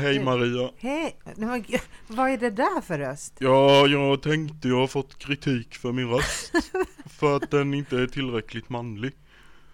Hej 0.00 0.24
Maria. 0.24 0.70
Hej! 0.78 1.16
Men 1.36 1.64
Vad 2.06 2.30
är 2.30 2.38
det 2.38 2.50
där 2.50 2.80
för 2.80 2.98
röst? 2.98 3.34
Ja, 3.38 3.86
jag 3.86 4.22
tänkte 4.22 4.68
jag 4.68 4.76
har 4.76 4.86
fått 4.86 5.18
kritik 5.18 5.74
för 5.74 5.92
min 5.92 6.08
röst. 6.08 6.52
för 7.18 7.36
att 7.36 7.50
den 7.50 7.74
inte 7.74 7.96
är 7.98 8.06
tillräckligt 8.06 8.68
manlig. 8.68 9.12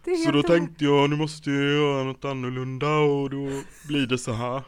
Det 0.05 0.11
är 0.11 0.17
Så 0.17 0.31
då 0.31 0.37
helt- 0.39 0.47
tänkte 0.47 0.85
jag 0.85 1.11
nu 1.11 1.17
måste 1.17 1.51
jag 1.51 1.65
göra 1.73 2.05
något 2.05 2.25
annorlunda 2.25 2.97
och 2.99 3.31
då 3.31 3.51
blir 3.89 4.07
det 4.07 4.19
så 4.19 4.33
här. 4.33 4.63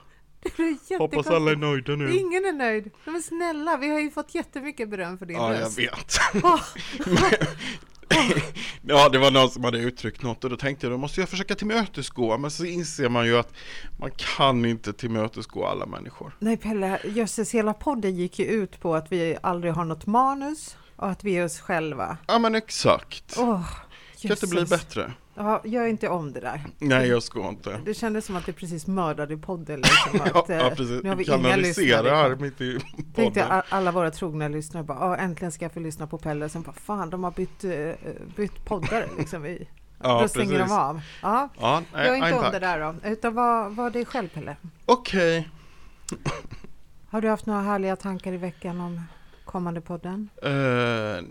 det. 0.88 0.96
Hoppas 0.98 1.26
alla 1.26 1.50
är 1.50 1.56
nöjda 1.56 1.96
nu. 1.96 2.16
Ingen 2.16 2.44
är 2.44 2.52
nöjd. 2.52 2.90
Men 3.04 3.22
snälla, 3.22 3.76
vi 3.76 3.88
har 3.90 4.00
ju 4.00 4.10
fått 4.10 4.34
jättemycket 4.34 4.88
beröm 4.90 5.18
för 5.18 5.26
din 5.26 5.36
Ja, 5.36 5.54
jag 5.54 5.62
röst. 5.62 5.78
vet. 5.78 6.18
Åh, 6.44 6.60
Ja, 8.82 9.08
det 9.08 9.18
var 9.18 9.30
någon 9.30 9.50
som 9.50 9.64
hade 9.64 9.78
uttryckt 9.78 10.22
något 10.22 10.44
och 10.44 10.50
då 10.50 10.56
tänkte 10.56 10.86
jag 10.86 10.92
då 10.92 10.98
måste 10.98 11.20
jag 11.20 11.28
försöka 11.28 11.54
tillmötesgå. 11.54 12.38
Men 12.38 12.50
så 12.50 12.64
inser 12.64 13.08
man 13.08 13.26
ju 13.26 13.38
att 13.38 13.52
man 13.98 14.10
kan 14.16 14.64
inte 14.64 14.92
tillmötesgå 14.92 15.66
alla 15.66 15.86
människor. 15.86 16.36
Nej 16.38 16.56
Pelle, 16.56 17.00
jösses 17.04 17.54
hela 17.54 17.74
podden 17.74 18.16
gick 18.16 18.38
ju 18.38 18.44
ut 18.44 18.80
på 18.80 18.94
att 18.94 19.12
vi 19.12 19.36
aldrig 19.42 19.72
har 19.72 19.84
något 19.84 20.06
manus 20.06 20.76
och 20.96 21.10
att 21.10 21.24
vi 21.24 21.36
är 21.36 21.44
oss 21.44 21.60
själva. 21.60 22.16
Ja, 22.26 22.38
men 22.38 22.54
exakt. 22.54 23.34
Åh, 23.38 23.68
kan 24.22 24.30
inte 24.30 24.46
bli 24.46 24.64
bättre. 24.64 25.12
Ja, 25.40 25.60
gör 25.64 25.86
inte 25.86 26.08
om 26.08 26.32
det 26.32 26.40
där. 26.40 26.64
Nej, 26.78 27.08
jag 27.08 27.22
ska 27.22 27.48
inte. 27.48 27.80
Det 27.84 27.94
kändes 27.94 28.24
som 28.24 28.36
att 28.36 28.46
du 28.46 28.52
precis 28.52 28.86
mördade 28.86 29.36
podden. 29.36 29.80
Liksom, 29.80 30.20
att, 30.40 30.50
eh, 30.50 30.56
ja 30.56 30.70
precis. 30.70 31.02
Nu 31.02 31.08
har 31.08 31.16
vi 31.16 31.24
Kanalisera 31.24 32.16
här 32.16 32.36
mitt 32.36 32.60
i 32.60 32.78
Tänkte 33.14 33.40
podden. 33.40 33.58
a- 33.58 33.62
alla 33.68 33.92
våra 33.92 34.10
trogna 34.10 34.48
lyssnare 34.48 34.84
bara, 34.84 34.98
"Ja, 34.98 35.16
äntligen 35.16 35.52
ska 35.52 35.64
jag 35.64 35.72
få 35.72 35.80
lyssna 35.80 36.06
på 36.06 36.18
Pelle. 36.18 36.48
Sen 36.48 36.62
bara, 36.62 36.72
fan 36.72 37.10
de 37.10 37.24
har 37.24 37.30
bytt, 37.30 37.64
eh, 37.64 38.12
bytt 38.36 38.64
poddare 38.64 39.06
liksom. 39.18 39.46
I. 39.46 39.68
Ja, 40.02 40.20
då 40.22 40.28
stänger 40.28 40.58
precis. 40.58 40.68
de 40.68 40.78
av. 40.78 41.00
Ja, 41.22 41.48
Ja, 41.60 41.82
nej, 41.92 42.06
gör 42.06 42.14
inte 42.14 42.34
om 42.34 42.40
back. 42.42 42.52
det 42.52 42.58
där 42.58 42.80
då. 42.80 42.94
Utan 43.08 43.34
var, 43.34 43.68
var 43.68 43.90
dig 43.90 44.04
själv 44.04 44.28
Pelle. 44.28 44.56
Okej. 44.86 45.48
Har 47.10 47.20
du 47.20 47.28
haft 47.28 47.46
några 47.46 47.60
härliga 47.60 47.96
tankar 47.96 48.32
i 48.32 48.36
veckan 48.36 48.80
om 48.80 49.00
kommande 49.44 49.80
podden? 49.80 50.28
Eh, 50.42 51.24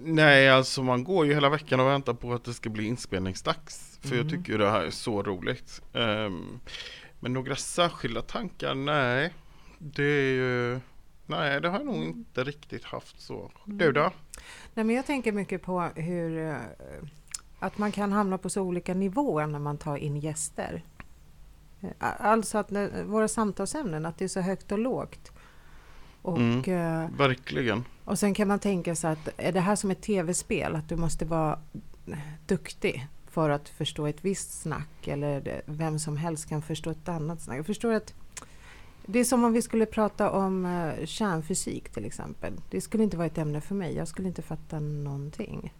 nej, 0.00 0.50
alltså 0.50 0.82
man 0.82 1.04
går 1.04 1.26
ju 1.26 1.34
hela 1.34 1.48
veckan 1.48 1.80
och 1.80 1.86
väntar 1.86 2.14
på 2.14 2.32
att 2.32 2.44
det 2.44 2.54
ska 2.54 2.70
bli 2.70 2.84
inspelningsdags. 2.84 3.98
För 4.02 4.08
jag 4.16 4.26
Mm. 4.26 4.28
tycker 4.28 4.52
ju 4.52 4.58
det 4.58 4.70
här 4.70 4.84
är 4.84 4.90
så 4.90 5.22
roligt. 5.22 5.82
Ehm, 5.92 6.60
men 7.20 7.32
några 7.32 7.56
särskilda 7.56 8.22
tankar, 8.22 8.74
nej. 8.74 9.32
Det 9.78 10.02
är 10.04 10.32
ju... 10.32 10.80
Nej, 11.26 11.60
det 11.60 11.68
har 11.68 11.78
jag 11.78 11.86
nog 11.86 12.04
inte 12.04 12.44
riktigt 12.44 12.84
haft 12.84 13.20
så. 13.20 13.50
Du 13.64 13.92
då? 13.92 14.12
Nej, 14.74 14.84
men 14.84 14.96
jag 14.96 15.06
tänker 15.06 15.32
mycket 15.32 15.62
på 15.62 15.80
hur 15.96 16.38
eh, 16.38 16.56
att 17.58 17.78
man 17.78 17.92
kan 17.92 18.12
hamna 18.12 18.38
på 18.38 18.50
så 18.50 18.62
olika 18.62 18.94
nivåer 18.94 19.46
när 19.46 19.58
man 19.58 19.78
tar 19.78 19.96
in 19.96 20.16
gäster. 20.16 20.82
Eh, 21.80 21.88
Alltså 22.18 22.58
att 22.58 22.72
våra 23.04 23.28
samtalsämnen, 23.28 24.06
att 24.06 24.18
det 24.18 24.24
är 24.24 24.28
så 24.28 24.40
högt 24.40 24.72
och 24.72 24.78
lågt. 24.78 25.32
Och, 26.26 26.38
Mm. 26.38 26.58
eh, 27.04 27.10
Verkligen. 27.18 27.84
och 28.04 28.18
sen 28.18 28.34
kan 28.34 28.48
man 28.48 28.58
tänka 28.58 28.94
sig 28.94 29.10
att 29.10 29.28
är 29.36 29.52
det 29.52 29.60
här 29.60 29.76
som 29.76 29.90
ett 29.90 30.02
tv-spel? 30.02 30.76
Att 30.76 30.88
du 30.88 30.96
måste 30.96 31.24
vara 31.24 31.58
duktig 32.46 33.06
för 33.30 33.50
att 33.50 33.68
förstå 33.68 34.06
ett 34.06 34.24
visst 34.24 34.60
snack 34.62 35.08
eller 35.08 35.62
vem 35.66 35.98
som 35.98 36.16
helst 36.16 36.48
kan 36.48 36.62
förstå 36.62 36.90
ett 36.90 37.08
annat 37.08 37.40
snack. 37.40 37.58
Jag 37.58 37.66
förstår 37.66 37.92
att 37.92 38.14
det 39.06 39.18
är 39.18 39.24
som 39.24 39.44
om 39.44 39.52
vi 39.52 39.62
skulle 39.62 39.86
prata 39.86 40.30
om 40.30 40.66
eh, 40.66 41.06
kärnfysik 41.06 41.88
till 41.88 42.04
exempel. 42.04 42.52
Det 42.70 42.80
skulle 42.80 43.02
inte 43.04 43.16
vara 43.16 43.26
ett 43.26 43.38
ämne 43.38 43.60
för 43.60 43.74
mig. 43.74 43.94
Jag 43.96 44.08
skulle 44.08 44.28
inte 44.28 44.42
fatta 44.42 44.80
någonting. 44.80 45.72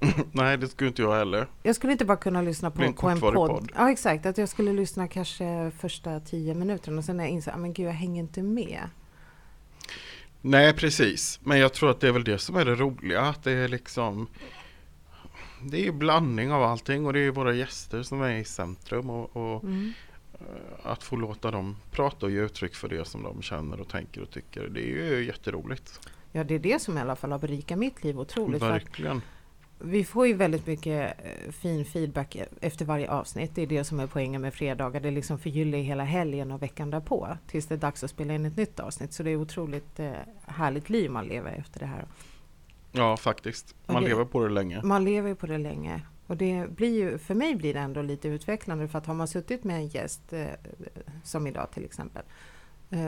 nej, 0.32 0.58
det 0.58 0.68
skulle 0.68 0.88
inte 0.88 1.02
jag 1.02 1.14
heller. 1.18 1.46
Jag 1.62 1.76
skulle 1.76 1.92
inte 1.92 2.04
bara 2.04 2.16
kunna 2.16 2.42
lyssna 2.42 2.70
på, 2.70 2.82
en 2.82 2.92
på 2.94 3.08
en 3.08 3.20
podd. 3.20 3.34
podd. 3.34 3.72
Ja, 3.76 3.90
exakt. 3.90 4.26
Att 4.26 4.38
jag 4.38 4.48
skulle 4.48 4.72
lyssna 4.72 5.08
kanske 5.08 5.70
första 5.78 6.20
tio 6.20 6.54
minuterna 6.54 6.98
och 6.98 7.04
sen 7.04 7.16
när 7.16 7.24
jag 7.24 7.30
inser 7.30 7.52
att 7.52 7.58
men 7.60 7.72
gud, 7.72 7.86
jag 7.86 7.92
hänger 7.92 8.22
inte 8.22 8.42
med. 8.42 8.80
Nej, 10.40 10.72
precis. 10.72 11.40
Men 11.42 11.58
jag 11.58 11.72
tror 11.72 11.90
att 11.90 12.00
det 12.00 12.08
är 12.08 12.12
väl 12.12 12.24
det 12.24 12.38
som 12.38 12.56
är 12.56 12.64
det 12.64 12.74
roliga. 12.74 13.20
Att 13.20 13.44
det 13.44 13.52
är 13.52 13.68
liksom... 13.68 14.26
Det 15.62 15.76
är 15.80 15.84
ju 15.84 15.92
blandning 15.92 16.52
av 16.52 16.62
allting 16.62 17.06
och 17.06 17.12
det 17.12 17.20
är 17.20 17.30
våra 17.30 17.52
gäster 17.54 18.02
som 18.02 18.22
är 18.22 18.36
i 18.36 18.44
centrum. 18.44 19.10
Och, 19.10 19.36
och 19.36 19.64
Mm. 19.64 19.92
eh, 20.34 20.46
att 20.82 21.02
få 21.02 21.16
låta 21.16 21.50
dem 21.50 21.76
prata 21.90 22.26
och 22.26 22.32
ge 22.32 22.40
uttryck 22.40 22.74
för 22.74 22.88
det 22.88 23.04
som 23.04 23.22
de 23.22 23.42
känner 23.42 23.80
och 23.80 23.88
tänker 23.88 24.22
och 24.22 24.30
tycker. 24.30 24.68
Det 24.68 24.80
är 24.80 25.16
ju 25.18 25.24
jätteroligt. 25.26 26.00
Ja, 26.32 26.44
det 26.44 26.54
är 26.54 26.58
det 26.58 26.82
som 26.82 26.98
i 26.98 27.00
alla 27.00 27.16
fall 27.16 27.32
har 27.32 27.38
berikat 27.38 27.78
mitt 27.78 28.04
liv 28.04 28.20
otroligt. 28.20 28.60
För 28.60 28.70
att 28.70 28.74
Verkligen. 28.82 29.22
Vi 29.78 30.04
får 30.04 30.26
ju 30.26 30.34
väldigt 30.34 30.66
mycket 30.66 31.14
eh, 31.24 31.52
fin 31.52 31.84
feedback 31.84 32.36
efter 32.60 32.84
varje 32.84 33.10
avsnitt. 33.10 33.54
Det 33.54 33.62
är 33.62 33.66
det 33.66 33.84
som 33.84 34.00
är 34.00 34.06
poängen 34.06 34.40
med 34.42 34.54
fredagar. 34.54 35.00
Det 35.00 35.10
liksom 35.10 35.38
förgyller 35.38 35.78
hela 35.78 36.04
helgen 36.04 36.52
och 36.52 36.62
veckan 36.62 36.90
därpå. 36.90 37.28
Tills 37.46 37.66
det 37.66 37.74
är 37.74 37.78
dags 37.78 38.04
att 38.04 38.10
spela 38.10 38.34
in 38.34 38.46
ett 38.46 38.56
nytt 38.56 38.80
avsnitt. 38.80 39.12
Så 39.12 39.22
det 39.22 39.30
är 39.30 39.36
otroligt 39.36 40.00
eh, 40.00 40.12
härligt 40.46 40.88
liv 40.88 41.10
man 41.10 41.26
lever 41.26 41.52
efter 41.52 41.80
det 41.80 41.86
här. 41.86 42.06
Ja, 42.92 43.16
faktiskt. 43.16 43.74
Man 43.86 44.02
det- 44.02 44.08
lever 44.08 44.24
på 44.24 44.42
det 44.42 44.50
länge. 44.50 44.82
Man 44.82 45.04
lever 45.04 45.28
ju 45.28 45.34
på 45.34 45.46
det 45.46 45.58
länge. 45.58 46.02
Och 46.26 46.36
det 46.36 46.66
blir 46.76 46.94
ju, 46.94 47.18
för 47.18 47.34
mig 47.34 47.54
blir 47.56 47.74
det 47.74 47.80
ändå 47.80 48.02
lite 48.02 48.28
utvecklande 48.28 48.88
för 48.88 48.98
att 48.98 49.06
har 49.06 49.14
man 49.14 49.28
suttit 49.28 49.64
med 49.64 49.76
en 49.76 49.86
gäst, 49.86 50.32
eh, 50.32 50.46
som 51.24 51.46
idag 51.46 51.70
till 51.70 51.84
exempel, 51.84 52.22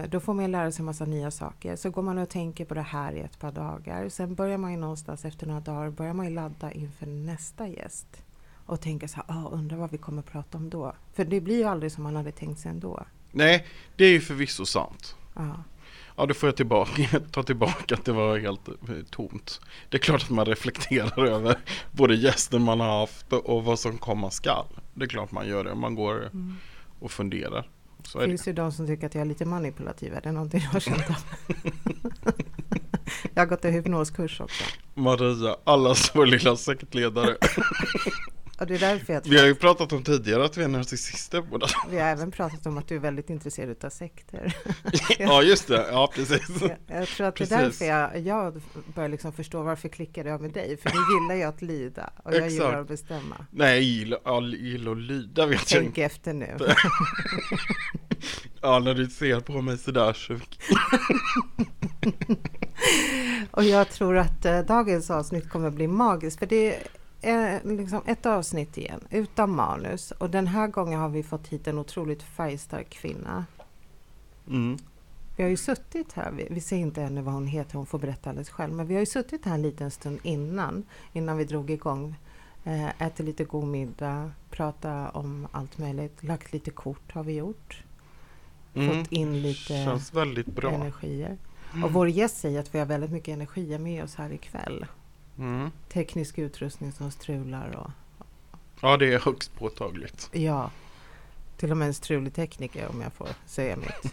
då 0.08 0.20
får 0.20 0.34
man 0.34 0.50
lära 0.52 0.72
sig 0.72 0.82
en 0.82 0.86
massa 0.86 1.04
nya 1.04 1.30
saker. 1.30 1.76
Så 1.76 1.90
går 1.90 2.02
man 2.02 2.18
och 2.18 2.28
tänker 2.28 2.64
på 2.64 2.74
det 2.74 2.82
här 2.82 3.12
i 3.12 3.20
ett 3.20 3.38
par 3.38 3.52
dagar. 3.52 4.08
Sen 4.08 4.34
börjar 4.34 4.58
man 4.58 4.70
ju 4.72 4.76
någonstans 4.76 5.24
efter 5.24 5.46
några 5.46 5.60
dagar, 5.60 5.90
börjar 5.90 6.12
man 6.14 6.34
ladda 6.34 6.72
inför 6.72 7.06
nästa 7.06 7.68
gäst. 7.68 8.22
Och 8.66 8.80
tänka 8.80 9.08
så 9.08 9.16
här, 9.16 9.24
ah, 9.28 9.48
undrar 9.48 9.76
vad 9.76 9.90
vi 9.90 9.98
kommer 9.98 10.18
att 10.18 10.26
prata 10.32 10.58
om 10.58 10.70
då. 10.70 10.92
För 11.14 11.24
det 11.24 11.40
blir 11.40 11.56
ju 11.56 11.64
aldrig 11.64 11.92
som 11.92 12.02
man 12.04 12.16
hade 12.16 12.32
tänkt 12.32 12.60
sig 12.60 12.70
ändå. 12.70 13.04
Nej, 13.32 13.66
det 13.96 14.04
är 14.04 14.10
ju 14.10 14.20
förvisso 14.20 14.66
sant. 14.66 15.16
Ja. 15.34 15.62
Ja, 16.16 16.26
då 16.26 16.34
får 16.34 16.46
jag 16.48 16.56
tillbaka, 16.56 17.20
ta 17.30 17.42
tillbaka 17.42 17.94
att 17.94 18.04
det 18.04 18.12
var 18.12 18.38
helt 18.38 18.68
eh, 18.68 18.74
tomt. 19.10 19.60
Det 19.88 19.96
är 19.96 20.00
klart 20.00 20.22
att 20.22 20.30
man 20.30 20.46
reflekterar 20.46 21.26
över 21.26 21.58
både 21.92 22.14
gästen 22.14 22.62
man 22.62 22.80
har 22.80 23.00
haft 23.00 23.32
och 23.32 23.64
vad 23.64 23.78
som 23.78 23.98
komma 23.98 24.30
skall. 24.30 24.66
Det 24.94 25.04
är 25.04 25.08
klart 25.08 25.32
man 25.32 25.48
gör 25.48 25.64
det. 25.64 25.74
Man 25.74 25.94
går 25.94 26.26
Mm. 26.26 26.56
och 27.00 27.10
funderar. 27.10 27.68
Så 28.08 28.18
Det 28.18 28.24
är 28.24 28.26
det. 28.26 28.30
finns 28.32 28.48
ju 28.48 28.52
de 28.52 28.72
som 28.72 28.86
tycker 28.86 29.06
att 29.06 29.14
jag 29.14 29.22
är 29.22 29.26
lite 29.26 29.44
manipulativ. 29.44 30.14
Är 30.14 30.20
det 30.20 30.32
någonting 30.32 30.60
jag 30.64 30.70
har 30.70 30.80
känt 30.80 31.10
av? 31.10 31.16
jag 33.34 33.42
har 33.42 33.46
gått 33.46 33.64
en 33.64 33.72
hypnoskurs 33.72 34.40
också. 34.40 34.64
Maria, 34.94 35.56
allas 35.64 36.10
vår 36.14 36.26
lilla 36.26 36.56
sektledare. 36.56 37.36
Och 38.58 38.66
det 38.66 38.74
är 38.74 38.78
därför 38.78 39.12
jag 39.12 39.24
tror 39.24 39.34
Vi 39.34 39.40
har 39.40 39.46
ju 39.46 39.54
pratat 39.54 39.92
om 39.92 40.04
tidigare 40.04 40.44
att 40.44 40.56
vi 40.56 40.64
är 40.64 40.68
narcissister 40.68 41.42
båda. 41.42 41.66
Vi 41.90 41.98
har 41.98 42.08
även 42.08 42.30
pratat 42.30 42.66
om 42.66 42.78
att 42.78 42.88
du 42.88 42.94
är 42.96 42.98
väldigt 42.98 43.30
intresserad 43.30 43.84
av 43.84 43.90
sekter. 43.90 44.56
Ja, 45.18 45.42
just 45.42 45.68
det. 45.68 45.86
Ja, 45.90 46.10
precis. 46.14 46.48
Jag, 46.60 46.98
jag 46.98 47.08
tror 47.08 47.26
att 47.26 47.36
det 47.36 47.44
är 47.44 47.48
Precis. 47.48 47.78
därför 47.78 47.84
jag, 47.84 48.18
jag 48.18 48.62
börjar 48.94 49.08
liksom 49.08 49.32
förstå 49.32 49.62
varför 49.62 49.88
klickade 49.88 50.28
jag 50.28 50.40
med 50.40 50.52
dig. 50.52 50.76
För 50.76 50.90
du 50.90 51.14
gillar 51.14 51.34
ju 51.34 51.42
att 51.42 51.62
lyda 51.62 52.10
och 52.24 52.34
jag 52.34 52.48
gillar 52.50 52.66
Exakt. 52.66 52.80
att 52.80 52.88
bestämma. 52.88 53.46
Nej, 53.50 53.74
jag 53.74 53.82
gillar, 53.82 54.18
ja, 54.24 54.42
gillar 54.42 54.92
att 54.92 54.98
lyda 54.98 55.46
vet 55.46 55.72
jag 55.72 55.82
Tänk 55.82 55.98
efter 55.98 56.32
nu. 56.32 56.56
Ja, 58.60 58.78
när 58.78 58.94
du 58.94 59.06
ser 59.06 59.40
på 59.40 59.62
mig 59.62 59.78
sådär 59.78 60.12
så. 60.12 60.34
Och 63.50 63.64
jag 63.64 63.90
tror 63.90 64.16
att 64.16 64.44
eh, 64.44 64.60
dagens 64.60 65.10
avsnitt 65.10 65.48
kommer 65.48 65.70
bli 65.70 65.86
magiskt. 65.86 66.38
För 66.38 66.46
det 66.46 66.76
är 67.20 67.60
liksom 67.64 68.02
ett 68.06 68.26
avsnitt 68.26 68.78
igen, 68.78 69.00
utan 69.10 69.50
manus. 69.50 70.10
Och 70.10 70.30
den 70.30 70.46
här 70.46 70.68
gången 70.68 71.00
har 71.00 71.08
vi 71.08 71.22
fått 71.22 71.48
hit 71.48 71.66
en 71.66 71.78
otroligt 71.78 72.22
färgstark 72.22 72.90
kvinna. 72.90 73.46
Mm. 74.48 74.78
Vi 75.36 75.42
har 75.42 75.50
ju 75.50 75.56
suttit 75.56 76.12
här, 76.12 76.30
vi, 76.30 76.48
vi 76.50 76.60
ser 76.60 76.76
inte 76.76 77.02
ännu 77.02 77.20
vad 77.20 77.34
hon 77.34 77.46
heter, 77.46 77.76
hon 77.76 77.86
får 77.86 77.98
berätta 77.98 78.30
alldeles 78.30 78.50
själv. 78.50 78.74
Men 78.74 78.86
vi 78.86 78.94
har 78.94 79.00
ju 79.00 79.06
suttit 79.06 79.44
här 79.44 79.54
en 79.54 79.62
liten 79.62 79.90
stund 79.90 80.18
innan, 80.22 80.84
innan 81.12 81.36
vi 81.36 81.44
drog 81.44 81.70
igång. 81.70 82.14
Eh, 82.64 83.02
ätit 83.02 83.26
lite 83.26 83.44
god 83.44 83.64
middag, 83.64 84.32
pratat 84.50 85.14
om 85.16 85.48
allt 85.52 85.78
möjligt, 85.78 86.22
lagt 86.22 86.52
lite 86.52 86.70
kort 86.70 87.12
har 87.12 87.24
vi 87.24 87.32
gjort. 87.32 87.82
Mm. 88.74 88.88
Fått 88.88 89.12
in 89.12 89.42
lite 89.42 89.84
Känns 89.84 90.14
väldigt 90.14 90.46
bra. 90.46 90.70
energier. 90.70 91.38
Och 91.84 91.92
vår 91.92 92.08
gäst 92.08 92.36
säger 92.36 92.60
att 92.60 92.74
vi 92.74 92.78
har 92.78 92.86
väldigt 92.86 93.10
mycket 93.10 93.32
energier 93.32 93.78
med 93.78 94.04
oss 94.04 94.14
här 94.14 94.32
ikväll. 94.32 94.86
Mm. 95.38 95.70
Teknisk 95.88 96.38
utrustning 96.38 96.92
som 96.92 97.10
strular 97.10 97.76
och 97.76 97.90
Ja, 98.80 98.96
det 98.96 99.14
är 99.14 99.18
högst 99.18 99.54
påtagligt. 99.58 100.28
ja, 100.32 100.70
till 101.56 101.70
och 101.70 101.76
med 101.76 101.88
en 101.88 101.94
strulig 101.94 102.34
tekniker 102.34 102.88
om 102.88 103.00
jag 103.00 103.12
får 103.12 103.28
säga 103.46 103.76
mitt. 103.76 104.12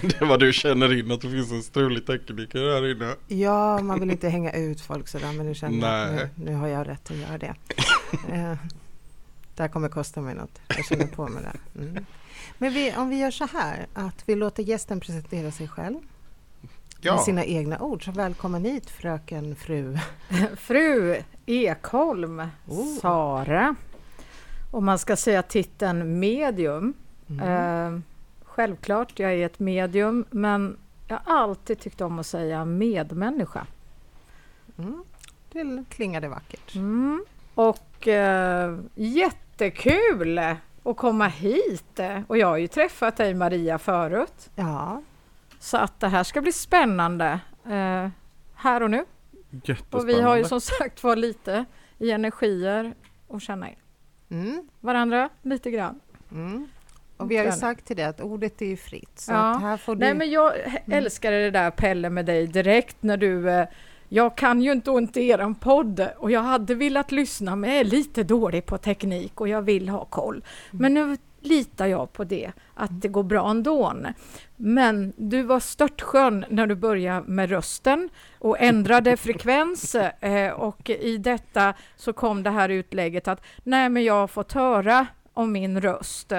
Det 0.00 0.20
är 0.20 0.26
vad 0.26 0.40
du 0.40 0.52
känner 0.52 0.98
in 0.98 1.10
att 1.10 1.20
det 1.20 1.30
finns 1.30 1.52
en 1.52 1.62
strulig 1.62 2.06
tekniker 2.06 2.58
här 2.58 2.90
inne. 2.90 3.14
Ja, 3.28 3.82
man 3.82 4.00
vill 4.00 4.10
inte 4.10 4.28
hänga 4.28 4.52
ut 4.52 4.80
folk 4.80 5.08
sådär, 5.08 5.32
men 5.32 5.46
nu 5.46 5.54
känner 5.54 5.88
jag 5.88 6.14
att 6.22 6.36
nu, 6.36 6.44
nu 6.44 6.54
har 6.54 6.68
jag 6.68 6.88
rätt 6.88 7.10
att 7.10 7.16
göra 7.16 7.38
det. 7.38 7.54
Eh, 8.32 8.56
det 9.54 9.62
här 9.62 9.68
kommer 9.68 9.88
kosta 9.88 10.20
mig 10.20 10.34
något. 10.34 10.60
Jag 10.68 10.84
känner 10.84 11.06
på 11.06 11.28
mig 11.28 11.42
det. 11.42 11.80
Mm. 11.82 12.06
Men 12.58 12.72
vi, 12.72 12.96
om 12.96 13.08
vi 13.08 13.18
gör 13.18 13.30
så 13.30 13.46
här, 13.46 13.86
att 13.94 14.22
vi 14.26 14.34
låter 14.34 14.62
gästen 14.62 15.00
presentera 15.00 15.50
sig 15.50 15.68
själv 15.68 15.98
med 17.02 17.12
Ja, 17.12 17.18
sina 17.18 17.44
egna 17.44 17.78
ord. 17.82 18.04
Så 18.04 18.10
välkommen 18.12 18.64
hit, 18.64 18.90
fröken 18.90 19.56
fru. 19.56 19.96
Fru 20.56 21.16
Ekholm, 21.46 22.42
Oh. 22.66 22.96
Sara. 23.00 23.74
Om 24.70 24.84
man 24.84 24.98
ska 24.98 25.16
säga 25.16 25.42
titeln 25.42 26.18
medium 26.20 26.94
Mm. 27.30 27.48
Eh, 27.96 28.00
självklart, 28.44 29.18
jag 29.18 29.32
är 29.32 29.46
ett 29.46 29.58
medium, 29.58 30.24
men 30.30 30.76
jag 31.08 31.18
har 31.24 31.34
alltid 31.42 31.78
tyckt 31.78 32.00
om 32.00 32.18
att 32.18 32.26
säga 32.26 32.64
medmänniska. 32.64 33.66
Mm. 34.78 35.04
Det 35.52 35.84
klingade 35.88 36.28
vackert. 36.28 36.74
Mm. 36.74 37.24
Och 37.54 38.08
eh, 38.08 38.78
jättekul 38.94 40.38
att 40.82 40.96
komma 40.96 41.26
hit. 41.26 42.00
Och 42.26 42.38
jag 42.38 42.46
har 42.46 42.56
ju 42.56 42.66
träffat 42.68 43.16
dig 43.16 43.34
Maria 43.34 43.78
förut. 43.78 44.50
Ja. 44.54 45.02
Så 45.60 45.76
att 45.76 46.00
det 46.00 46.08
här 46.08 46.24
ska 46.24 46.42
bli 46.42 46.52
spännande 46.52 47.40
eh, 47.66 48.08
här 48.54 48.82
och 48.82 48.90
nu. 48.90 49.04
Och 49.90 50.08
vi 50.08 50.20
har 50.20 50.36
ju 50.36 50.44
som 50.44 50.60
sagt 50.60 51.04
var 51.04 51.16
lite 51.16 51.64
i 51.98 52.10
energier 52.10 52.94
att 53.28 53.42
känna 53.42 53.68
in 53.68 53.76
mm. 54.30 54.68
varandra 54.80 55.28
lite 55.42 55.70
grann. 55.70 56.00
Mm. 56.32 56.68
Och 57.16 57.30
vi 57.30 57.36
har 57.36 57.44
ju 57.44 57.52
sagt 57.52 57.84
till 57.84 57.96
dig 57.96 58.04
att 58.04 58.20
ordet 58.20 58.62
är 58.62 58.66
ju 58.66 58.76
fritt. 58.76 59.18
Så 59.18 59.32
ja. 59.32 59.58
här 59.60 59.76
får 59.76 59.94
du... 59.94 60.00
Nej, 60.00 60.14
men 60.14 60.30
jag 60.30 60.60
mm. 60.60 60.80
älskade 60.86 61.42
det 61.42 61.50
där 61.50 61.70
Pelle 61.70 62.10
med 62.10 62.26
dig 62.26 62.46
direkt 62.46 63.02
när 63.02 63.16
du 63.16 63.50
eh, 63.50 63.68
jag 64.12 64.36
kan 64.36 64.62
ju 64.62 64.72
inte 64.72 64.90
ont 64.90 65.16
i 65.16 65.28
eran 65.28 65.54
podd 65.54 66.08
och 66.18 66.30
jag 66.30 66.42
hade 66.42 66.74
velat 66.74 67.12
lyssna 67.12 67.56
men 67.56 67.70
jag 67.70 67.78
är 67.78 67.84
lite 67.84 68.22
dålig 68.22 68.66
på 68.66 68.78
teknik 68.78 69.40
och 69.40 69.48
jag 69.48 69.62
vill 69.62 69.88
ha 69.88 70.04
koll. 70.04 70.44
Mm. 70.70 70.82
Men 70.82 70.94
nu 70.94 71.16
litar 71.40 71.86
jag 71.86 72.12
på 72.12 72.24
det, 72.24 72.52
att 72.74 73.02
det 73.02 73.08
går 73.08 73.22
bra 73.22 73.50
ändå. 73.50 73.92
Men 74.56 75.12
du 75.16 75.42
var 75.42 75.60
störtskön 75.60 76.44
när 76.48 76.66
du 76.66 76.74
började 76.74 77.26
med 77.26 77.50
rösten 77.50 78.08
och 78.38 78.60
ändrade 78.60 79.16
frekvens 79.16 79.94
eh, 79.94 80.52
och 80.52 80.90
i 80.90 81.16
detta 81.16 81.74
så 81.96 82.12
kom 82.12 82.42
det 82.42 82.50
här 82.50 82.68
utlägget 82.68 83.28
att 83.28 83.42
nej 83.64 83.88
men 83.88 84.04
jag 84.04 84.14
har 84.14 84.26
fått 84.26 84.52
höra 84.52 85.06
om 85.32 85.52
min 85.52 85.80
röst. 85.80 86.32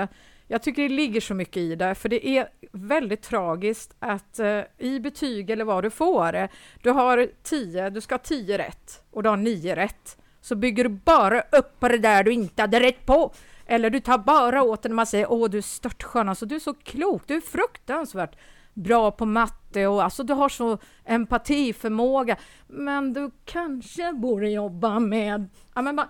Jag 0.48 0.64
tycker 0.64 0.82
det 0.82 0.90
ligger 0.90 1.22
så 1.22 1.34
mycket 1.34 1.58
i 1.58 1.76
det, 1.76 1.96
för 1.96 2.10
det 2.10 2.28
är 2.28 2.48
väldigt 2.72 3.22
tragiskt 3.22 3.96
att 4.00 4.40
uh, 4.40 4.62
i 4.78 5.00
betyg 5.00 5.50
eller 5.50 5.66
vad 5.66 5.84
du 5.84 5.90
får, 5.90 6.48
du 6.82 6.90
har 6.90 7.28
10, 7.44 7.90
du 7.90 8.02
ska 8.02 8.16
ha 8.16 8.20
10 8.20 8.58
rätt 8.58 9.04
och 9.12 9.24
du 9.24 9.30
har 9.30 9.38
9 9.38 9.76
rätt. 9.76 10.18
Så 10.42 10.56
bygger 10.56 10.84
du 10.84 10.90
bara 10.90 11.42
upp 11.42 11.80
på 11.80 11.88
det 11.88 11.98
där 11.98 12.24
du 12.24 12.32
inte 12.32 12.62
hade 12.62 12.80
rätt 12.80 13.06
på. 13.06 13.34
Eller 13.72 13.90
du 13.90 14.00
tar 14.00 14.18
bara 14.18 14.64
åt 14.64 14.84
när 14.84 14.92
man 14.92 15.06
säger 15.06 15.32
åh 15.32 15.50
du 15.50 15.58
är 15.58 15.62
störtskön, 15.62 16.30
alltså 16.30 16.46
du 16.46 16.56
är 16.56 16.60
så 16.60 16.74
klok, 16.74 17.22
du 17.26 17.36
är 17.36 17.42
fruktansvärt 17.42 18.36
bra 18.74 19.12
på 19.12 19.26
matte 19.26 19.88
och 19.88 20.04
alltså 20.04 20.24
du 20.24 20.34
har 20.34 20.50
så 20.50 20.78
empatiförmåga. 21.06 22.36
Men 22.68 23.14
du 23.14 23.32
kanske 23.46 24.14
borde 24.14 24.50
jobba 24.50 25.00
med... 25.00 25.50
Ja, 25.76 25.82
men 25.82 26.02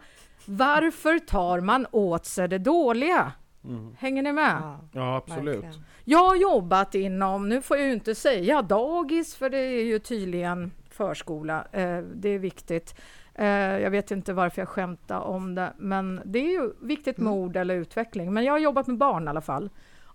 varför 0.46 1.20
tar 1.20 1.60
man 1.60 1.88
åt 1.92 2.26
sig 2.26 2.48
det 2.48 2.58
dåliga? 2.58 3.32
Mm. 3.64 3.96
Hänger 4.00 4.24
ni 4.24 4.32
med? 4.32 4.58
Ja, 4.62 4.80
ja 4.92 5.16
absolut. 5.16 5.56
Verkligen. 5.56 5.86
Jag 6.04 6.28
har 6.28 6.36
jobbat 6.36 6.96
inom, 6.96 7.50
nu 7.50 7.62
får 7.62 7.78
jag 7.78 7.88
ju 7.88 7.94
inte 7.94 8.16
säga 8.16 8.62
dagis, 8.62 9.36
för 9.36 9.50
det 9.50 9.58
är 9.58 9.84
ju 9.84 10.00
tydligen 10.00 10.72
förskola. 10.90 11.68
Eh, 11.72 11.98
det 11.98 12.30
är 12.30 12.40
viktigt. 12.40 12.96
Eh, 13.36 13.80
jag 13.80 13.92
vet 13.92 14.12
inte 14.12 14.34
varför 14.34 14.62
jag 14.62 14.70
skämtar 14.70 15.20
om 15.20 15.56
det, 15.56 15.74
men 15.78 16.22
det 16.26 16.40
är 16.40 16.52
ju 16.52 16.74
viktigt 16.82 17.18
med 17.18 17.32
mm. 17.32 17.40
ord 17.40 17.56
eller 17.56 17.76
utveckling. 17.76 18.34
Men 18.34 18.44
jag 18.44 18.54
har 18.54 18.60
jobbat 18.60 18.88
med 18.88 18.98
barn 18.98 19.26
i 19.26 19.30
alla 19.30 19.42
fall. 19.42 19.70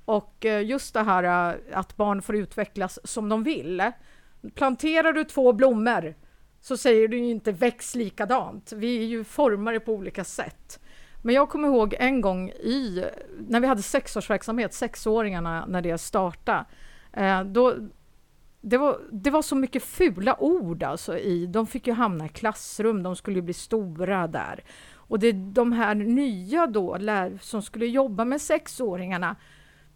Och 0.04 0.46
eh, 0.46 0.64
just 0.64 0.94
det 0.94 1.02
här 1.02 1.52
eh, 1.52 1.78
att 1.78 1.96
barn 1.96 2.22
får 2.22 2.36
utvecklas 2.36 2.98
som 3.04 3.28
de 3.28 3.42
vill. 3.42 3.90
Planterar 4.54 5.12
du 5.12 5.24
två 5.24 5.52
blommor 5.52 6.14
så 6.60 6.76
säger 6.76 7.08
du 7.08 7.18
ju 7.18 7.30
inte 7.30 7.52
väx 7.52 7.94
likadant. 7.94 8.72
Vi 8.72 8.98
är 8.98 9.06
ju 9.06 9.24
formade 9.24 9.80
på 9.80 9.92
olika 9.92 10.24
sätt. 10.24 10.80
Men 11.22 11.34
jag 11.34 11.48
kommer 11.48 11.68
ihåg 11.68 11.94
en 11.98 12.20
gång 12.20 12.50
i, 12.50 13.04
när 13.48 13.60
vi 13.60 13.66
hade 13.66 13.82
sexårsverksamhet, 13.82 14.74
sexåringarna, 14.74 15.66
när 15.66 15.82
det 15.82 15.98
startade. 15.98 16.64
Då, 17.46 17.74
det, 18.68 18.78
var, 18.78 19.00
det 19.12 19.30
var 19.30 19.42
så 19.42 19.56
mycket 19.56 19.82
fula 19.82 20.36
ord 20.40 20.82
alltså 20.82 21.18
i, 21.18 21.46
de 21.46 21.66
fick 21.66 21.86
ju 21.86 21.92
hamna 21.92 22.26
i 22.26 22.28
klassrum, 22.28 23.02
de 23.02 23.16
skulle 23.16 23.36
ju 23.36 23.42
bli 23.42 23.54
stora 23.54 24.26
där. 24.26 24.64
Och 24.94 25.18
det 25.18 25.32
de 25.32 25.72
här 25.72 25.94
nya 25.94 26.66
då, 26.66 26.96
lär, 26.96 27.38
som 27.40 27.62
skulle 27.62 27.86
jobba 27.86 28.24
med 28.24 28.40
sexåringarna, 28.40 29.36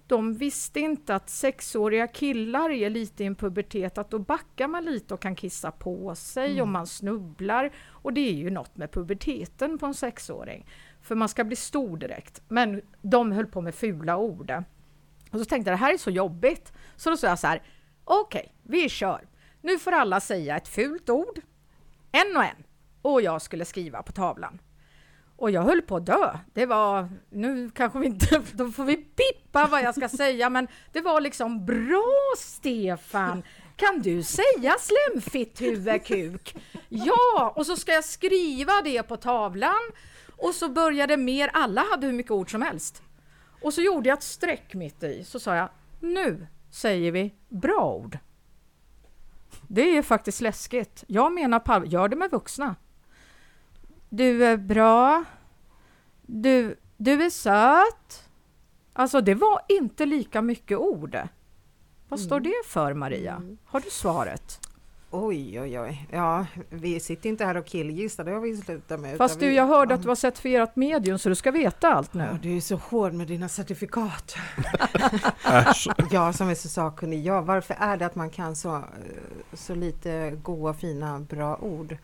de 0.07 0.35
visste 0.35 0.81
inte 0.81 1.15
att 1.15 1.31
sexåriga 1.31 2.07
killar 2.07 2.71
är 2.71 2.91
lite 2.91 3.23
i 3.23 3.27
en 3.27 3.35
pubertet, 3.35 3.99
att 3.99 4.11
då 4.11 4.19
backar 4.19 4.69
man 4.69 4.85
lite 4.85 5.15
och 5.15 5.21
kan 5.21 5.35
kissa 5.35 5.71
på 5.71 6.15
sig 6.15 6.51
mm. 6.51 6.63
och 6.63 6.69
man 6.69 6.87
snubblar. 6.87 7.71
Och 7.89 8.13
det 8.13 8.21
är 8.21 8.35
ju 8.35 8.51
något 8.51 8.77
med 8.77 8.93
puberteten 8.93 9.79
på 9.79 9.87
en 9.87 9.95
sexåring 9.95 10.67
för 11.03 11.15
man 11.15 11.29
ska 11.29 11.45
bli 11.45 11.57
stor 11.57 11.97
direkt. 11.97 12.43
Men 12.49 12.83
de 13.03 13.33
höll 13.33 13.47
på 13.47 13.61
med 13.61 13.75
fula 13.75 14.17
ord. 14.17 14.53
Och 15.31 15.39
så 15.39 15.45
tänkte 15.45 15.71
jag, 15.71 15.79
det 15.79 15.85
här 15.85 15.95
är 15.95 15.99
så 15.99 16.11
jobbigt. 16.11 16.73
Så 16.97 17.11
då 17.11 17.17
sa 17.17 17.27
jag 17.27 17.39
så 17.39 17.47
här, 17.47 17.63
okej, 18.05 18.41
okay, 18.41 18.53
vi 18.63 18.89
kör. 18.89 19.29
Nu 19.63 19.79
får 19.79 19.93
alla 19.93 20.21
säga 20.21 20.57
ett 20.57 20.69
fult 20.69 21.11
ord, 21.11 21.41
en 22.13 22.37
och 22.37 22.45
en. 22.45 22.65
Och 23.03 23.23
jag 23.23 23.43
skulle 23.43 23.65
skriva 23.65 24.03
på 24.03 24.13
tavlan. 24.13 24.61
Och 25.37 25.51
jag 25.51 25.63
höll 25.63 25.83
på 25.83 25.97
att 25.97 26.07
dö. 26.07 26.39
Det 26.55 26.67
var, 26.67 27.09
nu 27.31 27.71
kanske 27.71 27.99
vi 27.99 28.07
inte, 28.07 28.43
då 28.53 28.71
får 28.71 28.85
vi 28.85 28.97
pippa 28.97 29.67
vad 29.67 29.83
jag 29.83 29.95
ska 29.95 30.09
säga, 30.09 30.51
men 30.51 30.69
det 30.93 31.01
var 31.01 31.21
liksom 31.21 31.67
bra 31.67 32.35
Stefan! 32.39 33.43
Kan 33.77 34.01
du 34.03 34.23
säga 34.23 34.77
slemfitt 34.79 35.61
huvudkuk? 35.61 36.57
Ja, 36.89 37.53
och 37.57 37.67
så 37.67 37.77
ska 37.77 37.93
jag 37.93 38.05
skriva 38.05 38.73
det 38.85 39.03
på 39.03 39.17
tavlan 39.17 39.91
och 40.37 40.55
så 40.55 40.69
började 40.69 41.17
mer, 41.17 41.51
alla 41.53 41.85
hade 41.91 42.07
hur 42.07 42.15
mycket 42.15 42.33
ord 42.33 42.51
som 42.51 42.63
helst. 42.63 43.03
Och 43.63 43.75
så 43.75 43.81
gjorde 43.81 44.09
jag 44.09 44.19
ett 44.19 44.25
streck 44.25 44.75
mitt 44.75 45.03
i, 45.03 45.25
så 45.25 45.41
sa 45.41 45.57
jag 45.57 45.69
nu 46.01 46.47
säger 46.71 47.13
vi 47.13 47.35
bra 47.49 47.95
ord. 47.95 48.19
Det 49.69 49.97
är 49.97 50.03
faktiskt 50.03 50.41
läskigt. 50.41 51.05
Jag 51.07 51.33
menar 51.33 51.59
på 51.59 51.87
gör 51.87 52.09
det 52.09 52.17
med 52.17 52.31
vuxna. 52.31 52.77
Du 54.09 54.45
är 54.45 54.57
bra. 54.57 55.25
Du, 56.23 56.77
du 56.97 57.23
är 57.25 57.31
söt. 57.31 58.29
Alltså 58.93 59.21
det 59.21 59.35
var 59.35 59.61
inte 59.69 60.07
lika 60.07 60.43
mycket 60.43 60.79
ord. 60.79 61.19
Vad 62.09 62.21
står 62.21 62.37
mm. 62.37 62.43
det 62.51 62.69
för 62.69 62.95
Maria? 62.95 63.37
Mm. 63.37 63.59
Har 63.65 63.81
du 63.81 63.91
svaret? 63.91 64.61
Oj, 65.13 65.61
oj, 65.61 65.81
oj. 65.81 66.07
Ja, 66.11 66.47
vi 66.69 67.01
sitter 67.01 67.29
inte 67.29 67.45
här 67.45 67.57
och 67.57 67.67
killgissar, 67.67 68.25
det 68.25 68.31
har 68.31 68.41
vi 68.41 68.57
slutat 68.57 69.01
med. 69.01 69.17
Fast 69.17 69.41
du, 69.41 69.53
jag 69.53 69.67
hörde 69.67 69.95
att 69.95 70.03
du 70.03 70.09
har 70.09 70.15
certifierat 70.15 70.77
medium, 70.77 71.19
så 71.19 71.29
du 71.29 71.35
ska 71.35 71.51
veta 71.51 71.95
allt 71.95 72.15
nu. 72.15 72.25
Ja, 72.25 72.39
du 72.43 72.57
är 72.57 72.61
så 72.61 72.77
hård 72.77 73.13
med 73.13 73.27
dina 73.27 73.49
certifikat. 73.49 74.37
jag 76.11 76.35
som 76.35 76.49
är 76.49 76.55
så 76.55 76.69
sakkunnig, 76.69 77.27
ja, 77.27 77.41
varför 77.41 77.77
är 77.79 77.97
det 77.97 78.07
att 78.07 78.15
man 78.15 78.31
kan 78.31 78.57
så, 78.57 78.85
så 79.53 79.75
lite 79.75 80.39
goa, 80.43 80.75
fina, 80.75 81.21
bra 81.21 81.57
ord? 81.57 81.97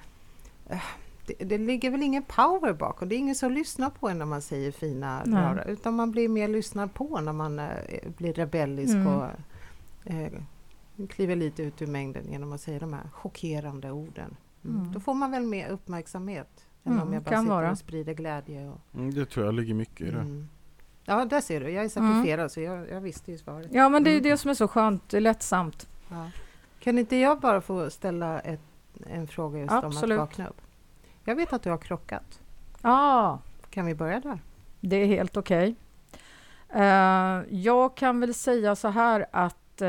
Eh, 0.69 0.79
det, 1.27 1.45
det 1.45 1.59
ligger 1.59 1.91
väl 1.91 2.03
ingen 2.03 2.23
power 2.23 2.73
bakom, 2.73 3.09
det 3.09 3.15
är 3.15 3.19
ingen 3.19 3.35
som 3.35 3.53
lyssnar 3.53 3.91
på 3.91 4.09
en 4.09 4.19
när 4.19 4.27
man 4.27 4.43
säger 4.43 4.73
fina, 4.73 5.23
bra, 5.27 5.65
utan 5.67 5.95
man 5.95 6.11
blir 6.11 6.29
mer 6.29 6.49
lyssnad 6.49 6.95
på 6.95 7.21
när 7.21 7.33
man 7.33 7.59
äh, 7.59 7.67
blir 8.17 8.33
rebellisk 8.33 8.95
mm. 8.95 9.07
och 9.07 9.25
äh, 10.05 10.33
kliver 11.09 11.37
lite 11.37 11.63
ut 11.63 11.83
ur 11.83 11.87
mängden 11.87 12.33
genom 12.33 12.53
att 12.53 12.61
säga 12.61 12.79
de 12.79 12.93
här 12.93 13.11
chockerande 13.13 13.91
orden. 13.91 14.37
Mm. 14.65 14.77
Mm. 14.77 14.93
Då 14.93 15.01
får 15.01 15.15
man 15.15 15.31
väl 15.31 15.43
mer 15.43 15.69
uppmärksamhet 15.69 16.67
än 16.85 16.93
om 16.93 16.99
mm, 16.99 17.15
jag 17.15 17.23
bara 17.23 17.41
sitter 17.41 17.55
vara. 17.55 17.71
och 17.71 17.79
sprider 17.79 18.15
glädje. 18.15 18.69
Och, 18.69 18.81
mm, 18.95 19.15
det 19.15 19.27
tror 19.27 19.47
jag 19.47 19.55
ligger 19.55 19.75
mycket 19.75 20.01
i 20.01 20.11
det. 20.11 20.21
Mm. 20.21 20.49
Ja, 21.05 21.25
där 21.25 21.41
ser 21.41 21.61
du. 21.61 21.71
Jag 21.71 21.85
är 21.85 21.89
certifierad 21.89 22.53
så 22.53 22.61
jag, 22.61 22.91
jag 22.91 23.01
visste 23.01 23.33
ju 23.33 23.39
svaret. 23.39 23.69
Ja, 23.73 23.89
men 23.89 24.05
det 24.05 24.11
är 24.11 24.21
det 24.21 24.37
som 24.37 24.51
är 24.51 24.55
så 24.55 24.69
skönt. 24.69 25.09
Det 25.09 25.17
är 25.17 25.21
lättsamt. 25.21 25.89
Ja. 26.09 26.31
Kan 26.81 26.99
inte 26.99 27.17
jag 27.17 27.41
bara 27.41 27.61
få 27.61 27.91
ställa 27.91 28.41
ett, 28.41 28.61
en 29.07 29.27
fråga 29.27 29.59
just 29.59 29.73
Absolut. 29.73 30.19
om 30.19 30.25
att 30.25 30.29
vakna 30.29 30.49
upp? 30.49 30.61
Jag 31.25 31.37
vet 31.37 31.53
att 31.53 31.63
du 31.63 31.71
har 31.71 31.79
krockat. 31.79 32.41
Ja. 32.83 33.41
Kan 33.71 33.87
vi 33.87 33.95
börja 33.95 34.21
där? 34.21 34.41
Det 34.81 34.97
är 34.97 35.07
helt 35.07 35.37
okej. 35.37 35.75
Okay. 36.69 36.83
Uh, 36.83 36.83
eh, 36.83 37.45
jag 37.51 37.97
kan 37.97 38.21
väl 38.21 38.35
säga 38.35 38.77
så 38.77 38.89
här 38.89 39.27
att 39.31 39.57
eh, 39.83 39.89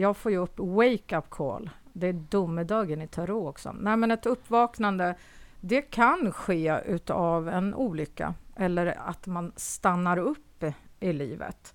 jag 0.00 0.16
får 0.16 0.32
ju 0.32 0.38
upp 0.38 0.58
wake-up 0.58 1.30
call. 1.30 1.70
Det 1.92 2.06
är 2.06 2.12
domedagen 2.12 3.02
i 3.02 3.08
tarot 3.08 3.48
också. 3.48 3.72
Nej, 3.72 3.96
men 3.96 4.10
ett 4.10 4.26
uppvaknande, 4.26 5.14
det 5.60 5.82
kan 5.82 6.32
ske 6.32 6.80
utav 6.86 7.48
en 7.48 7.74
olycka 7.74 8.34
eller 8.56 8.86
att 8.86 9.26
man 9.26 9.52
stannar 9.56 10.18
upp 10.18 10.64
i 11.00 11.12
livet. 11.12 11.74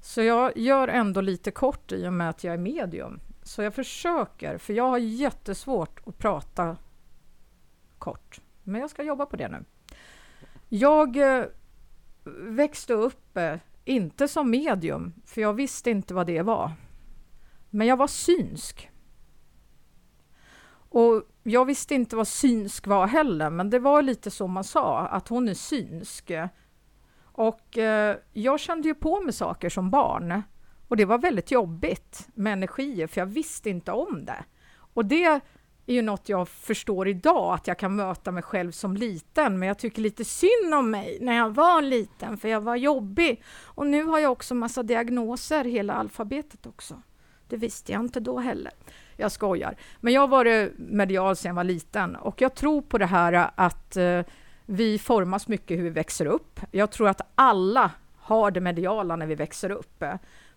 Så 0.00 0.22
jag 0.22 0.56
gör 0.56 0.88
ändå 0.88 1.20
lite 1.20 1.50
kort 1.50 1.92
i 1.92 2.08
och 2.08 2.12
med 2.12 2.30
att 2.30 2.44
jag 2.44 2.54
är 2.54 2.58
medium. 2.58 3.20
Så 3.42 3.62
jag 3.62 3.74
försöker, 3.74 4.58
för 4.58 4.72
jag 4.72 4.88
har 4.88 4.98
jättesvårt 4.98 6.00
att 6.06 6.18
prata 6.18 6.76
kort. 7.98 8.40
Men 8.62 8.80
jag 8.80 8.90
ska 8.90 9.02
jobba 9.02 9.26
på 9.26 9.36
det 9.36 9.48
nu. 9.48 9.64
Jag 10.68 11.16
eh, 11.16 11.44
växte 12.38 12.94
upp 12.94 13.36
eh, 13.36 13.54
inte 13.84 14.28
som 14.28 14.50
medium, 14.50 15.12
för 15.26 15.40
jag 15.40 15.52
visste 15.52 15.90
inte 15.90 16.14
vad 16.14 16.26
det 16.26 16.42
var. 16.42 16.72
Men 17.70 17.86
jag 17.86 17.96
var 17.96 18.06
synsk. 18.06 18.90
Och 20.88 21.22
jag 21.42 21.64
visste 21.64 21.94
inte 21.94 22.16
vad 22.16 22.28
synsk 22.28 22.86
var 22.86 23.06
heller, 23.06 23.50
men 23.50 23.70
det 23.70 23.78
var 23.78 24.02
lite 24.02 24.30
så 24.30 24.46
man 24.46 24.64
sa, 24.64 25.06
att 25.06 25.28
hon 25.28 25.48
är 25.48 25.54
synsk. 25.54 26.32
Och 27.22 27.78
eh, 27.78 28.16
jag 28.32 28.60
kände 28.60 28.88
ju 28.88 28.94
på 28.94 29.20
mig 29.20 29.32
saker 29.32 29.68
som 29.68 29.90
barn 29.90 30.42
och 30.88 30.96
det 30.96 31.04
var 31.04 31.18
väldigt 31.18 31.50
jobbigt 31.50 32.28
med 32.34 32.52
energier 32.52 33.06
för 33.06 33.20
jag 33.20 33.26
visste 33.26 33.70
inte 33.70 33.92
om 33.92 34.24
det. 34.24 34.44
Och 34.94 35.04
det 35.04 35.40
är 35.86 35.94
ju 35.94 36.02
något 36.02 36.28
jag 36.28 36.48
förstår 36.48 37.08
idag, 37.08 37.54
att 37.54 37.66
jag 37.66 37.78
kan 37.78 37.96
möta 37.96 38.30
mig 38.30 38.42
själv 38.42 38.70
som 38.70 38.96
liten, 38.96 39.58
men 39.58 39.68
jag 39.68 39.78
tycker 39.78 40.02
lite 40.02 40.24
synd 40.24 40.74
om 40.74 40.90
mig 40.90 41.18
när 41.20 41.36
jag 41.36 41.50
var 41.50 41.82
liten, 41.82 42.36
för 42.36 42.48
jag 42.48 42.60
var 42.60 42.76
jobbig. 42.76 43.42
Och 43.64 43.86
nu 43.86 44.04
har 44.04 44.18
jag 44.18 44.32
också 44.32 44.54
massa 44.54 44.82
diagnoser, 44.82 45.64
hela 45.64 45.94
alfabetet 45.94 46.66
också. 46.66 47.02
Det 47.48 47.56
visste 47.56 47.92
jag 47.92 48.00
inte 48.00 48.20
då 48.20 48.38
heller. 48.38 48.72
Jag 49.16 49.32
skojar. 49.32 49.76
Men 50.00 50.12
jag 50.12 50.20
har 50.20 50.28
varit 50.28 50.72
medial 50.78 51.36
sedan 51.36 51.48
jag 51.48 51.54
var 51.54 51.64
liten 51.64 52.16
och 52.16 52.40
jag 52.40 52.54
tror 52.54 52.82
på 52.82 52.98
det 52.98 53.06
här 53.06 53.50
att 53.54 53.96
eh, 53.96 54.20
vi 54.66 54.98
formas 54.98 55.48
mycket 55.48 55.78
hur 55.78 55.82
vi 55.82 55.90
växer 55.90 56.26
upp. 56.26 56.60
Jag 56.70 56.90
tror 56.90 57.08
att 57.08 57.20
alla 57.34 57.90
har 58.16 58.50
det 58.50 58.60
mediala 58.60 59.16
när 59.16 59.26
vi 59.26 59.34
växer 59.34 59.70
upp. 59.70 60.04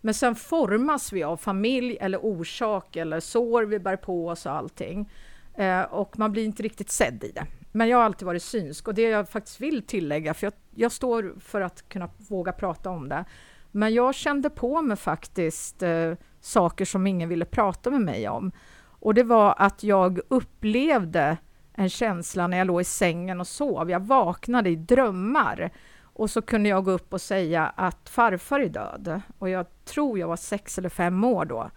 Men 0.05 0.13
sen 0.13 0.35
formas 0.35 1.13
vi 1.13 1.23
av 1.23 1.37
familj 1.37 1.97
eller 2.01 2.25
orsak 2.25 2.95
eller 2.95 3.19
sår 3.19 3.63
vi 3.63 3.79
bär 3.79 3.95
på 3.95 4.27
oss 4.27 4.45
och 4.45 4.51
allting. 4.51 5.11
Eh, 5.55 5.81
och 5.81 6.19
man 6.19 6.31
blir 6.31 6.45
inte 6.45 6.63
riktigt 6.63 6.89
sedd 6.89 7.23
i 7.23 7.31
det. 7.31 7.45
Men 7.71 7.87
jag 7.89 7.97
har 7.97 8.03
alltid 8.03 8.25
varit 8.25 8.43
synsk 8.43 8.87
och 8.87 8.93
det 8.93 9.01
jag 9.01 9.29
faktiskt 9.29 9.61
vill 9.61 9.81
tillägga, 9.81 10.33
för 10.33 10.45
jag, 10.45 10.53
jag 10.75 10.91
står 10.91 11.35
för 11.39 11.61
att 11.61 11.89
kunna 11.89 12.09
våga 12.17 12.51
prata 12.51 12.89
om 12.89 13.09
det. 13.09 13.25
Men 13.71 13.93
jag 13.93 14.15
kände 14.15 14.49
på 14.49 14.81
mig 14.81 14.97
faktiskt 14.97 15.83
eh, 15.83 16.13
saker 16.41 16.85
som 16.85 17.07
ingen 17.07 17.29
ville 17.29 17.45
prata 17.45 17.91
med 17.91 18.01
mig 18.01 18.29
om. 18.29 18.51
Och 18.99 19.13
det 19.13 19.23
var 19.23 19.55
att 19.57 19.83
jag 19.83 20.19
upplevde 20.27 21.37
en 21.73 21.89
känsla 21.89 22.47
när 22.47 22.57
jag 22.57 22.67
låg 22.67 22.81
i 22.81 22.83
sängen 22.83 23.39
och 23.39 23.47
sov. 23.47 23.91
Jag 23.91 23.99
vaknade 23.99 24.69
i 24.69 24.75
drömmar 24.75 25.71
och 26.15 26.29
så 26.29 26.41
kunde 26.41 26.69
jag 26.69 26.83
gå 26.85 26.91
upp 26.91 27.13
och 27.13 27.21
säga 27.21 27.73
att 27.75 28.09
farfar 28.09 28.59
är 28.59 28.69
död. 28.69 29.21
Och 29.39 29.49
jag 29.49 29.65
tror 29.85 30.19
jag 30.19 30.27
var 30.27 30.35
sex 30.35 30.77
eller 30.77 30.89
fem 30.89 31.23
år 31.23 31.45
då. 31.45 31.71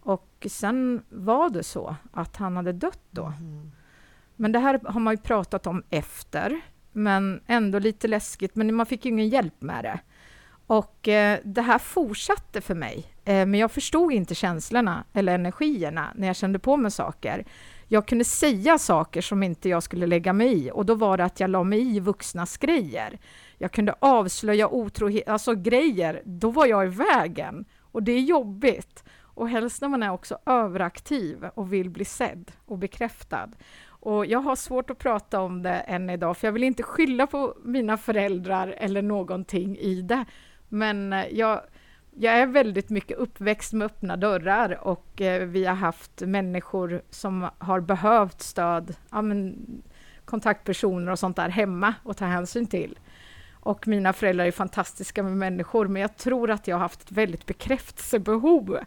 Och 0.00 0.46
sen 0.50 1.02
var 1.08 1.50
det 1.50 1.62
så 1.62 1.96
att 2.12 2.36
han 2.36 2.56
hade 2.56 2.72
dött 2.72 3.02
då. 3.10 3.24
Mm. 3.24 3.70
Men 4.36 4.52
det 4.52 4.58
här 4.58 4.80
har 4.84 5.00
man 5.00 5.14
ju 5.14 5.18
pratat 5.18 5.66
om 5.66 5.82
efter, 5.90 6.60
men 6.92 7.40
ändå 7.46 7.78
lite 7.78 8.08
läskigt. 8.08 8.56
Men 8.56 8.74
man 8.74 8.86
fick 8.86 9.04
ju 9.04 9.10
ingen 9.10 9.28
hjälp 9.28 9.62
med 9.62 9.84
det. 9.84 10.00
Och 10.66 11.08
eh, 11.08 11.38
det 11.44 11.62
här 11.62 11.78
fortsatte 11.78 12.60
för 12.60 12.74
mig, 12.74 13.06
eh, 13.24 13.46
men 13.46 13.54
jag 13.54 13.70
förstod 13.70 14.12
inte 14.12 14.34
känslorna 14.34 15.04
eller 15.12 15.34
energierna 15.34 16.12
när 16.14 16.26
jag 16.26 16.36
kände 16.36 16.58
på 16.58 16.76
mig 16.76 16.90
saker. 16.90 17.44
Jag 17.86 18.06
kunde 18.06 18.24
säga 18.24 18.78
saker 18.78 19.20
som 19.20 19.42
inte 19.42 19.68
jag 19.68 19.82
skulle 19.82 20.06
lägga 20.06 20.32
mig 20.32 20.66
i 20.66 20.70
och 20.70 20.86
då 20.86 20.94
var 20.94 21.16
det 21.16 21.24
att 21.24 21.40
jag 21.40 21.50
la 21.50 21.64
mig 21.64 21.96
i 21.96 22.00
vuxnas 22.00 22.56
grejer. 22.56 23.18
Jag 23.58 23.72
kunde 23.72 23.94
avslöja 23.98 24.68
otrohet, 24.68 25.28
alltså 25.28 25.54
grejer, 25.54 26.22
då 26.24 26.50
var 26.50 26.66
jag 26.66 26.86
i 26.86 26.88
vägen 26.88 27.64
och 27.80 28.02
det 28.02 28.12
är 28.12 28.20
jobbigt. 28.20 29.04
Och 29.20 29.48
helst 29.48 29.82
när 29.82 29.88
man 29.88 30.02
är 30.02 30.12
också 30.12 30.38
överaktiv 30.46 31.44
och 31.54 31.72
vill 31.72 31.90
bli 31.90 32.04
sedd 32.04 32.52
och 32.66 32.78
bekräftad. 32.78 33.48
Och 34.00 34.26
jag 34.26 34.38
har 34.38 34.56
svårt 34.56 34.90
att 34.90 34.98
prata 34.98 35.40
om 35.40 35.62
det 35.62 35.70
än 35.70 36.10
idag, 36.10 36.36
för 36.36 36.46
jag 36.46 36.52
vill 36.52 36.64
inte 36.64 36.82
skylla 36.82 37.26
på 37.26 37.54
mina 37.64 37.96
föräldrar 37.96 38.74
eller 38.78 39.02
någonting 39.02 39.76
i 39.76 40.02
det. 40.02 40.24
Men 40.68 41.12
eh, 41.12 41.26
jag, 41.30 41.60
jag 42.10 42.34
är 42.34 42.46
väldigt 42.46 42.90
mycket 42.90 43.18
uppväxt 43.18 43.72
med 43.72 43.86
öppna 43.86 44.16
dörrar 44.16 44.78
och 44.86 45.20
eh, 45.20 45.46
vi 45.46 45.64
har 45.64 45.74
haft 45.74 46.20
människor 46.20 47.02
som 47.10 47.48
har 47.58 47.80
behövt 47.80 48.40
stöd, 48.40 48.96
ja, 49.10 49.22
men, 49.22 49.66
kontaktpersoner 50.24 51.12
och 51.12 51.18
sånt 51.18 51.36
där 51.36 51.48
hemma 51.48 51.94
att 52.04 52.16
ta 52.16 52.24
hänsyn 52.24 52.66
till. 52.66 52.98
Och 53.60 53.88
mina 53.88 54.12
föräldrar 54.12 54.44
är 54.44 54.50
fantastiska 54.50 55.22
med 55.22 55.36
människor, 55.36 55.88
men 55.88 56.02
jag 56.02 56.16
tror 56.16 56.50
att 56.50 56.68
jag 56.68 56.76
har 56.76 56.80
haft 56.80 57.02
ett 57.02 57.12
väldigt 57.12 57.46
bekräftelsebehov 57.46 58.78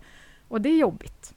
och 0.47 0.61
det 0.61 0.69
är 0.69 0.77
jobbigt. 0.77 1.33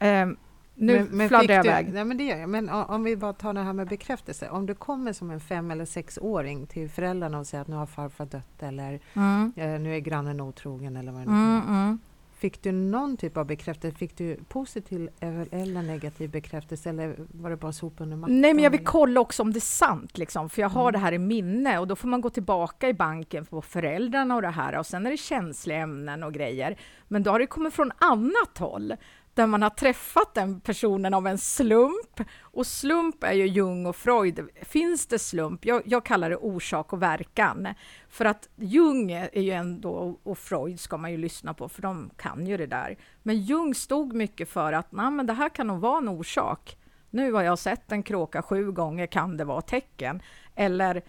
Um, 0.00 0.36
nu 0.74 0.98
men, 0.98 1.04
men 1.04 1.28
fladdrar 1.28 1.54
jag 1.54 1.66
iväg. 1.66 1.94
Ja, 1.94 2.04
men 2.04 2.16
det 2.16 2.24
gör 2.24 2.36
jag. 2.36 2.48
Men 2.48 2.70
om 2.70 3.04
vi 3.04 3.16
bara 3.16 3.32
tar 3.32 3.52
det 3.52 3.60
här 3.60 3.72
med 3.72 3.88
bekräftelse. 3.88 4.48
Om 4.48 4.66
du 4.66 4.74
kommer 4.74 5.12
som 5.12 5.30
en 5.30 5.40
fem 5.40 5.70
eller 5.70 5.84
sexåring 5.84 6.66
till 6.66 6.90
föräldrarna 6.90 7.38
och 7.38 7.46
säger 7.46 7.62
att 7.62 7.68
nu 7.68 7.76
har 7.76 7.86
farfar 7.86 8.26
dött 8.26 8.62
eller 8.62 9.00
mm. 9.14 9.52
eh, 9.56 9.80
nu 9.80 9.94
är 9.96 9.98
grannen 9.98 10.40
otrogen 10.40 10.96
eller 10.96 11.12
vad 11.12 11.20
det 11.20 11.30
nu 11.30 11.36
mm, 11.36 11.62
mm. 11.68 11.98
Fick 12.44 12.62
du 12.62 12.72
någon 12.72 13.16
typ 13.16 13.36
av 13.36 13.46
bekräftelse? 13.46 13.98
Fick 13.98 14.16
du 14.16 14.36
positiv 14.48 15.08
eller 15.20 15.82
negativ 15.82 16.30
bekräftelse 16.30 16.90
eller 16.90 17.16
var 17.32 17.50
det 17.50 17.56
bara 17.56 17.72
sop 17.72 18.00
under 18.00 18.16
mattan? 18.16 18.40
Nej, 18.40 18.54
men 18.54 18.64
jag 18.64 18.70
vill 18.70 18.84
kolla 18.84 19.20
också 19.20 19.42
om 19.42 19.52
det 19.52 19.58
är 19.58 19.60
sant, 19.60 20.18
liksom, 20.18 20.50
för 20.50 20.62
jag 20.62 20.68
har 20.68 20.82
mm. 20.88 20.92
det 20.92 20.98
här 20.98 21.12
i 21.12 21.18
minne 21.18 21.78
och 21.78 21.86
då 21.86 21.96
får 21.96 22.08
man 22.08 22.20
gå 22.20 22.30
tillbaka 22.30 22.88
i 22.88 22.94
banken 22.94 23.46
på 23.46 23.62
föräldrarna 23.62 24.34
och 24.34 24.42
det 24.42 24.48
här 24.48 24.78
och 24.78 24.86
sen 24.86 25.06
är 25.06 25.10
det 25.10 25.16
känsliga 25.16 25.78
ämnen 25.78 26.22
och 26.22 26.34
grejer. 26.34 26.78
Men 27.08 27.22
då 27.22 27.30
har 27.30 27.38
det 27.38 27.46
kommit 27.46 27.74
från 27.74 27.92
annat 27.98 28.58
håll 28.58 28.94
där 29.34 29.46
man 29.46 29.62
har 29.62 29.70
träffat 29.70 30.34
den 30.34 30.60
personen 30.60 31.14
av 31.14 31.26
en 31.26 31.38
slump. 31.38 32.20
Och 32.40 32.66
slump 32.66 33.24
är 33.24 33.32
ju 33.32 33.46
Jung 33.46 33.86
och 33.86 33.96
Freud. 33.96 34.48
Finns 34.62 35.06
det 35.06 35.18
slump? 35.18 35.64
Jag, 35.64 35.82
jag, 35.84 36.04
kallar 36.04 36.30
det 36.30 36.36
orsak 36.36 36.92
och 36.92 37.02
verkan. 37.02 37.68
För 38.08 38.24
att 38.24 38.48
Jung 38.56 39.12
är 39.12 39.40
ju 39.40 39.50
ändå, 39.50 40.18
och 40.22 40.38
Freud 40.38 40.80
ska 40.80 40.96
man 40.96 41.10
ju 41.10 41.16
lyssna 41.16 41.54
på, 41.54 41.68
för 41.68 41.82
de 41.82 42.10
kan 42.16 42.46
ju 42.46 42.56
det 42.56 42.66
där. 42.66 42.96
Men 43.22 43.40
Jung 43.40 43.74
stod 43.74 44.14
mycket 44.14 44.48
för 44.48 44.72
att 44.72 44.92
Nej, 44.92 45.10
men 45.10 45.26
det 45.26 45.32
här 45.32 45.48
kan 45.48 45.66
nog 45.66 45.80
vara 45.80 45.98
en 45.98 46.08
orsak. 46.08 46.76
Nu 47.10 47.32
har 47.32 47.42
jag 47.42 47.58
sett 47.58 47.92
en 47.92 48.02
kråka 48.02 48.42
sju 48.42 48.72
gånger, 48.72 49.06
kan 49.06 49.36
det 49.36 49.44
vara 49.44 49.60
tecken? 49.60 50.22
Eller 50.54 51.02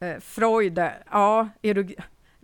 eh, 0.00 0.20
Freud, 0.20 0.78
ja, 1.10 1.48
är 1.62 1.74
du 1.74 1.94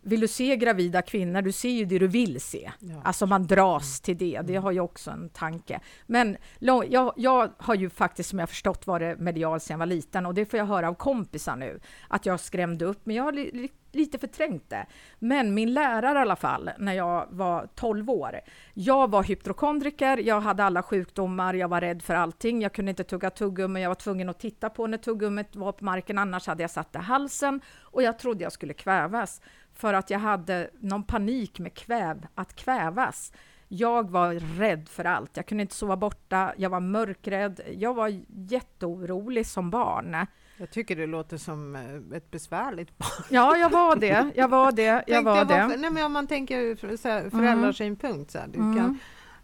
vill 0.03 0.21
du 0.21 0.29
se 0.29 0.57
gravida 0.57 1.03
kvinnor, 1.03 1.43
du 1.43 1.53
ser 1.53 1.71
ju 1.71 1.85
det 1.85 1.99
du 1.99 2.07
vill 2.07 2.41
se. 2.41 2.71
Ja. 2.79 2.95
Alltså 3.05 3.27
man 3.27 3.47
dras 3.47 4.01
till 4.01 4.19
det, 4.19 4.41
det 4.45 4.57
har 4.57 4.71
ju 4.71 4.81
också 4.81 5.11
en 5.11 5.29
tanke. 5.29 5.81
Men 6.07 6.37
jag, 6.59 7.13
jag 7.17 7.51
har 7.59 7.75
ju 7.75 7.91
faktiskt, 7.91 8.31
som 8.31 8.39
jag 8.39 8.49
förstått, 8.49 8.87
varit 8.87 9.19
medial 9.19 9.61
sedan 9.61 9.75
jag 9.75 9.79
var 9.79 9.87
liten. 9.87 10.27
Och 10.27 10.35
det 10.35 10.47
får 10.47 10.59
jag 10.59 10.67
höra 10.67 10.89
av 10.89 10.95
kompisar 10.95 11.57
nu, 11.57 11.81
att 12.09 12.27
jag 12.27 12.41
skrämde 12.41 12.85
upp, 12.85 13.01
men 13.05 13.17
jag 13.17 13.25
har 13.25 13.33
li, 13.33 13.71
lite 13.93 14.19
förträngt 14.19 14.71
det. 14.71 14.87
Men 15.19 15.55
min 15.55 15.75
lärare 15.75 16.19
i 16.19 16.23
alla 16.23 16.37
fall, 16.37 16.71
när 16.79 16.93
jag 16.93 17.27
var 17.31 17.69
12 17.75 18.11
år, 18.11 18.41
jag 18.75 19.11
var 19.11 19.23
hypokondriker, 19.23 20.17
jag 20.17 20.41
hade 20.41 20.65
alla 20.65 20.83
sjukdomar, 20.83 21.55
jag 21.55 21.69
var 21.69 21.81
rädd 21.81 22.03
för 22.03 22.15
allting, 22.15 22.63
jag 22.63 22.73
kunde 22.73 22.91
inte 22.91 23.05
tugga 23.05 23.31
tuggummi, 23.31 23.83
jag 23.83 23.91
var 23.91 23.95
tvungen 23.95 24.29
att 24.29 24.41
titta 24.41 24.71
på 24.71 24.87
när 24.87 24.99
tuggummit 24.99 25.57
var 25.57 25.73
på 25.73 25.85
marken, 25.85 26.19
annars 26.19 26.47
hade 26.47 26.63
jag 26.63 26.71
satt 26.71 26.93
det 26.93 26.99
i 26.99 27.03
halsen 27.03 27.61
och 27.81 28.03
jag 28.03 28.19
trodde 28.19 28.43
jag 28.43 28.53
skulle 28.53 28.75
kvävas 28.75 29.41
för 29.81 29.95
att 29.95 30.11
jag 30.11 30.19
hade 30.19 30.71
någon 30.81 31.03
panik 31.03 31.59
med 31.59 31.75
kväv, 31.75 32.27
att 32.35 32.57
kvävas. 32.57 33.33
Jag 33.69 34.11
var 34.11 34.35
rädd 34.35 34.89
för 34.89 35.05
allt. 35.05 35.37
Jag 35.37 35.47
kunde 35.47 35.63
inte 35.63 35.75
sova 35.75 35.97
borta. 35.97 36.55
Jag 36.57 36.71
var 36.71 36.81
mörkrädd. 36.81 37.61
Jag 37.79 37.95
var 37.95 38.21
jätteorolig 38.49 39.47
som 39.47 39.71
barn. 39.71 40.27
Jag 40.57 40.71
tycker 40.71 40.97
det 40.97 41.07
låter 41.07 41.37
som 41.37 41.77
eh, 41.77 42.17
ett 42.17 42.31
besvärligt 42.31 42.99
barn. 42.99 43.25
Ja, 43.29 43.57
jag 43.57 43.71
var 43.71 43.97
det. 43.97 44.31
Jag 44.35 44.49
var 44.49 44.73
det. 44.73 45.05
Jag 45.07 45.23
var 45.23 45.45
det. 45.45 45.61
Varför, 45.61 45.77
nej, 45.77 45.91
men 45.91 46.05
om 46.05 46.13
man 46.13 46.27
tänker 46.27 46.97
så 46.97 47.09
här, 47.09 47.31
föräldrasynpunkt, 47.31 48.31
så 48.31 48.39
här, 48.39 48.49
du 48.49 48.59
mm. 48.59 48.77
kan 48.77 48.99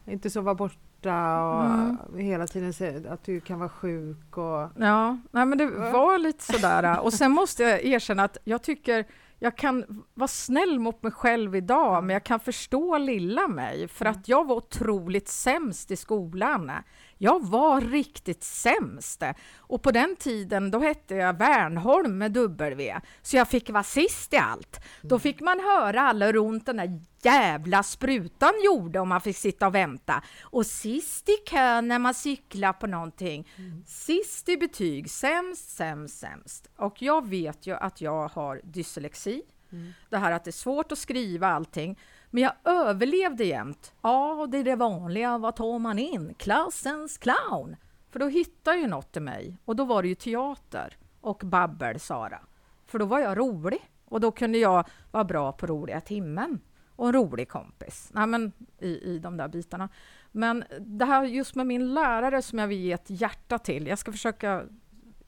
inte 0.06 0.30
sova 0.30 0.54
borta 0.54 1.42
och 1.42 1.64
mm. 1.64 1.98
hela 2.18 2.46
tiden 2.46 2.72
säga 2.72 3.12
att 3.12 3.24
du 3.24 3.40
kan 3.40 3.58
vara 3.58 3.68
sjuk. 3.68 4.36
Och... 4.38 4.70
Ja, 4.78 5.18
nej, 5.30 5.46
men 5.46 5.58
det 5.58 5.66
var 5.66 6.18
lite 6.18 6.44
sådär. 6.44 7.00
Och 7.00 7.12
sen 7.12 7.32
måste 7.32 7.62
jag 7.62 7.84
erkänna 7.84 8.24
att 8.24 8.38
jag 8.44 8.62
tycker 8.62 9.06
jag 9.38 9.56
kan 9.56 10.04
vara 10.14 10.28
snäll 10.28 10.78
mot 10.78 11.02
mig 11.02 11.12
själv 11.12 11.56
idag, 11.56 12.04
men 12.04 12.14
jag 12.14 12.24
kan 12.24 12.40
förstå 12.40 12.98
lilla 12.98 13.48
mig, 13.48 13.88
för 13.88 14.04
att 14.04 14.28
jag 14.28 14.46
var 14.46 14.56
otroligt 14.56 15.28
sämst 15.28 15.90
i 15.90 15.96
skolan. 15.96 16.72
Jag 17.18 17.46
var 17.46 17.80
riktigt 17.80 18.44
sämst. 18.44 19.22
Och 19.56 19.82
på 19.82 19.90
den 19.90 20.16
tiden, 20.16 20.70
då 20.70 20.78
hette 20.78 21.14
jag 21.14 21.38
Wernholm 21.38 22.18
med 22.18 22.32
W, 22.32 23.00
så 23.22 23.36
jag 23.36 23.48
fick 23.48 23.70
vara 23.70 23.82
sist 23.82 24.32
i 24.32 24.36
allt. 24.36 24.80
Då 25.02 25.14
mm. 25.14 25.20
fick 25.20 25.40
man 25.40 25.60
höra 25.60 26.00
alla 26.00 26.32
runt 26.32 26.66
den 26.66 26.76
där 26.76 27.00
jävla 27.22 27.82
sprutan 27.82 28.52
gjorde 28.64 29.00
om 29.00 29.08
man 29.08 29.20
fick 29.20 29.36
sitta 29.36 29.66
och 29.66 29.74
vänta. 29.74 30.22
Och 30.42 30.66
sist 30.66 31.28
i 31.28 31.36
kön 31.50 31.88
när 31.88 31.98
man 31.98 32.14
cyklar 32.14 32.72
på 32.72 32.86
någonting. 32.86 33.48
Mm. 33.56 33.84
Sist 33.86 34.48
i 34.48 34.56
betyg, 34.56 35.10
sämst, 35.10 35.76
sämst, 35.76 36.18
sämst. 36.18 36.68
Och 36.76 37.02
jag 37.02 37.28
vet 37.28 37.66
ju 37.66 37.74
att 37.74 38.00
jag 38.00 38.28
har 38.28 38.60
dyslexi. 38.64 39.42
Mm. 39.72 39.92
Det 40.08 40.16
här 40.16 40.32
att 40.32 40.44
det 40.44 40.50
är 40.50 40.52
svårt 40.52 40.92
att 40.92 40.98
skriva 40.98 41.48
allting. 41.48 41.98
Men 42.30 42.42
jag 42.42 42.52
överlevde 42.64 43.44
jämt. 43.44 43.94
Ja, 44.02 44.46
det 44.50 44.58
är 44.58 44.64
det 44.64 44.76
vanliga. 44.76 45.38
Vad 45.38 45.56
tar 45.56 45.78
man 45.78 45.98
in? 45.98 46.34
Klassens 46.34 47.18
clown. 47.18 47.76
För 48.10 48.18
då 48.18 48.26
hittade 48.26 48.78
ju 48.78 48.86
något 48.86 49.16
i 49.16 49.20
mig. 49.20 49.58
Och 49.64 49.76
då 49.76 49.84
var 49.84 50.02
det 50.02 50.08
ju 50.08 50.14
teater 50.14 50.96
och 51.20 51.42
babbel, 51.44 52.00
Sara. 52.00 52.40
För 52.86 52.98
då 52.98 53.04
var 53.04 53.18
jag 53.18 53.38
rolig. 53.38 53.90
Och 54.04 54.20
då 54.20 54.30
kunde 54.30 54.58
jag 54.58 54.88
vara 55.10 55.24
bra 55.24 55.52
på 55.52 55.66
roliga 55.66 56.00
timmen. 56.00 56.60
Och 56.96 57.06
en 57.06 57.12
rolig 57.12 57.48
kompis. 57.48 58.10
Nej, 58.12 58.26
men 58.26 58.52
i, 58.78 58.88
i 58.88 59.18
de 59.18 59.36
där 59.36 59.48
bitarna. 59.48 59.88
Men 60.32 60.64
det 60.80 61.04
här 61.04 61.24
just 61.24 61.54
med 61.54 61.66
min 61.66 61.94
lärare 61.94 62.42
som 62.42 62.58
jag 62.58 62.66
vill 62.66 62.78
ge 62.78 62.92
ett 62.92 63.10
hjärta 63.10 63.58
till. 63.58 63.86
Jag 63.86 63.98
ska 63.98 64.12
försöka 64.12 64.64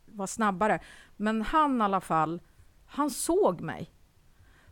vara 0.06 0.26
snabbare. 0.26 0.80
Men 1.16 1.42
han 1.42 1.80
i 1.80 1.84
alla 1.84 2.00
fall, 2.00 2.40
han 2.86 3.10
såg 3.10 3.60
mig. 3.60 3.90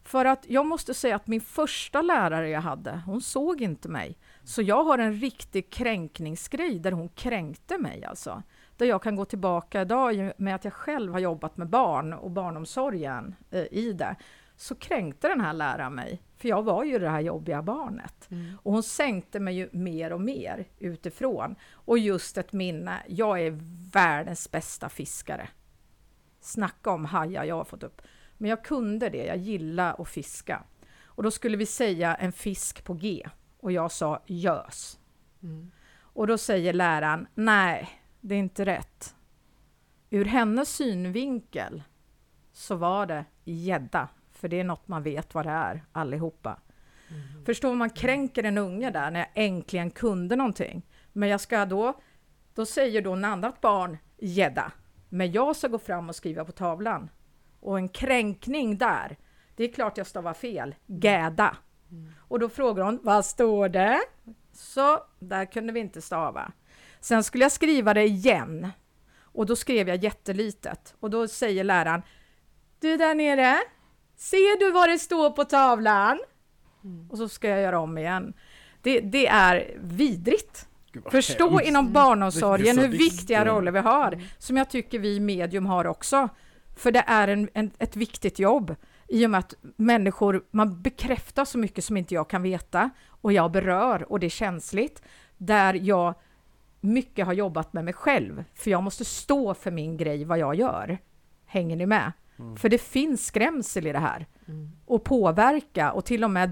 För 0.07 0.25
att 0.25 0.45
jag 0.49 0.67
måste 0.67 0.95
säga 0.95 1.17
att 1.17 1.27
min 1.27 1.41
första 1.41 2.03
lärare 2.03 2.49
jag 2.49 2.61
hade, 2.61 3.01
hon 3.07 3.21
såg 3.21 3.61
inte 3.61 3.89
mig. 3.89 4.19
Så 4.45 4.63
jag 4.63 4.85
har 4.85 4.99
en 4.99 5.15
riktig 5.15 5.71
kränkningsgrej 5.71 6.79
där 6.79 6.93
hon 6.93 7.09
kränkte 7.09 7.79
mig 7.79 8.05
alltså. 8.05 8.43
Där 8.77 8.87
jag 8.87 9.03
kan 9.03 9.17
gå 9.17 9.25
tillbaka 9.25 9.83
idag 9.83 10.33
med 10.37 10.55
att 10.55 10.65
jag 10.65 10.73
själv 10.73 11.13
har 11.13 11.19
jobbat 11.19 11.57
med 11.57 11.69
barn 11.69 12.13
och 12.13 12.31
barnomsorgen 12.31 13.35
eh, 13.51 13.65
i 13.71 13.93
det. 13.93 14.17
Så 14.57 14.75
kränkte 14.75 15.29
den 15.29 15.41
här 15.41 15.53
läraren 15.53 15.95
mig, 15.95 16.23
för 16.37 16.49
jag 16.49 16.63
var 16.63 16.85
ju 16.85 16.99
det 16.99 17.09
här 17.09 17.21
jobbiga 17.21 17.63
barnet. 17.63 18.31
Mm. 18.31 18.59
Och 18.63 18.73
hon 18.73 18.83
sänkte 18.83 19.41
mig 19.41 19.57
ju 19.57 19.69
mer 19.73 20.13
och 20.13 20.21
mer 20.21 20.69
utifrån. 20.79 21.57
Och 21.73 21.99
just 21.99 22.39
ett 22.39 22.53
minne, 22.53 23.03
jag 23.09 23.41
är 23.41 23.59
världens 23.93 24.51
bästa 24.51 24.89
fiskare. 24.89 25.49
Snacka 26.41 26.91
om 26.91 27.05
hajar 27.05 27.45
jag 27.45 27.57
har 27.57 27.65
fått 27.65 27.83
upp. 27.83 28.03
Men 28.39 28.51
jag 28.51 28.65
kunde 28.65 29.09
det, 29.09 29.25
jag 29.25 29.37
gillar 29.37 30.03
att 30.03 30.09
fiska. 30.09 30.65
Och 31.05 31.23
då 31.23 31.31
skulle 31.31 31.57
vi 31.57 31.67
säga 31.67 32.15
en 32.15 32.33
fisk 32.33 32.85
på 32.85 32.95
G. 32.95 33.29
Och 33.61 33.73
jag 33.73 33.93
sa 33.93 34.23
gös. 34.27 34.99
Mm. 35.43 35.71
Och 35.99 36.27
då 36.27 36.39
säger 36.39 36.73
läraren, 36.73 37.27
nej, 37.35 37.89
det 38.21 38.35
är 38.35 38.39
inte 38.39 38.65
rätt. 38.65 39.15
Ur 40.11 40.25
hennes 40.25 40.69
synvinkel 40.69 41.83
så 42.53 42.77
var 42.77 43.07
det 43.07 43.25
gädda, 43.45 44.09
för 44.33 44.49
det 44.49 44.61
är 44.61 44.65
något 44.65 44.89
man 44.89 45.03
vet 45.03 45.35
vad 45.35 45.47
det 45.47 45.51
är 45.51 45.85
allihopa. 45.93 46.61
Mm. 47.09 47.45
Förstår 47.45 47.75
man 47.75 47.91
kränker 47.91 48.45
en 48.45 48.59
unge 48.59 48.91
där 48.91 49.11
när 49.11 49.21
jag 49.21 49.29
äntligen 49.35 49.91
kunde 49.91 50.37
någonting. 50.37 50.83
Men 51.13 51.29
jag 51.29 51.41
ska 51.41 51.67
då, 51.67 52.01
då 52.55 52.67
säger 52.67 53.03
då 53.03 53.13
en 53.13 53.25
annat 53.25 53.61
barn 53.61 53.99
gädda. 54.19 54.73
Men 55.09 55.33
jag 55.33 55.57
ska 55.57 55.69
gå 55.69 55.79
fram 55.79 56.09
och 56.09 56.17
skriva 56.17 56.45
på 56.45 56.53
tavlan. 56.53 57.09
Och 57.67 57.79
en 57.79 57.89
kränkning 57.89 58.79
där, 58.79 59.17
det 59.57 59.65
är 59.65 59.73
klart 59.73 59.99
jag 59.99 60.07
stavar 60.07 60.35
fel, 60.35 60.75
gäda. 60.87 61.57
Mm. 61.91 62.13
Och 62.29 62.39
då 62.39 62.49
frågar 62.49 62.85
hon, 62.85 63.01
vad 63.03 63.25
står 63.25 63.69
det? 63.69 64.01
Så 64.53 64.99
där 65.19 65.45
kunde 65.45 65.73
vi 65.73 65.81
inte 65.81 66.03
stava. 66.03 66.53
Sen 67.01 67.25
skulle 67.25 67.45
jag 67.45 67.53
skriva 67.53 67.95
det 67.95 68.05
igen. 68.05 68.69
Och 69.21 69.47
då 69.47 69.57
skrev 69.57 69.89
jag 69.89 70.05
jättelitet. 70.05 70.95
Och 71.01 71.11
då 71.11 71.29
säger 71.29 71.65
läraren, 71.65 72.03
du 72.81 72.97
där 72.97 73.15
nere, 73.15 73.59
ser 74.17 74.59
du 74.59 74.71
vad 74.71 74.89
det 74.89 74.99
står 74.99 75.31
på 75.31 75.45
tavlan? 75.45 76.21
Mm. 76.85 77.11
Och 77.11 77.19
så 77.19 77.29
ska 77.29 77.49
jag 77.49 77.61
göra 77.61 77.79
om 77.79 77.99
igen. 77.99 78.33
Det, 78.83 79.01
det 79.01 79.27
är 79.27 79.77
vidrigt. 79.81 80.69
Förstå 81.11 81.51
hemskt. 81.51 81.69
inom 81.69 81.93
barnomsorgen 81.93 82.79
hur 82.79 82.89
viktiga 82.89 83.45
roller 83.45 83.73
vi 83.73 83.79
har, 83.79 84.23
som 84.39 84.57
jag 84.57 84.71
tycker 84.71 84.99
vi 84.99 85.21
medium 85.21 85.67
har 85.67 85.87
också. 85.87 86.29
För 86.77 86.93
det 86.93 87.05
är 87.07 87.29
en, 87.29 87.49
en, 87.55 87.71
ett 87.79 87.97
viktigt 87.97 88.39
jobb 88.39 88.75
i 89.09 89.27
och 89.27 89.31
med 89.31 89.39
att 89.39 89.55
människor, 89.77 90.45
man 90.51 90.83
bekräftar 90.83 91.45
så 91.45 91.59
mycket 91.59 91.85
som 91.85 91.97
inte 91.97 92.15
jag 92.15 92.29
kan 92.29 92.43
veta 92.43 92.91
och 93.09 93.33
jag 93.33 93.53
berör 93.53 94.13
och 94.13 94.21
det 94.21 94.27
är 94.27 94.31
känsligt. 94.31 95.03
Där 95.37 95.75
jag 95.75 96.15
mycket 96.81 97.27
har 97.27 97.33
jobbat 97.33 97.73
med 97.73 97.85
mig 97.85 97.95
själv, 97.95 98.45
för 98.55 98.71
jag 98.71 98.83
måste 98.83 99.05
stå 99.05 99.55
för 99.55 99.71
min 99.71 99.97
grej, 99.97 100.25
vad 100.25 100.39
jag 100.39 100.55
gör. 100.55 100.99
Hänger 101.47 101.77
ni 101.77 101.87
med? 101.87 102.13
Mm. 102.39 102.57
För 102.57 102.69
det 102.69 102.79
finns 102.79 103.27
skrämsel 103.27 103.87
i 103.87 103.93
det 103.93 103.99
här 103.99 104.27
Mm. 104.49 104.71
och 104.85 105.05
påverka 105.05 105.93
och 105.93 106.05
till 106.05 106.25
och 106.25 106.31
med 106.31 106.51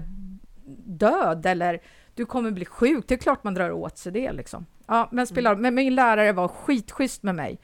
död 0.85 1.45
eller 1.45 1.81
du 2.15 2.25
kommer 2.25 2.51
bli 2.51 2.65
sjuk. 2.65 3.05
Det 3.07 3.13
är 3.13 3.17
klart 3.17 3.43
man 3.43 3.53
drar 3.53 3.71
åt 3.71 3.97
sig 3.97 4.11
det 4.11 4.31
liksom. 4.31 4.65
Ja, 4.87 5.09
men 5.11 5.27
spelar 5.27 5.55
Men 5.55 5.75
min 5.75 5.95
lärare 5.95 6.31
var 6.31 6.47
skitschysst 6.47 7.23
med 7.23 7.35
mig. 7.35 7.59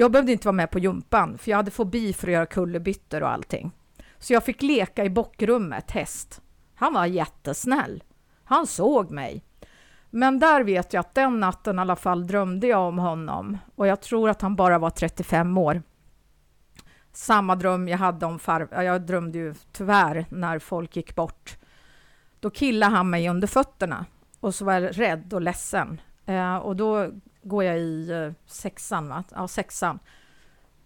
Jag 0.00 0.12
behövde 0.12 0.32
inte 0.32 0.48
vara 0.48 0.56
med 0.56 0.70
på 0.70 0.78
jumpan 0.78 1.38
för 1.38 1.50
jag 1.50 1.56
hade 1.56 1.70
fobi 1.70 2.12
för 2.12 2.26
att 2.26 2.32
göra 2.32 2.46
kullerbyttor 2.46 3.22
och 3.22 3.30
allting. 3.30 3.70
Så 4.18 4.32
jag 4.32 4.44
fick 4.44 4.62
leka 4.62 5.04
i 5.04 5.10
bockrummet, 5.10 5.90
häst. 5.90 6.40
Han 6.74 6.94
var 6.94 7.06
jättesnäll. 7.06 8.02
Han 8.44 8.66
såg 8.66 9.10
mig. 9.10 9.44
Men 10.10 10.38
där 10.38 10.64
vet 10.64 10.92
jag 10.92 11.00
att 11.00 11.14
den 11.14 11.40
natten 11.40 11.78
i 11.78 11.80
alla 11.80 11.96
fall 11.96 12.26
drömde 12.26 12.66
jag 12.66 12.88
om 12.88 12.98
honom 12.98 13.58
och 13.74 13.86
jag 13.86 14.00
tror 14.00 14.30
att 14.30 14.42
han 14.42 14.56
bara 14.56 14.78
var 14.78 14.90
35 14.90 15.58
år. 15.58 15.82
Samma 17.12 17.56
dröm 17.56 17.88
jag 17.88 17.98
hade 17.98 18.26
om 18.26 18.38
farfar. 18.38 18.82
Jag 18.82 19.02
drömde 19.06 19.38
ju 19.38 19.54
tyvärr 19.72 20.26
när 20.30 20.58
folk 20.58 20.96
gick 20.96 21.14
bort. 21.14 21.58
Då 22.40 22.50
killade 22.50 22.92
han 22.92 23.10
mig 23.10 23.28
under 23.28 23.48
fötterna 23.48 24.06
och 24.40 24.54
så 24.54 24.64
var 24.64 24.72
jag 24.72 24.98
rädd 24.98 25.34
och 25.34 25.40
ledsen. 25.40 26.00
Eh, 26.26 26.56
och 26.56 26.76
då 26.76 27.10
går 27.42 27.64
jag 27.64 27.78
i 27.78 28.10
eh, 28.10 28.32
sexan, 28.46 29.08
va? 29.08 29.24
Ja, 29.34 29.48
sexan. 29.48 29.98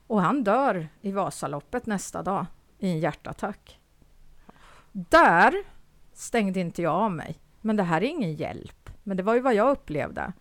Och 0.06 0.22
han 0.22 0.44
dör 0.44 0.88
i 1.00 1.12
Vasaloppet 1.12 1.86
nästa 1.86 2.22
dag 2.22 2.46
i 2.78 2.90
en 2.90 2.98
hjärtattack. 2.98 3.80
Där 4.92 5.54
stängde 6.12 6.60
inte 6.60 6.82
jag 6.82 6.94
av 6.94 7.12
mig. 7.12 7.38
Men 7.60 7.76
det 7.76 7.82
här 7.82 8.02
är 8.02 8.06
ingen 8.06 8.34
hjälp. 8.34 8.90
Men 9.02 9.16
det 9.16 9.22
var 9.22 9.34
ju 9.34 9.40
vad 9.40 9.54
jag 9.54 9.70
upplevde. 9.70 10.32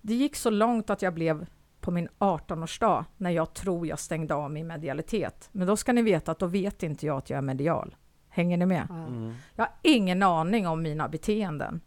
Det 0.00 0.14
gick 0.14 0.36
så 0.36 0.50
långt 0.50 0.90
att 0.90 1.02
jag 1.02 1.14
blev 1.14 1.46
på 1.80 1.90
min 1.90 2.08
18-årsdag 2.18 3.04
när 3.16 3.30
jag 3.30 3.54
tror 3.54 3.86
jag 3.86 3.98
stängde 3.98 4.34
av 4.34 4.50
min 4.50 4.66
medialitet. 4.66 5.48
Men 5.52 5.66
då 5.66 5.76
ska 5.76 5.92
ni 5.92 6.02
veta 6.02 6.32
att 6.32 6.38
då 6.38 6.46
vet 6.46 6.82
inte 6.82 7.06
jag 7.06 7.18
att 7.18 7.30
jag 7.30 7.38
är 7.38 7.42
medial. 7.42 7.96
Hänger 8.28 8.56
ni 8.56 8.66
med? 8.66 8.86
Mm. 8.90 9.34
Jag 9.54 9.64
har 9.64 9.72
ingen 9.82 10.22
aning 10.22 10.66
om 10.66 10.82
mina 10.82 11.08
beteenden. 11.08 11.80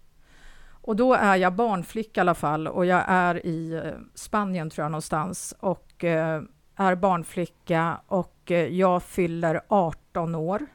Och 0.82 0.96
då 0.96 1.14
är 1.14 1.36
jag 1.36 1.54
barnflicka 1.54 2.20
i 2.20 2.22
alla 2.22 2.34
fall 2.34 2.68
och 2.68 2.86
jag 2.86 3.04
är 3.08 3.46
i 3.46 3.74
eh, 3.74 3.94
Spanien 4.16 4.70
tror 4.70 4.84
jag 4.84 4.92
någonstans 4.92 5.54
och 5.60 6.04
eh, 6.04 6.42
är 6.76 6.96
barnflicka 6.96 8.02
och 8.08 8.52
eh, 8.52 8.68
jag 8.68 9.04
fyller 9.04 9.62
18 9.68 10.36
år, 10.36 10.66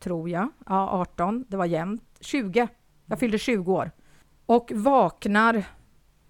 tror 0.00 0.28
jag. 0.28 0.48
Ja, 0.66 0.88
18, 0.90 1.44
det 1.48 1.56
var 1.56 1.64
jämnt. 1.66 2.02
20, 2.20 2.68
jag 3.06 3.18
fyllde 3.18 3.38
20 3.38 3.72
år. 3.72 3.90
Och 4.46 4.72
vaknar 4.74 5.64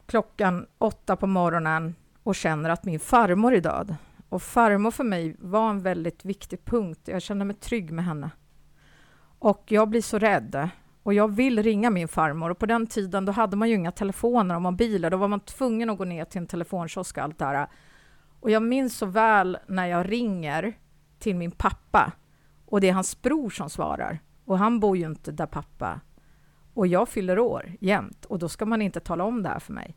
klockan 0.06 0.66
åtta 0.78 1.16
på 1.16 1.26
morgonen 1.26 1.94
och 2.22 2.34
känner 2.34 2.70
att 2.70 2.84
min 2.84 3.00
farmor 3.00 3.54
är 3.54 3.60
död. 3.60 3.96
Och 4.28 4.42
farmor 4.42 4.90
för 4.90 5.04
mig 5.04 5.36
var 5.38 5.70
en 5.70 5.82
väldigt 5.82 6.24
viktig 6.24 6.64
punkt. 6.64 7.00
Jag 7.04 7.22
kände 7.22 7.44
mig 7.44 7.56
trygg 7.56 7.92
med 7.92 8.04
henne. 8.04 8.30
Och 9.38 9.64
jag 9.68 9.88
blir 9.88 10.02
så 10.02 10.18
rädd. 10.18 10.70
Och 11.02 11.14
jag 11.14 11.28
vill 11.28 11.62
ringa 11.62 11.90
min 11.90 12.08
farmor. 12.08 12.50
Och 12.50 12.58
på 12.58 12.66
den 12.66 12.86
tiden 12.86 13.24
då 13.24 13.32
hade 13.32 13.56
man 13.56 13.68
ju 13.68 13.74
inga 13.74 13.92
telefoner 13.92 14.54
och 14.54 14.62
mobiler. 14.62 15.10
Då 15.10 15.16
var 15.16 15.28
man 15.28 15.40
tvungen 15.40 15.90
att 15.90 15.98
gå 15.98 16.04
ner 16.04 16.24
till 16.24 16.40
en 16.40 16.46
telefonkiosk 16.46 17.16
och 17.16 17.22
allt 17.22 17.38
det 17.38 17.44
här. 17.44 17.66
Och 18.40 18.50
jag 18.50 18.62
minns 18.62 18.96
så 18.96 19.06
väl 19.06 19.58
när 19.66 19.86
jag 19.86 20.12
ringer 20.12 20.78
till 21.18 21.36
min 21.36 21.50
pappa. 21.50 22.12
Och 22.66 22.80
det 22.80 22.88
är 22.88 22.92
hans 22.92 23.22
bror 23.22 23.50
som 23.50 23.70
svarar. 23.70 24.18
Och 24.44 24.58
han 24.58 24.80
bor 24.80 24.96
ju 24.96 25.06
inte 25.06 25.32
där 25.32 25.46
pappa. 25.46 26.00
Och 26.74 26.86
jag 26.86 27.08
fyller 27.08 27.38
år 27.38 27.72
jämt. 27.80 28.24
Och 28.24 28.38
då 28.38 28.48
ska 28.48 28.66
man 28.66 28.82
inte 28.82 29.00
tala 29.00 29.24
om 29.24 29.42
det 29.42 29.48
här 29.48 29.58
för 29.58 29.72
mig. 29.72 29.96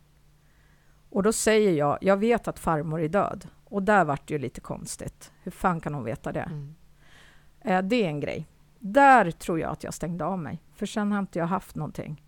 Och 1.09 1.23
då 1.23 1.33
säger 1.33 1.71
jag, 1.71 1.97
jag 2.01 2.17
vet 2.17 2.47
att 2.47 2.59
farmor 2.59 3.01
är 3.01 3.09
död. 3.09 3.47
Och 3.63 3.83
där 3.83 4.05
vart 4.05 4.27
det 4.27 4.33
ju 4.33 4.39
lite 4.39 4.61
konstigt. 4.61 5.31
Hur 5.43 5.51
fan 5.51 5.79
kan 5.79 5.93
hon 5.93 6.03
veta 6.03 6.31
det? 6.31 6.41
Mm. 6.41 6.75
Eh, 7.61 7.81
det 7.81 7.95
är 7.95 8.07
en 8.07 8.19
grej. 8.19 8.47
Där 8.87 9.31
tror 9.31 9.59
jag 9.59 9.71
att 9.71 9.83
jag 9.83 9.93
stängde 9.93 10.25
av 10.25 10.39
mig, 10.39 10.61
för 10.73 10.85
sen 10.85 11.11
har 11.11 11.19
inte 11.19 11.39
jag 11.39 11.45
haft 11.45 11.75
någonting. 11.75 12.21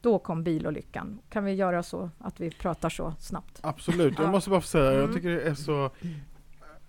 Då 0.00 0.18
kom 0.18 0.44
bilolyckan. 0.44 1.20
Kan 1.30 1.44
vi 1.44 1.52
göra 1.52 1.82
så 1.82 2.10
att 2.18 2.40
vi 2.40 2.50
pratar 2.50 2.88
så 2.88 3.14
snabbt? 3.18 3.60
Absolut, 3.62 4.18
jag 4.18 4.26
Ja. 4.26 4.30
måste 4.30 4.50
bara 4.50 4.60
få 4.60 4.66
säga, 4.66 4.92
jag 4.92 5.02
Mm. 5.02 5.14
tycker 5.14 5.28
det 5.30 5.42
är 5.42 5.54
så 5.54 5.90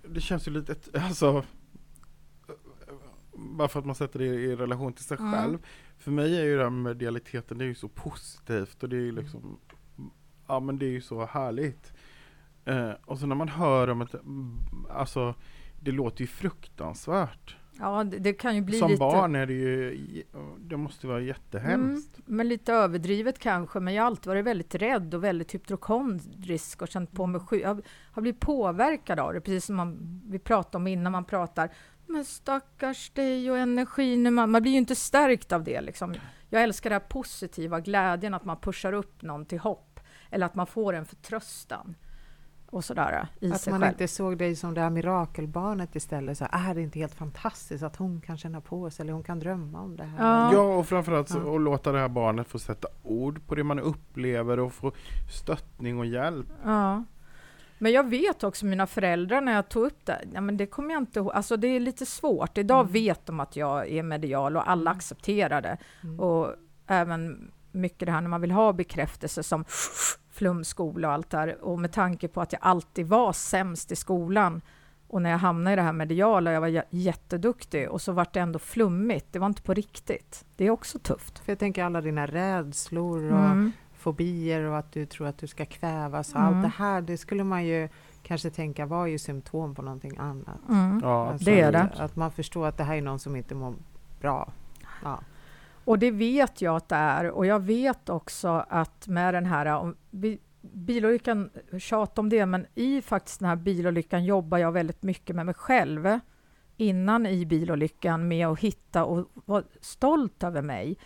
Det 0.08 0.21
känns 0.21 0.47
ju 0.47 0.52
lite, 0.52 0.76
alltså 0.99 1.43
Bara 3.36 3.67
för 3.67 3.80
att 3.80 3.86
man 3.86 3.95
sätter 3.95 4.19
det 4.19 4.26
i 4.26 4.56
relation 4.56 4.93
till 4.93 5.06
sig 5.06 5.17
Mm. 5.17 5.32
själv 5.34 5.58
För 5.97 6.12
mig 6.12 6.39
är 6.39 6.43
ju 6.43 6.58
det 6.58 6.63
här 6.63 6.69
med 6.69 6.84
medialiteten, 6.95 7.58
det 7.58 7.63
är 7.63 7.67
ju 7.67 7.76
så 7.76 7.88
positivt 7.88 8.84
och 8.84 8.89
det 8.89 8.95
är 8.95 9.02
ju 9.02 9.12
liksom 9.12 9.60
Ja 10.47 10.60
men 10.60 10.78
det 10.80 10.86
är 10.86 10.89
ju 10.91 11.02
så 11.02 11.26
härligt 11.26 11.93
eh, 12.65 12.91
Och 13.06 13.19
så 13.19 13.26
när 13.26 13.36
man 13.36 13.49
hör 13.49 13.88
om 13.89 14.02
ett 14.02 14.15
Alltså 14.89 15.36
Det 15.80 15.91
låter 15.91 16.21
ju 16.21 16.28
fruktansvärt 16.28 17.56
Ja, 17.80 18.04
det, 18.04 18.20
det 18.20 18.34
kan 18.34 18.56
ju 18.56 18.62
bli 18.62 18.80
Som 18.80 18.92
lite... 18.92 19.00
barn 19.00 19.36
är 19.36 19.46
det 19.46 19.54
ju 19.54 20.24
Det 20.60 20.78
måste 20.78 21.08
vara 21.08 21.22
jättehemskt 21.22 22.20
Men 22.26 22.48
lite 22.48 22.74
överdrivet 22.74 23.40
kanske, 23.40 23.80
men 23.80 23.94
jag 23.94 24.04
har 24.04 24.08
alltid 24.08 24.28
varit 24.28 24.46
väldigt 24.46 24.76
rädd 24.76 25.14
och 25.14 25.24
väldigt 25.24 25.56
hypokondrisk 25.56 26.82
och 26.82 26.88
känt 26.88 27.12
på 27.12 27.26
mig 27.26 27.42
sjuk. 27.42 27.64
Jag 27.64 27.82
har 28.12 28.22
blivit 28.22 28.40
påverkad 28.40 29.20
av 29.20 29.34
det, 29.34 29.42
precis 29.42 29.66
som 29.66 29.76
man, 29.76 30.22
vi 30.30 30.40
pratade 30.40 30.78
om 30.78 30.88
innan 30.88 31.12
man 31.12 31.26
pratar. 31.26 31.70
Men 32.08 32.26
stackars 32.26 33.10
dig 33.10 33.52
och 33.52 33.58
energin, 33.58 34.34
man, 34.34 34.52
man 34.52 34.62
blir 34.62 34.72
ju 34.72 34.78
inte 34.78 34.96
stärkt 34.96 35.52
av 35.52 35.64
det. 35.64 35.82
Liksom. 35.82 36.16
Jag 36.50 36.64
älskar 36.64 36.90
det 36.90 36.96
här 36.96 37.00
positiva, 37.00 37.80
glädjen 37.80 38.34
att 38.34 38.46
man 38.46 38.58
pushar 38.58 38.94
upp 38.94 39.22
någon 39.22 39.46
till 39.46 39.60
hopp, 39.60 40.00
eller 40.30 40.46
att 40.46 40.56
man 40.56 40.68
får 40.68 40.94
en 40.94 41.06
förtröstan 41.06 41.96
och 42.74 42.86
sådär 42.86 43.28
i 43.40 43.52
Att 43.52 43.62
sig 43.62 43.74
man 43.74 43.82
själv. 43.82 43.92
inte 43.94 44.08
såg 44.08 44.38
dig 44.38 44.56
som 44.56 44.74
det 44.74 44.82
här 44.82 44.90
mirakelbarnet 44.90 45.96
istället. 45.96 46.38
Så, 46.38 46.48
är 46.52 46.76
det 46.76 46.82
inte 46.82 47.00
helt 47.00 47.16
fantastiskt 47.16 47.84
att 47.84 47.96
hon 47.96 48.22
kan 48.22 48.38
känna 48.38 48.62
på 48.62 48.90
sig 48.90 49.04
eller 49.04 49.14
hon 49.14 49.24
kan 49.24 49.40
drömma 49.40 49.82
om 49.82 49.98
det 49.98 50.04
här? 50.04 50.28
Ja. 50.28 50.54
Ja, 50.54 50.62
och 50.78 50.88
framförallt 50.88 51.30
så, 51.30 51.38
Ja. 51.46 51.56
att 51.56 51.62
låta 51.62 51.92
det 51.92 52.00
här 52.00 52.08
barnet 52.10 52.48
få 52.48 52.60
sätta 52.60 52.88
ord 53.04 53.48
på 53.48 53.56
det 53.56 53.64
man 53.64 53.80
upplever 53.80 54.60
och 54.60 54.74
få 54.74 54.92
stöttning 55.32 56.00
och 56.00 56.06
hjälp. 56.06 56.48
Ja. 56.64 57.04
Men 57.78 57.92
jag 57.92 58.10
vet 58.10 58.44
också 58.44 58.66
mina 58.66 58.88
föräldrar 58.88 59.42
när 59.42 59.54
jag 59.56 59.70
tog 59.70 59.86
upp 59.86 60.06
det, 60.06 60.22
ja, 60.34 60.42
men 60.42 60.58
det 60.58 60.66
kommer 60.66 60.94
jag 60.94 61.02
inte 61.02 61.20
ihåg, 61.20 61.32
alltså 61.32 61.58
det 61.58 61.68
är 61.68 61.80
lite 61.80 62.06
svårt. 62.06 62.58
Idag 62.58 62.80
Mm. 62.82 62.92
vet 62.94 63.26
de 63.26 63.40
att 63.40 63.56
jag 63.56 63.88
är 63.92 64.04
medial 64.04 64.58
och 64.58 64.70
alla 64.70 64.92
Mm. 64.92 64.98
accepterar 64.98 65.62
det. 65.62 65.78
Mm. 66.04 66.20
Och 66.20 66.56
även 66.88 67.52
mycket 67.72 68.06
det 68.06 68.12
här 68.12 68.22
när 68.22 68.30
man 68.30 68.42
vill 68.42 68.52
ha 68.52 68.74
bekräftelse 68.74 69.44
som 69.44 69.66
flumskola 70.44 71.08
och 71.08 71.14
allt 71.14 71.30
där. 71.30 71.58
Och 71.64 71.80
med 71.80 71.92
tanke 71.92 72.28
på 72.28 72.42
att 72.42 72.54
jag 72.54 72.60
alltid 72.64 73.08
var 73.08 73.34
sämst 73.34 73.92
i 73.92 73.96
skolan 73.96 74.62
och 75.08 75.22
när 75.22 75.30
jag 75.30 75.38
hamnade 75.38 75.74
i 75.74 75.76
det 75.76 75.82
här 75.82 75.94
mediala, 75.94 76.52
jag 76.52 76.62
var 76.62 76.84
jätteduktig 76.90 77.90
och 77.90 78.02
så 78.02 78.12
vart 78.12 78.34
det 78.34 78.40
ändå 78.40 78.60
flummigt. 78.60 79.28
Det 79.32 79.40
var 79.40 79.48
inte 79.48 79.62
på 79.62 79.74
riktigt. 79.74 80.46
Det 80.58 80.66
är 80.66 80.70
också 80.70 81.00
tufft. 81.00 81.40
För 81.40 81.52
jag 81.52 81.60
tänker 81.60 81.84
alla 81.84 82.02
dina 82.02 82.26
rädslor 82.26 83.32
och 83.32 83.40
Mm. 83.40 83.72
fobier 83.98 84.62
och 84.64 84.78
att 84.78 84.92
du 84.92 85.06
tror 85.06 85.28
att 85.28 85.38
du 85.38 85.48
ska 85.48 85.66
kvävas. 85.66 86.34
och 86.34 86.40
Mm. 86.40 86.54
Allt 86.54 86.64
det 86.64 86.84
här, 86.84 87.02
det 87.02 87.18
skulle 87.18 87.44
man 87.44 87.66
ju 87.66 87.90
kanske 88.24 88.50
tänka 88.50 88.86
var 88.86 89.06
ju 89.06 89.18
symptom 89.18 89.76
på 89.76 89.82
någonting 89.82 90.18
annat. 90.18 90.60
Mm. 90.70 91.00
Ja, 91.04 91.30
Alltså, 91.30 91.46
det 91.46 91.62
är 91.62 91.72
det. 91.72 91.90
Att 91.98 92.16
man 92.16 92.32
förstår 92.32 92.68
att 92.68 92.78
det 92.78 92.84
här 92.84 92.96
är 92.96 93.02
någon 93.02 93.20
som 93.20 93.36
inte 93.36 93.56
mår 93.56 93.74
bra. 94.22 94.52
Ja. 95.04 95.20
Och 95.86 96.00
det 96.00 96.12
vet 96.12 96.62
jag 96.62 96.76
att 96.76 96.89
det 96.89 96.96
är. 96.96 97.30
Och 97.30 97.46
jag 97.46 97.60
vet 97.60 98.10
också 98.10 98.65
att 98.69 99.08
med 99.08 99.34
den 99.34 99.46
här 99.46 99.65
om 99.65 99.96
bi- 100.12 100.39
bilolyckan, 100.62 101.50
tjat 101.80 102.19
om 102.19 102.30
det, 102.30 102.46
men 102.46 102.65
i 102.76 103.02
faktiskt 103.02 103.39
den 103.39 103.50
här 103.50 103.56
bilolyckan 103.56 104.26
jobbar 104.26 104.58
jag 104.58 104.72
väldigt 104.72 105.04
mycket 105.04 105.36
med 105.36 105.46
mig 105.46 105.56
själv 105.56 106.19
innan 106.78 107.26
i 107.26 107.46
bilolyckan 107.46 108.28
med 108.28 108.48
att 108.48 108.60
hitta 108.60 109.06
och 109.06 109.32
vara 109.34 109.63
stolt 109.82 110.43
över 110.43 110.62
mig. 110.62 110.98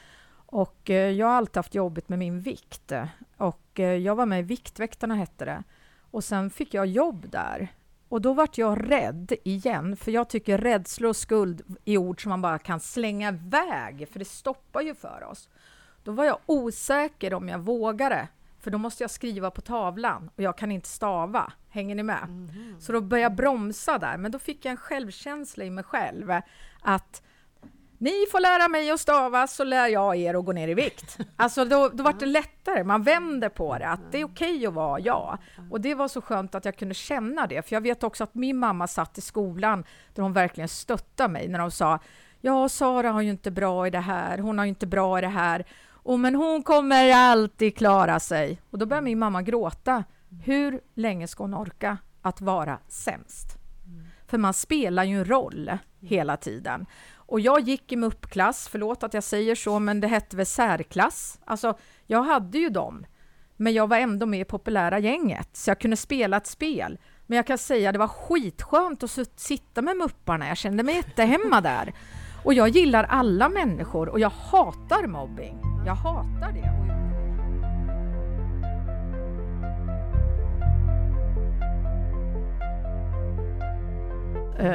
Och 0.49 0.89
eh, 0.89 1.11
jag 1.11 1.27
har 1.27 1.33
alltid 1.33 1.55
haft 1.57 1.75
jobbigt 1.75 2.09
med 2.09 2.19
min 2.19 2.39
vikt. 2.39 2.91
Och 3.37 3.79
eh, 3.79 3.95
jag 3.95 4.15
var 4.15 4.25
med 4.25 4.39
i 4.39 4.43
Viktväktarna 4.43 5.15
hette 5.15 5.45
det. 5.45 5.63
Och 6.11 6.23
sen 6.23 6.49
fick 6.49 6.73
jag 6.73 6.85
jobb 6.85 7.29
där. 7.29 7.67
Och 8.09 8.21
då 8.21 8.33
vart 8.33 8.57
jag 8.57 8.91
rädd 8.91 9.33
igen, 9.43 9.97
för 9.97 10.11
jag 10.11 10.29
tycker 10.29 10.57
rädslor 10.57 11.09
och 11.09 11.15
skuld 11.15 11.77
är 11.85 11.97
ord 11.97 12.23
som 12.23 12.29
man 12.29 12.41
bara 12.41 12.59
kan 12.59 12.79
slänga 12.79 13.29
iväg, 13.29 14.07
för 14.11 14.19
det 14.19 14.25
stoppar 14.25 14.81
ju 14.81 14.95
för 14.95 15.23
oss. 15.23 15.49
Då 16.03 16.11
var 16.11 16.25
jag 16.25 16.37
osäker 16.45 17.33
om 17.33 17.49
jag 17.49 17.59
vågade, 17.59 18.27
för 18.59 18.71
då 18.71 18.77
måste 18.77 19.03
jag 19.03 19.11
skriva 19.11 19.51
på 19.51 19.61
tavlan 19.61 20.29
och 20.35 20.43
jag 20.43 20.57
kan 20.57 20.71
inte 20.71 20.89
stava. 20.89 21.53
Hänger 21.69 21.95
ni 21.95 22.03
med? 22.03 22.29
Mhm. 22.29 22.75
Så 22.79 22.91
då 22.91 23.01
började 23.01 23.23
jag 23.23 23.35
bromsa 23.35 23.97
där, 23.97 24.17
men 24.17 24.31
då 24.31 24.39
fick 24.39 24.65
jag 24.65 24.71
en 24.71 24.77
självkänsla 24.77 25.65
i 25.65 25.69
mig 25.69 25.83
själv 25.83 26.31
att 26.81 27.21
ni 27.97 28.25
får 28.31 28.39
lära 28.39 28.67
mig 28.67 28.91
att 28.91 28.99
stava 28.99 29.47
så 29.47 29.63
lär 29.63 29.87
jag 29.87 30.15
er 30.15 30.33
att 30.33 30.45
gå 30.45 30.51
ner 30.51 30.67
i 30.67 30.73
vikt. 30.73 31.17
Alltså 31.35 31.65
då, 31.65 31.89
då 31.93 32.03
var 32.03 32.13
det 32.19 32.25
lättare, 32.25 32.83
man 32.83 33.03
vänder 33.03 33.49
på 33.49 33.77
det, 33.77 33.87
att 33.87 34.11
det 34.11 34.17
är 34.21 34.25
okej 34.25 34.67
att 34.67 34.73
vara 34.73 34.99
jag. 34.99 35.37
Och 35.71 35.81
det 35.81 35.95
var 35.95 36.07
så 36.07 36.21
skönt 36.21 36.55
att 36.55 36.65
jag 36.65 36.77
kunde 36.77 36.93
känna 36.93 37.47
det, 37.47 37.61
för 37.61 37.75
jag 37.75 37.81
vet 37.81 38.03
också 38.03 38.23
att 38.23 38.35
min 38.35 38.57
mamma 38.57 38.87
satt 38.87 39.17
i 39.17 39.21
skolan 39.21 39.83
där 40.13 40.23
hon 40.23 40.33
verkligen 40.33 40.67
stöttade 40.67 41.33
mig 41.33 41.47
när 41.47 41.59
de 41.59 41.71
sa 41.71 41.99
Ja, 42.41 42.69
Sara 42.69 43.11
har 43.11 43.21
ju 43.21 43.29
inte 43.29 43.51
bra 43.51 43.87
i 43.87 43.89
det 43.89 43.99
här, 43.99 44.37
hon 44.37 44.57
har 44.57 44.65
ju 44.65 44.69
inte 44.69 44.87
bra 44.87 45.17
i 45.17 45.21
det 45.21 45.27
här. 45.27 45.65
Och 45.89 46.19
men 46.19 46.35
hon 46.35 46.63
kommer 46.63 47.13
alltid 47.13 47.77
klara 47.77 48.19
sig. 48.19 48.61
Och 48.69 48.77
då 48.77 48.85
började 48.85 49.05
min 49.05 49.19
mamma 49.19 49.41
gråta. 49.41 50.03
Hur 50.43 50.81
länge 50.93 51.27
ska 51.27 51.43
hon 51.43 51.53
orka 51.53 51.97
att 52.21 52.41
vara 52.41 52.79
sämst? 52.87 53.57
För 54.27 54.37
man 54.37 54.53
spelar 54.53 55.03
ju 55.03 55.17
en 55.17 55.25
roll 55.25 55.77
hela 55.99 56.37
tiden. 56.37 56.85
Och 57.27 57.39
jag 57.39 57.59
gick 57.59 57.91
i 57.91 57.95
MUP-klass, 57.95 58.67
förlåt 58.67 59.03
att 59.03 59.13
jag 59.13 59.23
säger 59.23 59.55
så, 59.55 59.79
men 59.79 59.99
det 59.99 60.07
hette 60.07 60.37
väl 60.37 60.45
särklass. 60.45 61.39
Alltså, 61.45 61.77
jag 62.05 62.23
hade 62.23 62.57
ju 62.57 62.69
dem, 62.69 63.05
men 63.57 63.73
jag 63.73 63.87
var 63.87 63.97
ändå 63.97 64.25
med 64.25 64.39
i 64.39 64.45
populära 64.45 64.99
gänget, 64.99 65.49
så 65.53 65.69
jag 65.69 65.79
kunde 65.79 65.97
spela 65.97 66.37
ett 66.37 66.47
spel. 66.47 66.99
Men 67.25 67.35
jag 67.35 67.47
kan 67.47 67.57
säga, 67.57 67.91
det 67.91 67.99
var 67.99 68.07
skitskönt 68.07 69.03
att 69.03 69.39
sitta 69.39 69.81
med 69.81 69.97
mupparna, 69.97 70.47
jag 70.47 70.57
kände 70.57 70.83
mig 70.83 70.95
jättehemma 70.95 71.61
där. 71.61 71.93
Och 72.43 72.53
jag 72.53 72.69
gillar 72.69 73.03
alla 73.03 73.49
människor 73.49 74.09
och 74.09 74.19
jag 74.19 74.29
hatar 74.29 75.07
mobbing. 75.07 75.57
Jag 75.85 75.95
hatar 75.95 76.51
det. 76.53 76.96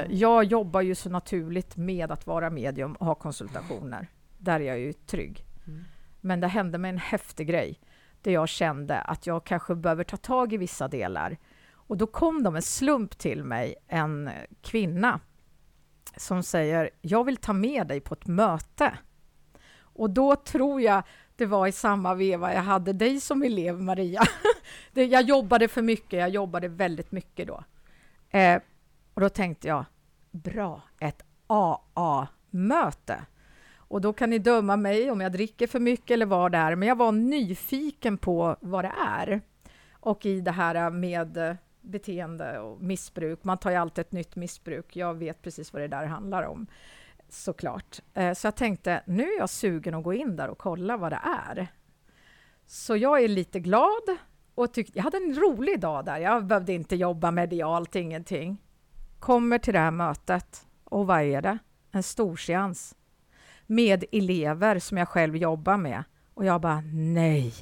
Jag 0.09 0.45
jobbar 0.45 0.81
ju 0.81 0.95
så 0.95 1.11
naturligt 1.11 1.77
med 1.77 2.11
att 2.11 2.27
vara 2.27 2.51
medium 2.51 2.93
och 2.93 3.07
ha 3.07 3.15
konsultationer. 3.15 4.09
Där 4.39 4.61
är 4.61 4.65
jag 4.65 4.79
ju 4.79 4.93
trygg. 4.93 5.45
Mm. 5.67 5.85
Men 6.21 6.41
det 6.41 6.49
hände 6.49 6.79
mig 6.79 6.89
en 6.89 6.99
häftig 6.99 7.49
grej 7.49 7.81
där 8.23 8.33
jag 8.33 8.49
kände 8.49 9.01
att 9.01 9.27
jag 9.27 9.45
kanske 9.45 9.75
behöver 9.75 10.05
ta 10.05 10.17
tag 10.17 10.53
i 10.53 10.57
vissa 10.57 10.89
delar. 10.89 11.37
Och 11.73 11.97
då 11.97 12.07
kom 12.07 12.43
de 12.43 12.57
en 12.57 12.63
slump 12.63 13.19
till 13.19 13.45
mig, 13.45 13.75
en 13.89 14.31
kvinna 14.63 15.21
som 16.17 16.43
säger 16.43 16.91
jag 17.01 17.25
vill 17.25 17.37
ta 17.37 17.53
med 17.53 17.87
dig 17.87 18.01
på 18.01 18.15
ett 18.15 18.27
möte. 18.27 18.99
Och 19.81 20.11
då 20.11 20.37
tror 20.37 20.81
jag 20.81 21.03
det 21.37 21.47
var 21.47 21.67
i 21.67 21.73
samma 21.73 22.15
veva 22.15 22.55
jag 22.55 22.63
hade 22.63 22.93
dig 22.93 23.21
som 23.21 23.43
elev, 23.43 23.81
Maria. 23.81 24.23
Jag 24.93 25.23
jobbade 25.23 25.69
för 25.69 25.83
mycket, 25.83 26.19
jag 26.19 26.29
jobbade 26.29 26.69
väldigt 26.69 27.13
mycket 27.13 27.47
då. 27.47 27.65
Eh, 28.39 28.63
och 29.15 29.21
då 29.21 29.29
tänkte 29.29 29.69
jag, 29.69 29.85
bra, 30.31 30.83
ett 31.01 31.23
AA-möte. 31.47 33.25
Och 33.75 34.01
då 34.01 34.13
kan 34.13 34.31
ni 34.31 34.39
döma 34.39 34.77
mig 34.77 35.11
om 35.11 35.21
jag 35.21 35.33
dricker 35.33 35.67
för 35.67 35.81
mycket 35.81 36.11
eller 36.11 36.27
vad 36.27 36.53
det 36.53 36.59
är, 36.59 36.77
men 36.77 36.89
jag 36.89 36.97
var 36.97 37.13
nyfiken 37.13 38.19
på 38.19 38.57
vad 38.61 38.85
det 38.85 38.93
är. 39.07 39.41
Och 39.93 40.27
i 40.27 40.41
det 40.41 40.51
här 40.51 40.91
med 40.91 41.57
beteende 41.81 42.59
och 42.59 42.83
missbruk, 42.83 43.45
man 43.45 43.59
tar 43.59 43.71
ju 43.71 43.77
alltid 43.77 44.03
ett 44.03 44.13
nytt 44.13 44.37
missbruk. 44.37 44.97
Jag 44.97 45.15
vet 45.15 45.43
precis 45.43 45.73
vad 45.73 45.83
det 45.83 45.89
där 45.89 46.07
handlar 46.07 46.43
om, 46.43 46.67
såklart. 47.29 48.01
Eh, 48.15 48.35
så 48.35 48.47
jag 48.47 48.57
tänkte, 48.57 49.03
nu 49.07 49.23
är 49.23 49.39
jag 49.39 49.51
sugen 49.51 49.95
att 49.95 50.05
gå 50.05 50.13
in 50.13 50.37
där 50.37 50.49
och 50.49 50.59
kolla 50.59 50.97
vad 50.97 51.13
det 51.13 51.21
är. 51.49 51.69
Så 52.67 52.97
jag 52.97 53.23
är 53.23 53.29
lite 53.29 53.61
glad 53.61 54.17
och 54.55 54.73
tyckte, 54.73 54.99
jag 54.99 55.05
hade 55.05 55.17
en 55.17 55.35
rolig 55.35 55.81
dag 55.81 56.05
där. 56.05 56.19
Jag 56.19 56.47
behövde 56.47 56.73
inte 56.73 56.97
jobba 56.97 57.31
medialt, 57.31 57.97
ingenting. 57.97 58.62
Kommer 59.23 59.59
till 59.59 59.73
det 59.73 59.79
här 59.81 59.91
mötet 59.91 60.67
och 60.85 61.07
vad 61.07 61.23
är 61.23 61.43
det? 61.43 61.59
En 61.93 62.03
storseans 62.03 62.95
med 63.67 64.05
elever 64.13 64.79
som 64.79 64.99
jag 64.99 65.09
själv 65.09 65.37
jobbar 65.37 65.77
med. 65.77 66.05
Och 66.35 66.45
jag 66.45 66.61
bara, 66.61 66.81
nej. 66.93 67.55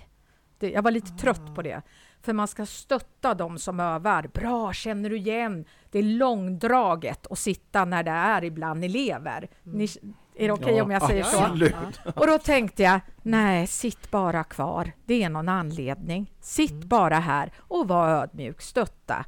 Det, 0.59 0.70
jag 0.70 0.83
var 0.83 0.90
lite 0.90 1.11
trött 1.12 1.55
på 1.55 1.62
det. 1.62 1.83
För 2.23 2.33
man 2.33 2.49
ska 2.49 2.66
stötta 2.66 3.35
de 3.35 3.59
som 3.59 3.81
övar. 3.81 4.31
Bra, 4.35 4.73
känner 4.73 5.11
du 5.11 5.16
igen? 5.16 5.64
Det 5.90 5.99
är 5.99 6.03
långdraget 6.03 7.27
att 7.31 7.38
sitta 7.38 7.85
när 7.85 8.03
det 8.03 8.11
är 8.11 8.44
ibland 8.44 8.85
elever. 8.85 9.49
Ni, 9.62 9.88
är 10.37 10.46
det 10.46 10.53
okej 10.53 10.77
Ja, 10.77 10.85
om 10.85 10.90
jag 10.90 11.03
säger 11.03 11.25
så? 11.25 11.40
absolut. 11.44 11.75
Och 12.16 12.27
då 12.27 12.38
tänkte 12.38 12.83
jag, 12.83 13.01
nej, 13.23 13.66
sitt 13.66 14.11
bara 14.11 14.44
kvar. 14.44 14.92
Det 15.07 15.23
är 15.23 15.29
någon 15.29 15.49
anledning. 15.49 16.33
Sitt 16.40 16.70
Mm. 16.70 16.88
bara 16.88 17.18
här 17.18 17.53
och 17.59 17.88
var 17.88 18.09
ödmjuk, 18.09 18.61
stötta. 18.61 19.25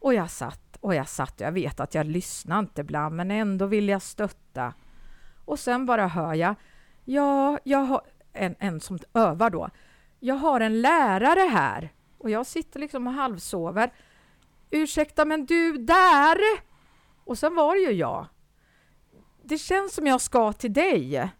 Och 0.00 0.14
jag 0.14 0.30
satt 0.30 0.63
och 0.84 0.94
jag 0.94 1.08
satt. 1.08 1.40
Jag 1.40 1.52
vet 1.52 1.80
att 1.80 1.94
jag 1.94 2.06
lyssnar 2.06 2.58
inte 2.58 2.80
ibland, 2.80 3.16
men 3.16 3.30
ändå 3.30 3.66
vill 3.66 3.88
jag 3.88 4.02
stötta. 4.02 4.74
Och 5.44 5.58
sen 5.58 5.86
bara 5.86 6.06
hör 6.06 6.34
jag, 6.34 6.54
ja, 7.04 7.58
jag 7.64 7.78
har 7.78 8.00
en, 8.32 8.54
en 8.58 8.80
som 8.80 8.98
övar 9.14 9.50
då. 9.50 9.70
Jag 10.20 10.34
har 10.34 10.60
en 10.60 10.80
lärare 10.82 11.48
här 11.48 11.92
och 12.18 12.30
jag 12.30 12.46
sitter 12.46 12.80
liksom 12.80 13.06
och 13.06 13.12
halvsover. 13.12 13.92
Ursäkta, 14.70 15.24
men 15.24 15.46
du 15.46 15.72
där? 15.72 16.38
Och 17.24 17.38
sen 17.38 17.54
var 17.54 17.74
det 17.74 17.92
ju 17.92 17.98
jag. 17.98 18.26
Det 19.42 19.58
känns 19.58 19.94
som 19.94 20.06
jag 20.06 20.20
ska 20.20 20.52
till 20.52 20.72
dig. 20.72 21.30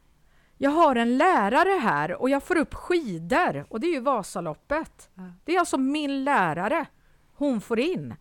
Jag 0.58 0.70
har 0.70 0.96
en 0.96 1.18
lärare 1.18 1.78
här 1.80 2.14
och 2.22 2.30
jag 2.30 2.42
får 2.42 2.56
upp 2.56 2.74
skidor 2.74 3.66
och 3.68 3.80
det 3.80 3.86
är 3.86 3.92
ju 3.92 4.00
Vasaloppet. 4.00 5.10
Det 5.44 5.54
är 5.54 5.58
alltså 5.58 5.78
min 5.78 6.24
lärare. 6.24 6.86
Hon 7.34 7.60
får 7.60 7.78
in. 7.78 8.14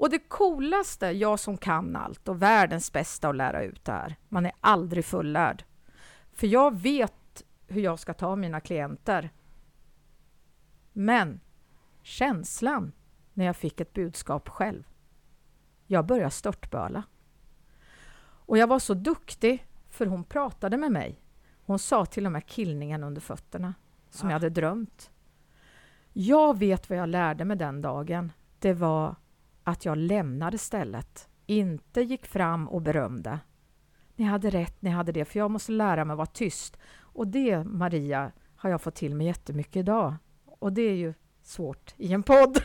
Och 0.00 0.10
det 0.10 0.18
coolaste, 0.18 1.06
jag 1.06 1.40
som 1.40 1.56
kan 1.56 1.96
allt 1.96 2.28
och 2.28 2.42
världens 2.42 2.92
bästa 2.92 3.28
att 3.28 3.36
lära 3.36 3.62
ut 3.62 3.84
det 3.84 3.92
här, 3.92 4.16
man 4.28 4.46
är 4.46 4.52
aldrig 4.60 5.04
fullärd. 5.04 5.64
För 6.32 6.46
jag 6.46 6.80
vet 6.80 7.42
hur 7.66 7.80
jag 7.80 7.98
ska 7.98 8.14
ta 8.14 8.36
mina 8.36 8.60
klienter. 8.60 9.30
Men 10.92 11.40
känslan 12.02 12.92
när 13.34 13.44
jag 13.44 13.56
fick 13.56 13.80
ett 13.80 13.92
budskap 13.92 14.48
själv. 14.48 14.82
Jag 15.86 16.06
började 16.06 16.30
störtböla. 16.30 17.02
Och 18.22 18.58
jag 18.58 18.66
var 18.66 18.78
så 18.78 18.94
duktig 18.94 19.66
för 19.88 20.06
hon 20.06 20.24
pratade 20.24 20.76
med 20.76 20.92
mig. 20.92 21.20
Hon 21.62 21.78
sa 21.78 22.06
till 22.06 22.26
och 22.26 22.32
med 22.32 22.46
killningen 22.46 23.04
under 23.04 23.20
fötterna 23.20 23.74
som 24.10 24.28
Ah. 24.28 24.30
jag 24.30 24.34
hade 24.34 24.50
drömt. 24.50 25.10
Jag 26.12 26.58
vet 26.58 26.90
vad 26.90 26.98
jag 26.98 27.08
lärde 27.08 27.44
mig 27.44 27.56
den 27.56 27.82
dagen. 27.82 28.32
Det 28.58 28.72
var 28.72 29.14
att 29.70 29.84
jag 29.84 29.98
lämnade 29.98 30.58
stället, 30.58 31.28
inte 31.46 32.00
gick 32.00 32.26
fram 32.26 32.68
och 32.68 32.82
berömde. 32.82 33.38
Ni 34.16 34.24
hade 34.24 34.50
rätt, 34.50 34.82
ni 34.82 34.90
hade 34.90 35.12
det, 35.12 35.24
för 35.24 35.38
jag 35.38 35.50
måste 35.50 35.72
lära 35.72 36.04
mig 36.04 36.14
att 36.14 36.18
vara 36.18 36.26
tyst. 36.26 36.76
Och 36.98 37.26
det, 37.26 37.64
Maria, 37.64 38.32
har 38.56 38.70
jag 38.70 38.82
fått 38.82 38.94
till 38.94 39.14
mig 39.14 39.26
jättemycket 39.26 39.76
idag. 39.76 40.14
Och 40.44 40.72
det 40.72 40.82
är 40.82 40.94
ju 40.94 41.14
svårt 41.42 41.94
i 41.96 42.12
en 42.12 42.22
podd. 42.22 42.58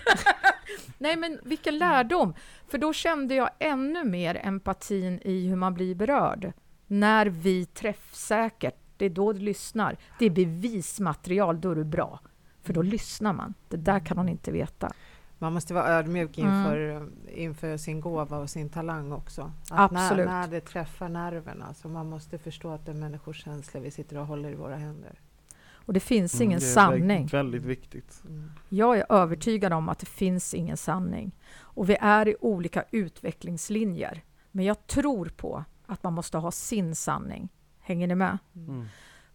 Nej, 0.98 1.16
men 1.16 1.40
vilken 1.44 1.78
lärdom! 1.78 2.34
För 2.68 2.78
då 2.78 2.94
kände 2.94 3.36
jag 3.36 3.50
ännu 3.60 4.04
mer 4.04 4.42
empatin 4.44 5.20
i 5.24 5.48
hur 5.48 5.56
man 5.56 5.74
blir 5.74 5.96
berörd. 5.96 6.54
När 6.88 7.26
vi 7.26 7.66
träffsäkert, 7.66 8.76
det 8.98 9.06
är 9.06 9.10
då 9.10 9.34
du 9.34 9.40
lyssnar. 9.40 9.98
Det 10.20 10.26
är 10.26 10.30
bevismaterial, 10.30 11.62
då 11.62 11.72
är 11.72 11.76
du 11.76 11.84
bra. 11.84 12.20
För 12.62 12.74
då 12.74 12.82
lyssnar 12.82 13.34
man. 13.34 13.54
Det 13.70 13.78
där 13.78 14.00
kan 14.00 14.18
hon 14.18 14.30
inte 14.30 14.52
veta. 14.52 14.92
Man 15.40 15.54
måste 15.54 15.74
vara 15.74 15.88
ödmjuk 15.88 16.38
Mm. 16.38 16.50
inför, 16.58 17.08
inför 17.34 17.78
sin 17.78 18.02
gåva 18.02 18.38
och 18.38 18.50
sin 18.50 18.70
talang 18.70 19.12
också. 19.12 19.52
Att 19.72 19.92
Absolut. 19.92 20.26
När, 20.26 20.42
när 20.42 20.48
det 20.48 20.62
träffar 20.62 21.10
nerverna, 21.10 21.74
så 21.74 21.88
man 21.88 22.10
måste 22.10 22.38
förstå 22.38 22.70
att 22.70 22.86
det 22.86 22.92
är 22.92 22.96
människors 22.96 23.44
känslor 23.44 23.82
vi 23.82 23.92
sitter 23.92 24.18
och 24.18 24.28
håller 24.28 24.50
i 24.52 24.56
våra 24.56 24.76
händer. 24.76 25.20
Och 25.74 25.94
det 25.94 26.00
finns 26.00 26.34
Mm, 26.36 26.44
ingen 26.48 26.60
det 26.60 26.66
är 26.66 26.74
sanning. 26.74 27.26
vä- 27.28 27.32
Väldigt 27.32 27.66
viktigt. 27.66 28.22
Mm. 28.28 28.52
Jag 28.70 28.98
är 28.98 29.06
övertygad 29.10 29.74
om 29.74 29.90
att 29.90 30.00
det 30.00 30.06
finns 30.06 30.54
ingen 30.54 30.78
sanning. 30.78 31.32
Och 31.60 31.90
vi 31.90 31.98
är 32.02 32.28
i 32.28 32.36
olika 32.42 32.84
utvecklingslinjer. 32.92 34.22
Men 34.52 34.66
jag 34.66 34.88
tror 34.88 35.26
på 35.38 35.64
att 35.86 36.04
man 36.04 36.14
måste 36.14 36.38
ha 36.38 36.52
sin 36.52 36.96
sanning. 36.96 37.50
Hänger 37.80 38.08
ni 38.08 38.16
med? 38.16 38.38
Mm. 38.56 38.86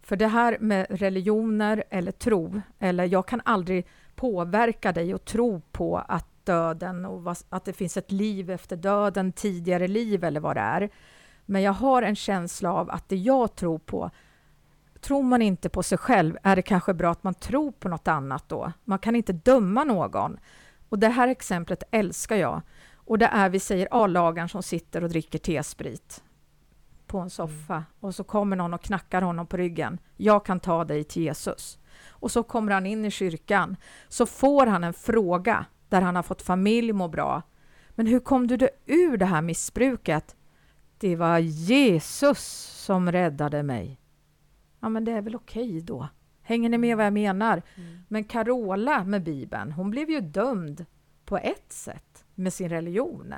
För 0.01 0.15
det 0.15 0.27
här 0.27 0.57
med 0.59 0.87
religioner 0.89 1.83
eller 1.89 2.11
tro, 2.11 2.61
eller 2.79 3.05
jag 3.05 3.25
kan 3.27 3.41
aldrig 3.45 3.85
påverka 4.21 4.91
dig 4.91 5.13
och 5.13 5.25
tro 5.25 5.61
på 5.71 5.97
att 5.97 6.27
döden 6.43 7.05
och 7.05 7.35
att 7.49 7.65
det 7.65 7.73
finns 7.73 7.97
ett 7.97 8.11
liv 8.11 8.49
efter 8.49 8.75
döden, 8.75 9.31
tidigare 9.31 9.87
liv 9.87 10.23
eller 10.23 10.39
vad 10.39 10.55
det 10.55 10.61
är. 10.61 10.89
Men 11.45 11.61
jag 11.61 11.73
har 11.73 12.01
en 12.01 12.15
känsla 12.15 12.73
av 12.73 12.91
att 12.91 13.09
det 13.09 13.15
jag 13.15 13.55
tror 13.55 13.79
på, 13.79 14.11
tror 14.99 15.23
man 15.23 15.41
inte 15.41 15.69
på 15.69 15.83
sig 15.83 15.97
själv 15.97 16.37
är 16.43 16.55
det 16.55 16.61
kanske 16.61 16.93
bra 16.93 17.11
att 17.11 17.23
man 17.23 17.33
tror 17.33 17.71
på 17.71 17.89
något 17.89 18.07
annat 18.07 18.49
då. 18.49 18.71
Man 18.83 18.99
kan 18.99 19.15
inte 19.15 19.33
döma 19.33 19.83
någon. 19.83 20.37
Och 20.89 20.99
det 20.99 21.09
här 21.09 21.27
exemplet 21.27 21.83
älskar 21.91 22.35
jag. 22.35 22.61
Och 22.95 23.17
det 23.17 23.25
är, 23.25 23.49
vi 23.49 23.59
säger 23.59 23.87
A-lagaren 23.91 24.49
som 24.49 24.63
sitter 24.63 25.03
och 25.03 25.09
dricker 25.09 25.39
T-sprit 25.39 26.23
på 27.07 27.19
en 27.19 27.29
soffa 27.29 27.83
och 27.99 28.15
så 28.15 28.23
kommer 28.23 28.55
någon 28.55 28.73
och 28.73 28.81
knackar 28.81 29.21
honom 29.21 29.47
på 29.47 29.57
ryggen. 29.57 29.99
Jag 30.17 30.45
kan 30.45 30.59
ta 30.59 30.85
dig 30.85 31.03
till 31.03 31.23
Jesus. 31.23 31.77
Och 32.09 32.31
så 32.31 32.43
kommer 32.43 32.71
han 32.71 32.85
in 32.85 33.05
i 33.05 33.11
kyrkan. 33.11 33.75
Så 34.07 34.25
får 34.25 34.65
han 34.67 34.83
en 34.83 34.93
fråga 34.93 35.65
där 35.89 36.01
han 36.01 36.15
har 36.15 36.23
fått 36.23 36.41
familj, 36.41 36.93
må 36.93 37.07
bra. 37.07 37.41
Men 37.89 38.07
hur 38.07 38.19
kom 38.19 38.47
du 38.47 38.57
dig 38.57 38.69
ur 38.85 39.17
det 39.17 39.25
här 39.25 39.41
missbruket? 39.41 40.35
Det 40.97 41.15
var 41.15 41.37
Jesus 41.39 42.39
som 42.85 43.11
räddade 43.11 43.63
mig. 43.63 43.99
Ja, 44.79 44.89
men 44.89 45.05
det 45.05 45.11
är 45.11 45.21
väl 45.21 45.35
okej 45.35 45.81
då. 45.81 46.07
Hänger 46.41 46.69
ni 46.69 46.77
med 46.77 46.97
vad 46.97 47.05
jag 47.05 47.13
menar? 47.13 47.61
Mm. 47.75 47.99
Men 48.07 48.23
Carola 48.23 49.03
med 49.03 49.23
Bibeln, 49.23 49.71
hon 49.71 49.89
blev 49.89 50.09
ju 50.09 50.21
dömd 50.21 50.85
på 51.25 51.37
ett 51.37 51.73
sätt 51.73 52.25
med 52.35 52.53
sin 52.53 52.69
religion. 52.69 53.33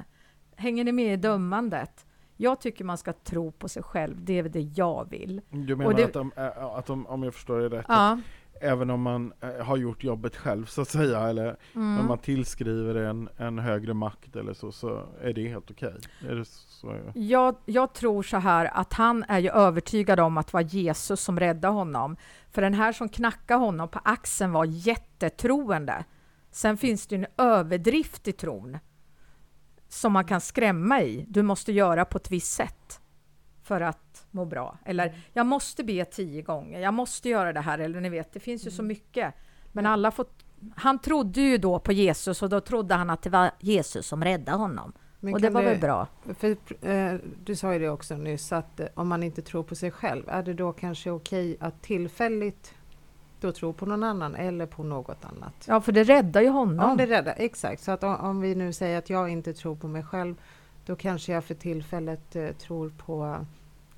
Hänger 0.56 0.84
ni 0.84 0.92
med 0.92 1.14
i 1.14 1.18
dömandet? 1.18 2.06
Jag 2.38 2.62
tycker 2.62 2.84
man 2.86 2.98
ska 2.98 3.14
tro 3.14 3.52
på 3.52 3.70
sig 3.70 3.84
själv. 3.84 4.16
Det 4.26 4.40
är 4.40 4.44
det 4.44 4.62
jag 4.62 5.10
vill. 5.10 5.42
Du 5.50 5.76
menar 5.76 5.94
det- 5.94 6.04
att, 6.06 6.14
de, 6.14 6.32
ä- 6.36 6.76
att 6.78 6.86
de, 6.86 7.08
om 7.08 7.24
jag 7.24 7.34
förstår 7.34 7.60
det 7.60 7.70
rätt, 7.70 7.86
att 7.90 7.96
Ja. 7.98 8.20
Även 8.64 8.90
om 8.90 9.02
man 9.02 9.34
äh, 9.42 9.66
har 9.66 9.78
gjort 9.78 10.04
jobbet 10.04 10.36
själv 10.36 10.66
så 10.66 10.82
att 10.82 10.90
säga, 10.90 11.20
eller 11.30 11.58
Mm. 11.76 12.00
om 12.00 12.06
man 12.08 12.18
tillskriver 12.18 12.96
en, 12.96 13.30
en 13.38 13.60
högre 13.60 13.94
makt 13.94 14.36
eller 14.36 14.54
så, 14.54 14.72
så 14.72 15.04
är 15.22 15.34
det 15.34 15.48
helt 15.48 15.72
okej? 15.72 15.94
Så? 16.46 16.96
Jag, 17.14 17.56
jag 17.66 17.94
tror 17.94 18.24
så 18.24 18.38
här 18.38 18.66
att 18.74 18.94
han 18.94 19.24
är 19.28 19.40
ju 19.40 19.50
övertygad 19.50 20.20
om 20.20 20.38
att 20.38 20.48
det 20.48 20.54
var 20.54 20.62
Jesus 20.62 21.22
som 21.22 21.40
räddade 21.40 21.74
honom. 21.74 22.18
För 22.52 22.62
den 22.62 22.74
här 22.74 22.92
som 22.94 23.10
knackade 23.10 23.60
honom 23.60 23.88
på 23.90 24.00
axeln 24.04 24.52
var 24.52 24.66
jättetroende. 24.66 26.04
Sen 26.52 26.78
finns 26.78 27.08
det 27.08 27.16
en 27.16 27.26
överdrift 27.38 28.28
i 28.28 28.32
tron 28.32 28.78
som 29.90 30.14
man 30.14 30.26
kan 30.26 30.42
skrämma 30.42 31.02
i. 31.02 31.26
Du 31.30 31.42
måste 31.42 31.72
göra 31.72 32.06
på 32.06 32.18
ett 32.18 32.32
visst 32.32 32.54
sätt 32.54 33.00
för 33.74 33.82
att 33.82 34.26
må 34.32 34.46
bra. 34.46 34.78
Eller 34.86 35.16
jag 35.34 35.46
måste 35.46 35.84
be 35.84 36.06
tio 36.06 36.42
gånger, 36.42 36.80
jag 36.80 36.94
måste 36.94 37.30
göra 37.30 37.54
det 37.54 37.60
här. 37.60 37.80
Eller 37.80 38.02
ni 38.02 38.10
vet, 38.10 38.34
det 38.34 38.40
finns 38.40 38.68
ju 38.68 38.72
så 38.72 38.84
mycket. 38.84 39.34
Men 39.72 39.86
alla 39.86 40.12
får, 40.12 40.26
han 40.76 41.00
trodde 41.00 41.42
ju 41.42 41.58
då 41.58 41.80
på 41.80 41.92
Jesus 41.92 42.44
och 42.44 42.50
då 42.50 42.60
trodde 42.60 42.96
han 42.96 43.10
att 43.10 43.22
det 43.22 43.30
var 43.30 43.52
Jesus 43.60 44.08
som 44.08 44.24
räddade 44.24 44.58
honom. 44.58 44.94
Men 45.20 45.34
och 45.34 45.42
det 45.42 45.50
var 45.50 45.62
du- 45.62 45.68
väl 45.68 45.80
bra. 45.80 46.08
För, 46.40 46.58
eh, 46.90 47.14
du 47.46 47.56
sa 47.56 47.74
ju 47.74 47.80
det 47.80 47.90
också 47.90 48.16
nyss, 48.16 48.52
att 48.52 48.80
eh, 48.80 48.88
om 48.94 49.08
man 49.08 49.24
inte 49.24 49.42
tror 49.42 49.64
på 49.64 49.76
sig 49.76 49.92
själv, 49.92 50.24
är 50.28 50.44
det 50.44 50.54
då 50.54 50.72
kanske 50.74 51.12
okej 51.12 51.58
att 51.60 51.82
tillfälligt 51.82 52.74
då 53.42 53.52
tro 53.52 53.74
på 53.74 53.86
någon 53.86 54.04
annan 54.04 54.36
eller 54.36 54.66
på 54.66 54.84
något 54.84 55.26
annat? 55.26 55.66
Ja, 55.68 55.82
för 55.82 55.92
det 55.92 56.04
räddar 56.04 56.42
ju 56.42 56.50
honom. 56.50 56.90
Om 56.92 56.98
det 56.98 57.06
räddar, 57.06 57.34
exakt. 57.38 57.84
Så 57.84 57.92
att 57.92 58.04
om, 58.04 58.16
om 58.16 58.42
vi 58.42 58.56
nu 58.56 58.74
säger 58.74 58.98
att 58.98 59.10
jag 59.10 59.30
inte 59.30 59.54
tror 59.54 59.76
på 59.76 59.88
mig 59.88 60.04
själv, 60.04 60.36
då 60.86 60.96
kanske 60.96 61.32
jag 61.34 61.44
för 61.44 61.54
tillfället 61.56 62.36
eh, 62.36 62.50
tror 62.52 62.90
på 62.90 63.46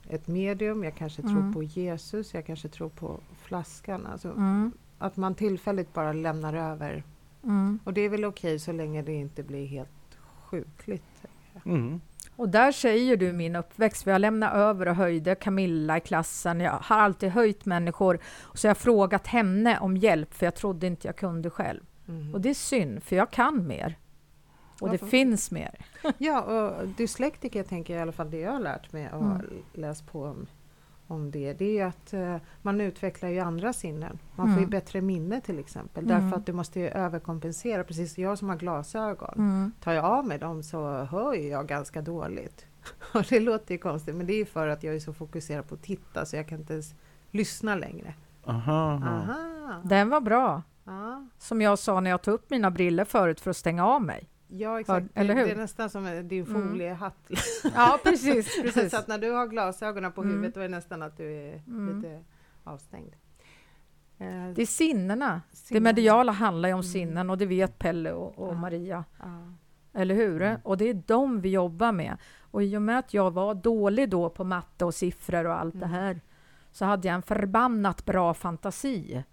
ett 0.09 0.27
medium, 0.27 0.83
jag 0.83 0.95
kanske 0.95 1.21
tror 1.21 1.31
Mm. 1.39 1.53
på 1.53 1.63
Jesus, 1.63 2.33
jag 2.33 2.45
kanske 2.45 2.67
tror 2.69 2.89
på 2.89 3.19
flaskan. 3.41 4.05
Alltså, 4.05 4.27
Mm, 4.31 4.71
Att 4.97 5.17
man 5.17 5.35
tillfälligt 5.35 5.93
bara 5.93 6.13
lämnar 6.13 6.53
över. 6.53 7.03
mm. 7.43 7.79
Och 7.83 7.93
det 7.93 8.01
är 8.01 8.09
väl 8.09 8.25
okej 8.25 8.59
så 8.59 8.71
länge 8.71 9.01
det 9.01 9.13
inte 9.13 9.43
blir 9.43 9.65
helt 9.67 10.17
sjukligt. 10.45 11.25
Mm. 11.65 12.01
Och 12.35 12.49
där 12.49 12.71
säger 12.71 13.17
du 13.17 13.33
min 13.33 13.55
uppväxt, 13.55 14.03
för 14.03 14.11
jag 14.11 14.21
lämnade 14.21 14.51
över 14.55 14.87
och 14.87 14.95
höjde 14.95 15.35
Camilla 15.35 15.97
i 15.97 16.01
klassen. 16.01 16.59
Jag 16.59 16.71
har 16.71 16.95
alltid 16.97 17.29
höjt 17.29 17.65
människor. 17.65 18.19
Och 18.41 18.59
så 18.59 18.67
har 18.67 18.69
jag 18.69 18.77
frågat 18.77 19.27
henne 19.27 19.79
om 19.79 19.97
hjälp, 19.97 20.33
för 20.33 20.45
jag 20.45 20.55
trodde 20.55 20.87
inte 20.87 21.07
jag 21.07 21.15
kunde 21.15 21.49
själv. 21.49 21.81
Mhm. 22.05 22.33
Och 22.33 22.41
det 22.41 22.49
är 22.49 22.53
synd, 22.53 23.03
för 23.03 23.15
jag 23.15 23.31
kan 23.31 23.67
mer. 23.67 23.97
Och 24.81 24.89
det 24.89 24.97
finns 24.97 25.51
mer. 25.51 25.85
Ja, 26.17 26.41
och 26.41 26.87
dyslektiker 26.87 27.63
tänker 27.63 27.93
jag 27.93 27.99
i 27.99 28.01
alla 28.01 28.11
fall 28.11 28.31
det 28.31 28.39
jag 28.39 28.51
har 28.51 28.59
lärt 28.59 28.91
mig 28.93 29.09
och 29.13 29.21
Mm. 29.21 29.41
läst 29.73 30.11
på 30.11 30.23
om, 30.23 30.45
om 31.07 31.31
det. 31.31 31.53
Det 31.53 31.65
är 31.65 31.71
ju 31.73 31.81
att 31.81 32.13
eh, 32.13 32.37
man 32.61 32.81
utvecklar 32.81 33.29
ju 33.29 33.39
andra 33.39 33.73
sinnen. 33.73 34.19
Man 34.35 34.47
får 34.47 34.53
ju 34.55 34.57
Mm. 34.57 34.69
bättre 34.69 35.01
minne 35.01 35.41
till 35.41 35.59
exempel. 35.59 36.05
Mm. 36.05 36.21
Därför 36.23 36.37
att 36.37 36.45
du 36.45 36.53
måste 36.53 36.79
ju 36.79 36.87
överkompensera. 36.87 37.83
Precis 37.83 38.17
jag 38.17 38.37
som 38.37 38.49
har 38.49 38.55
glasögon. 38.55 39.33
Mm. 39.37 39.71
Tar 39.81 39.93
jag 39.93 40.05
av 40.05 40.25
mig 40.27 40.37
dem 40.39 40.63
så 40.63 41.03
hör 41.03 41.33
jag 41.33 41.67
ganska 41.67 42.01
dåligt. 42.01 42.65
Och 43.13 43.23
det 43.29 43.39
låter 43.39 43.73
ju 43.73 43.77
konstigt 43.77 44.15
men 44.15 44.25
det 44.27 44.33
är 44.33 44.45
för 44.45 44.67
att 44.67 44.83
jag 44.83 44.95
är 44.95 44.99
så 44.99 45.13
fokuserad 45.13 45.67
på 45.67 45.75
att 45.75 45.83
titta 45.83 46.25
så 46.25 46.35
jag 46.35 46.47
kan 46.47 46.59
inte 46.59 46.73
ens 46.73 46.93
lyssna 47.31 47.75
längre. 47.75 48.13
Aha, 48.45 48.91
aha. 48.93 49.09
Aha. 49.09 49.81
Den 49.83 50.09
var 50.09 50.21
bra. 50.21 50.61
Ja. 50.83 51.27
Som 51.37 51.61
jag 51.61 51.79
sa 51.79 51.99
när 51.99 52.09
jag 52.09 52.21
tog 52.21 52.33
upp 52.33 52.49
mina 52.49 52.71
briller 52.71 53.05
förut 53.05 53.39
för 53.41 53.49
att 53.51 53.57
stänga 53.57 53.85
av 53.87 54.01
mig. 54.01 54.29
Ja, 54.47 54.79
exakt. 54.79 55.07
eller 55.13 55.35
det, 55.35 55.39
hur? 55.41 55.47
det 55.47 55.53
är 55.53 55.57
nästan 55.57 55.89
som 55.89 56.05
en- 56.05 56.27
din 56.27 56.45
Mm. 56.45 56.69
foliehatt. 56.69 57.17
Ja, 57.75 57.99
precis. 58.03 58.55
precis. 58.61 58.91
så 58.91 58.97
att 58.97 59.07
när 59.07 59.17
du 59.17 59.31
har 59.31 59.47
glasögonen 59.47 60.11
på 60.11 60.21
Mm. 60.21 60.33
huvudet 60.33 60.55
då 60.55 60.59
är 60.59 60.63
det 60.69 60.75
nästan 60.75 61.01
att 61.01 61.17
du 61.17 61.33
är 61.33 61.61
Mm. 61.67 61.95
lite 62.01 62.23
avstängd. 62.63 63.13
Eh, 64.17 64.27
Det 64.55 64.61
är 64.61 64.65
sinnena. 64.65 65.41
Det 65.51 65.57
sinnen. 65.57 65.83
mediala 65.83 66.31
handlar 66.31 66.69
ju 66.69 66.73
om 66.73 66.79
Mm. 66.79 66.91
sinnen 66.91 67.29
och 67.29 67.37
det 67.37 67.45
vet 67.45 67.79
Pelle 67.79 68.11
och, 68.11 68.39
och 68.39 68.53
Ja. 68.53 68.57
Maria. 68.57 69.03
Ja. 69.19 69.53
Eller 69.99 70.15
hur? 70.15 70.41
Mm. 70.41 70.59
Och 70.63 70.77
det 70.77 70.89
är 70.89 71.01
de 71.05 71.41
vi 71.41 71.49
jobbar 71.49 71.91
med. 71.91 72.17
Och 72.51 72.63
i 72.63 72.77
och 72.77 72.81
med 72.81 72.99
att 72.99 73.13
jag 73.13 73.31
var 73.31 73.53
dålig 73.55 74.09
då 74.09 74.29
på 74.29 74.43
matte 74.43 74.85
och 74.85 74.93
siffror 74.95 75.45
och 75.45 75.59
allt 75.59 75.73
det 75.79 75.85
Mm. 75.85 75.89
här 75.99 76.21
så 76.71 76.85
hade 76.85 77.07
jag 77.07 77.15
en 77.15 77.21
förbannat 77.21 78.05
bra 78.05 78.33
fantasi. 78.33 79.23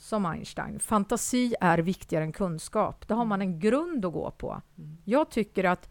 Som 0.00 0.26
Einstein. 0.26 0.80
Fantasi 0.80 1.54
är 1.60 1.78
viktigare 1.78 2.24
än 2.24 2.32
kunskap. 2.32 3.08
Då 3.08 3.14
har 3.14 3.24
man 3.24 3.40
en 3.40 3.58
grund 3.60 4.04
att 4.04 4.12
gå 4.12 4.30
på. 4.30 4.60
Mm. 4.78 4.96
Jag 5.04 5.30
tycker 5.30 5.64
att 5.64 5.88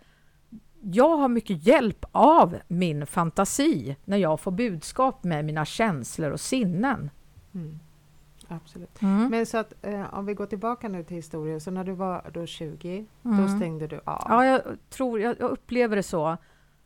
jag 0.82 1.18
har 1.18 1.28
mycket 1.28 1.68
hjälp 1.68 2.06
av 2.12 2.58
min 2.68 3.06
fantasi 3.06 3.96
när 4.06 4.18
jag 4.18 4.40
får 4.40 4.52
budskap 4.52 5.24
med 5.24 5.46
mina 5.46 5.66
känslor 5.66 6.32
och 6.32 6.40
sinnen. 6.40 7.10
Mm. 7.54 7.80
Absolut. 8.48 9.02
Mm. 9.02 9.30
Men 9.30 9.46
så 9.46 9.58
att 9.58 9.74
eh, 9.86 10.14
om 10.14 10.26
vi 10.26 10.34
går 10.34 10.46
tillbaka 10.46 10.90
nu 10.90 11.04
till 11.04 11.16
historien. 11.16 11.62
Så 11.62 11.72
när 11.72 11.84
du 11.84 11.92
var 11.92 12.32
då 12.34 12.46
20, 12.46 13.06
då 13.22 13.30
Mm. 13.30 13.58
stängde 13.60 13.88
du 13.88 13.96
av. 14.06 14.26
Ja, 14.30 14.46
jag 14.46 14.62
tror, 14.90 15.20
jag, 15.20 15.36
jag 15.40 15.52
upplever 15.52 15.96
det 15.96 16.04
så. 16.04 16.38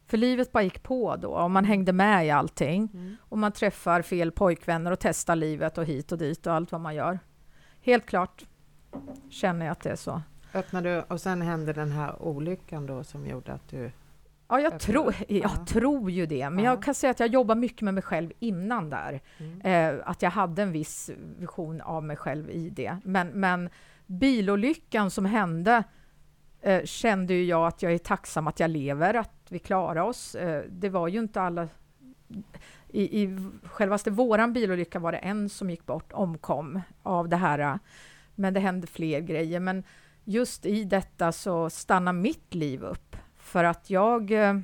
För 0.08 0.18
livet 0.18 0.52
bara 0.52 0.64
gick 0.64 0.84
på 0.84 1.16
då 1.16 1.30
och 1.30 1.52
man 1.52 1.66
hängde 1.66 1.94
med 1.94 2.26
i 2.26 2.30
allting. 2.30 2.90
Mm. 2.94 3.16
Och 3.22 3.38
man 3.38 3.52
träffar 3.52 4.02
fel 4.02 4.32
pojkvänner 4.32 4.92
och 4.92 5.00
testar 5.00 5.36
livet 5.36 5.78
och 5.78 5.86
hit 5.86 6.12
och 6.12 6.18
dit 6.18 6.48
och 6.48 6.54
allt 6.54 6.72
vad 6.72 6.82
man 6.82 6.96
gör. 6.96 7.20
Helt 7.82 8.06
klart 8.06 8.44
känner 9.30 9.66
jag 9.66 9.72
att 9.72 9.82
det 9.82 9.90
är 9.90 9.96
så. 9.96 10.22
Öppnade 10.54 10.96
du 10.96 11.02
och 11.02 11.22
sen 11.22 11.42
hände 11.42 11.74
den 11.74 11.92
här 11.92 12.22
olyckan 12.22 12.86
då 12.86 13.04
som 13.04 13.28
gjorde 13.28 13.54
att 13.54 13.70
du... 13.70 13.92
Ja, 14.48 14.60
jag, 14.60 14.80
tror- 14.80 15.16
jag 15.28 15.52
ja. 15.60 15.66
tror 15.66 16.12
ju 16.12 16.26
det. 16.26 16.50
Men 16.50 16.66
Ja. 16.66 16.72
jag 16.72 16.84
kan 16.84 16.94
säga 16.96 17.12
att 17.12 17.20
jag 17.20 17.30
jobbar 17.30 17.56
mycket 17.56 17.82
med 17.82 17.94
mig 17.94 18.04
själv 18.04 18.32
innan 18.40 18.90
där. 18.90 19.22
Mm. 19.38 19.62
Eh, 19.62 20.02
att 20.10 20.22
jag 20.22 20.30
hade 20.30 20.62
en 20.62 20.72
viss 20.72 21.10
vision 21.38 21.82
av 21.82 22.04
mig 22.04 22.18
själv 22.18 22.50
i 22.50 22.70
det. 22.70 22.98
Men, 23.04 23.28
men 23.28 23.70
bilolyckan 24.06 25.10
som 25.12 25.26
hände 25.26 25.84
eh, 26.64 26.84
kände 26.84 27.34
ju 27.34 27.44
jag 27.44 27.68
att 27.68 27.82
jag 27.82 27.94
är 27.94 27.98
tacksam 27.98 28.48
att 28.48 28.60
jag 28.60 28.70
lever, 28.70 29.14
att 29.14 29.46
vi 29.50 29.60
klarar 29.60 30.02
oss. 30.02 30.36
Eh, 30.36 30.64
det 30.70 30.90
var 30.90 31.08
ju 31.08 31.20
inte 31.20 31.42
alla... 31.42 31.68
I, 32.88 33.24
i 33.24 33.38
självaste 33.64 34.12
våran 34.12 34.54
bilolycka 34.54 35.00
var 35.00 35.12
det 35.12 35.18
en 35.18 35.50
som 35.50 35.70
gick 35.70 35.86
bort, 35.86 36.14
omkom 36.14 36.82
av 37.04 37.30
det 37.30 37.36
här. 37.36 37.80
Men 38.36 38.54
det 38.54 38.60
hände 38.60 38.88
fler 38.88 39.20
grejer. 39.20 39.60
Men 39.60 39.84
just 40.24 40.66
i 40.66 40.84
detta 40.84 41.32
så 41.32 41.70
stannar 41.70 42.14
mitt 42.14 42.54
liv 42.54 42.84
upp. 42.84 43.16
För 43.38 43.64
att 43.64 43.90
jag 43.90 44.32
eh, 44.32 44.60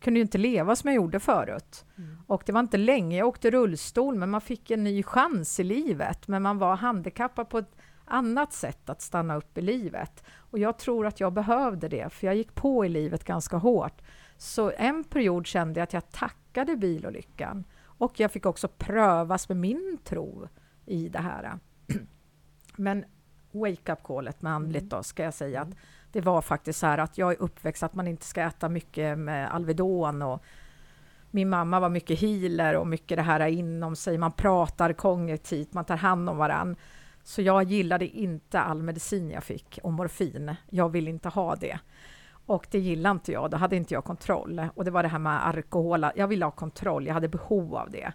kunde 0.00 0.18
ju 0.20 0.22
inte 0.22 0.38
leva 0.38 0.76
som 0.76 0.88
jag 0.88 0.96
gjorde 0.96 1.20
förut. 1.20 1.84
Mm. 1.98 2.18
Och 2.26 2.42
det 2.46 2.52
var 2.52 2.60
inte 2.60 2.76
länge 2.76 3.18
jag 3.18 3.28
åkte 3.28 3.50
rullstol, 3.50 4.14
men 4.14 4.30
man 4.30 4.40
fick 4.40 4.70
en 4.70 4.84
ny 4.84 5.02
chans 5.02 5.60
i 5.60 5.64
livet. 5.64 6.28
Men 6.28 6.42
man 6.42 6.58
var 6.58 6.76
handikappad 6.76 7.48
på 7.48 7.58
ett 7.58 7.76
annat 8.10 8.52
sätt 8.52 8.90
att 8.90 9.02
stanna 9.02 9.36
upp 9.36 9.58
i 9.58 9.60
livet. 9.60 10.24
Och 10.36 10.58
jag 10.58 10.78
tror 10.78 11.06
att 11.06 11.20
jag 11.20 11.32
behövde 11.32 11.88
det, 11.88 12.12
för 12.12 12.26
jag 12.26 12.36
gick 12.36 12.54
på 12.54 12.84
i 12.84 12.88
livet 12.88 13.24
ganska 13.24 13.56
hårt. 13.56 14.02
Så 14.36 14.72
en 14.76 15.04
period 15.04 15.46
kände 15.46 15.80
jag 15.80 15.84
att 15.84 15.92
jag 15.92 16.10
tackade 16.10 16.76
bilolyckan. 16.76 17.64
Och 17.82 18.20
jag 18.20 18.32
fick 18.32 18.46
också 18.46 18.68
prövas 18.68 19.48
med 19.48 19.58
min 19.58 19.98
tro 20.04 20.48
i 20.86 21.08
det 21.08 21.18
här. 21.18 21.58
Men 22.76 23.04
wake-up 23.52 24.02
callet 24.04 24.42
med 24.42 24.52
andligt 24.52 24.90
då, 24.90 25.02
ska 25.02 25.22
jag 25.22 25.34
säga 25.34 25.60
att 25.60 25.68
det 26.12 26.20
var 26.20 26.42
faktiskt 26.42 26.78
så 26.78 26.86
här 26.86 26.98
att 26.98 27.18
jag 27.18 27.32
är 27.32 27.42
uppväxt 27.42 27.82
att 27.82 27.94
man 27.94 28.06
inte 28.06 28.26
ska 28.26 28.42
äta 28.42 28.68
mycket 28.68 29.18
med 29.18 29.54
Alvedon 29.54 30.22
och 30.22 30.44
min 31.30 31.48
mamma 31.48 31.80
var 31.80 31.88
mycket 31.88 32.20
healer 32.20 32.76
och 32.76 32.86
mycket 32.86 33.16
det 33.16 33.22
här 33.22 33.46
inom 33.46 33.96
sig. 33.96 34.18
Man 34.18 34.32
pratar 34.32 34.92
kognitivt, 34.92 35.72
man 35.72 35.84
tar 35.84 35.96
hand 35.96 36.30
om 36.30 36.36
varann. 36.36 36.76
Så 37.30 37.42
jag 37.42 37.62
gillade 37.62 38.06
inte 38.06 38.60
all 38.60 38.82
medicin 38.82 39.30
jag 39.30 39.44
fick 39.44 39.78
och 39.82 39.92
morfin. 39.92 40.54
Jag 40.70 40.88
ville 40.88 41.10
inte 41.10 41.28
ha 41.28 41.56
det. 41.56 41.78
Och 42.46 42.66
det 42.70 42.78
gillade 42.78 43.10
inte 43.10 43.32
jag, 43.32 43.50
då 43.50 43.56
hade 43.56 43.76
inte 43.76 43.94
jag 43.94 44.04
kontroll. 44.04 44.68
Och 44.74 44.84
det 44.84 44.90
var 44.90 45.02
det 45.02 45.08
här 45.08 45.18
med 45.18 45.46
alkohol, 45.46 46.06
jag 46.14 46.28
ville 46.28 46.44
ha 46.44 46.50
kontroll, 46.50 47.06
jag 47.06 47.14
hade 47.14 47.28
behov 47.28 47.76
av 47.76 47.90
det. 47.90 48.12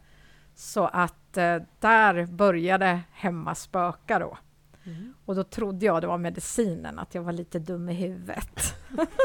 Så 0.55 0.85
att 0.85 1.37
eh, 1.37 1.57
där 1.79 2.25
började 2.25 2.99
hemma 3.11 3.55
spöka 3.55 4.19
då. 4.19 4.37
Mm. 4.85 5.13
Och 5.25 5.35
då 5.35 5.43
trodde 5.43 5.85
jag 5.85 6.01
det 6.01 6.07
var 6.07 6.17
medicinen, 6.17 6.99
att 6.99 7.15
jag 7.15 7.21
var 7.21 7.31
lite 7.31 7.59
dum 7.59 7.89
i 7.89 7.93
huvudet. 7.93 8.75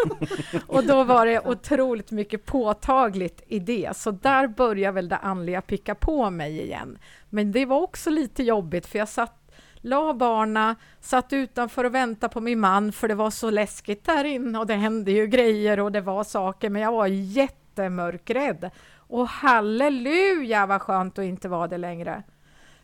och 0.67 0.85
då 0.85 1.05
var 1.05 1.27
det 1.27 1.41
otroligt 1.41 2.11
mycket 2.11 2.45
påtagligt 2.45 3.43
i 3.47 3.59
det. 3.59 3.97
Så 3.97 4.11
där 4.11 4.49
började 4.49 4.95
väl 4.95 5.09
det 5.09 5.17
andliga 5.17 5.63
picka 5.63 5.95
på 5.95 6.31
mig 6.31 6.61
igen. 6.61 6.99
Men 7.31 7.53
det 7.53 7.67
var 7.67 7.81
också 7.81 8.11
lite 8.11 8.43
jobbigt, 8.43 8.87
för 8.87 8.99
jag 8.99 9.09
satt 9.09 9.40
la 9.81 10.15
barna, 10.15 10.77
satt 11.01 11.33
utanför 11.33 11.85
och 11.85 11.95
väntade 11.95 12.33
på 12.33 12.41
min 12.41 12.61
man, 12.61 12.93
för 12.93 13.09
det 13.09 13.15
var 13.15 13.31
så 13.31 13.51
läskigt 13.51 14.05
där 14.05 14.25
inne 14.25 14.59
och 14.59 14.67
det 14.67 14.75
hände 14.75 15.11
ju 15.13 15.27
grejer 15.27 15.81
och 15.81 15.93
det 15.93 16.01
var 16.01 16.25
saker, 16.25 16.71
men 16.71 16.83
jag 16.83 16.93
var 16.93 17.07
jättemörkrädd. 17.07 18.71
Och 18.97 19.29
halleluja 19.29 20.67
vad 20.67 20.83
skönt 20.83 21.19
att 21.19 21.25
inte 21.25 21.49
vara 21.49 21.69
det 21.69 21.79
längre. 21.79 22.23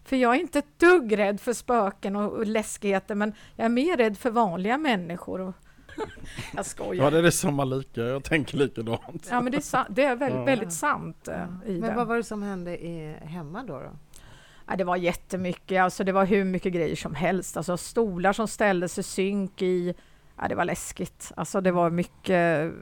För 0.04 0.16
jag 0.16 0.34
är 0.34 0.40
inte 0.40 0.58
ett 0.58 0.78
dugg 0.78 1.18
rädd 1.18 1.40
för 1.40 1.52
spöken 1.52 2.16
och, 2.16 2.32
och 2.32 2.46
läskigheter, 2.46 3.14
men 3.14 3.32
jag 3.56 3.64
är 3.64 3.68
mer 3.68 3.96
rädd 3.96 4.18
för 4.18 4.30
vanliga 4.30 4.78
människor. 4.78 5.40
Och 5.40 5.54
jag 6.54 6.66
skojar. 6.66 7.04
Ja 7.04 7.10
det 7.10 7.18
är 7.18 7.22
det 7.22 7.32
samma 7.32 7.64
lika, 7.64 8.00
jag 8.00 8.24
tänker 8.24 8.56
likadant. 8.56 9.28
Ja, 9.30 9.40
men 9.40 9.52
det 9.52 9.58
är, 9.58 9.62
sa- 9.62 9.86
det 9.88 10.04
är 10.04 10.16
väldigt, 10.16 10.38
Ja. 10.40 10.44
väldigt 10.44 10.72
sant. 10.72 11.28
eh, 11.28 11.34
Ja. 11.38 11.46
Men 11.66 11.80
det. 11.80 11.94
vad 11.96 12.06
var 12.06 12.16
det 12.16 12.22
som 12.24 12.42
hände 12.42 12.84
i, 12.84 13.16
hemma 13.22 13.62
då? 13.62 13.72
då? 13.80 13.90
Ja, 14.68 14.76
det 14.76 14.84
var 14.84 14.96
jättemycket, 14.96 15.82
alltså 15.82 16.04
det 16.04 16.12
var 16.12 16.26
hur 16.26 16.44
mycket 16.44 16.72
grejer 16.72 16.96
som 16.96 17.14
helst. 17.14 17.56
Alltså 17.56 17.76
stolar 17.76 18.32
som 18.32 18.48
ställdes 18.48 18.98
i 18.98 19.02
synk 19.02 19.62
i... 19.62 19.94
Ja, 20.38 20.48
det 20.48 20.54
var 20.54 20.64
läskigt. 20.64 21.32
Alltså 21.36 21.60
det 21.60 21.72
var 21.72 21.90
mycket... 21.90 22.72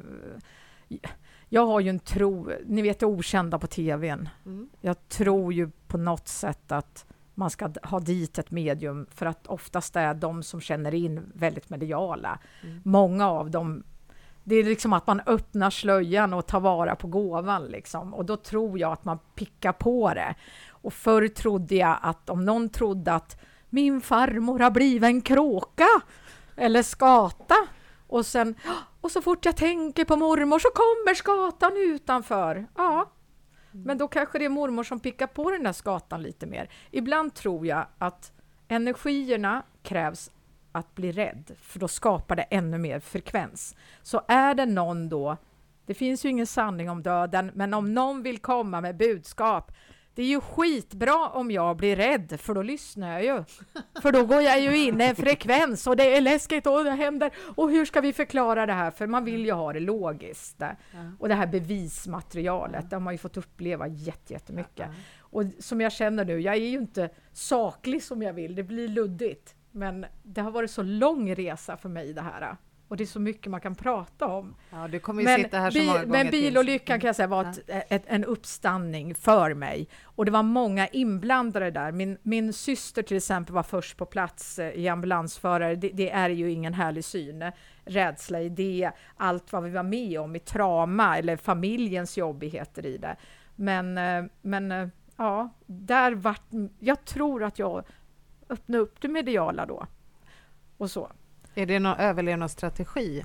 Jag 1.49 1.67
har 1.67 1.81
ju 1.81 1.91
en 1.91 1.99
tro, 1.99 2.51
ni 2.67 2.83
vet 2.83 2.99
det 2.99 3.07
okända 3.07 3.59
på 3.59 3.67
TVn. 3.67 4.29
Mm. 4.47 4.69
Jag 4.81 5.09
tror 5.09 5.53
ju 5.53 5.71
på 5.87 5.99
något 5.99 6.29
sätt 6.29 6.73
att 6.73 7.07
man 7.35 7.51
ska 7.51 7.71
ha 7.83 8.01
dit 8.01 8.39
ett 8.39 8.51
medium 8.51 9.07
för 9.11 9.27
att 9.27 9.47
oftast 9.47 9.97
är 9.97 10.15
de 10.15 10.43
som 10.43 10.61
känner 10.61 10.95
in 10.95 11.21
väldigt 11.35 11.71
mediala. 11.71 12.39
Mm. 12.63 12.81
Många 12.85 13.31
av 13.31 13.51
dem, 13.51 13.85
det 14.45 14.57
är 14.57 14.65
liksom 14.65 14.93
att 14.93 15.07
man 15.07 15.21
öppnar 15.27 15.71
slöjan 15.71 16.35
och 16.35 16.47
tar 16.47 16.61
vara 16.61 16.97
på 16.97 17.07
gåvan 17.07 17.65
liksom. 17.67 18.15
Och 18.15 18.25
då 18.25 18.37
tror 18.37 18.79
jag 18.79 18.93
att 18.93 19.05
man 19.05 19.19
pickar 19.35 19.73
på 19.73 20.15
det. 20.15 20.35
Och 20.71 20.93
förr 20.93 21.29
trodde 21.29 21.75
jag 21.75 21.99
att 22.03 22.31
om 22.31 22.45
någon 22.45 22.69
trodde 22.69 23.13
att 23.13 23.41
min 23.71 24.01
farmor 24.01 24.59
har 24.59 24.71
blivit 24.71 25.05
en 25.05 25.21
kråka 25.21 25.89
eller 26.57 26.83
skata 26.83 27.55
och 28.07 28.27
sen 28.27 28.55
och 29.01 29.11
så 29.11 29.23
fort 29.23 29.45
jag 29.45 29.57
tänker 29.57 30.05
på 30.05 30.17
mormor 30.17 30.59
så 30.59 30.69
kommer 30.69 31.15
skatan 31.15 31.73
utanför. 31.77 32.67
Ja, 32.77 33.11
men 33.71 33.99
då 33.99 34.09
kanske 34.09 34.39
det 34.39 34.45
är 34.45 34.49
mormor 34.49 34.85
som 34.85 35.01
pickar 35.01 35.27
på 35.27 35.51
den 35.51 35.63
där 35.63 35.73
skatan 35.73 36.23
lite 36.23 36.47
mer. 36.47 36.71
Ibland 36.91 37.35
tror 37.35 37.67
jag 37.67 37.87
att 37.99 38.33
energierna 38.69 39.63
krävs 39.83 40.31
att 40.75 40.95
bli 40.95 41.13
rädd, 41.13 41.51
för 41.61 41.79
då 41.79 41.89
skapar 41.89 42.37
det 42.37 42.43
ännu 42.43 42.79
mer 42.79 43.01
frekvens. 43.01 43.77
Så 44.03 44.23
är 44.29 44.55
det 44.55 44.67
någon 44.67 45.09
då, 45.09 45.37
det 45.87 45.95
finns 45.95 46.25
ju 46.25 46.29
ingen 46.29 46.47
sanning 46.47 46.91
om 46.91 47.03
döden, 47.03 47.51
men 47.55 47.75
om 47.75 47.95
någon 47.95 48.23
vill 48.23 48.39
komma 48.39 48.81
med 48.81 48.97
budskap, 48.97 49.73
det 50.15 50.23
är 50.23 50.27
ju 50.27 50.41
skitbra 50.41 51.29
om 51.29 51.51
jag 51.51 51.77
blir 51.77 51.97
rädd, 51.97 52.41
för 52.41 52.55
då 52.55 52.63
lyssnar 52.63 53.13
jag 53.13 53.25
ju. 53.25 53.45
För 54.03 54.13
då 54.13 54.27
går 54.27 54.43
jag 54.43 54.61
ju 54.61 54.77
in 54.77 55.01
i 55.01 55.05
en 55.05 55.17
frekvens 55.17 55.87
och 55.87 55.97
det 55.97 56.17
är 56.17 56.21
läskigt 56.21 56.67
och 56.67 56.85
det 56.85 56.91
händer. 56.91 57.31
Och 57.57 57.71
hur 57.71 57.85
ska 57.85 58.01
vi 58.01 58.13
förklara 58.13 58.67
det 58.67 58.73
här? 58.73 58.91
För 58.91 59.07
man 59.07 59.25
vill 59.25 59.45
ju 59.45 59.53
ha 59.53 59.73
det 59.73 59.81
logiskt. 59.81 60.57
Ja. 60.61 60.75
Och 61.19 61.29
det 61.29 61.35
här 61.35 61.47
bevismaterialet, 61.47 62.91
det 62.91 62.97
har 62.97 63.01
man 63.01 63.15
ju 63.15 63.19
fått 63.19 63.37
uppleva 63.37 63.87
jätte- 63.89 64.33
jättemycket. 64.33 64.87
Ja. 64.89 64.95
Och 65.21 65.43
som 65.59 65.81
jag 65.81 65.93
känner 65.93 66.25
nu, 66.25 66.41
jag 66.41 66.55
är 66.55 66.59
ju 66.59 66.79
inte 66.79 67.11
saklig 67.33 68.03
som 68.03 68.23
jag 68.23 68.33
vill, 68.33 68.55
det 68.55 68.63
blir 68.63 68.89
luddigt. 68.89 69.55
Men 69.77 70.07
det 70.23 70.41
har 70.41 70.51
varit 70.51 70.71
så 70.71 70.83
lång 70.83 71.35
resa 71.35 71.77
för 71.77 71.89
mig 71.89 72.13
det 72.13 72.23
här. 72.23 72.57
Och 72.89 72.97
det 72.97 73.05
är 73.05 73.07
så 73.07 73.21
mycket 73.21 73.51
man 73.51 73.61
kan 73.61 73.75
prata 73.75 74.27
om. 74.27 74.55
Ja, 74.71 74.89
du 74.89 74.99
kommer 74.99 75.23
ju 75.23 75.25
Men, 75.25 75.43
sitta 75.43 75.59
här 75.59 75.71
så 75.71 75.79
många 75.79 75.93
gånger 75.93 76.07
men 76.07 76.31
bilolyckan 76.31 77.01
kan 77.01 77.09
jag 77.09 77.17
säga 77.17 77.27
var 77.27 77.45
ett, 77.45 77.61
ett, 77.89 78.03
en 78.07 78.25
uppstandning 78.25 79.15
för 79.15 79.55
mig. 79.55 79.89
Och 80.05 80.25
det 80.25 80.31
var 80.31 80.43
många 80.43 80.87
inblandade 80.87 81.71
där. 81.71 81.93
Min, 81.93 82.19
min 82.23 82.53
syster 82.53 83.03
till 83.03 83.17
exempel 83.17 83.55
var 83.55 83.63
först 83.63 83.97
på 83.97 84.07
plats 84.07 84.59
eh, 84.59 84.71
i 84.71 84.89
ambulansförare. 84.89 85.77
Det, 85.77 85.89
det 85.89 86.11
är 86.11 86.31
ju 86.31 86.51
ingen 86.51 86.75
härlig 86.75 87.05
syn. 87.05 87.45
Rädsla 87.85 88.41
i 88.41 88.49
det, 88.49 88.91
allt 89.17 89.53
vad 89.53 89.63
vi 89.63 89.71
var 89.71 89.83
med 89.83 90.21
om 90.21 90.37
i 90.37 90.39
trauma 90.39 91.19
eller 91.19 91.37
familjens 91.37 92.17
jobbigheter 92.17 92.87
i 92.87 92.97
det. 92.97 93.17
Men, 93.57 93.99
eh, 93.99 94.25
men 94.43 94.73
eh, 94.73 94.89
ja, 95.17 95.49
där 95.67 96.13
vart... 96.13 96.47
Jag 96.79 97.05
tror 97.05 97.45
att 97.45 97.59
jag 97.59 97.85
öppnade 98.49 98.83
upp 98.83 99.01
det 99.01 99.09
mediala 99.09 99.67
då. 99.67 99.87
Och 100.77 100.91
så. 100.91 101.13
Är 101.55 101.67
det 101.67 101.79
någon 101.79 101.97
överlevnadsstrategi 101.97 103.25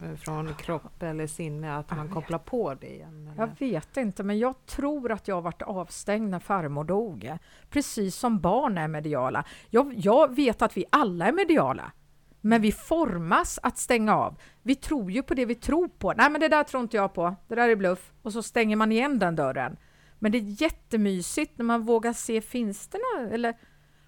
eh, 0.00 0.14
från 0.14 0.54
kropp 0.54 1.02
eller 1.02 1.26
sinne 1.26 1.76
att 1.76 1.90
man 1.90 2.06
Jag 2.06 2.14
kopplar 2.14 2.38
på 2.38 2.74
det 2.74 2.94
igen? 2.94 3.32
Jag 3.36 3.48
eller? 3.48 3.56
vet 3.58 3.96
inte, 3.96 4.22
men 4.22 4.38
jag 4.38 4.66
tror 4.66 5.12
att 5.12 5.28
jag 5.28 5.42
varit 5.42 5.62
avstängd 5.62 6.30
när 6.30 6.38
farmor 6.38 6.84
dog. 6.84 7.32
Precis 7.70 8.16
som 8.16 8.40
barn 8.40 8.78
är 8.78 8.88
mediala. 8.88 9.44
Jag, 9.70 9.94
jag 9.96 10.34
vet 10.34 10.62
att 10.62 10.76
vi 10.76 10.84
alla 10.90 11.26
är 11.26 11.32
mediala. 11.32 11.92
Men 12.40 12.62
vi 12.62 12.72
formas 12.72 13.58
att 13.62 13.78
stänga 13.78 14.16
av. 14.16 14.36
Vi 14.62 14.74
tror 14.74 15.10
ju 15.10 15.22
på 15.22 15.34
det 15.34 15.46
vi 15.46 15.54
tror 15.54 15.88
på. 15.88 16.12
Nej, 16.12 16.30
men 16.30 16.40
det 16.40 16.48
där 16.48 16.64
tror 16.64 16.82
inte 16.82 16.96
jag 16.96 17.14
på. 17.14 17.36
Det 17.48 17.54
där 17.54 17.68
är 17.68 17.76
bluff. 17.76 18.12
Och 18.22 18.32
så 18.32 18.42
stänger 18.42 18.76
man 18.76 18.92
igen 18.92 19.18
den 19.18 19.36
dörren. 19.36 19.76
Men 20.18 20.32
det 20.32 20.38
är 20.38 20.62
jättemysigt 20.62 21.58
när 21.58 21.64
man 21.64 21.82
vågar 21.82 22.12
se, 22.12 22.40
finns 22.40 22.88
det 22.88 22.98
något? 22.98 23.32
Eller, 23.32 23.54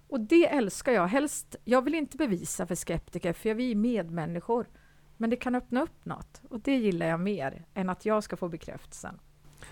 och 0.09 0.21
det 0.21 0.47
älskar 0.49 0.93
jag. 0.93 1.07
Helst, 1.07 1.57
jag 1.65 1.83
vill 1.83 1.95
inte 1.95 2.17
bevisa 2.17 2.67
för 2.67 2.75
skeptiker, 2.75 3.33
för 3.33 3.55
vi 3.55 3.71
är 3.71 3.75
medmänniskor. 3.75 4.67
Men 5.17 5.31
det 5.31 5.37
kan 5.37 5.55
öppna 5.55 5.83
upp 5.83 6.05
något. 6.05 6.41
Och 6.51 6.61
det 6.61 6.77
gillar 6.77 7.07
jag 7.07 7.21
mer 7.21 7.65
än 7.75 7.89
att 7.89 8.07
jag 8.07 8.25
ska 8.25 8.37
få 8.37 8.49
bekräftelsen. 8.49 9.19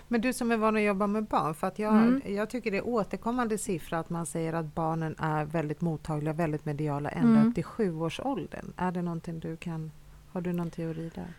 Men 0.07 0.21
du 0.21 0.33
som 0.33 0.51
är 0.51 0.57
van 0.57 0.75
att 0.75 0.81
jobba 0.81 1.07
med 1.07 1.23
barn, 1.25 1.53
för 1.53 1.67
att 1.67 1.79
jag, 1.79 1.93
Mm. 1.95 2.35
jag 2.35 2.49
tycker 2.49 2.71
det 2.71 2.77
är 2.77 2.87
återkommande 2.87 3.57
siffra 3.57 3.99
att 3.99 4.09
man 4.09 4.25
säger 4.25 4.53
att 4.53 4.75
barnen 4.75 5.15
är 5.19 5.45
väldigt 5.45 5.81
mottagliga, 5.81 6.33
väldigt 6.33 6.65
mediala 6.65 7.09
ända 7.09 7.29
Mm. 7.39 7.47
upp 7.47 7.55
till 7.55 7.63
sjuårsåldern. 7.63 8.73
Är 8.77 8.91
det 8.91 9.01
någonting 9.01 9.39
du 9.39 9.57
kan, 9.57 9.91
har 10.31 10.41
du 10.41 10.53
någon 10.53 10.69
teori 10.71 11.11
där? 11.15 11.33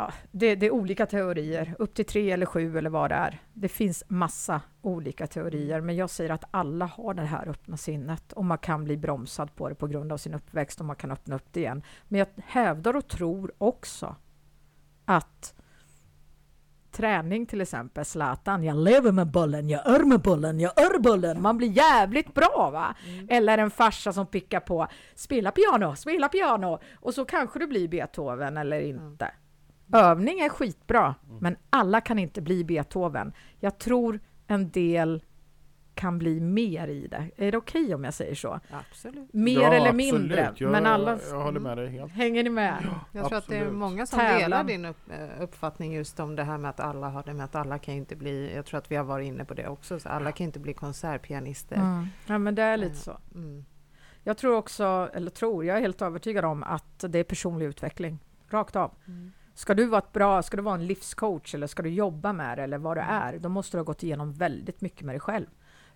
Ja, 0.00 0.12
det, 0.30 0.54
det 0.54 0.66
är 0.66 0.70
olika 0.70 1.06
teorier, 1.06 1.74
upp 1.78 1.94
till 1.94 2.04
tre 2.04 2.30
eller 2.30 2.46
sju 2.46 2.78
eller 2.78 2.90
vad 2.90 3.10
det 3.10 3.14
är. 3.14 3.42
Det 3.52 3.68
finns 3.68 4.04
massa 4.08 4.60
olika 4.82 5.26
teorier, 5.26 5.80
men 5.80 5.96
jag 5.96 6.10
säger 6.10 6.30
att 6.30 6.44
alla 6.50 6.86
har 6.86 7.14
det 7.14 7.22
här 7.22 7.48
öppna 7.48 7.76
sinnet 7.76 8.32
och 8.32 8.44
man 8.44 8.58
kan 8.58 8.84
bli 8.84 8.96
bromsad 8.96 9.54
på 9.54 9.68
det 9.68 9.74
på 9.74 9.86
grund 9.86 10.12
av 10.12 10.16
sin 10.16 10.34
uppväxt 10.34 10.80
och 10.80 10.86
man 10.86 10.96
kan 10.96 11.10
öppna 11.10 11.36
upp 11.36 11.46
det 11.52 11.60
igen. 11.60 11.82
Men 12.08 12.18
jag 12.18 12.28
hävdar 12.36 12.96
och 12.96 13.08
tror 13.08 13.52
också 13.58 14.16
att 15.04 15.54
träning 16.90 17.46
till 17.46 17.60
exempel, 17.60 18.04
Zlatan, 18.04 18.64
jag 18.64 18.76
lever 18.76 19.12
med 19.12 19.26
bollen, 19.26 19.68
jag 19.68 19.86
ör 19.86 20.04
med 20.04 20.20
bollen, 20.20 20.60
jag 20.60 20.80
ör 20.80 20.98
bollen, 20.98 21.42
man 21.42 21.56
blir 21.56 21.68
jävligt 21.68 22.34
bra 22.34 22.70
va? 22.72 22.94
Eller 23.28 23.58
en 23.58 23.70
farsa 23.70 24.12
som 24.12 24.26
pickar 24.26 24.60
på, 24.60 24.88
spela 25.14 25.50
piano, 25.50 25.96
spela 25.96 26.28
piano, 26.28 26.78
och 27.00 27.14
så 27.14 27.24
kanske 27.24 27.58
du 27.58 27.66
blir 27.66 27.88
Beethoven 27.88 28.56
eller 28.56 28.80
inte. 28.80 29.32
Övning 29.92 30.40
är 30.40 30.48
skitbra, 30.48 31.14
men 31.40 31.56
alla 31.70 32.00
kan 32.00 32.18
inte 32.18 32.40
bli 32.42 32.64
Beethoven. 32.64 33.32
Jag 33.60 33.78
tror 33.78 34.20
en 34.46 34.70
del 34.70 35.22
kan 35.94 36.18
bli 36.18 36.40
mer 36.40 36.88
i 36.88 37.06
det. 37.06 37.30
Är 37.36 37.52
det 37.52 37.58
okej 37.58 37.82
okay 37.84 37.94
om 37.94 38.04
jag 38.04 38.14
säger 38.14 38.34
så? 38.34 38.60
Absolut. 38.70 39.32
Mer 39.32 39.60
Ja, 39.60 39.72
eller 39.72 39.88
absolut. 39.88 40.14
mindre. 40.14 40.54
Jag, 40.56 40.72
men 40.72 40.86
alla... 40.86 41.18
jag 41.30 41.40
håller 41.42 41.60
med 41.60 41.76
dig 41.76 41.88
helt. 41.88 42.12
Hänger 42.12 42.42
ni 42.42 42.50
med? 42.50 42.86
Jag 43.12 43.28
tror 43.28 43.38
att 43.38 43.46
det 43.48 43.56
är 43.56 43.70
många 43.70 44.06
som 44.06 44.18
Tävlan. 44.18 44.38
delar 44.40 44.64
din 44.64 44.84
upp, 44.84 45.10
eh, 45.10 45.42
uppfattning 45.42 45.92
just 45.94 46.20
om 46.20 46.36
det 46.36 46.44
här 46.44 46.58
med 46.58 46.70
att 46.70 46.80
alla 46.80 47.08
har 47.08 47.22
det 47.22 47.34
med 47.34 47.44
att 47.44 47.54
alla 47.54 47.78
kan 47.78 47.94
inte 47.94 48.16
bli, 48.16 48.54
jag 48.54 48.66
tror 48.66 48.78
att 48.78 48.90
vi 48.90 48.96
har 48.96 49.04
varit 49.04 49.26
inne 49.26 49.44
på 49.44 49.54
det 49.54 49.68
också, 49.68 50.00
så 50.00 50.08
alla 50.08 50.32
kan 50.32 50.44
inte 50.46 50.60
bli 50.60 50.74
konsertpianister. 50.74 51.76
Mm. 51.76 52.06
Ja, 52.26 52.38
men 52.38 52.54
det 52.54 52.62
är 52.62 52.76
lite 52.76 52.92
Eh, 52.92 52.96
så. 52.96 53.18
Mm. 53.34 53.64
Jag 54.24 54.36
tror 54.38 54.56
också, 54.56 55.10
eller 55.14 55.30
tror, 55.30 55.64
jag 55.64 55.76
är 55.76 55.80
helt 55.80 56.02
övertygad 56.02 56.44
om 56.44 56.62
att 56.62 57.04
det 57.08 57.18
är 57.18 57.24
personlig 57.24 57.66
utveckling. 57.66 58.18
Rakt 58.50 58.76
av. 58.76 58.94
Mm. 59.06 59.32
Ska 59.60 59.74
du 59.74 59.86
vara 59.86 59.98
ett 59.98 60.12
bra, 60.12 60.42
ska 60.42 60.56
du 60.56 60.62
vara 60.62 60.74
en 60.74 60.86
livscoach 60.86 61.54
eller 61.54 61.66
ska 61.66 61.82
du 61.82 61.90
jobba 61.90 62.32
med 62.32 62.58
det 62.58 62.62
eller 62.62 62.78
vad 62.78 62.96
du 62.96 63.00
är, 63.00 63.38
då 63.38 63.48
måste 63.48 63.76
du 63.76 63.78
ha 63.78 63.84
gått 63.84 64.02
igenom 64.02 64.32
väldigt 64.32 64.80
mycket 64.80 65.02
med 65.02 65.14
dig 65.14 65.20
själv. 65.20 65.46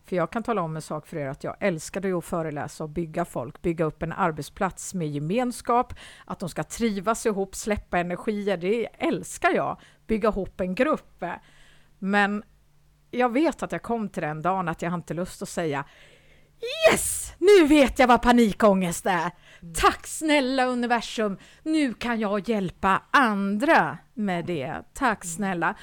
För 0.05 0.17
jag 0.17 0.31
kan 0.31 0.43
tala 0.43 0.63
om 0.63 0.77
en 0.77 0.83
sak 0.83 1.07
för 1.07 1.17
er 1.17 1.29
att 1.29 1.45
jag 1.45 1.57
älskade 1.61 2.19
att 2.19 2.25
föreläsa 2.25 2.85
och 2.85 2.91
bygga 2.91 3.25
folk, 3.25 3.63
bygga 3.63 3.85
upp 3.85 4.03
en 4.03 4.13
arbetsplats 4.13 4.95
med 4.95 5.09
gemenskap, 5.09 5.95
att 6.25 6.39
de 6.39 6.49
ska 6.49 6.65
trivas 6.65 7.27
ihop, 7.27 7.55
släppa 7.55 7.99
energier, 7.99 8.57
det 8.57 8.87
älskar 8.87 9.51
jag. 9.51 9.81
Bygga 10.07 10.29
ihop 10.29 10.61
en 10.61 10.75
grupp. 10.75 11.25
Men 11.99 12.43
jag 13.11 13.33
vet 13.33 13.63
att 13.63 13.73
jag 13.73 13.83
kom 13.83 14.09
till 14.09 14.23
den 14.23 14.43
dagen 14.43 14.69
att 14.69 14.83
jag 14.83 14.95
inte 14.95 15.15
lust 15.15 15.43
att 15.43 15.49
säga 15.49 15.85
Yes! 16.91 17.33
Nu 17.39 17.67
vet 17.67 17.99
jag 17.99 18.07
vad 18.07 18.23
panikångest 18.23 19.07
är! 19.07 19.31
Tack 19.75 20.07
snälla 20.07 20.67
universum! 20.67 21.39
Nu 21.63 21.95
kan 21.95 22.21
jag 22.21 22.49
hjälpa 22.49 23.03
andra 23.11 23.99
med 24.15 24.45
det. 24.47 24.83
Tack 24.95 25.25
snälla! 25.25 25.75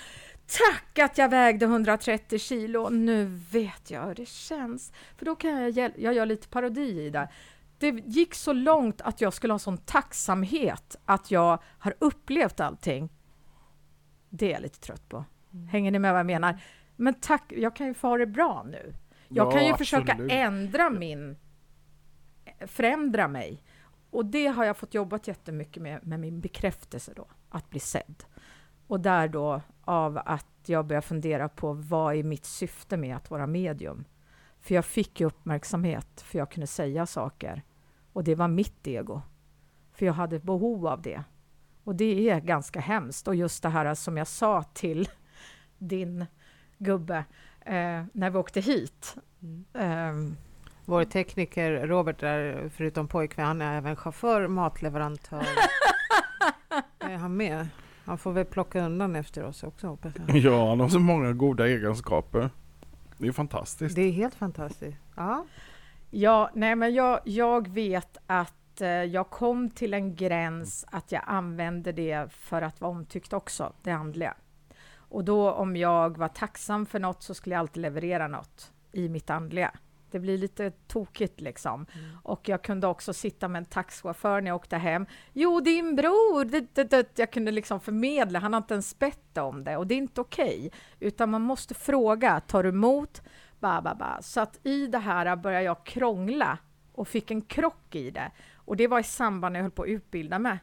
Tack 0.48 1.00
att 1.00 1.18
jag 1.18 1.30
vägde 1.30 1.66
130 1.66 2.40
kilo! 2.40 2.90
Nu 2.90 3.26
vet 3.52 3.92
jag 3.92 4.06
hur 4.08 4.16
det 4.16 4.28
känns. 4.28 4.94
För 5.18 5.26
då 5.26 5.36
kan 5.36 5.52
jag 5.52 5.70
hjälpa... 5.70 6.00
Jag 6.00 6.14
gör 6.14 6.26
lite 6.26 6.48
parodi 6.48 7.02
i 7.06 7.10
det. 7.10 7.30
Det 7.78 7.90
gick 7.90 8.36
så 8.36 8.54
långt 8.54 9.02
att 9.02 9.22
jag 9.22 9.34
skulle 9.34 9.54
ha 9.54 9.60
sån 9.60 9.78
tacksamhet 9.78 10.96
att 11.06 11.32
jag 11.32 11.60
har 11.80 11.96
upplevt 12.00 12.60
allting. 12.60 13.10
Det 14.30 14.46
är 14.46 14.52
jag 14.52 14.62
lite 14.62 14.80
trött 14.80 15.10
på. 15.10 15.26
Hänger 15.72 15.92
ni 15.92 16.00
med 16.00 16.12
vad 16.12 16.20
jag 16.20 16.26
menar? 16.26 16.62
Men 16.96 17.14
tack, 17.14 17.44
jag 17.56 17.76
kan 17.76 17.88
ju 17.88 17.94
få 17.94 18.08
ha 18.08 18.18
det 18.18 18.26
bra 18.26 18.66
nu. 18.72 18.94
Jag 19.28 19.48
Ja, 19.48 19.52
kan 19.52 19.66
ju 19.66 19.74
försöka 19.74 20.12
absolut. 20.12 20.32
ändra 20.32 20.90
min... 20.90 21.38
Förändra 22.68 23.28
mig. 23.28 23.64
Och 24.12 24.26
det 24.26 24.48
har 24.48 24.66
jag 24.66 24.78
fått 24.78 24.94
jobbat 24.94 25.28
jättemycket 25.28 25.84
med, 25.84 26.08
med 26.08 26.20
min 26.20 26.42
bekräftelse 26.42 27.14
då, 27.16 27.28
att 27.50 27.70
bli 27.70 27.80
sedd. 27.80 28.24
Och 28.88 29.00
där 29.00 29.28
då 29.28 29.62
av 29.82 30.22
att 30.26 30.48
jag 30.66 30.86
börjar 30.86 31.02
fundera 31.02 31.50
på 31.50 31.74
vad 31.74 32.16
är 32.16 32.24
mitt 32.24 32.46
syfte 32.46 32.98
med 32.98 33.16
att 33.16 33.30
vara 33.30 33.48
medium? 33.48 34.06
För 34.60 34.76
jag 34.76 34.86
fick 34.86 35.22
uppmärksamhet, 35.22 36.22
för 36.22 36.40
jag 36.40 36.52
kunde 36.52 36.68
säga 36.68 37.06
saker. 37.06 37.64
Och 38.14 38.24
det 38.24 38.36
var 38.36 38.48
mitt 38.48 38.88
ego. 38.88 39.22
För 39.94 40.06
jag 40.06 40.14
hade 40.14 40.40
behov 40.40 40.88
av 40.88 41.02
det. 41.02 41.24
Och 41.84 41.96
det 41.96 42.30
är 42.30 42.40
ganska 42.40 42.80
hemskt. 42.80 43.28
Och 43.28 43.36
just 43.36 43.64
det 43.64 43.70
här 43.70 43.96
som 43.96 44.18
jag 44.18 44.28
sa 44.28 44.64
till 44.64 45.10
din 45.78 46.26
gubbe 46.78 47.26
eh, 47.62 48.04
när 48.14 48.30
vi 48.30 48.38
åkte 48.38 48.62
hit. 48.62 49.16
Mm. 49.42 49.66
Ehm, 49.74 50.36
Vår 50.92 51.04
tekniker 51.04 51.88
Robert 51.88 52.20
där, 52.20 52.70
förutom 52.76 53.08
pojkvän, 53.08 53.46
han 53.46 53.62
är 53.62 53.78
även 53.78 53.96
chaufför, 53.96 54.48
matleverantör. 54.48 55.46
är 57.00 57.18
han 57.18 57.38
med? 57.38 57.68
Han 58.06 58.18
får 58.18 58.32
väl 58.32 58.46
plocka 58.46 58.86
undan 58.86 59.16
efter 59.16 59.44
oss 59.44 59.64
också 59.64 59.88
hoppas 59.88 60.14
jag. 60.28 60.38
Ja, 60.38 60.70
han 60.70 60.80
har 60.80 60.90
så 60.90 61.00
många 61.00 61.34
goda 61.34 61.68
egenskaper. 61.68 62.50
Det 63.18 63.28
är 63.28 63.32
fantastiskt. 63.32 63.96
Det 63.96 64.02
är 64.02 64.12
helt 64.12 64.36
fantastiskt. 64.36 64.98
Ja. 65.16 65.46
Ja, 66.10 66.50
nej 66.54 66.76
men 66.76 66.94
jag, 66.94 67.20
jag 67.24 67.68
vet 67.68 68.18
att 68.28 68.82
eh, 68.82 68.88
jag 68.88 69.30
kom 69.30 69.70
till 69.70 69.94
en 69.94 70.16
gräns 70.16 70.86
att 70.92 71.12
jag 71.12 71.22
använde 71.26 71.92
det 71.92 72.34
för 72.34 72.62
att 72.62 72.82
vara 72.82 72.92
omtyckt 72.92 73.34
också, 73.34 73.74
det 73.84 73.92
andliga. 73.92 74.34
Och 74.96 75.24
då 75.24 75.52
om 75.52 75.78
jag 75.78 76.18
var 76.18 76.28
tacksam 76.28 76.86
för 76.86 77.00
något 77.00 77.24
så 77.24 77.34
skulle 77.34 77.56
jag 77.56 77.60
alltid 77.60 77.82
leverera 77.82 78.28
något 78.28 78.72
i 78.92 79.10
mitt 79.10 79.30
andliga. 79.30 79.72
Det 80.12 80.20
blir 80.20 80.38
lite 80.38 80.72
tokigt 80.72 81.42
liksom. 81.42 81.86
Och 82.24 82.50
jag 82.50 82.62
kunde 82.62 82.88
också 82.88 83.14
sitta 83.14 83.48
med 83.48 83.60
en 83.60 83.66
taxichaufför 83.66 84.42
när 84.42 84.52
jag 84.52 84.56
åkte 84.56 84.78
hem. 84.78 85.06
Jo, 85.34 85.60
din 85.60 85.96
bror! 85.96 86.46
Det, 86.46 86.76
det, 86.76 86.84
det. 86.84 87.20
Jag 87.20 87.32
kunde 87.32 87.52
liksom 87.52 87.80
förmedla, 87.80 88.40
han 88.40 88.54
har 88.54 88.58
inte 88.58 88.74
ens 88.74 89.00
bett 89.00 89.38
om 89.38 89.64
det 89.64 89.78
och 89.78 89.88
det 89.88 89.94
är 89.94 89.98
inte 89.98 90.22
okej. 90.22 90.72
Utan 91.00 91.30
man 91.30 91.42
måste 91.42 91.74
fråga, 91.74 92.40
tar 92.40 92.64
du 92.64 92.70
emot? 92.70 93.22
Ba, 93.60 93.82
ba, 93.82 93.96
ba. 93.96 94.22
Så 94.22 94.42
att 94.42 94.60
i 94.64 94.88
det 94.88 94.98
här 94.98 95.36
började 95.36 95.66
jag 95.66 95.86
krångla 95.86 96.58
och 96.94 97.08
fick 97.08 97.32
en 97.32 97.42
krock 97.42 97.96
i 97.96 98.12
det. 98.12 98.32
Och 98.56 98.78
det 98.78 98.88
var 98.88 99.00
i 99.00 99.04
samband 99.04 99.54
när 99.54 99.60
jag 99.60 99.64
höll 99.64 99.72
på 99.72 99.84
att 99.84 99.90
utbilda 99.90 100.40
mig. 100.40 100.60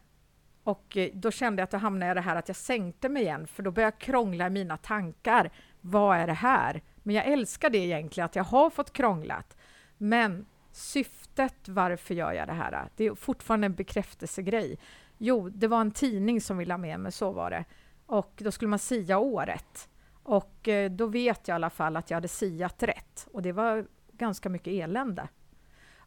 Och 0.64 0.96
eh, 0.96 1.10
då 1.14 1.30
kände 1.30 1.60
jag 1.60 1.64
att 1.64 1.72
jag 1.72 1.80
hamnade 1.80 2.12
i 2.12 2.14
det 2.14 2.20
här 2.20 2.36
att 2.36 2.48
jag 2.48 2.56
sänkte 2.56 3.08
mig 3.08 3.22
igen, 3.22 3.46
för 3.46 3.62
då 3.62 3.70
började 3.70 3.94
jag 3.94 4.00
krångla 4.00 4.46
i 4.46 4.50
mina 4.50 4.76
tankar. 4.76 5.50
Vad 5.80 6.16
är 6.16 6.26
det 6.26 6.32
här? 6.32 6.82
Men 7.08 7.14
jag 7.14 7.26
älskar 7.26 7.70
det 7.70 7.78
egentligen, 7.78 8.24
att 8.24 8.36
jag 8.36 8.44
har 8.44 8.70
fått 8.70 8.92
krånglat. 8.92 9.56
Men 9.98 10.46
syftet, 10.72 11.68
varför 11.68 12.14
gör 12.14 12.32
jag 12.32 12.48
det 12.48 12.52
här? 12.52 12.88
Det 12.96 13.04
är 13.06 13.14
fortfarande 13.14 13.64
en 13.66 13.74
bekräftelsegrej. 13.74 14.78
Jo, 15.18 15.48
det 15.48 15.66
var 15.66 15.80
en 15.80 15.90
tidning 15.90 16.40
som 16.40 16.58
ville 16.58 16.72
ha 16.72 16.78
med 16.78 17.00
mig, 17.00 17.12
så 17.12 17.32
var 17.32 17.50
det. 17.50 17.64
Och 18.06 18.32
då 18.36 18.50
skulle 18.50 18.68
man 18.68 18.78
sia 18.78 19.18
året. 19.18 19.88
Och 20.22 20.68
eh, 20.68 20.90
då 20.90 21.06
vet 21.06 21.48
jag 21.48 21.54
i 21.54 21.56
alla 21.56 21.70
fall 21.70 21.96
att 21.96 22.10
jag 22.10 22.16
hade 22.16 22.28
siat 22.28 22.82
rätt. 22.82 23.28
Och 23.32 23.42
det 23.42 23.52
var 23.52 23.86
ganska 24.12 24.48
mycket 24.48 24.72
elände. 24.72 25.28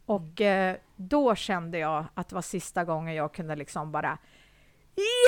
Och 0.06 0.40
eh, 0.40 0.76
då 0.96 1.34
kände 1.34 1.78
jag 1.78 2.04
att 2.14 2.28
det 2.28 2.34
var 2.34 2.42
sista 2.42 2.84
gången 2.84 3.14
jag 3.14 3.34
kunde 3.34 3.56
liksom 3.56 3.92
bara 3.92 4.18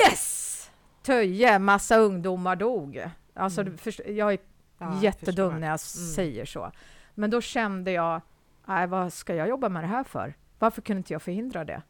Yes! 0.09 0.71
Töje, 1.03 1.59
massa 1.59 1.97
ungdomar 1.97 2.55
dog. 2.55 3.03
Alltså, 3.33 3.61
Mm. 3.61 3.77
jag 4.07 4.33
är 4.33 4.39
Ja, 4.77 4.93
jag 4.93 5.03
jättedum 5.03 5.49
förstår. 5.49 5.59
när 5.59 5.67
jag 5.67 5.69
Mm. 5.69 5.77
säger 6.15 6.45
så. 6.45 6.71
Men 7.13 7.29
då 7.29 7.41
kände 7.41 7.91
jag, 7.91 8.21
nej, 8.65 8.87
vad 8.87 9.13
ska 9.13 9.35
jag 9.35 9.47
jobba 9.49 9.69
med 9.69 9.83
det 9.83 9.87
här 9.87 10.03
för? 10.03 10.33
Varför 10.59 10.81
kunde 10.81 10.97
inte 10.97 11.13
jag 11.13 11.21
förhindra 11.21 11.65
det? 11.65 11.81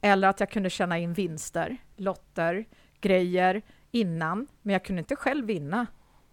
Eller 0.00 0.28
att 0.28 0.40
jag 0.40 0.50
kunde 0.50 0.70
tjäna 0.70 0.98
in 0.98 1.12
vinster, 1.12 1.76
lotter, 1.96 2.64
grejer 3.00 3.62
innan, 3.90 4.46
men 4.62 4.72
jag 4.72 4.84
kunde 4.84 4.98
inte 5.00 5.16
själv 5.16 5.46
vinna 5.46 5.86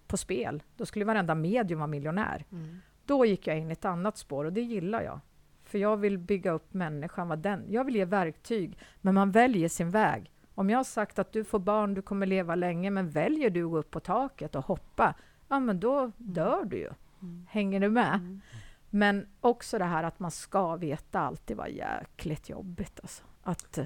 på 0.07 0.17
spel. 0.17 0.63
Då 0.77 0.85
skulle 0.85 1.05
varenda 1.05 1.35
medium 1.35 1.79
vara 1.79 1.87
miljonär. 1.87 2.45
Mm. 2.51 2.79
Då 3.05 3.25
gick 3.25 3.47
jag 3.47 3.57
in 3.59 3.69
i 3.69 3.71
ett 3.73 3.85
annat 3.85 4.17
spår 4.17 4.45
och 4.45 4.53
det 4.53 4.61
gillar 4.61 5.01
jag. 5.01 5.19
För 5.63 5.77
jag 5.77 5.97
vill 5.97 6.17
bygga 6.17 6.51
upp 6.51 6.73
människan, 6.73 7.27
vad 7.27 7.39
den. 7.39 7.63
Jag 7.69 7.83
vill 7.83 7.95
ge 7.95 8.05
verktyg, 8.05 8.77
men 9.01 9.13
man 9.15 9.31
väljer 9.31 9.69
sin 9.69 9.91
väg. 9.91 10.31
Om 10.55 10.69
jag 10.69 10.79
har 10.79 10.83
sagt 10.83 11.19
att 11.19 11.31
du 11.31 11.43
får 11.43 11.59
barn, 11.59 11.93
du 11.93 12.01
kommer 12.01 12.25
leva 12.25 12.55
länge, 12.55 12.89
men 12.91 13.09
väljer 13.09 13.49
du 13.49 13.63
att 13.63 13.71
gå 13.71 13.77
upp 13.77 13.91
på 13.91 13.99
taket 13.99 14.55
och 14.55 14.65
hoppa, 14.65 15.13
ja 15.47 15.59
men 15.59 15.79
då 15.79 16.11
dör 16.17 16.65
du 16.65 16.77
ju. 16.77 16.89
Mm. 17.21 17.45
Hänger 17.49 17.79
du 17.79 17.89
med? 17.89 18.13
Mm. 18.15 18.41
Men 18.89 19.27
också 19.41 19.77
det 19.77 19.85
här 19.85 20.03
att 20.03 20.19
man 20.19 20.31
ska 20.31 20.75
veta 20.75 21.19
allt, 21.19 21.41
det 21.47 21.55
var 21.55 21.67
jäkligt 21.67 22.49
jobbigt 22.49 22.99
alltså. 23.01 23.23
Att, 23.43 23.79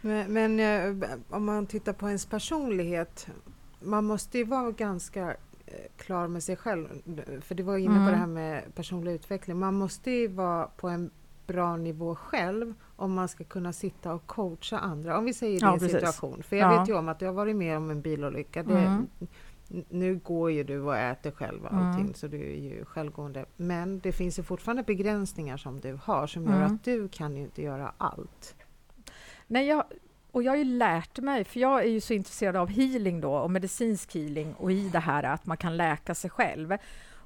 Men, 0.00 0.32
men 0.32 0.60
eh, 0.60 1.08
om 1.30 1.44
man 1.44 1.66
tittar 1.66 1.92
på 1.92 2.06
ens 2.08 2.26
personlighet, 2.26 3.26
man 3.80 4.04
måste 4.04 4.38
ju 4.38 4.44
vara 4.44 4.70
ganska 4.70 5.30
eh, 5.66 5.74
klar 5.96 6.28
med 6.28 6.42
sig 6.42 6.56
själv. 6.56 6.88
För 7.40 7.54
du 7.54 7.62
var 7.62 7.76
inne 7.76 7.94
på 7.94 8.00
Mm. 8.00 8.10
det 8.12 8.16
här 8.18 8.26
med 8.26 8.74
personlig 8.74 9.12
utveckling. 9.12 9.58
Man 9.58 9.74
måste 9.74 10.10
ju 10.10 10.28
vara 10.28 10.66
på 10.66 10.88
en 10.88 11.10
bra 11.46 11.76
nivå 11.76 12.14
själv 12.14 12.74
om 12.96 13.12
man 13.14 13.28
ska 13.28 13.44
kunna 13.44 13.72
sitta 13.72 14.14
och 14.14 14.26
coacha 14.26 14.78
andra. 14.78 15.18
Om 15.18 15.24
vi 15.24 15.34
säger 15.34 15.60
Ja, 15.62 15.70
din 15.70 15.78
precis. 15.78 15.92
situation. 15.96 16.42
För 16.42 16.56
jag 16.56 16.72
Ja. 16.74 16.80
vet 16.80 16.88
ju 16.88 16.94
om 16.98 17.08
att 17.08 17.18
du 17.18 17.26
har 17.26 17.32
varit 17.32 17.56
med 17.56 17.76
om 17.76 17.90
en 17.90 18.00
bilolycka. 18.00 18.62
Det, 18.62 18.78
Mm. 18.78 19.06
Nu 19.88 20.14
går 20.16 20.50
ju 20.50 20.64
du 20.64 20.80
och 20.80 20.96
äter 20.96 21.30
själv 21.30 21.64
och 21.64 21.72
Mm. 21.72 21.84
allting 21.86 22.14
så 22.14 22.26
du 22.26 22.36
är 22.40 22.56
ju 22.60 22.84
självgående. 22.84 23.44
Men 23.56 23.98
det 24.00 24.12
finns 24.12 24.38
ju 24.38 24.42
fortfarande 24.42 24.82
begränsningar 24.82 25.56
som 25.56 25.80
du 25.80 25.98
har 26.02 26.26
som 26.26 26.44
gör 26.44 26.52
Mm. 26.60 26.74
att 26.74 26.84
du 26.84 27.08
kan 27.08 27.36
ju 27.36 27.42
inte 27.42 27.62
göra 27.62 27.92
allt. 27.98 28.54
nej, 29.46 29.66
jag, 29.66 29.84
och 30.32 30.42
jag 30.42 30.52
har 30.52 30.56
ju 30.56 30.64
lärt 30.64 31.18
mig, 31.18 31.44
för 31.44 31.60
jag 31.60 31.80
är 31.84 31.88
ju 31.88 32.00
så 32.00 32.12
intresserad 32.14 32.56
av 32.56 32.68
healing 32.68 33.20
då, 33.20 33.32
och 33.34 33.50
medicinsk 33.50 34.14
healing, 34.14 34.54
och 34.54 34.72
i 34.72 34.88
det 34.88 34.98
här 34.98 35.22
att 35.22 35.46
man 35.46 35.56
kan 35.56 35.76
läka 35.76 36.14
sig 36.14 36.30
själv. 36.30 36.76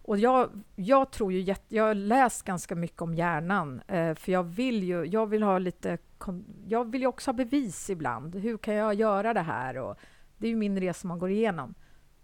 Och 0.02 0.18
jag, 0.18 0.48
jag 0.76 1.10
tror 1.10 1.32
ju, 1.32 1.40
jätte, 1.40 1.76
jag 1.76 1.84
har 1.84 1.94
läst 1.94 2.42
ganska 2.44 2.74
mycket 2.74 3.02
om 3.02 3.14
hjärnan, 3.14 3.82
eh, 3.88 4.14
för 4.14 4.32
jag 4.32 4.42
vill 4.42 4.82
ju, 4.84 5.04
jag 5.04 5.26
vill 5.26 5.42
ha 5.42 5.58
lite, 5.58 5.98
jag 6.68 6.90
vill 6.90 7.00
ju 7.00 7.06
också 7.06 7.28
ha 7.30 7.36
bevis 7.36 7.90
ibland. 7.90 8.34
Hur 8.34 8.58
kan 8.58 8.74
jag 8.74 8.94
göra 8.94 9.34
det 9.34 9.40
här? 9.40 9.76
Och 9.78 9.96
det 10.38 10.46
är 10.46 10.50
ju 10.50 10.56
min 10.56 10.80
resa 10.80 11.08
man 11.08 11.18
går 11.18 11.30
igenom. 11.30 11.74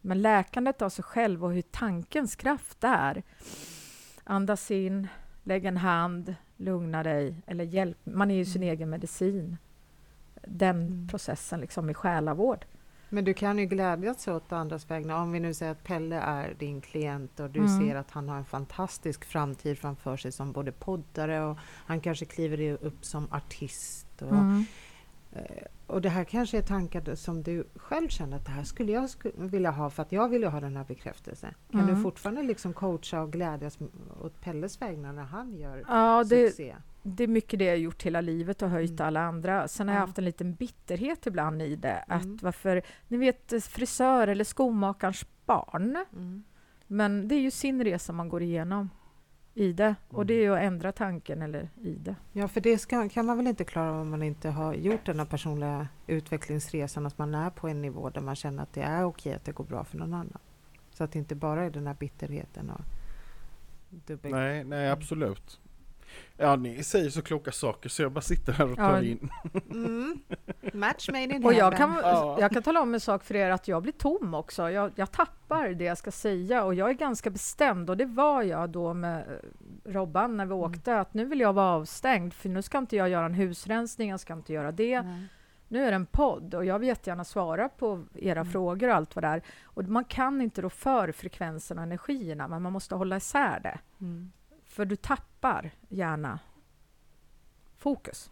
Men 0.06 0.22
läkandet 0.22 0.82
av 0.82 0.88
sig 0.88 1.04
själv 1.04 1.44
och 1.44 1.52
hur 1.52 1.62
tankens 1.62 2.36
kraft 2.36 2.84
är. 2.84 3.22
Andas 4.24 4.70
in, 4.70 5.08
lägg 5.44 5.64
en 5.64 5.76
hand, 5.76 6.34
lugna 6.56 7.02
dig, 7.02 7.34
eller 7.46 7.64
hjälp. 7.64 7.98
Man 8.04 8.30
är 8.30 8.34
ju 8.34 8.44
sin 8.44 8.62
Mm. 8.62 8.72
egen 8.74 8.90
medicin. 8.90 9.56
Den 10.46 10.76
Mm. 10.76 11.08
processen 11.08 11.60
liksom 11.60 11.90
i 11.90 11.94
själavård. 11.94 12.64
Men 13.08 13.24
du 13.24 13.34
kan 13.34 13.58
ju 13.58 13.66
glädjas 13.66 14.28
åt 14.28 14.52
andras 14.52 14.90
vägnar. 14.90 15.22
Om 15.22 15.32
vi 15.32 15.40
nu 15.40 15.54
säger 15.54 15.72
att 15.72 15.84
Pelle 15.84 16.16
är 16.16 16.54
din 16.58 16.80
klient 16.80 17.40
och 17.40 17.50
du 17.50 17.60
Mm. 17.60 17.78
ser 17.80 17.94
att 17.96 18.10
han 18.10 18.28
har 18.28 18.36
en 18.36 18.44
fantastisk 18.44 19.24
framtid 19.24 19.78
framför 19.78 20.16
sig 20.16 20.32
som 20.32 20.52
både 20.52 20.72
poddare 20.72 21.44
och 21.44 21.58
han 21.86 22.00
kanske 22.00 22.24
kliver 22.24 22.78
upp 22.84 23.04
som 23.04 23.28
artist. 23.32 24.06
Och, 24.22 24.32
Mm. 24.32 24.64
Eh, 25.36 25.62
och 25.86 26.02
det 26.02 26.08
här 26.08 26.24
kanske 26.24 26.58
är 26.58 26.62
tankar 26.62 27.14
som 27.14 27.42
du 27.42 27.66
själv 27.76 28.08
känner 28.08 28.36
att 28.36 28.44
det 28.44 28.50
här 28.50 28.62
skulle 28.62 28.92
jag 28.92 29.04
sku- 29.04 29.32
vilja 29.50 29.70
ha 29.70 29.90
för 29.90 30.02
att 30.02 30.12
jag 30.12 30.28
vill 30.28 30.42
ju 30.42 30.48
ha 30.48 30.60
den 30.60 30.76
här 30.76 30.84
bekräftelsen. 30.84 31.54
Kan 31.70 31.80
Mm. 31.80 31.94
du 31.94 32.02
fortfarande 32.02 32.42
liksom 32.42 32.72
coacha 32.72 33.20
och 33.22 33.32
glädjas 33.32 33.78
åt 34.22 34.40
Pelles 34.40 34.82
vägnar 34.82 35.12
när 35.12 35.22
han 35.24 35.56
gör 35.56 35.84
Ja, 35.88 36.24
det, 36.24 36.46
succé? 36.48 36.76
det 37.02 37.24
är 37.24 37.28
mycket 37.28 37.58
det 37.58 37.64
jag 37.64 37.78
gjort 37.78 38.02
hela 38.02 38.20
livet 38.20 38.62
och 38.62 38.70
höjt 38.70 38.90
Mm. 39.00 39.06
alla 39.06 39.20
andra. 39.20 39.68
Sen 39.68 39.88
har 39.88 39.94
jag 39.94 40.02
Ja. 40.02 40.06
haft 40.06 40.18
en 40.18 40.24
liten 40.24 40.54
bitterhet 40.54 41.26
ibland 41.26 41.62
i 41.62 41.76
det. 41.76 42.04
Mm. 42.08 42.18
Att 42.34 42.42
varför, 42.42 42.82
ni 43.08 43.16
vet 43.16 43.64
frisör 43.64 44.28
eller 44.28 44.44
skomakarens 44.44 45.26
barn. 45.46 46.04
Mm. 46.12 46.44
Men 46.86 47.28
det 47.28 47.34
är 47.34 47.40
ju 47.40 47.50
sin 47.50 47.84
resa 47.84 48.12
man 48.12 48.28
går 48.28 48.42
igenom 48.42 48.90
i 49.56 49.72
det. 49.72 49.94
Och 50.08 50.26
det 50.26 50.34
är 50.34 50.42
ju 50.42 50.54
att 50.54 50.62
ändra 50.62 50.92
tanken 50.92 51.42
eller 51.42 51.68
i 51.82 51.94
det. 51.94 52.16
Ja, 52.32 52.48
för 52.48 52.60
det 52.60 52.78
ska, 52.78 53.08
kan 53.08 53.26
man 53.26 53.36
väl 53.36 53.46
inte 53.46 53.64
klara 53.64 54.00
om 54.00 54.10
man 54.10 54.22
inte 54.22 54.50
har 54.50 54.74
gjort 54.74 55.06
den 55.06 55.18
här 55.18 55.26
personliga 55.26 55.88
utvecklingsresan, 56.06 57.06
att 57.06 57.18
man 57.18 57.34
är 57.34 57.50
på 57.50 57.68
en 57.68 57.82
nivå 57.82 58.10
där 58.10 58.20
man 58.20 58.36
känner 58.36 58.62
att 58.62 58.72
det 58.72 58.82
är 58.82 59.04
okej 59.04 59.34
att 59.34 59.44
det 59.44 59.52
går 59.52 59.64
bra 59.64 59.84
för 59.84 59.98
någon 59.98 60.14
annan. 60.14 60.38
Så 60.90 61.04
att 61.04 61.12
det 61.12 61.18
inte 61.18 61.34
bara 61.34 61.64
är 61.64 61.70
den 61.70 61.86
här 61.86 61.94
bitterheten 61.94 62.70
och 62.70 62.80
dubbel... 64.06 64.32
Nej, 64.32 64.64
nej 64.64 64.90
absolut. 64.90 65.60
Ja, 66.36 66.56
ni 66.56 66.82
säger 66.84 67.10
så 67.10 67.22
kloka 67.22 67.52
saker 67.52 67.88
så 67.88 68.02
jag 68.02 68.12
bara 68.12 68.20
sitter 68.20 68.52
här 68.52 68.70
och 68.70 68.76
tar 68.76 68.92
Ja. 68.96 69.02
in. 69.02 69.30
Mm. 69.70 70.20
Match 70.72 71.08
made 71.08 71.22
in 71.24 71.44
Och 71.44 71.52
jag 71.54 71.70
heaven. 71.72 71.78
kan, 71.78 71.96
Ja. 72.02 72.36
jag 72.40 72.50
kan 72.52 72.62
tala 72.62 72.80
om 72.82 72.94
en 72.94 73.00
sak 73.00 73.24
för 73.24 73.36
er, 73.36 73.50
att 73.50 73.68
jag 73.68 73.82
blir 73.82 73.92
tom 73.92 74.34
också. 74.34 74.70
Jag, 74.70 74.92
jag 74.94 75.12
tappar 75.12 75.68
det 75.68 75.84
jag 75.84 75.98
ska 75.98 76.10
säga 76.10 76.64
och 76.64 76.74
jag 76.74 76.88
är 76.90 76.94
ganska 76.94 77.30
bestämd 77.30 77.90
och 77.90 77.96
det 77.96 78.06
var 78.06 78.42
jag 78.42 78.70
då 78.70 78.94
med 78.94 79.18
eh, 79.20 79.92
Robban 79.92 80.36
när 80.36 80.46
vi 80.46 80.54
Mm. 80.54 80.64
åkte, 80.64 81.00
att 81.00 81.14
nu 81.14 81.24
vill 81.24 81.40
jag 81.40 81.52
vara 81.52 81.74
avstängd 81.74 82.32
för 82.34 82.48
nu 82.48 82.62
ska 82.62 82.78
inte 82.78 82.96
jag 82.96 83.08
göra 83.08 83.26
en 83.26 83.34
husrensning, 83.34 84.10
jag 84.10 84.20
ska 84.20 84.32
inte 84.32 84.52
göra 84.52 84.72
det. 84.72 85.02
Nej. 85.02 85.22
Nu 85.68 85.84
är 85.84 85.90
det 85.90 85.96
en 85.96 86.06
podd 86.06 86.54
och 86.54 86.64
jag 86.64 86.78
vill 86.78 86.88
jättegärna 86.88 87.24
svara 87.24 87.68
på 87.68 88.04
era 88.14 88.40
Mm. 88.40 88.52
frågor 88.52 88.88
och 88.88 88.94
allt 88.94 89.14
vad 89.16 89.24
det 89.24 89.28
är. 89.28 89.42
Och 89.64 89.84
man 89.84 90.04
kan 90.04 90.40
inte 90.40 90.62
då 90.62 90.70
för 90.70 91.12
frekvenserna 91.12 91.80
och 91.82 91.86
energierna, 91.86 92.48
men 92.48 92.62
man 92.62 92.72
måste 92.72 92.94
hålla 92.94 93.16
isär 93.16 93.60
det. 93.60 93.78
Mm. 94.00 94.32
För 94.64 94.84
du 94.84 94.96
tappar 94.96 95.26
gärna 95.88 96.38
fokus. 97.76 98.30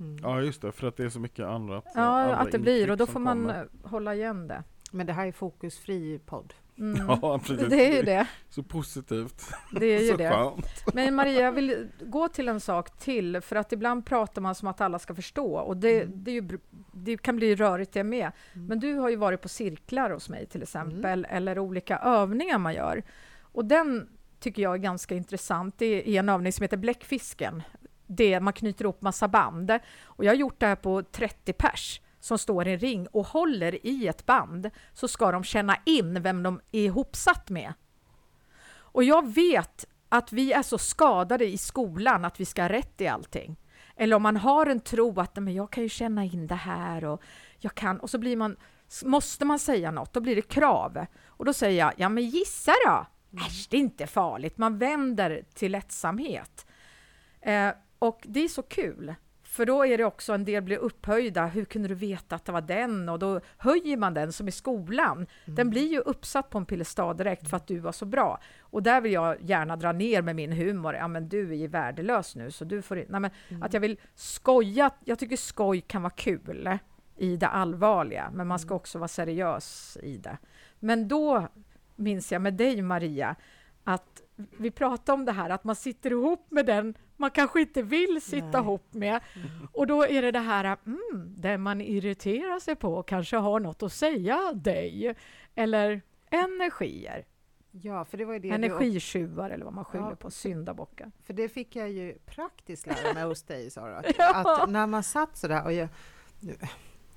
Mm. 0.00 0.16
Ja 0.22 0.40
just 0.40 0.62
det, 0.62 0.72
för 0.72 0.86
att 0.86 0.96
det 0.96 1.04
är 1.04 1.08
så 1.08 1.20
mycket 1.20 1.44
annat. 1.46 1.84
Ja, 1.94 2.00
andra 2.00 2.36
att 2.36 2.52
det 2.52 2.58
blir 2.58 2.90
och 2.90 2.96
då 2.96 3.06
får 3.06 3.20
man 3.20 3.38
kommer. 3.46 3.68
hålla 3.82 4.14
igen 4.14 4.48
det. 4.48 4.62
Men 4.92 5.06
det 5.06 5.12
här 5.12 5.26
är 5.26 5.32
fokusfri 5.32 6.18
podd. 6.26 6.54
Mm. 6.78 7.06
Ja, 7.22 7.38
precis. 7.38 7.68
Det 7.68 7.86
är 7.92 7.96
ju 7.96 8.02
det. 8.02 8.26
Så 8.48 8.62
positivt. 8.62 9.42
Det 9.80 9.86
är 9.86 10.02
ju 10.02 10.10
så 10.10 10.16
det. 10.16 10.30
skönt. 10.30 10.94
Men 10.94 11.14
Maria, 11.14 11.40
jag 11.40 11.52
vill 11.52 11.88
gå 12.00 12.28
till 12.28 12.48
en 12.48 12.60
sak 12.60 12.98
till, 12.98 13.40
för 13.40 13.56
att 13.56 13.72
ibland 13.72 14.06
pratar 14.06 14.42
man 14.42 14.54
som 14.54 14.68
att 14.68 14.80
alla 14.80 14.98
ska 14.98 15.14
förstå 15.14 15.54
och 15.54 15.76
det, 15.76 16.02
Mm. 16.02 16.24
det, 16.24 16.30
är 16.30 16.34
ju, 16.34 16.58
det 16.92 17.16
kan 17.16 17.36
bli 17.36 17.54
rörigt 17.54 17.92
det 17.92 18.04
med. 18.04 18.32
Mm. 18.54 18.66
Men 18.66 18.80
du 18.80 18.94
har 18.94 19.08
ju 19.08 19.16
varit 19.16 19.42
på 19.42 19.48
cirklar 19.48 20.10
hos 20.10 20.28
mig 20.28 20.46
till 20.46 20.62
exempel, 20.62 21.26
eller 21.30 21.58
olika 21.58 21.98
övningar 21.98 22.58
man 22.58 22.74
gör. 22.74 23.02
Och 23.40 23.64
den 23.64 24.08
tycker 24.40 24.62
jag 24.62 24.74
är 24.74 24.78
ganska 24.78 25.14
intressant. 25.14 25.74
Det 25.78 26.16
är 26.16 26.18
en 26.18 26.28
övning 26.28 26.52
som 26.52 26.62
heter 26.62 26.76
Bläckfisken. 26.76 27.62
Det 28.06 28.40
man 28.40 28.52
knyter 28.52 28.84
ihop 28.84 29.02
massa 29.02 29.28
band. 29.28 29.78
Och 30.02 30.24
jag 30.24 30.30
har 30.30 30.36
gjort 30.36 30.60
det 30.60 30.66
här 30.66 30.76
på 30.76 31.02
30 31.02 31.52
pers 31.52 32.00
som 32.20 32.38
står 32.38 32.68
i 32.68 32.72
en 32.72 32.78
ring 32.78 33.06
och 33.06 33.26
håller 33.26 33.86
i 33.86 34.08
ett 34.08 34.26
band 34.26 34.70
så 34.94 35.08
ska 35.08 35.32
de 35.32 35.44
känna 35.44 35.76
in 35.84 36.22
vem 36.22 36.42
de 36.42 36.60
är 36.72 36.84
ihopsatt 36.84 37.50
med. 37.50 37.72
Och 38.70 39.04
jag 39.04 39.34
vet 39.34 39.84
att 40.08 40.32
vi 40.32 40.52
är 40.52 40.62
så 40.62 40.78
skadade 40.78 41.46
i 41.46 41.58
skolan 41.58 42.24
att 42.24 42.40
vi 42.40 42.44
ska 42.44 42.62
ha 42.62 42.68
rätt 42.68 43.00
i 43.00 43.06
allting. 43.06 43.56
Eller 43.96 44.16
om 44.16 44.22
man 44.22 44.36
har 44.36 44.66
en 44.66 44.80
tro 44.80 45.20
att 45.20 45.36
men 45.36 45.54
jag 45.54 45.70
kan 45.70 45.82
ju 45.82 45.88
känna 45.88 46.24
in 46.24 46.46
det 46.46 46.54
här 46.54 47.04
och 47.04 47.22
jag 47.58 47.74
kan 47.74 48.00
och 48.00 48.10
så 48.10 48.18
blir 48.18 48.36
man 48.36 48.56
måste 49.04 49.44
man 49.44 49.58
säga 49.58 49.90
något, 49.90 50.12
då 50.12 50.20
blir 50.20 50.36
det 50.36 50.42
krav. 50.42 51.06
Och 51.26 51.44
då 51.44 51.52
säger 51.52 51.78
jag, 51.78 51.92
ja 51.96 52.08
men 52.08 52.24
gissa 52.24 52.72
då! 52.86 53.06
Äsch, 53.36 53.66
det 53.70 53.76
är 53.76 53.80
inte 53.80 54.06
farligt. 54.06 54.58
Man 54.58 54.78
vänder 54.78 55.42
till 55.54 55.72
lättsamhet. 55.72 56.66
Eh, 57.40 57.70
och 57.98 58.20
det 58.22 58.44
är 58.44 58.48
så 58.48 58.62
kul. 58.62 59.14
För 59.42 59.66
då 59.66 59.86
är 59.86 59.98
det 59.98 60.04
också 60.04 60.32
en 60.32 60.44
del 60.44 60.62
blir 60.62 60.76
upphöjda. 60.76 61.46
Hur 61.46 61.64
kunde 61.64 61.88
du 61.88 61.94
veta 61.94 62.36
att 62.36 62.44
det 62.44 62.52
var 62.52 62.60
den? 62.60 63.08
Och 63.08 63.18
då 63.18 63.40
höjer 63.56 63.96
man 63.96 64.14
den 64.14 64.32
som 64.32 64.48
i 64.48 64.52
skolan. 64.52 65.26
Den 65.44 65.70
blir 65.70 65.88
ju 65.88 65.98
uppsatt 65.98 66.50
på 66.50 66.58
en 66.58 66.66
piedestal 66.66 67.16
direkt 67.16 67.48
för 67.48 67.56
att 67.56 67.66
du 67.66 67.78
var 67.78 67.92
så 67.92 68.04
bra. 68.04 68.40
Och 68.60 68.82
där 68.82 69.00
vill 69.00 69.12
jag 69.12 69.36
gärna 69.42 69.76
dra 69.76 69.92
ner 69.92 70.22
med 70.22 70.36
min 70.36 70.52
humor. 70.52 70.94
Ja, 70.94 71.08
men 71.08 71.28
du 71.28 71.50
är 71.50 71.56
ju 71.56 71.66
värdelös 71.66 72.36
nu, 72.36 72.50
så 72.50 72.64
du 72.64 72.82
får. 72.82 73.04
Nej, 73.08 73.20
men 73.20 73.30
Att 73.62 73.72
jag 73.72 73.80
vill 73.80 74.00
skoja. 74.14 74.90
Jag 75.04 75.18
tycker 75.18 75.36
skoj 75.36 75.80
kan 75.80 76.02
vara 76.02 76.10
kul 76.10 76.78
i 77.16 77.36
det 77.36 77.48
allvarliga, 77.48 78.30
men 78.32 78.46
man 78.46 78.58
ska 78.58 78.74
också 78.74 78.98
vara 78.98 79.08
seriös 79.08 79.98
i 80.02 80.16
det. 80.16 80.38
Men 80.78 81.08
då 81.08 81.48
minns 81.98 82.32
jag 82.32 82.42
med 82.42 82.54
dig, 82.54 82.82
Maria, 82.82 83.36
att 83.84 84.22
vi 84.36 84.70
pratade 84.70 85.12
om 85.12 85.24
det 85.24 85.32
här 85.32 85.50
att 85.50 85.64
man 85.64 85.76
sitter 85.76 86.10
ihop 86.10 86.46
med 86.50 86.66
den 86.66 86.94
man 87.16 87.30
kanske 87.30 87.60
inte 87.60 87.82
vill 87.82 88.22
sitta 88.22 88.46
Nej. 88.46 88.60
ihop 88.60 88.94
med. 88.94 89.20
Och 89.72 89.86
då 89.86 90.06
är 90.06 90.22
det 90.22 90.30
det 90.30 90.38
här, 90.38 90.76
mm, 90.86 91.34
där 91.36 91.58
man 91.58 91.80
irriterar 91.80 92.60
sig 92.60 92.76
på 92.76 93.02
kanske 93.02 93.36
har 93.36 93.60
något 93.60 93.82
att 93.82 93.92
säga 93.92 94.52
dig. 94.54 95.14
Eller 95.54 96.02
energier, 96.30 97.24
Ja, 97.70 98.04
för 98.04 98.18
det 98.18 98.24
var 98.24 98.32
ju 98.32 98.38
det 98.38 98.50
energitjuvar 98.50 99.50
eller 99.50 99.64
vad 99.64 99.74
man 99.74 99.84
skyller 99.84 100.10
Ja. 100.10 100.16
på, 100.16 100.30
syndabockar. 100.30 101.10
För 101.24 101.32
det 101.32 101.48
fick 101.48 101.76
jag 101.76 101.90
ju 101.90 102.18
praktiskt 102.26 102.86
lära 102.86 103.14
mig 103.14 103.24
hos 103.24 103.42
dig 103.42 103.70
Sara. 103.70 104.02
Ja. 104.18 104.62
Att 104.62 104.70
när 104.70 104.86
man 104.86 105.02
satt 105.02 105.36
sådär 105.36 105.64
och, 105.64 105.72
jag, 105.72 105.88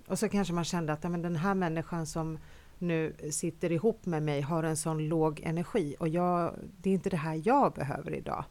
och 0.08 0.20
så 0.20 0.30
kanske 0.30 0.54
man 0.54 0.64
kände 0.64 0.94
att 0.94 1.04
ja, 1.04 1.10
men 1.10 1.22
den 1.22 1.36
här 1.36 1.56
människan 1.56 2.06
som 2.06 2.40
nu 2.82 3.16
sitter 3.32 3.72
ihop 3.72 4.06
med 4.06 4.24
mig 4.24 4.42
har 4.42 4.64
en 4.64 4.78
sån 4.78 5.08
låg 5.08 5.40
energi 5.44 5.96
och 6.00 6.08
jag, 6.08 6.56
det 6.78 6.90
är 6.90 6.94
inte 6.94 7.10
det 7.10 7.18
här 7.18 7.42
jag 7.44 7.74
behöver 7.74 8.14
idag. 8.14 8.46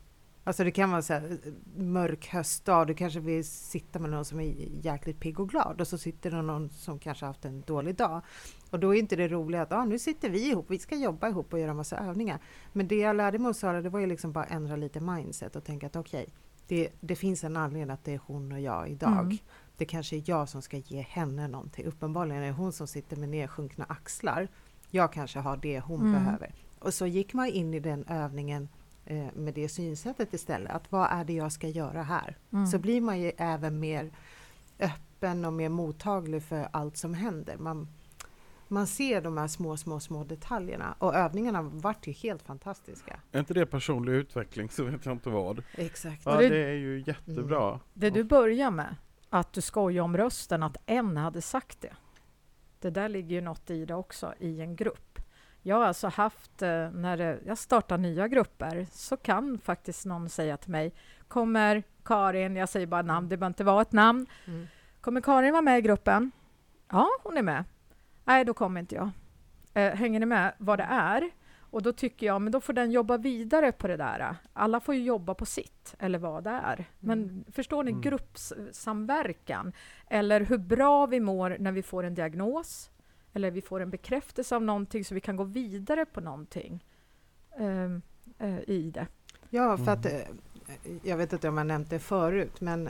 Alltså 0.44 0.64
det 0.64 0.70
kan 0.70 0.90
vara 0.90 1.02
så 1.02 1.12
här, 1.12 1.38
mörk 1.76 2.28
höstdag, 2.28 2.86
du 2.86 2.94
kanske 2.94 3.20
vill 3.20 3.44
sitta 3.44 3.98
med 3.98 4.10
någon 4.10 4.24
som 4.24 4.40
är 4.40 4.54
jäkligt 4.82 5.20
pigg 5.20 5.40
och 5.40 5.48
glad 5.48 5.80
och 5.80 5.86
så 5.86 5.98
sitter 5.98 6.30
det 6.30 6.42
någon 6.42 6.70
som 6.70 6.98
kanske 6.98 7.26
haft 7.26 7.44
en 7.44 7.60
dålig 7.60 7.96
dag. 7.96 8.22
Och 8.70 8.80
då 8.80 8.94
är 8.94 8.98
inte 8.98 9.16
det 9.16 9.28
roliga 9.28 9.62
att 9.62 9.72
ah, 9.72 9.84
nu 9.84 9.98
sitter 9.98 10.30
vi 10.30 10.50
ihop, 10.50 10.66
vi 10.68 10.78
ska 10.78 10.96
jobba 10.96 11.28
ihop 11.28 11.52
och 11.52 11.58
göra 11.58 11.74
massa 11.74 11.96
övningar. 11.96 12.38
Men 12.72 12.88
det 12.88 12.96
jag 12.96 13.16
lärde 13.16 13.38
mig 13.38 13.46
hos 13.46 13.58
Sara, 13.58 13.82
det 13.82 13.88
var 13.88 14.00
ju 14.00 14.06
liksom 14.06 14.32
bara 14.32 14.44
ändra 14.44 14.76
lite 14.76 15.00
mindset 15.00 15.56
och 15.56 15.64
tänka 15.64 15.86
att 15.86 15.96
okej, 15.96 16.34
det, 16.66 16.88
det 17.00 17.16
finns 17.16 17.44
en 17.44 17.56
anledning 17.56 17.90
att 17.90 18.04
det 18.04 18.14
är 18.14 18.20
hon 18.26 18.52
och 18.52 18.60
jag 18.60 18.88
idag. 18.88 19.20
Mm. 19.20 19.38
Det 19.80 19.86
kanske 19.86 20.16
är 20.16 20.22
jag 20.26 20.48
som 20.48 20.62
ska 20.62 20.76
ge 20.76 21.00
henne 21.00 21.48
någonting. 21.48 21.84
Uppenbarligen 21.84 22.42
är 22.42 22.46
det 22.46 22.52
hon 22.52 22.72
som 22.72 22.86
sitter 22.86 23.16
med 23.16 23.28
nedsjunkna 23.28 23.84
axlar. 23.88 24.48
Jag 24.90 25.12
kanske 25.12 25.38
har 25.38 25.56
det 25.56 25.80
hon 25.80 26.00
Mm. 26.00 26.12
behöver. 26.12 26.54
Och 26.78 26.94
så 26.94 27.06
gick 27.06 27.32
man 27.34 27.46
in 27.46 27.74
i 27.74 27.80
den 27.80 28.04
övningen 28.08 28.68
eh, 29.06 29.26
med 29.34 29.54
det 29.54 29.68
synsättet 29.68 30.34
istället. 30.34 30.72
Att 30.72 30.92
vad 30.92 31.08
är 31.10 31.24
det 31.24 31.32
jag 31.32 31.52
ska 31.52 31.68
göra 31.68 32.02
här? 32.02 32.36
Mm. 32.52 32.66
Så 32.66 32.78
blir 32.78 33.00
man 33.00 33.20
ju 33.20 33.32
även 33.36 33.80
mer 33.80 34.10
öppen 34.78 35.44
och 35.44 35.52
mer 35.52 35.68
mottaglig 35.68 36.42
för 36.42 36.68
allt 36.72 36.96
som 36.96 37.14
händer. 37.14 37.56
Man, 37.56 37.88
man 38.68 38.86
ser 38.86 39.20
de 39.20 39.36
här 39.38 39.48
små, 39.48 39.76
små, 39.76 40.00
små 40.00 40.24
detaljerna. 40.24 40.94
Och 40.98 41.14
övningarna 41.14 41.62
vart 41.62 42.06
ju 42.06 42.12
helt 42.12 42.42
fantastiska. 42.42 43.20
Är 43.32 43.40
inte 43.40 43.54
det 43.54 43.66
personlig 43.66 44.12
utveckling 44.12 44.70
så 44.70 44.84
vet 44.84 45.06
jag 45.06 45.14
inte 45.14 45.30
vad. 45.30 45.62
Exakt. 45.74 46.22
Ja, 46.24 46.36
det- 46.36 46.48
det 46.48 46.64
är 46.64 46.72
ju 46.76 47.04
jättebra. 47.06 47.80
Det 47.94 48.10
du 48.10 48.24
börjar 48.24 48.70
med, 48.70 48.96
att 49.30 49.52
du 49.52 49.60
skojar 49.60 50.02
om 50.04 50.16
rösten, 50.16 50.62
att 50.62 50.76
en 50.86 51.16
hade 51.16 51.42
sagt 51.42 51.80
det. 51.80 51.92
Det 52.80 52.90
där 52.90 53.08
ligger 53.08 53.34
ju 53.36 53.40
något 53.40 53.70
i 53.70 53.84
det 53.84 53.94
också, 53.94 54.34
i 54.38 54.60
en 54.60 54.76
grupp. 54.76 55.18
Jag 55.62 55.76
har 55.76 55.84
alltså 55.84 56.08
haft, 56.08 56.62
eh, 56.62 56.90
när 56.90 57.40
jag 57.46 57.58
startar 57.58 57.98
nya 57.98 58.28
grupper, 58.28 58.86
så 58.92 59.16
kan 59.16 59.58
faktiskt 59.58 60.06
någon 60.06 60.28
säga 60.28 60.56
till 60.56 60.70
mig, 60.70 60.94
kommer 61.28 61.82
Karin, 62.04 62.56
jag 62.56 62.68
säger 62.68 62.86
bara 62.86 63.02
namn, 63.02 63.28
det 63.28 63.36
behöver 63.36 63.50
inte 63.50 63.64
vara 63.64 63.82
ett 63.82 63.92
namn, 63.92 64.26
Mm. 64.46 64.66
kommer 65.00 65.20
Karin 65.20 65.52
vara 65.52 65.62
med 65.62 65.78
i 65.78 65.82
gruppen? 65.82 66.30
Ja, 66.88 67.08
hon 67.22 67.36
är 67.36 67.42
med. 67.42 67.64
Nej, 68.24 68.44
då 68.44 68.54
kommer 68.54 68.80
inte 68.80 68.94
jag. 68.94 69.10
Eh, 69.74 69.94
hänger 69.94 70.20
ni 70.20 70.26
med 70.26 70.54
vad 70.58 70.78
det 70.78 70.86
är? 70.90 71.30
Och 71.70 71.82
då 71.82 71.92
tycker 71.92 72.26
jag, 72.26 72.42
men 72.42 72.52
då 72.52 72.60
får 72.60 72.72
den 72.72 72.90
jobba 72.90 73.16
vidare 73.16 73.72
på 73.72 73.88
det 73.88 73.96
där. 73.96 74.36
Alla 74.52 74.80
får 74.80 74.94
ju 74.94 75.02
jobba 75.02 75.34
på 75.34 75.46
sitt, 75.46 75.94
eller 75.98 76.18
vad 76.18 76.44
det 76.44 76.50
är. 76.50 76.84
Men 76.98 77.22
Mm. 77.22 77.44
förstår 77.52 77.84
ni, 77.84 77.90
Mm. 77.90 78.00
gruppsamverkan, 78.02 79.72
eller 80.06 80.40
hur 80.40 80.58
bra 80.58 81.06
vi 81.06 81.20
mår 81.20 81.56
när 81.60 81.72
vi 81.72 81.82
får 81.82 82.02
en 82.04 82.14
diagnos, 82.14 82.90
eller 83.32 83.50
vi 83.50 83.62
får 83.62 83.80
en 83.80 83.90
bekräftelse 83.90 84.56
av 84.56 84.62
någonting 84.62 85.04
så 85.04 85.14
vi 85.14 85.20
kan 85.20 85.36
gå 85.36 85.44
vidare 85.44 86.06
på 86.06 86.20
någonting 86.20 86.84
ehm, 87.58 88.02
eh, 88.38 88.58
i 88.70 88.90
det. 88.94 89.06
Ja, 89.50 89.76
för 89.76 89.90
att 89.92 90.06
eh, 90.06 90.20
jag 91.02 91.16
vet 91.16 91.32
inte 91.32 91.48
om 91.48 91.58
jag 91.58 91.66
nämnt 91.66 91.90
det 91.90 91.98
förut, 91.98 92.60
men 92.60 92.88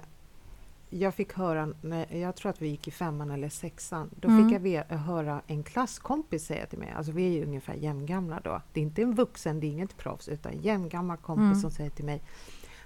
jag 0.91 1.15
fick 1.15 1.33
höra, 1.33 1.75
när, 1.83 2.17
jag 2.17 2.37
tror 2.37 2.51
att 2.51 2.63
vi 2.63 2.69
gick 2.69 2.89
i 2.89 2.91
femman 2.91 3.31
eller 3.31 3.49
sexan, 3.49 4.11
då 4.21 4.29
Mm. 4.29 4.49
fick 4.49 4.61
jag 4.67 4.85
höra 4.85 5.43
en 5.47 5.63
klasskompis 5.63 6.45
säga 6.47 6.67
till 6.67 6.79
mig, 6.79 6.93
alltså 6.97 7.13
vi 7.13 7.25
är 7.27 7.31
ju 7.33 7.45
ungefär 7.45 7.75
jämngamla 7.75 8.41
då, 8.45 8.63
det 8.73 8.81
är 8.81 8.85
inte 8.85 9.03
en 9.03 9.15
vuxen, 9.15 9.61
det 9.61 9.67
är 9.67 9.69
inget 9.69 9.97
proffs, 9.97 10.29
utan 10.29 10.53
en 10.53 10.61
jämngammal 10.61 11.17
kompis 11.17 11.45
Mm. 11.45 11.61
som 11.61 11.71
säger 11.71 11.91
till 11.91 12.05
mig, 12.05 12.23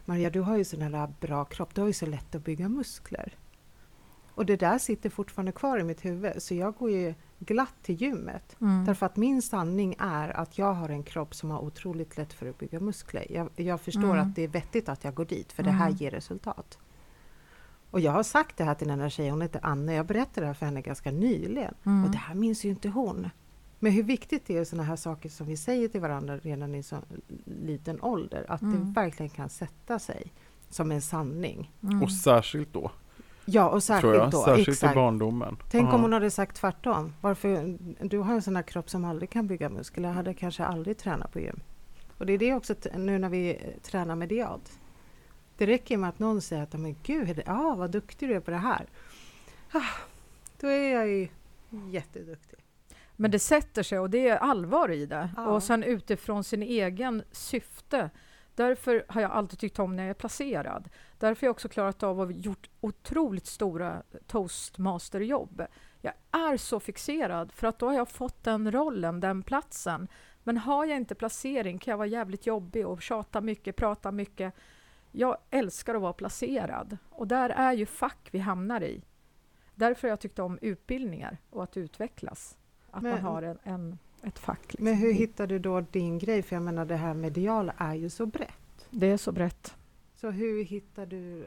Maria 0.04 0.30
du 0.30 0.40
har 0.40 0.56
ju 0.56 0.64
sån 0.64 0.82
här 0.82 1.12
bra 1.20 1.44
kropp, 1.44 1.74
du 1.74 1.80
har 1.80 1.88
ju 1.88 1.92
så 1.94 2.06
lätt 2.06 2.34
att 2.34 2.44
bygga 2.44 2.68
muskler. 2.68 3.32
Och 4.36 4.46
det 4.46 4.56
där 4.56 4.78
sitter 4.78 5.10
fortfarande 5.10 5.52
kvar 5.52 5.78
i 5.78 5.82
mitt 5.84 6.04
huvud, 6.04 6.42
så 6.42 6.54
jag 6.54 6.74
går 6.74 6.90
ju 6.90 7.14
glatt 7.38 7.74
till 7.82 8.02
gymmet. 8.02 8.56
Mm. 8.60 8.84
Därför 8.84 9.06
att 9.06 9.16
min 9.16 9.42
sanning 9.42 9.96
är 9.98 10.28
att 10.36 10.58
jag 10.58 10.72
har 10.74 10.88
en 10.88 11.02
kropp 11.02 11.34
som 11.34 11.50
har 11.50 11.58
otroligt 11.60 12.16
lätt 12.16 12.32
för 12.32 12.46
att 12.50 12.58
bygga 12.58 12.80
muskler. 12.80 13.26
Jag, 13.30 13.48
jag 13.56 13.80
förstår 13.80 14.04
Mm. 14.14 14.18
att 14.28 14.34
det 14.36 14.42
är 14.42 14.48
vettigt 14.48 14.88
att 14.88 15.04
jag 15.04 15.14
går 15.14 15.24
dit, 15.24 15.52
för 15.52 15.62
det 15.62 15.70
här 15.70 15.86
Mm. 15.86 15.96
ger 15.96 16.10
resultat. 16.10 16.78
Och 17.94 18.00
jag 18.00 18.12
har 18.12 18.22
sagt 18.22 18.56
det 18.56 18.64
här 18.64 18.74
till 18.74 18.88
den 18.88 19.00
här 19.00 19.08
tjejen, 19.08 19.32
hon 19.32 19.42
heter 19.42 19.60
Anna, 19.64 19.94
jag 19.94 20.06
berättade 20.06 20.40
det 20.40 20.46
här 20.46 20.54
för 20.54 20.66
henne 20.66 20.80
ganska 20.80 21.10
nyligen. 21.10 21.74
Mm. 21.84 22.04
Och 22.04 22.10
det 22.10 22.18
här 22.18 22.34
minns 22.34 22.64
ju 22.64 22.68
inte 22.68 22.88
hon. 22.88 23.30
Men 23.78 23.92
hur 23.92 24.02
viktigt 24.02 24.46
det 24.46 24.56
är 24.58 24.64
sådana 24.64 24.82
här 24.82 24.96
saker 24.96 25.28
som 25.28 25.46
vi 25.46 25.56
säger 25.56 25.88
till 25.88 26.00
varandra 26.00 26.36
redan 26.38 26.74
i 26.74 26.82
så 26.82 26.96
liten 27.44 28.02
ålder, 28.02 28.44
att 28.48 28.62
Mm. 28.62 28.74
det 28.94 29.00
verkligen 29.00 29.30
kan 29.30 29.48
sätta 29.48 29.98
sig 29.98 30.32
som 30.68 30.92
en 30.92 31.02
sanning. 31.02 31.72
Mm. 31.82 32.02
Och 32.02 32.12
särskilt 32.12 32.72
då, 32.72 32.90
Ja, 33.44 33.68
och 33.68 33.82
särskilt 33.82 34.32
då. 34.32 34.42
Särskilt 34.44 34.68
exakt. 34.68 34.92
i 34.92 34.94
barndomen. 34.94 35.56
Tänk 35.70 35.88
Ja. 35.88 35.94
om 35.94 36.02
hon 36.02 36.12
hade 36.12 36.30
sagt 36.30 36.56
tvärtom. 36.56 37.14
Varför, 37.20 37.78
du 38.08 38.18
har 38.18 38.34
en 38.34 38.42
sån 38.42 38.56
här 38.56 38.62
kropp 38.62 38.90
som 38.90 39.04
aldrig 39.04 39.30
kan 39.30 39.46
bygga 39.46 39.68
muskler. 39.68 40.08
Jag 40.08 40.14
hade 40.14 40.34
kanske 40.34 40.64
aldrig 40.64 40.98
tränat 40.98 41.32
på 41.32 41.40
gym. 41.40 41.60
Och 42.18 42.26
det 42.26 42.32
är 42.32 42.38
det 42.38 42.54
också 42.54 42.74
nu 42.96 43.18
när 43.18 43.28
vi 43.28 43.58
tränar 43.82 44.16
medialt. 44.16 44.78
Det 45.56 45.66
räcker 45.66 45.96
med 45.96 46.08
att 46.08 46.18
någon 46.18 46.40
säger 46.40 46.62
att 46.62 46.72
men 46.72 46.96
gud, 47.02 47.42
ja, 47.46 47.74
vad 47.74 47.90
duktig 47.90 48.28
du 48.28 48.34
är 48.34 48.40
på 48.40 48.50
det 48.50 48.56
här. 48.56 48.86
Ah, 49.72 49.98
då 50.60 50.66
är 50.66 50.92
jag 50.92 51.08
ju 51.08 51.28
jätteduktig. 51.90 52.58
Men 53.16 53.30
det 53.30 53.38
sätter 53.38 53.82
sig 53.82 53.98
och 53.98 54.10
det 54.10 54.28
är 54.28 54.36
allvar 54.36 54.90
i 54.90 55.06
det. 55.06 55.30
Ja. 55.36 55.46
Och 55.46 55.62
sen 55.62 55.82
utifrån 55.82 56.44
sin 56.44 56.62
egen 56.62 57.22
syfte. 57.32 58.10
Därför 58.54 59.04
har 59.08 59.20
jag 59.20 59.30
alltid 59.30 59.58
tyckt 59.58 59.78
om 59.78 59.96
när 59.96 60.02
jag 60.02 60.10
är 60.10 60.14
placerad. 60.14 60.88
Därför 61.18 61.40
har 61.42 61.46
jag 61.46 61.50
också 61.54 61.68
klarat 61.68 62.02
av 62.02 62.20
att 62.20 62.36
gjort 62.36 62.70
otroligt 62.80 63.46
stora 63.46 64.02
toastmasterjobb. 64.26 65.66
Jag 66.00 66.12
är 66.30 66.56
så 66.56 66.80
fixerad 66.80 67.52
för 67.52 67.66
att 67.66 67.78
då 67.78 67.86
har 67.86 67.94
jag 67.94 68.08
fått 68.08 68.44
den 68.44 68.72
rollen, 68.72 69.20
den 69.20 69.42
platsen. 69.42 70.08
Men 70.42 70.58
har 70.58 70.84
jag 70.84 70.96
inte 70.96 71.14
placering 71.14 71.78
kan 71.78 71.90
jag 71.90 71.98
vara 71.98 72.06
jävligt 72.06 72.46
jobbig 72.46 72.86
och 72.86 73.02
tjata 73.02 73.40
mycket, 73.40 73.76
prata 73.76 74.12
mycket. 74.12 74.54
Jag 75.16 75.36
älskar 75.50 75.94
att 75.94 76.02
vara 76.02 76.12
placerad 76.12 76.98
och 77.10 77.26
där 77.28 77.50
är 77.50 77.72
ju 77.72 77.86
fack 77.86 78.28
vi 78.30 78.38
hamnar 78.38 78.80
i. 78.82 79.02
Därför 79.74 80.02
har 80.08 80.10
jag 80.12 80.20
tyckt 80.20 80.38
om 80.38 80.58
utbildningar 80.62 81.38
och 81.50 81.62
att 81.62 81.76
utvecklas. 81.76 82.56
Att 82.90 83.02
Men- 83.02 83.12
man 83.12 83.20
har 83.20 83.42
en, 83.42 83.58
en, 83.62 83.98
ett 84.22 84.38
fack. 84.38 84.60
Liksom. 84.68 84.84
Men 84.84 84.94
hur 84.94 85.12
hittar 85.12 85.46
du 85.46 85.58
då 85.58 85.80
din 85.80 86.18
grej? 86.18 86.42
För 86.42 86.56
jag 86.56 86.62
menar 86.62 86.84
det 86.84 86.96
här 86.96 87.14
mediala 87.14 87.74
är 87.78 87.94
ju 87.94 88.10
så 88.10 88.26
brett. 88.26 88.86
Det 88.90 89.06
är 89.06 89.16
så 89.16 89.32
brett. 89.32 89.74
Så 90.14 90.30
hur 90.30 90.64
hittar 90.64 91.06
du 91.06 91.46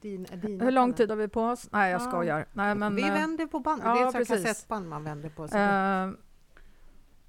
din, 0.00 0.26
dina 0.42 0.64
Hur 0.64 0.72
lång 0.72 0.92
tid 0.92 1.10
har 1.10 1.16
vi 1.16 1.28
på 1.28 1.42
oss? 1.42 1.68
Nej, 1.72 1.90
jag 1.92 2.00
Ja. 2.00 2.08
skojar. 2.08 2.46
Nej, 2.52 2.74
men, 2.74 2.94
vi 2.96 3.02
eh, 3.08 3.12
vänder 3.14 3.46
på 3.46 3.60
band. 3.60 3.82
ja, 3.84 3.94
det 3.94 4.00
är 4.00 4.12
precis. 4.12 4.44
kassettband 4.44 4.88
man 4.88 5.04
vänder 5.04 5.28
på. 5.28 5.44
Eh, 5.44 6.10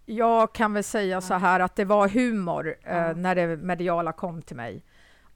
jag 0.06 0.54
kan 0.54 0.74
väl 0.74 0.84
säga 0.84 1.22
så 1.22 1.34
här 1.34 1.60
att 1.60 1.76
det 1.76 1.86
var 1.86 2.08
humor 2.10 2.76
Ja. 2.84 3.14
när 3.14 3.36
det 3.36 3.58
mediala 3.58 4.12
kom 4.12 4.42
till 4.42 4.56
mig. 4.56 4.84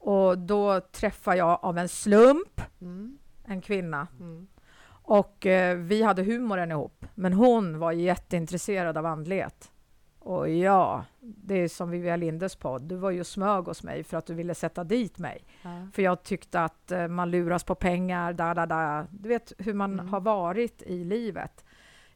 Och 0.06 0.38
då 0.38 0.80
träffade 0.80 1.36
jag 1.36 1.58
av 1.62 1.78
en 1.78 1.88
slump 1.88 2.60
Mm, 2.80 3.18
en 3.44 3.60
kvinna 3.60 4.06
mm. 4.20 4.46
och 4.86 5.46
eh, 5.46 5.76
vi 5.76 6.02
hade 6.02 6.22
humoren 6.22 6.70
ihop. 6.70 7.06
Men 7.14 7.32
hon 7.32 7.78
var 7.78 7.92
jätteintresserad 7.92 8.96
av 8.98 9.06
andlighet. 9.06 9.70
Och 10.18 10.48
ja, 10.50 11.04
det 11.20 11.54
är 11.54 11.68
som 11.68 11.90
Vivian 11.90 12.20
Lindes 12.20 12.56
podd. 12.56 12.82
Du 12.82 12.96
var 12.96 13.10
ju 13.10 13.24
smög 13.24 13.64
hos 13.64 13.82
mig 13.82 14.04
för 14.04 14.16
att 14.16 14.26
du 14.26 14.34
ville 14.34 14.54
sätta 14.54 14.84
dit 14.84 15.18
mig. 15.18 15.44
Ja. 15.62 15.88
För 15.92 16.02
jag 16.02 16.22
tyckte 16.22 16.60
att 16.60 16.90
eh, 16.92 17.08
man 17.08 17.30
luras 17.30 17.64
på 17.64 17.74
pengar, 17.74 18.32
da, 18.32 18.54
da, 18.54 18.66
da. 18.66 19.06
Du 19.10 19.28
vet 19.28 19.52
hur 19.58 19.74
man 19.74 19.92
Mm. 19.92 20.08
har 20.08 20.20
varit 20.20 20.82
i 20.82 21.04
livet. 21.04 21.64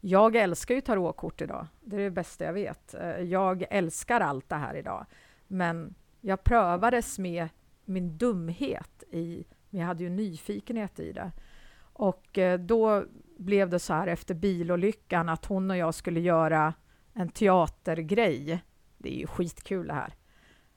Jag 0.01 0.37
älskar 0.37 0.75
ju 0.75 0.81
tarotkort 0.81 1.41
idag. 1.41 1.67
Det 1.81 1.97
är 1.97 2.01
det 2.01 2.11
bästa 2.11 2.45
jag 2.45 2.53
vet. 2.53 2.95
Eh, 2.95 3.11
Jag 3.21 3.65
älskar 3.71 4.21
allt 4.21 4.49
det 4.49 4.57
här 4.57 4.75
idag. 4.75 5.07
Men 5.47 5.95
jag 6.21 6.45
prövades 6.45 7.19
med 7.19 7.49
min 7.89 8.19
dumhet 8.19 9.03
i... 9.11 9.45
Men 9.71 9.81
jag 9.81 9.87
hade 9.87 10.05
ju 10.05 10.11
nyfikenhet 10.11 11.01
i 11.01 11.13
det. 11.13 11.33
Och 11.81 12.39
eh, 12.39 12.59
då 12.59 13.05
blev 13.39 13.69
det 13.69 13.79
så 13.79 13.93
här 13.93 14.07
efter 14.07 14.35
bilolyckan 14.35 15.29
att 15.29 15.45
hon 15.45 15.71
och 15.71 15.77
jag 15.77 15.95
skulle 15.95 16.21
göra 16.21 16.75
en 17.13 17.29
teatergrej. 17.29 18.65
Det 18.99 19.15
är 19.15 19.19
ju 19.19 19.27
skitkul 19.27 19.87
det 19.87 19.95
här 19.95 20.15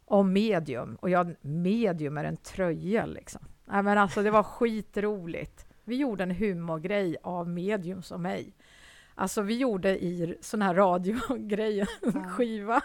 om 0.05 0.33
medium. 0.33 0.95
Och 0.95 1.09
jag, 1.09 1.35
medium 1.41 2.17
är 2.17 2.23
en 2.23 2.37
tröja 2.37 3.05
liksom. 3.05 3.41
Nej, 3.65 3.83
men 3.83 3.97
alltså, 3.97 4.23
det 4.23 4.31
var 4.31 4.43
skitroligt. 4.43 5.65
Vi 5.83 5.95
gjorde 5.95 6.23
en 6.23 6.31
humorgrej 6.31 7.17
av 7.23 7.49
medium 7.49 8.01
som 8.01 8.21
mig. 8.21 8.53
Alltså 9.15 9.41
vi 9.41 9.57
gjorde 9.57 10.03
i 10.03 10.37
sån 10.41 10.61
här 10.61 10.75
radiogrejer, 10.75 11.89
en 12.01 12.11
Ja. 12.23 12.29
skiva, 12.29 12.81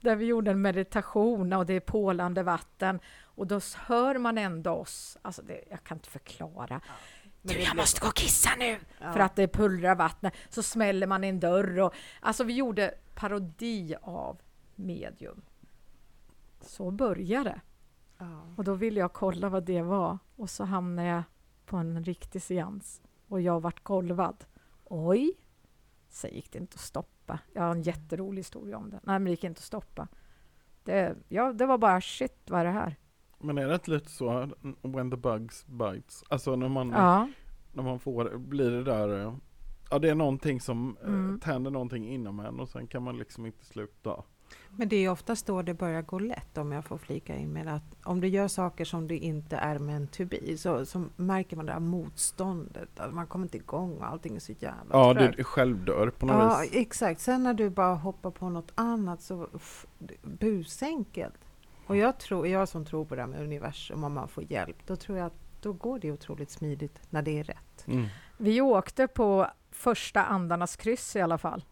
där 0.00 0.16
vi 0.16 0.24
gjorde 0.24 0.50
en 0.50 0.62
meditation 0.62 1.52
och 1.52 1.66
det 1.66 1.74
är 1.74 1.80
pålande 1.80 2.42
vatten. 2.42 3.00
Och 3.38 3.46
då 3.46 3.60
hör 3.76 4.18
man 4.18 4.38
ändå 4.38 4.70
oss. 4.70 5.18
Alltså 5.22 5.42
det, 5.42 5.64
jag 5.70 5.84
kan 5.84 5.96
inte 5.96 6.08
förklara. 6.08 6.80
Men 7.42 7.54
Du, 7.54 7.62
jag 7.62 7.76
måste 7.76 8.00
gå 8.00 8.06
och 8.08 8.14
kissa 8.14 8.50
nu! 8.58 8.78
Ja. 9.00 9.12
För 9.12 9.20
att 9.20 9.36
det 9.36 9.48
pulvrar 9.48 9.94
vattnet. 9.94 10.34
Så 10.48 10.62
smäller 10.62 11.06
man 11.06 11.24
i 11.24 11.28
en 11.28 11.40
dörr. 11.40 11.78
Och, 11.78 11.94
alltså 12.20 12.44
vi 12.44 12.54
gjorde 12.54 12.94
parodi 13.14 13.94
av 14.02 14.40
medium. 14.74 15.42
Så 16.60 16.90
började 16.90 17.50
det. 17.50 17.60
Ja. 18.18 18.54
Och 18.56 18.64
då 18.64 18.74
ville 18.74 19.00
jag 19.00 19.12
kolla 19.12 19.48
vad 19.48 19.64
det 19.64 19.82
var. 19.82 20.18
Och 20.36 20.50
så 20.50 20.64
hamnade 20.64 21.08
jag 21.08 21.22
på 21.66 21.76
en 21.76 22.04
riktig 22.04 22.42
seans. 22.42 23.02
Och 23.28 23.40
jag 23.40 23.60
vart 23.60 23.82
golvad. 23.82 24.44
Oj! 24.84 25.32
Sen 26.08 26.34
gick 26.34 26.52
det 26.52 26.58
inte 26.58 26.74
att 26.74 26.80
stoppa. 26.80 27.38
Jag 27.52 27.62
har 27.62 27.70
en 27.70 27.82
jätterolig 27.82 28.38
historia 28.38 28.76
om 28.76 28.90
det. 28.90 29.00
Nej, 29.02 29.18
men 29.18 29.24
det 29.24 29.30
gick 29.30 29.44
inte 29.44 29.58
att 29.58 29.64
stoppa. 29.64 30.08
Det, 30.84 31.16
ja, 31.28 31.52
det 31.52 31.66
var 31.66 31.78
bara 31.78 32.00
shit, 32.00 32.50
vad 32.50 32.60
är 32.60 32.64
det 32.64 32.70
här? 32.70 32.96
Men 33.38 33.58
är 33.58 33.68
det 33.68 33.74
inte 33.74 33.90
lite 33.90 34.10
så, 34.10 34.48
when 34.82 35.10
the 35.10 35.16
bugs 35.16 35.66
bites? 35.66 36.24
Alltså 36.28 36.56
när 36.56 36.68
man, 36.68 36.90
Ja, 36.90 37.28
när 37.72 37.82
man 37.82 37.98
får, 37.98 38.38
blir 38.38 38.70
det 38.70 38.84
där, 38.84 39.26
eh, 39.26 39.34
ja 39.90 39.98
det 39.98 40.08
är 40.10 40.14
någonting 40.14 40.60
som 40.60 40.96
eh, 41.02 41.08
Mm. 41.08 41.40
tänder 41.40 41.70
någonting 41.70 42.08
inom 42.08 42.40
en 42.40 42.60
och 42.60 42.68
sen 42.68 42.86
kan 42.86 43.02
man 43.02 43.18
liksom 43.18 43.46
inte 43.46 43.64
sluta. 43.64 44.22
Men 44.70 44.88
det 44.88 44.96
är 44.96 45.00
ju 45.00 45.08
oftast 45.08 45.46
då 45.46 45.62
det 45.62 45.74
börjar 45.74 46.02
gå 46.02 46.18
lätt 46.18 46.58
om 46.58 46.72
jag 46.72 46.84
får 46.84 46.98
flika 46.98 47.36
in 47.36 47.48
med 47.52 47.68
att 47.74 47.96
om 48.04 48.20
du 48.20 48.28
gör 48.28 48.48
saker 48.48 48.84
som 48.84 49.08
du 49.08 49.16
inte 49.18 49.56
är 49.56 49.78
meant 49.78 50.12
to 50.12 50.24
be 50.24 50.56
så, 50.56 50.86
så 50.86 51.04
märker 51.16 51.56
man 51.56 51.66
det 51.66 51.72
här 51.72 51.80
motståndet, 51.80 53.00
att 53.00 53.14
man 53.14 53.26
kommer 53.26 53.44
inte 53.46 53.56
igång 53.56 53.96
och 53.96 54.06
allting 54.06 54.36
är 54.36 54.40
så 54.40 54.52
jävla 54.52 54.84
Ja, 54.92 55.14
trögt. 55.14 55.36
du 55.36 55.44
självdör 55.44 56.10
på 56.10 56.26
något 56.26 56.36
Ja, 56.36 56.60
vis. 56.62 56.70
exakt. 56.74 57.20
Sen 57.20 57.42
när 57.42 57.54
du 57.54 57.70
bara 57.70 57.94
hoppar 57.94 58.30
på 58.30 58.48
något 58.48 58.72
annat 58.74 59.22
så 59.22 59.48
busenkelt. 60.22 61.34
Och 61.88 61.96
jag, 61.96 62.18
tror, 62.18 62.46
jag 62.46 62.68
som 62.68 62.84
tror 62.84 63.04
på 63.04 63.14
det 63.14 63.20
här 63.20 63.28
med 63.28 63.42
universum, 63.42 64.04
om 64.04 64.12
man 64.12 64.28
får 64.28 64.52
hjälp, 64.52 64.76
då 64.86 64.96
tror 64.96 65.18
jag 65.18 65.26
att 65.26 65.62
då 65.62 65.72
går 65.72 65.98
det 65.98 66.12
otroligt 66.12 66.50
smidigt 66.50 67.00
när 67.10 67.22
det 67.22 67.38
är 67.38 67.44
rätt. 67.44 67.86
Mm. 67.86 68.06
vi 68.36 68.60
åkte 68.60 69.06
på 69.06 69.46
första 69.70 70.24
andarnas 70.24 70.76
kryss 70.76 71.16
i 71.16 71.20
alla 71.20 71.38
fall. 71.38 71.64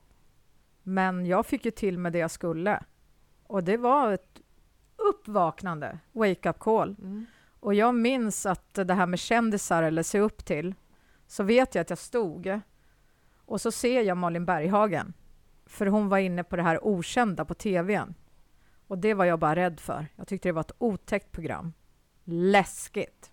Men 0.83 1.27
jag 1.27 1.47
fick 1.47 1.65
ju 1.65 1.71
till 1.71 1.99
med 1.99 2.13
det 2.13 2.19
jag 2.19 2.31
skulle. 2.31 2.83
Och 3.47 3.65
det 3.65 3.77
var 3.77 4.13
ett 4.13 4.41
uppvaknande, 4.97 5.99
wake-up 6.13 6.59
call. 6.59 6.97
Mm. 6.99 7.27
Och 7.61 7.75
jag 7.75 7.95
minns 7.95 8.47
att 8.47 8.75
det 8.75 8.95
här 8.95 9.07
med 9.07 9.19
kändisar 9.19 9.83
eller 9.83 10.03
se 10.03 10.21
upp 10.21 10.45
till, 10.45 10.75
så 11.27 11.43
vet 11.43 11.75
jag 11.75 11.83
att 11.83 11.91
jag 11.91 11.99
stod 11.99 12.61
och 13.47 13.61
så 13.61 13.73
ser 13.73 14.03
jag 14.03 14.17
Malin 14.17 14.45
Berghagen. 14.45 15.13
För 15.67 15.87
hon 15.87 16.09
var 16.09 16.19
inne 16.19 16.45
på 16.45 16.57
det 16.57 16.63
här 16.63 16.87
okända 16.87 17.45
på 17.45 17.55
tvn. 17.55 18.15
Och 18.87 18.99
det 18.99 19.15
var 19.15 19.25
jag 19.25 19.39
bara 19.39 19.57
rädd 19.57 19.81
för. 19.81 20.07
Jag 20.17 20.29
tyckte 20.29 20.49
det 20.49 20.53
var 20.53 20.61
ett 20.61 20.77
otäckt 20.79 21.33
program. 21.33 21.73
Läskigt. 22.25 23.31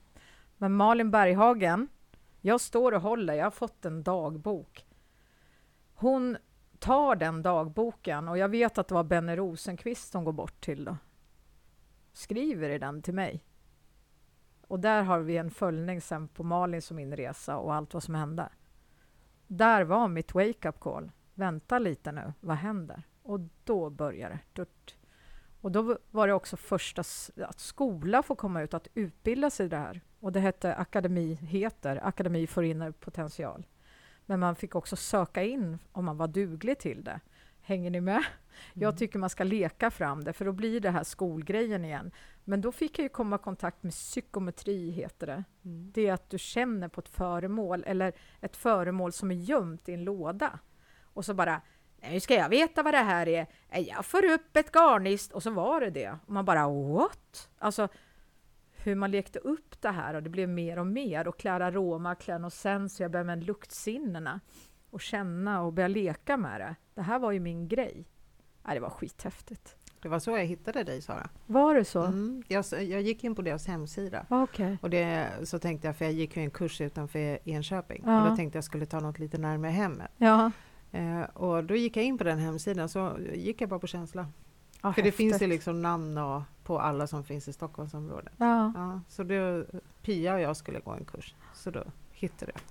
Men 0.58 0.74
Malin 0.74 1.12
Berghagen, 1.12 1.88
jag 2.42 2.62
står 2.62 2.92
och 2.92 3.02
håller, 3.02 3.34
jag 3.34 3.46
har 3.46 3.52
fått 3.52 3.86
en 3.86 4.04
dagbok. 4.04 4.86
Hon 5.94 6.38
tar 6.80 7.16
den 7.16 7.42
dagboken 7.42 8.28
och 8.28 8.38
jag 8.38 8.50
vet 8.50 8.78
att 8.78 8.88
det 8.88 8.94
var 8.94 9.04
Benny 9.04 9.36
Rosenqvist 9.36 10.12
som 10.12 10.24
går 10.24 10.32
bort 10.32 10.62
till 10.62 10.86
då. 10.86 10.98
Skriver 12.14 12.70
i 12.70 12.78
den 12.78 13.02
till 13.02 13.14
mig. 13.14 13.44
Och 14.68 14.80
där 14.80 15.04
har 15.04 15.20
vi 15.20 15.38
en 15.38 15.52
följning 15.52 16.02
sen 16.02 16.28
på 16.28 16.44
Malins 16.44 16.92
och 16.92 16.96
min 16.96 17.16
resa 17.16 17.58
och 17.58 17.74
allt 17.74 17.94
vad 17.94 18.04
som 18.04 18.16
hände. 18.16 18.50
Där 19.48 19.84
var 19.84 20.08
mitt 20.08 20.34
wake-up 20.34 20.80
call. 20.80 21.12
Vänta 21.34 21.80
lite 21.80 22.12
nu, 22.12 22.34
vad 22.40 22.58
händer? 22.58 23.04
Och 23.24 23.40
då 23.64 23.90
börjar 23.90 24.30
det. 24.54 24.66
Och 25.64 25.72
då 25.72 25.98
var 26.12 26.28
det 26.28 26.34
också 26.34 26.58
första 26.58 27.02
att 27.38 27.60
skola 27.60 28.24
får 28.24 28.36
komma 28.36 28.62
ut, 28.62 28.74
att 28.74 28.88
utbilda 28.94 29.50
sig 29.50 29.66
i 29.66 29.70
det 29.70 29.78
här. 29.78 30.02
och 30.20 30.32
det 30.32 30.40
hette 30.40 30.76
Akademi, 30.76 31.34
heter 31.34 32.08
Akademi 32.08 32.48
för 32.48 32.64
inre 32.64 32.92
potential. 32.92 33.66
Men 34.26 34.40
man 34.40 34.56
fick 34.56 34.76
också 34.76 34.96
söka 34.96 35.44
in 35.44 35.78
om 35.92 36.06
man 36.06 36.18
var 36.18 36.28
duglig 36.28 36.80
till 36.80 37.04
det. 37.04 37.20
Hänger 37.62 37.90
ni 37.92 38.02
med? 38.02 38.24
Jag 38.74 38.88
Mm. 38.90 38.98
tycker 38.98 39.20
man 39.20 39.30
ska 39.30 39.44
leka 39.44 39.92
fram 39.92 40.24
det, 40.24 40.34
för 40.34 40.46
då 40.46 40.52
blir 40.52 40.80
det 40.80 40.90
här 40.90 41.04
skolgrejen 41.04 41.86
igen. 41.86 42.12
Men 42.44 42.62
då 42.62 42.72
fick 42.72 43.00
jag 43.00 43.04
ju 43.04 43.10
komma 43.10 43.36
i 43.36 43.40
kontakt 43.40 43.84
med 43.84 43.92
psykometri, 43.94 44.92
heter 44.92 45.28
det. 45.28 45.44
Mm. 45.66 45.92
Det 45.94 46.08
är 46.08 46.14
att 46.14 46.30
du 46.30 46.38
känner 46.38 46.88
på 46.88 47.02
ett 47.02 47.10
föremål, 47.10 47.84
eller 47.88 48.14
ett 48.42 48.56
föremål 48.56 49.12
som 49.12 49.32
är 49.32 49.36
gömt 49.36 49.90
i 49.90 49.94
en 49.94 50.04
låda. 50.04 50.60
Och 51.04 51.26
så 51.26 51.34
bara, 51.34 51.62
nu 52.12 52.20
ska 52.20 52.34
jag 52.36 52.50
veta 52.50 52.84
vad 52.84 52.94
det 52.94 52.98
här 52.98 53.28
är. 53.28 53.48
Jag 53.72 54.06
får 54.06 54.26
upp 54.26 54.58
ett 54.58 54.72
garnnist, 54.72 55.32
och 55.32 55.44
så 55.44 55.52
var 55.52 55.82
det 55.82 55.90
det. 55.90 56.10
Och 56.28 56.34
man 56.34 56.46
bara, 56.46 56.68
what? 56.68 57.50
Alltså, 57.58 57.88
hur 58.72 58.96
man 58.96 59.12
lekte 59.12 59.40
upp 59.40 59.82
det 59.82 59.90
här 59.90 60.14
och 60.14 60.24
det 60.24 60.30
blev 60.30 60.50
mer 60.50 60.80
och 60.80 60.88
mer 60.88 61.28
och 61.28 61.38
och 62.46 62.54
sen 62.54 62.90
så 62.90 63.04
jag 63.04 63.12
började 63.12 63.28
med 63.28 63.44
luktsinnena 63.44 64.40
och 64.90 65.02
känna 65.02 65.62
och 65.62 65.74
börja 65.74 65.88
leka 65.88 66.38
med 66.38 66.62
det. 66.62 66.76
Det 66.96 67.02
här 67.02 67.20
var 67.20 67.32
ju 67.32 67.40
min 67.40 67.68
grej. 67.68 68.06
Ja, 68.66 68.74
det 68.74 68.80
var 68.80 68.90
skithäftigt. 68.90 69.76
Det 70.02 70.10
var 70.10 70.20
så 70.20 70.32
jag 70.32 70.46
hittade 70.46 70.84
dig 70.84 71.02
Sara. 71.02 71.30
Var 71.46 71.76
det 71.76 71.86
så? 71.86 72.04
Mm. 72.04 72.44
Jag, 72.48 72.66
jag 72.72 73.02
gick 73.02 73.24
in 73.24 73.36
på 73.36 73.42
deras 73.42 73.68
hemsida 73.68 74.26
Okej. 74.30 74.78
och 74.82 74.90
det, 74.90 75.30
så 75.44 75.60
tänkte 75.60 75.88
jag, 75.88 75.96
för 75.98 76.06
jag 76.06 76.14
gick 76.14 76.38
ju 76.38 76.44
en 76.44 76.52
kurs 76.52 76.82
utanför 76.82 77.40
Enköping 77.50 78.04
Ja. 78.06 78.24
och 78.24 78.30
då 78.30 78.36
tänkte 78.36 78.58
jag 78.58 78.64
skulle 78.64 78.86
ta 78.86 79.00
något 79.00 79.20
lite 79.20 79.38
närmare 79.38 79.72
hemmet. 79.72 80.12
Ja. 80.18 80.52
Eh, 80.94 81.22
och 81.34 81.64
då 81.64 81.76
gick 81.76 81.98
jag 81.98 82.06
in 82.06 82.18
på 82.18 82.24
den 82.24 82.40
hemsidan 82.40 82.90
så 82.90 83.18
gick 83.34 83.62
jag 83.62 83.70
bara 83.70 83.80
på 83.80 83.88
känsla. 83.88 84.28
ja 84.82 84.94
för 84.94 85.02
det 85.02 85.12
finns 85.12 85.30
ju 85.32 85.34
häftigt. 85.34 85.50
liksom 85.50 85.82
namn 85.82 86.18
och, 86.18 86.42
på 86.64 86.80
alla 86.80 87.08
som 87.08 87.24
finns 87.24 87.48
i 87.48 87.54
Stockholmsområdet. 87.54 88.34
Ja. 88.38 88.72
Ja, 88.76 89.02
så 89.08 89.24
då, 89.24 89.66
Pia 90.02 90.34
och 90.34 90.40
jag 90.40 90.58
skulle 90.58 90.80
gå 90.80 90.92
en 90.92 91.06
kurs, 91.06 91.36
så 91.54 91.72
då. 91.72 91.84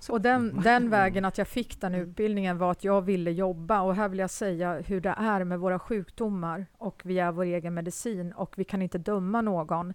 Och 0.09 0.21
den, 0.21 0.61
den 0.63 0.89
vägen 0.89 1.25
att 1.29 1.37
jag 1.37 1.47
fick 1.47 1.81
den 1.81 1.93
Mm. 1.93 2.09
utbildningen 2.09 2.57
var 2.57 2.71
att 2.71 2.83
jag 2.83 3.01
ville 3.01 3.31
jobba 3.31 3.81
och 3.81 3.95
här 3.95 4.09
vill 4.09 4.19
jag 4.19 4.29
säga 4.29 4.73
hur 4.81 5.01
det 5.01 5.15
är 5.17 5.43
med 5.43 5.59
våra 5.59 5.79
sjukdomar 5.79 6.65
och 6.77 7.01
vi 7.05 7.19
är 7.19 7.31
vår 7.31 7.43
egen 7.43 7.73
medicin 7.73 8.31
och 8.31 8.53
vi 8.57 8.63
kan 8.63 8.81
inte 8.81 8.97
döma 8.97 9.41
någon. 9.41 9.93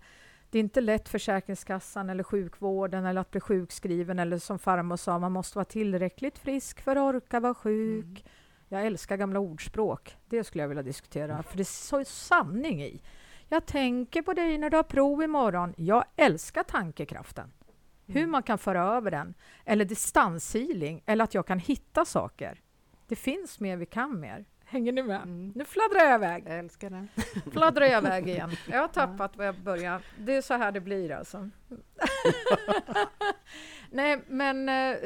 Det 0.51 0.59
är 0.59 0.61
inte 0.61 0.81
lätt 0.81 1.09
för 1.09 1.19
Försäkringskassan 1.19 2.11
eller 2.11 2.25
sjukvården 2.25 3.07
eller 3.07 3.21
att 3.21 3.31
bli 3.31 3.41
sjukskriven 3.41 4.19
eller 4.19 4.39
som 4.39 4.59
farmor 4.59 4.97
sa, 4.97 5.19
man 5.19 5.33
måste 5.33 5.59
vara 5.59 5.65
tillräckligt 5.65 6.39
frisk 6.39 6.81
för 6.81 6.97
att 6.97 7.15
orka 7.15 7.41
vara 7.41 7.55
sjuk. 7.55 8.05
Mm. 8.05 8.23
Jag 8.69 8.87
älskar 8.87 9.17
gamla 9.17 9.39
ordspråk. 9.41 10.17
Det 10.27 10.45
skulle 10.45 10.63
jag 10.63 10.69
vilja 10.69 10.83
diskutera, 10.83 11.43
för 11.43 11.57
det 11.57 11.63
är 11.63 11.65
så 11.65 12.05
sanning 12.05 12.83
i. 12.83 13.03
Jag 13.49 13.67
tänker 13.67 14.23
på 14.23 14.33
dig 14.33 14.59
när 14.59 14.71
du 14.71 14.77
har 14.77 14.85
prov 14.85 15.23
imorgon. 15.23 15.75
Jag 15.77 16.05
älskar 16.17 16.63
tankekraften. 16.63 17.53
Hur 18.07 18.17
Mm. 18.21 18.31
man 18.31 18.43
kan 18.43 18.59
föra 18.59 18.83
över 18.97 19.11
den. 19.11 19.35
Eller 19.65 19.85
distanshealing. 19.85 21.03
Eller 21.07 21.25
att 21.25 21.35
jag 21.35 21.47
kan 21.47 21.59
hitta 21.59 22.05
saker. 22.05 22.61
Det 23.07 23.17
finns 23.17 23.61
mer 23.61 23.77
vi 23.77 23.87
kan 23.87 24.21
mer. 24.21 24.45
Hänger 24.71 24.93
ni 24.93 25.03
med? 25.03 25.23
Mm. 25.23 25.53
Nu 25.55 25.65
fladdrar 25.65 26.05
jag 26.05 26.15
iväg. 26.15 26.45
Jag 26.47 26.59
älskar 26.59 26.91
det. 26.91 27.07
Fladdrar 27.51 27.87
jag 27.87 28.05
iväg 28.05 28.29
igen. 28.29 28.51
Jag 28.71 28.81
har 28.81 28.89
tappat 28.89 29.37
var 29.37 29.45
jag 29.45 29.55
började. 29.61 30.05
Det 30.19 30.37
är 30.37 30.43
så 30.43 30.55
här 30.55 30.73
det 30.73 30.81
blir 30.81 31.13
alltså. 31.13 31.51
Nej, 33.91 34.21
men 34.27 34.69
eh, 34.69 34.97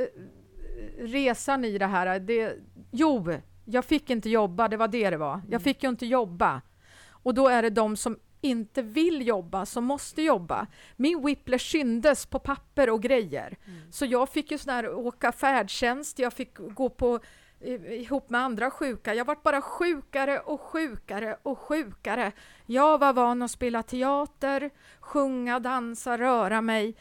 resan 0.99 1.65
i 1.65 1.79
det 1.79 1.87
här. 1.87 2.21
Det, 2.21 2.57
jo, 2.91 3.33
jag 3.65 3.85
fick 3.85 4.11
inte 4.11 4.31
jobba. 4.31 4.69
Det 4.69 4.77
var 4.77 4.89
det 4.89 5.11
det 5.11 5.17
var. 5.17 5.41
Jag 5.49 5.63
fick 5.63 5.83
ju 5.83 5.89
inte 5.89 6.07
jobba. 6.07 6.63
Och 7.09 7.35
då 7.35 7.49
är 7.49 7.63
det 7.63 7.71
de 7.71 7.97
som 7.97 8.19
inte 8.41 8.83
vill 8.83 9.27
jobba 9.27 9.67
som 9.67 9.85
måste 9.85 10.23
jobba. 10.23 10.67
Min 10.97 11.25
whiplash 11.25 11.71
syndes 11.71 12.27
på 12.27 12.39
papper 12.39 12.91
och 12.91 13.03
grejer. 13.03 13.57
Så 13.91 14.07
jag 14.07 14.29
fick 14.29 14.51
ju 14.51 14.59
sån 14.59 14.75
här 14.75 14.95
åka 14.95 15.33
färdtjänst, 15.33 16.19
jag 16.19 16.33
fick 16.33 16.57
gå 16.59 16.89
på 16.89 17.21
ihop 17.65 18.31
med 18.31 18.41
andra 18.41 18.71
sjuka. 18.71 19.15
Jag 19.15 19.25
vart 19.25 19.43
bara 19.43 19.63
sjukare 19.63 20.39
och 20.41 20.61
sjukare 20.61 21.37
och 21.43 21.59
sjukare. 21.59 22.33
Jag 22.67 22.99
var 22.99 23.13
van 23.13 23.43
att 23.43 23.51
spela 23.51 23.83
teater, 23.83 24.71
sjunga, 25.01 25.61
dansa, 25.61 26.19
röra 26.19 26.61
mig. 26.61 26.97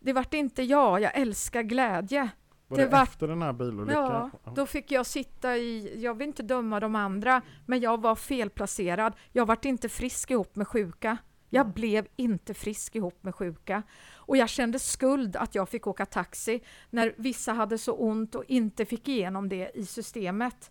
Det 0.00 0.12
vart 0.12 0.34
inte 0.34 0.62
jag, 0.62 1.00
jag 1.00 1.14
älskar 1.18 1.62
glädje. 1.62 2.28
Var 2.68 2.76
Det 2.78 2.84
det, 2.84 2.88
var- 2.90 3.02
efter 3.02 3.28
den 3.28 3.42
här 3.42 3.52
bilolyckan? 3.52 4.30
Ja, 4.44 4.52
då 4.54 4.66
fick 4.66 4.90
jag 4.92 5.06
sitta 5.06 5.56
i, 5.56 6.00
jag 6.02 6.14
vill 6.18 6.26
inte 6.26 6.42
döma 6.42 6.80
de 6.80 6.94
andra, 6.94 7.42
men 7.66 7.80
jag 7.80 8.00
var 8.00 8.14
felplacerad. 8.14 9.12
Jag 9.32 9.46
vart 9.46 9.64
inte 9.64 9.88
frisk 9.88 10.30
ihop 10.30 10.56
med 10.56 10.68
sjuka. 10.68 11.16
Jag 11.54 11.66
blev 11.72 12.06
inte 12.16 12.54
frisk 12.54 12.96
ihop 12.96 13.24
med 13.24 13.34
sjuka. 13.34 13.82
Och 14.14 14.36
jag 14.36 14.48
kände 14.48 14.78
skuld 14.78 15.36
att 15.36 15.54
jag 15.54 15.68
fick 15.68 15.86
åka 15.86 16.06
taxi 16.06 16.60
när 16.90 17.14
vissa 17.16 17.52
hade 17.52 17.78
så 17.78 17.92
ont 17.92 18.34
och 18.34 18.44
inte 18.48 18.84
fick 18.84 19.08
igenom 19.08 19.48
det 19.48 19.70
i 19.74 19.86
systemet. 19.86 20.70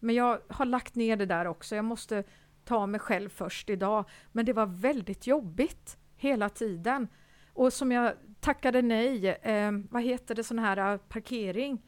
Men 0.00 0.14
jag 0.14 0.40
har 0.48 0.64
lagt 0.64 0.94
ner 0.94 1.16
det 1.16 1.26
där 1.26 1.46
också. 1.46 1.76
Jag 1.76 1.84
måste 1.84 2.24
ta 2.64 2.86
mig 2.86 3.00
själv 3.00 3.28
först 3.28 3.70
idag. 3.70 4.04
Men 4.32 4.46
det 4.46 4.52
var 4.52 4.66
väldigt 4.66 5.26
jobbigt 5.26 5.96
hela 6.16 6.48
tiden. 6.48 7.08
Och 7.52 7.72
som 7.72 7.92
jag 7.92 8.12
tackade 8.40 8.82
nej, 8.82 9.28
eh, 9.28 9.72
vad 9.90 10.02
heter 10.02 10.34
det, 10.34 10.44
sån 10.44 10.58
här 10.58 10.92
eh, 10.92 10.98
parkering 10.98 11.82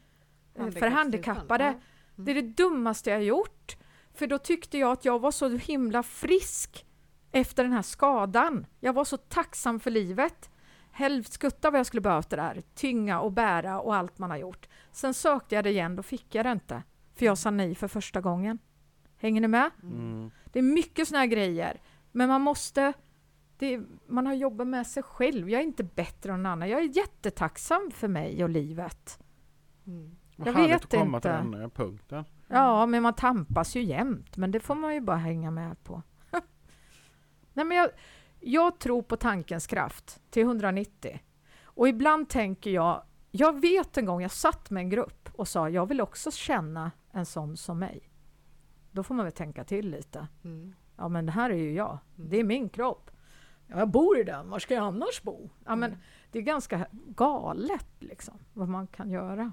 eh, 0.55 0.69
för 0.69 0.87
handikappade. 0.87 1.63
Ja. 1.63 1.73
Det 2.15 2.31
är 2.31 2.35
det 2.35 2.41
dummaste 2.41 3.09
jag 3.09 3.23
gjort. 3.23 3.77
För 4.13 4.27
då 4.27 4.37
tyckte 4.37 4.77
jag 4.77 4.91
att 4.91 5.05
jag 5.05 5.19
var 5.19 5.31
så 5.31 5.49
himla 5.49 6.03
frisk 6.03 6.85
efter 7.35 7.63
den 7.63 7.73
här 7.73 7.81
skadan. 7.81 8.65
Jag 8.79 8.93
var 8.93 9.03
så 9.03 9.17
tacksam 9.17 9.79
för 9.79 9.91
livet. 9.91 10.49
Helvskutta 10.91 11.71
vad 11.71 11.79
jag 11.79 11.85
skulle 11.85 12.01
behövt 12.01 12.29
det 12.29 12.35
där. 12.35 12.63
Tynga 12.75 13.19
och 13.19 13.31
bära 13.31 13.81
och 13.81 13.95
allt 13.95 14.17
man 14.17 14.29
har 14.29 14.37
gjort. 14.37 14.67
Sen 14.91 15.13
sökte 15.13 15.55
jag 15.55 15.63
det 15.63 15.69
igen, 15.69 15.95
då 15.95 16.03
fick 16.03 16.35
jag 16.35 16.45
det 16.45 16.51
inte. 16.51 16.83
För 17.15 17.25
jag 17.25 17.37
sa 17.37 17.51
nej 17.51 17.75
för 17.75 17.87
första 17.87 18.21
gången. 18.21 18.59
Hänger 19.17 19.41
ni 19.41 19.47
med? 19.47 19.71
Mm. 19.83 20.31
Det 20.45 20.59
är 20.59 20.63
mycket 20.63 21.07
såna 21.07 21.19
här 21.19 21.25
grejer. 21.25 21.81
Men 22.11 22.29
man 22.29 22.41
måste... 22.41 22.93
Det, 23.57 23.81
man 24.07 24.25
har 24.25 24.33
jobbat 24.33 24.67
med 24.67 24.87
sig 24.87 25.03
själv. 25.03 25.49
Jag 25.49 25.61
är 25.61 25.65
inte 25.65 25.83
bättre 25.83 26.33
än 26.33 26.43
någon 26.43 26.51
annan. 26.51 26.69
Jag 26.69 26.79
är 26.79 26.97
jättetacksam 26.97 27.91
för 27.91 28.07
mig 28.07 28.43
och 28.43 28.49
livet. 28.49 29.19
Mm. 29.87 30.15
Vad 30.35 30.47
Jag 30.47 30.53
härligt 30.53 30.71
vet 30.71 30.83
att 30.83 30.99
komma 30.99 31.17
inte. 31.17 31.41
till 31.41 31.51
den 31.51 31.61
här 31.61 31.69
punkten. 31.69 32.25
Ja, 32.47 32.85
men 32.85 33.03
man 33.03 33.13
tampas 33.13 33.75
ju 33.75 33.83
jämt. 33.83 34.37
Men 34.37 34.51
det 34.51 34.59
får 34.59 34.75
man 34.75 34.93
ju 34.93 35.01
bara 35.01 35.17
hänga 35.17 35.51
med 35.51 35.83
på. 35.83 36.01
Nej, 37.55 37.65
men 37.65 37.77
jag, 37.77 37.89
jag 38.39 38.79
tror 38.79 39.01
på 39.01 39.17
tankens 39.17 39.67
kraft 39.67 40.21
till 40.29 40.43
190. 40.43 41.19
Och 41.63 41.87
ibland 41.87 42.29
tänker 42.29 42.71
jag... 42.71 43.03
Jag 43.31 43.61
vet 43.61 43.97
en 43.97 44.05
gång 44.05 44.21
jag 44.21 44.31
satt 44.31 44.69
med 44.69 44.81
en 44.81 44.89
grupp 44.89 45.29
och 45.33 45.47
sa 45.47 45.69
jag 45.69 45.85
vill 45.85 46.01
också 46.01 46.31
känna 46.31 46.91
en 47.11 47.25
sån 47.25 47.57
som 47.57 47.79
mig. 47.79 48.09
Då 48.91 49.03
får 49.03 49.15
man 49.15 49.25
väl 49.25 49.33
tänka 49.33 49.63
till 49.63 49.89
lite. 49.89 50.27
Mm. 50.43 50.75
Ja, 50.97 51.07
men 51.07 51.25
det 51.25 51.31
här 51.31 51.49
är 51.49 51.55
ju 51.57 51.73
jag. 51.73 51.97
Mm. 52.17 52.29
Det 52.29 52.39
är 52.39 52.43
min 52.43 52.69
kropp. 52.69 53.11
Ja, 53.67 53.79
jag 53.79 53.89
bor 53.89 54.19
i 54.19 54.23
den. 54.23 54.49
Var 54.49 54.59
ska 54.59 54.73
jag 54.73 54.83
annars 54.83 55.21
bo? 55.23 55.49
Ja, 55.65 55.75
men 55.75 55.89
Mm. 55.91 56.03
det 56.31 56.39
är 56.39 56.43
ganska 56.43 56.87
galet 56.91 57.87
liksom, 57.99 58.39
vad 58.53 58.69
man 58.69 58.87
kan 58.87 59.09
göra. 59.09 59.51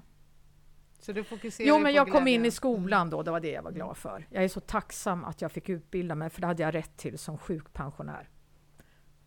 Så 1.05 1.11
du 1.11 1.23
fokuserar 1.23 1.67
Jo, 1.67 1.79
men 1.79 1.93
jag 1.93 2.11
kom 2.11 2.17
in 2.17 2.23
glädjen. 2.23 2.45
i 2.45 2.51
skolan 2.51 3.09
då, 3.09 3.23
det 3.23 3.31
var 3.31 3.39
det 3.39 3.51
jag 3.51 3.63
var 3.63 3.71
glad 3.71 3.97
för. 3.97 4.27
Jag 4.29 4.43
är 4.43 4.47
så 4.47 4.59
tacksam 4.59 5.23
att 5.25 5.41
jag 5.41 5.51
fick 5.51 5.69
utbilda 5.69 6.15
mig, 6.15 6.29
för 6.29 6.41
det 6.41 6.47
hade 6.47 6.63
jag 6.63 6.75
rätt 6.75 6.97
till 6.97 7.17
som 7.17 7.37
sjukpensionär. 7.37 8.29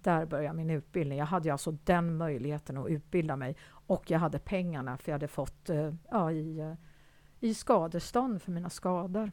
Där 0.03 0.27
började 0.27 0.57
min 0.57 0.71
utbildning. 0.71 1.19
Jag 1.19 1.27
hade 1.27 1.53
alltså 1.53 1.71
den 1.71 2.17
möjligheten 2.17 2.77
att 2.77 2.89
utbilda 2.89 3.37
mig 3.37 3.57
och 3.69 4.11
jag 4.11 4.19
hade 4.19 4.39
pengarna 4.39 4.99
för 4.99 5.13
jag 5.13 5.15
hade 5.15 5.29
fått 5.29 5.71
eh, 5.71 5.95
ja, 6.11 6.33
i, 6.33 6.59
eh, 6.59 6.75
i 7.41 7.55
skadestånd 7.55 8.43
för 8.43 8.53
mina 8.53 8.71
skador. 8.71 9.33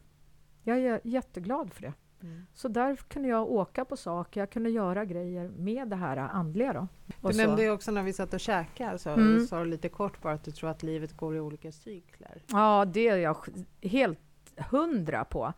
Jag 0.63 0.79
är 0.79 1.01
jätteglad 1.03 1.73
för 1.73 1.81
det. 1.81 1.93
Mm. 2.23 2.45
Så 2.53 2.67
där 2.67 2.95
kunde 2.95 3.27
jag 3.27 3.51
åka 3.51 3.85
på 3.85 3.97
saker, 3.97 4.39
jag 4.41 4.49
kunde 4.49 4.69
göra 4.69 5.05
grejer 5.05 5.49
med 5.49 5.87
det 5.87 5.95
här 5.95 6.17
andliga 6.17 6.73
då. 6.73 6.87
Och 7.21 7.29
Du 7.29 7.33
så- 7.33 7.41
nämnde 7.45 7.63
ju 7.63 7.71
också 7.71 7.91
när 7.91 8.03
vi 8.03 8.13
satt 8.13 8.33
och 8.33 8.39
käkade, 8.39 8.97
så 8.99 9.09
Mm. 9.09 9.47
sa 9.47 9.59
du 9.59 9.65
lite 9.65 9.89
kort 9.89 10.21
bara 10.21 10.33
att 10.33 10.43
du 10.43 10.51
tror 10.51 10.69
att 10.69 10.83
livet 10.83 11.17
går 11.17 11.35
i 11.35 11.39
olika 11.39 11.71
cykler. 11.71 12.43
Ja, 12.47 12.85
det 12.85 13.07
är 13.07 13.17
jag 13.17 13.37
helt 13.81 14.19
hundra 14.71 15.25
på. 15.25 15.53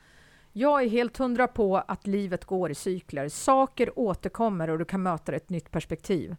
Jag 0.54 0.84
är 0.84 0.90
helt 0.90 1.18
hundra 1.18 1.48
på 1.48 1.78
att 1.78 2.08
livet 2.08 2.46
går 2.46 2.72
i 2.72 2.76
cykler. 2.76 3.30
Saker 3.30 4.00
återkommer 4.00 4.70
och 4.70 4.78
du 4.80 4.86
kan 4.86 5.04
möta 5.04 5.36
ett 5.36 5.50
nytt 5.50 5.72
perspektiv. 5.72 6.36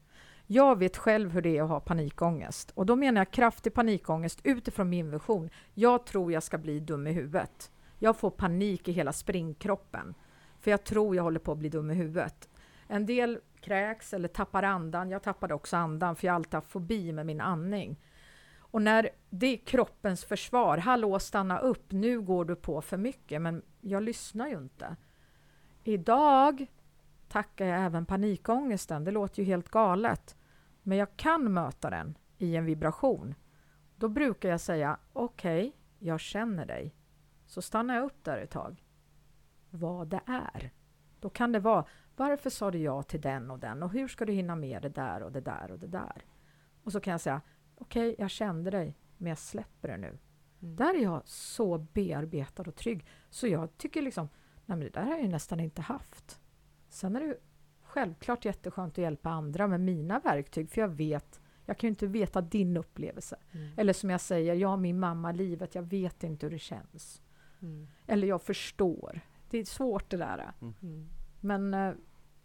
Jag 0.46 0.78
vet 0.78 0.96
själv 0.96 1.30
hur 1.30 1.42
det 1.42 1.58
är 1.58 1.62
att 1.62 1.68
ha 1.68 1.80
panikångest. 1.80 2.70
Och 2.74 2.86
då 2.86 2.96
menar 2.96 3.20
jag 3.20 3.30
kraftig 3.30 3.74
panikångest 3.74 4.40
utifrån 4.44 4.88
min 4.88 5.10
vision. 5.10 5.50
Jag 5.74 6.06
tror 6.06 6.32
jag 6.32 6.42
ska 6.42 6.58
bli 6.58 6.80
dum 6.80 7.06
i 7.06 7.12
huvudet. 7.12 7.70
Jag 7.98 8.16
får 8.16 8.30
panik 8.30 8.88
i 8.88 8.92
hela 8.92 9.12
springkroppen. 9.12 10.14
För 10.60 10.70
jag 10.70 10.84
tror 10.84 11.16
jag 11.16 11.22
håller 11.22 11.40
på 11.40 11.52
att 11.52 11.58
bli 11.58 11.68
dum 11.68 11.90
i 11.90 11.94
huvudet. 11.94 12.48
En 12.86 13.06
del 13.06 13.40
kräks 13.60 14.14
eller 14.14 14.28
tappar 14.28 14.62
andan. 14.62 15.10
Jag 15.10 15.22
tappade 15.22 15.54
också 15.54 15.76
andan 15.76 16.16
för 16.16 16.26
jag 16.26 16.32
har 16.32 16.36
alltid 16.36 16.54
haft 16.54 16.70
fobi 16.70 17.12
med 17.12 17.26
min 17.26 17.40
andning. 17.40 18.00
Och 18.58 18.82
när 18.82 19.10
det 19.30 19.46
är 19.46 19.56
kroppens 19.56 20.24
försvar, 20.24 20.78
hallå 20.78 21.18
stanna 21.18 21.58
upp, 21.58 21.92
nu 21.92 22.20
går 22.20 22.44
du 22.44 22.56
på 22.56 22.82
för 22.82 22.96
mycket, 22.96 23.42
men 23.42 23.62
jag 23.80 24.02
lyssnar 24.02 24.48
ju 24.48 24.58
inte. 24.58 24.96
Idag 25.84 26.66
tackar 27.28 27.66
jag 27.66 27.84
även 27.84 28.06
panikångesten, 28.06 29.04
det 29.04 29.10
låter 29.10 29.42
ju 29.42 29.46
helt 29.46 29.68
galet. 29.68 30.36
men 30.82 30.98
jag 30.98 31.16
kan 31.16 31.52
möta 31.52 31.90
den 31.90 32.18
i 32.38 32.56
en 32.56 32.64
vibration. 32.64 33.34
Då 33.96 34.08
brukar 34.08 34.48
jag 34.48 34.60
säga 34.60 34.98
okej, 35.12 35.68
okay, 35.68 35.72
jag 35.98 36.20
känner 36.20 36.66
dig. 36.66 36.94
Så 37.46 37.62
stannar 37.62 37.94
jag 37.94 38.04
upp 38.04 38.24
där 38.24 38.38
ett 38.38 38.50
tag. 38.50 38.84
Vad 39.70 40.08
det 40.08 40.20
är. 40.26 40.70
Då 41.20 41.30
kan 41.30 41.52
det 41.52 41.60
vara 41.60 41.84
varför 42.16 42.50
sa 42.50 42.70
du 42.70 42.78
ja 42.78 43.02
till 43.02 43.20
den 43.20 43.50
och 43.50 43.58
den 43.58 43.82
och 43.82 43.90
hur 43.90 44.08
ska 44.08 44.24
du 44.24 44.32
hinna 44.32 44.56
med 44.56 44.82
det 44.82 44.88
där 44.88 45.22
och 45.22 45.32
det 45.32 45.40
där 45.40 45.70
och 45.70 45.78
det 45.78 45.86
där? 45.86 46.24
Och 46.82 46.92
så 46.92 47.00
kan 47.00 47.10
jag 47.10 47.20
säga 47.20 47.40
okej, 47.74 48.12
okay, 48.12 48.22
jag 48.22 48.30
kände 48.30 48.70
dig, 48.70 48.98
men 49.16 49.28
jag 49.28 49.38
släpper 49.38 49.88
det 49.88 49.96
nu. 49.96 50.18
Mm. 50.62 50.76
Där 50.76 50.94
är 50.94 51.02
jag 51.02 51.22
så 51.24 51.78
bearbetad 51.78 52.62
och 52.62 52.76
trygg 52.76 53.06
så 53.30 53.46
jag 53.46 53.78
tycker 53.78 54.02
liksom, 54.02 54.28
nej 54.66 54.78
men 54.78 54.80
det 54.80 54.90
där 54.90 55.04
har 55.04 55.16
jag 55.16 55.28
nästan 55.28 55.60
inte 55.60 55.82
haft. 55.82 56.40
Sen 56.88 57.16
är 57.16 57.20
det 57.20 57.36
självklart 57.82 58.44
jätteskönt 58.44 58.92
att 58.92 58.98
hjälpa 58.98 59.30
andra 59.30 59.66
med 59.66 59.80
mina 59.80 60.18
verktyg 60.18 60.70
för 60.70 60.80
jag 60.80 60.88
vet 60.88 61.40
jag 61.66 61.78
kan 61.78 61.88
ju 61.88 61.90
inte 61.90 62.06
veta 62.06 62.40
din 62.40 62.76
upplevelse. 62.76 63.36
Mm. 63.52 63.68
Eller 63.76 63.92
som 63.92 64.10
jag 64.10 64.20
säger, 64.20 64.54
jag 64.54 64.68
har 64.68 64.76
min 64.76 64.98
mamma 64.98 65.32
livet, 65.32 65.74
jag 65.74 65.82
vet 65.82 66.22
inte 66.22 66.46
hur 66.46 66.50
det 66.50 66.58
känns. 66.58 67.22
Mm. 67.66 67.86
Eller 68.06 68.28
jag 68.28 68.42
förstår. 68.42 69.20
Det 69.50 69.58
är 69.58 69.64
svårt 69.64 70.10
det 70.10 70.16
där. 70.16 70.52
Mm. 70.60 70.74
mm. 70.82 71.08
Men 71.40 71.74
eh, 71.74 71.94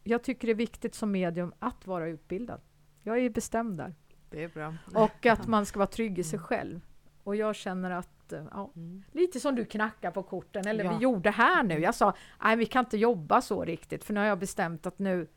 jag 0.04 0.24
tycker 0.24 0.48
det 0.48 0.54
är 0.54 0.56
viktigt 0.56 0.96
som 0.96 1.12
medium 1.12 1.54
att 1.60 1.88
vara 1.88 2.08
utbildad. 2.08 2.62
Jag 3.04 3.20
är 3.20 3.30
bestämd 3.30 3.78
där. 3.78 3.96
Det 4.30 4.44
är 4.44 4.48
bra. 4.48 4.76
Och 4.94 5.26
att 5.26 5.48
man 5.48 5.66
ska 5.66 5.80
vara 5.80 5.88
trygg 5.88 6.20
i 6.20 6.24
sig 6.24 6.38
mm. 6.38 6.48
själv. 6.48 6.82
Och 7.24 7.36
jag 7.36 7.56
känner 7.56 7.92
att, 7.92 8.34
eh, 8.34 8.44
ja, 8.52 8.72
mm. 8.76 9.04
lite 9.12 9.40
som 9.40 9.56
du 9.56 9.66
knackar 9.66 10.12
på 10.12 10.24
korten, 10.24 10.68
eller 10.68 10.84
ja. 10.84 10.98
vi 10.98 11.04
gjorde 11.04 11.30
här 11.30 11.64
nu. 11.64 11.80
Jag 11.80 11.96
sa, 11.96 12.14
nej 12.44 12.56
vi 12.56 12.66
kan 12.66 12.86
inte 12.86 12.98
jobba 12.98 13.42
så 13.42 13.66
riktigt, 13.66 14.04
för 14.04 14.14
nu 14.14 14.20
har 14.20 14.28
jag 14.28 14.40
bestämt 14.40 14.86
att 14.86 15.00
nu 15.00 15.28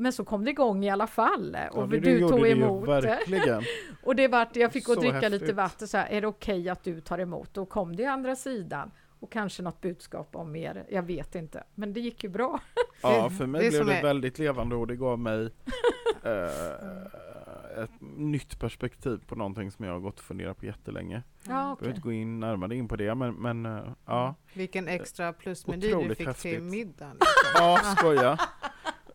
men 0.00 0.12
så 0.12 0.24
kom 0.24 0.44
det 0.44 0.50
igång 0.50 0.84
i 0.84 0.90
alla 0.90 1.06
fall 1.06 1.56
och 1.72 1.82
ja, 1.82 1.86
du, 1.86 2.00
du 2.00 2.28
tog 2.28 2.46
emot. 2.46 2.88
verkligen. 2.88 3.62
och 4.02 4.16
det 4.16 4.28
vart, 4.28 4.56
jag 4.56 4.72
fick 4.72 4.86
gå 4.86 4.92
och 4.92 5.00
dricka 5.00 5.14
häftigt. 5.14 5.40
lite 5.40 5.52
vatten, 5.52 5.88
så 5.88 5.96
här, 5.96 6.06
är 6.06 6.20
det 6.20 6.26
okej 6.26 6.60
okay 6.60 6.68
att 6.68 6.84
du 6.84 7.00
tar 7.00 7.18
emot? 7.18 7.54
Då 7.54 7.66
kom 7.66 7.96
det 7.96 8.02
i 8.02 8.06
andra 8.06 8.36
sidan 8.36 8.90
och 9.20 9.32
kanske 9.32 9.62
något 9.62 9.80
budskap 9.80 10.36
om 10.36 10.52
mer, 10.52 10.86
jag 10.90 11.02
vet 11.02 11.34
inte. 11.34 11.64
Men 11.74 11.92
det 11.92 12.00
gick 12.00 12.24
ju 12.24 12.30
bra. 12.30 12.60
ja, 13.02 13.30
för 13.30 13.46
mig 13.46 13.62
det 13.62 13.70
blev 13.70 13.86
det 13.86 13.94
är... 13.94 14.02
väldigt 14.02 14.38
levande 14.38 14.76
och 14.76 14.86
det 14.86 14.96
gav 14.96 15.18
mig 15.18 15.44
eh, 16.22 17.82
ett 17.82 17.90
nytt 18.16 18.60
perspektiv 18.60 19.20
på 19.26 19.34
någonting 19.34 19.70
som 19.70 19.84
jag 19.84 19.92
har 19.92 20.00
gått 20.00 20.18
och 20.18 20.24
funderat 20.24 20.58
på 20.58 20.66
jättelänge. 20.66 21.22
Ja, 21.42 21.42
okay. 21.42 21.52
Jag 21.52 21.78
behöver 21.78 21.96
inte 21.96 22.00
gå 22.00 22.12
in 22.12 22.40
närmare 22.40 22.76
in 22.76 22.88
på 22.88 22.96
det, 22.96 23.14
men, 23.14 23.34
men 23.34 23.66
uh, 23.66 23.92
ja. 24.06 24.34
Vilken 24.54 24.88
extra 24.88 25.32
plusmeny 25.32 25.92
du 25.94 26.14
fick 26.14 26.26
häftigt. 26.26 26.52
till 26.52 26.62
middagen. 26.62 27.12
Liksom. 27.20 27.52
Ja, 27.54 27.94
skoja. 27.98 28.38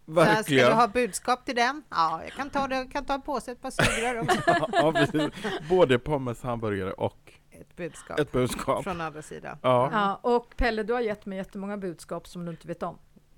Verkligen. 0.05 0.65
Ska 0.65 0.75
du 0.75 0.81
ha 0.81 0.87
budskap 0.87 1.45
till 1.45 1.55
den? 1.55 1.83
Ja, 1.89 2.21
jag 2.23 2.33
kan 2.33 2.49
ta, 2.49 2.67
det, 2.67 2.85
kan 2.91 3.05
ta 3.05 3.19
på 3.19 3.39
sig 3.39 3.51
ett 3.51 3.61
par 3.61 3.71
sugrör 3.71 4.19
också. 4.19 4.41
ja, 4.71 5.29
Både 5.69 5.99
pommes, 5.99 6.43
hamburgare 6.43 6.91
och 6.91 7.22
ett 7.69 7.75
budskap. 7.75 8.19
Ett 8.19 8.31
budskap. 8.31 8.83
Från 8.83 9.01
andra 9.01 9.21
sidan. 9.21 9.57
Ja. 9.61 9.89
ja. 9.91 10.19
Och 10.21 10.57
Pelle, 10.57 10.83
du 10.83 10.93
har 10.93 11.01
gett 11.01 11.25
mig 11.25 11.37
jättemånga 11.37 11.77
budskap 11.77 12.27
som 12.27 12.45
du 12.45 12.51
inte 12.51 12.67
vet 12.67 12.83
om. 12.83 12.97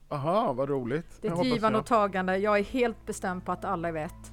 Aha, 0.10 0.54
vad 0.54 0.70
roligt. 0.70 1.18
Det 1.22 1.28
är 1.28 1.34
ett 1.34 1.46
givande 1.46 1.80
och 1.80 1.86
tagande. 1.86 2.38
Jag 2.38 2.60
är 2.60 2.64
helt 2.64 3.06
bestämd 3.06 3.46
på 3.46 3.52
att 3.52 3.66
alla 3.66 3.88
är 3.88 3.92
vett. 3.92 4.32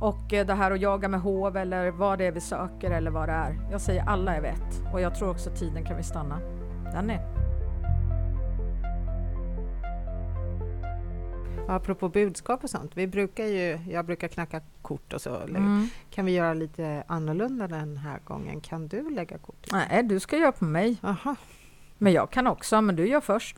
Och 0.00 0.32
eh, 0.32 0.46
det 0.46 0.54
här 0.54 0.70
att 0.70 0.80
jaga 0.80 1.08
med 1.08 1.20
hov 1.20 1.56
eller 1.56 1.90
vad 1.90 2.18
det 2.18 2.26
är 2.26 2.32
vi 2.32 2.40
söker 2.40 2.90
eller 2.90 3.10
vad 3.10 3.28
det 3.28 3.32
är. 3.32 3.68
Jag 3.70 3.80
säger 3.80 4.02
alla 4.02 4.36
är 4.36 4.40
vett. 4.40 4.92
Och 4.92 5.00
jag 5.00 5.14
tror 5.14 5.30
också 5.30 5.50
tiden 5.50 5.84
kan 5.84 5.96
vi 5.96 6.02
stanna. 6.02 6.40
Den 6.92 7.10
Apropå 11.68 12.08
budskap 12.08 12.64
och 12.64 12.70
sånt, 12.70 12.92
vi 12.94 13.06
brukar 13.06 13.44
ju, 13.44 13.78
jag 13.90 14.06
brukar 14.06 14.28
knacka 14.28 14.60
kort 14.82 15.12
och 15.12 15.20
så. 15.20 15.36
Mm. 15.36 15.88
Kan 16.10 16.24
vi 16.24 16.32
göra 16.32 16.54
lite 16.54 17.04
annorlunda 17.06 17.68
den 17.68 17.96
här 17.96 18.18
gången? 18.24 18.60
Kan 18.60 18.88
du 18.88 19.10
lägga 19.10 19.38
kort? 19.38 19.66
Nej, 19.72 20.02
du 20.02 20.20
ska 20.20 20.36
göra 20.36 20.52
på 20.52 20.64
mig. 20.64 20.96
Aha. 21.02 21.36
Men 21.98 22.12
jag 22.12 22.30
kan 22.30 22.46
också, 22.46 22.80
men 22.80 22.96
du 22.96 23.08
gör 23.08 23.20
först. 23.20 23.56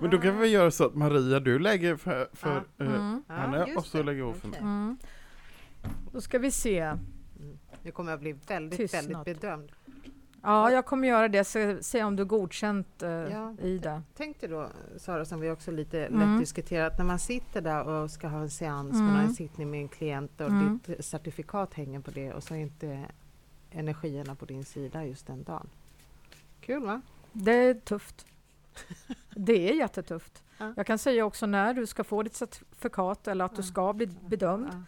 men 0.00 0.10
då 0.10 0.18
kan 0.18 0.38
vi 0.38 0.48
göra 0.48 0.70
så 0.70 0.86
att 0.86 0.94
Maria, 0.94 1.40
du 1.40 1.58
lägger 1.58 1.96
för, 1.96 2.28
för 2.32 2.64
ja. 2.76 2.84
uh, 2.84 2.94
mm. 2.94 3.22
henne 3.28 3.64
ja, 3.68 3.78
och 3.78 3.86
så 3.86 4.02
lägger 4.02 4.22
hon 4.22 4.34
för 4.34 4.48
mig. 4.48 4.60
Mm. 4.60 4.98
Då 6.12 6.20
ska 6.20 6.38
vi 6.38 6.50
se. 6.50 6.78
Mm. 6.78 7.58
Nu 7.82 7.90
kommer 7.90 8.10
jag 8.10 8.20
bli 8.20 8.32
väldigt, 8.32 8.78
Tystnad. 8.78 9.04
väldigt 9.04 9.40
bedömd. 9.40 9.72
Ja, 10.48 10.70
jag 10.70 10.86
kommer 10.86 11.08
göra 11.08 11.28
det. 11.28 11.44
Se, 11.44 11.82
se 11.82 12.04
om 12.04 12.16
du 12.16 12.24
godkänt 12.24 13.02
uh, 13.02 13.10
ja, 13.10 13.54
i 13.62 13.78
det. 13.78 14.02
Tänk 14.16 14.40
dig 14.40 14.48
då, 14.48 14.68
Sara, 14.96 15.24
som 15.24 15.40
vi 15.40 15.50
också 15.50 15.70
lite 15.70 16.06
mm. 16.06 16.32
lätt 16.32 16.40
diskuterat, 16.40 16.98
när 16.98 17.04
man 17.04 17.18
sitter 17.18 17.60
där 17.60 17.88
och 17.88 18.10
ska 18.10 18.28
ha 18.28 18.40
en 18.40 18.50
seans, 18.50 18.94
mm. 18.94 19.06
man 19.06 19.16
har 19.16 19.22
en 19.22 19.34
sittning 19.34 19.70
med 19.70 19.80
en 19.80 19.88
klient 19.88 20.40
och 20.40 20.46
mm. 20.46 20.80
ditt 20.86 21.04
certifikat 21.04 21.74
hänger 21.74 22.00
på 22.00 22.10
det 22.10 22.32
och 22.32 22.42
så 22.42 22.54
är 22.54 22.58
inte 22.58 23.04
energierna 23.70 24.34
på 24.34 24.44
din 24.44 24.64
sida 24.64 25.04
just 25.04 25.26
den 25.26 25.42
dagen. 25.42 25.68
Kul 26.60 26.82
va? 26.82 27.00
Det 27.32 27.52
är 27.52 27.74
tufft. 27.74 28.26
det 29.34 29.70
är 29.70 29.74
jättetufft. 29.74 30.42
Ja. 30.58 30.72
Jag 30.76 30.86
kan 30.86 30.98
säga 30.98 31.24
också 31.24 31.46
när 31.46 31.74
du 31.74 31.86
ska 31.86 32.04
få 32.04 32.22
ditt 32.22 32.34
certifikat 32.34 33.28
eller 33.28 33.44
att 33.44 33.52
ja. 33.52 33.56
du 33.56 33.62
ska 33.62 33.92
bli 33.92 34.06
bedömd. 34.06 34.68
Ja 34.72 34.82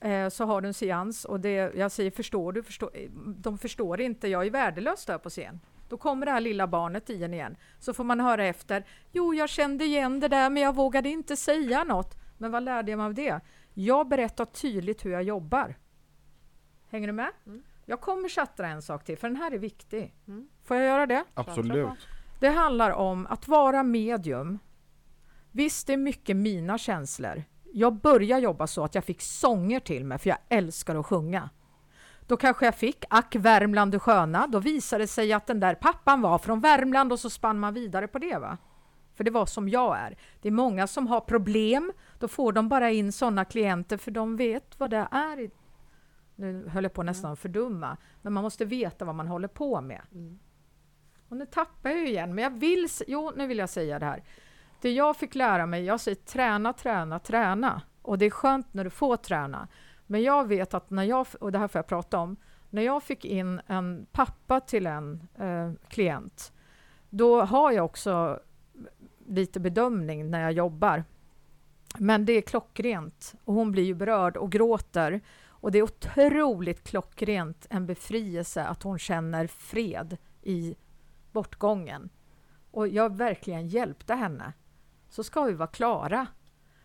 eh, 0.00 0.28
så 0.28 0.44
har 0.44 0.60
du 0.60 0.68
en 0.68 0.74
seans 0.74 1.24
och 1.24 1.40
det, 1.40 1.74
jag 1.74 1.92
säger 1.92 2.10
förstår 2.10 2.52
du? 2.52 2.62
Förstår, 2.62 2.90
de 3.36 3.58
förstår 3.58 4.00
inte, 4.00 4.28
jag 4.28 4.46
är 4.46 4.50
värdelös 4.50 5.04
där 5.04 5.18
på 5.18 5.30
scen. 5.30 5.60
Då 5.88 5.96
kommer 5.96 6.26
det 6.26 6.32
här 6.32 6.40
lilla 6.40 6.66
barnet 6.66 7.10
i 7.10 7.24
en 7.24 7.34
igen. 7.34 7.56
Så 7.78 7.94
får 7.94 8.04
man 8.04 8.20
höra 8.20 8.46
efter. 8.46 8.86
Jo, 9.12 9.34
jag 9.34 9.48
kände 9.48 9.84
igen 9.84 10.20
det 10.20 10.28
där 10.28 10.50
men 10.50 10.62
jag 10.62 10.74
vågade 10.74 11.08
inte 11.08 11.36
säga 11.36 11.84
något. 11.84 12.14
Men 12.38 12.50
vad 12.50 12.62
lärde 12.62 12.90
jag 12.90 12.98
mig 12.98 13.04
av 13.04 13.14
det? 13.14 13.40
Jag 13.74 14.08
berättar 14.08 14.44
tydligt 14.44 15.04
hur 15.04 15.10
jag 15.10 15.22
jobbar. 15.22 15.74
Hänger 16.90 17.06
du 17.06 17.12
med? 17.12 17.30
Mm. 17.46 17.62
Jag 17.86 18.00
kommer 18.00 18.28
chatta 18.28 18.66
en 18.66 18.82
sak 18.82 19.04
till, 19.04 19.18
för 19.18 19.28
den 19.28 19.36
här 19.36 19.52
är 19.52 19.58
viktig. 19.58 20.14
Mm. 20.28 20.48
Får 20.64 20.76
jag 20.76 20.86
göra 20.86 21.06
det? 21.06 21.24
Absolut. 21.34 22.08
Det 22.40 22.48
handlar 22.48 22.90
om 22.90 23.26
att 23.26 23.48
vara 23.48 23.82
medium. 23.82 24.58
Visst, 25.52 25.86
det 25.86 25.92
är 25.92 25.96
mycket 25.96 26.36
mina 26.36 26.78
känslor 26.78 27.44
jag 27.78 27.94
började 27.94 28.42
jobba 28.42 28.66
så 28.66 28.84
att 28.84 28.94
jag 28.94 29.04
fick 29.04 29.20
sånger 29.20 29.80
till 29.80 30.04
mig, 30.04 30.18
för 30.18 30.30
jag 30.30 30.38
älskar 30.48 30.96
att 30.96 31.06
sjunga. 31.06 31.50
Då 32.26 32.36
kanske 32.36 32.64
jag 32.64 32.74
fick 32.74 33.04
Ack 33.10 33.36
Värmland 33.36 33.92
du 33.92 33.98
sköna. 33.98 34.46
Då 34.46 34.58
visade 34.58 35.04
det 35.04 35.08
sig 35.08 35.32
att 35.32 35.46
den 35.46 35.60
där 35.60 35.74
pappan 35.74 36.20
var 36.20 36.38
från 36.38 36.60
Värmland 36.60 37.12
och 37.12 37.20
så 37.20 37.30
spann 37.30 37.58
man 37.58 37.74
vidare 37.74 38.08
på 38.08 38.18
det. 38.18 38.38
va? 38.38 38.58
För 39.14 39.24
det 39.24 39.30
var 39.30 39.46
som 39.46 39.68
jag 39.68 39.98
är. 39.98 40.16
Det 40.42 40.48
är 40.48 40.52
många 40.52 40.86
som 40.86 41.06
har 41.06 41.20
problem. 41.20 41.92
Då 42.18 42.28
får 42.28 42.52
de 42.52 42.68
bara 42.68 42.90
in 42.90 43.12
sådana 43.12 43.44
klienter 43.44 43.96
för 43.96 44.10
de 44.10 44.36
vet 44.36 44.80
vad 44.80 44.90
det 44.90 45.08
är. 45.10 45.50
Nu 46.34 46.68
höll 46.68 46.82
jag 46.82 46.92
på 46.92 47.02
nästan 47.02 47.32
att 47.32 47.38
fördumma. 47.38 47.96
Men 48.22 48.32
man 48.32 48.42
måste 48.42 48.64
veta 48.64 49.04
vad 49.04 49.14
man 49.14 49.28
håller 49.28 49.48
på 49.48 49.80
med. 49.80 50.02
Mm. 50.12 50.38
Och 51.28 51.36
nu 51.36 51.46
tappar 51.46 51.90
jag 51.90 52.08
igen, 52.08 52.34
men 52.34 52.44
jag 52.44 52.50
vill... 52.50 52.88
Jo, 53.06 53.32
nu 53.36 53.46
vill 53.46 53.58
jag 53.58 53.70
säga 53.70 53.98
det 53.98 54.06
här. 54.06 54.22
Det 54.80 54.92
jag 54.92 55.16
fick 55.16 55.34
lära 55.34 55.66
mig, 55.66 55.84
jag 55.84 56.00
säger 56.00 56.16
träna, 56.16 56.72
träna, 56.72 57.18
träna. 57.18 57.82
Och 58.02 58.18
det 58.18 58.26
är 58.26 58.30
skönt 58.30 58.74
när 58.74 58.84
du 58.84 58.90
får 58.90 59.16
träna. 59.16 59.68
Men 60.06 60.22
jag 60.22 60.48
vet 60.48 60.74
att 60.74 60.90
när 60.90 61.04
jag, 61.04 61.26
och 61.40 61.52
det 61.52 61.58
här 61.58 61.68
får 61.68 61.78
jag 61.78 61.86
prata 61.86 62.18
om, 62.18 62.36
när 62.70 62.82
jag 62.82 63.02
fick 63.02 63.24
in 63.24 63.60
en 63.66 64.06
pappa 64.12 64.60
till 64.60 64.86
en 64.86 65.28
eh, 65.38 65.72
klient, 65.88 66.52
då 67.10 67.40
har 67.40 67.72
jag 67.72 67.84
också 67.84 68.40
lite 69.26 69.60
bedömning 69.60 70.30
när 70.30 70.40
jag 70.40 70.52
jobbar. 70.52 71.04
Men 71.98 72.24
det 72.24 72.32
är 72.32 72.40
klockrent 72.40 73.34
och 73.44 73.54
hon 73.54 73.72
blir 73.72 73.82
ju 73.82 73.94
berörd 73.94 74.36
och 74.36 74.52
gråter. 74.52 75.20
Och 75.46 75.72
det 75.72 75.78
är 75.78 75.82
otroligt 75.82 76.84
klockrent 76.84 77.66
en 77.70 77.86
befrielse 77.86 78.64
att 78.64 78.82
hon 78.82 78.98
känner 78.98 79.46
fred 79.46 80.16
i 80.42 80.76
bortgången. 81.32 82.08
Och 82.70 82.88
jag 82.88 83.16
verkligen 83.16 83.68
hjälpte 83.68 84.14
henne 84.14 84.52
så 85.08 85.24
ska 85.24 85.42
vi 85.42 85.52
vara 85.52 85.68
klara. 85.68 86.26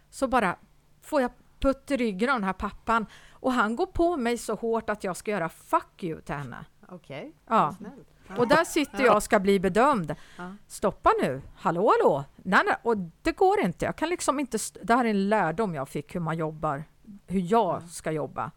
Så 0.10 0.28
bara 0.28 0.56
får 1.02 1.22
jag 1.22 1.32
putt 1.60 1.92
i 1.92 1.98
ryggen 1.98 2.30
av 2.30 2.36
den 2.36 2.44
här 2.44 2.54
pappan 2.54 3.06
och 3.32 3.52
han 3.52 3.76
går 3.76 3.86
på 3.86 4.18
mig 4.18 4.38
så 4.38 4.56
hårt 4.56 4.90
att 4.90 5.04
jag 5.04 5.18
ska 5.18 5.32
göra 5.32 5.50
fuck 5.50 6.04
you 6.04 6.22
till 6.22 6.36
henne. 6.36 6.66
Okej, 6.90 7.20
okay. 7.20 7.32
ja. 7.48 7.76
Och 8.38 8.48
där 8.48 8.64
sitter 8.64 9.04
jag 9.04 9.16
och 9.16 9.24
ska 9.24 9.40
bli 9.40 9.60
bedömd. 9.60 10.16
Stoppa 10.68 11.12
nu, 11.22 11.42
hallå 11.56 11.92
hallå! 12.00 12.24
Nej, 12.36 12.62
nej, 12.66 12.76
och 12.82 12.98
det 12.98 13.32
går 13.32 13.60
inte. 13.60 13.86
Jag 13.86 13.96
kan 13.96 14.10
liksom 14.10 14.40
inte. 14.40 14.58
Det 14.84 14.96
här 14.96 15.06
är 15.06 15.10
en 15.10 15.30
lärdom 15.30 15.76
jag 15.76 15.90
fick 15.90 16.16
hur 16.16 16.20
man 16.20 16.38
jobbar, 16.38 16.84
hur 17.28 17.52
jag 17.52 17.84
ska 17.84 18.12
jobba. 18.12 18.52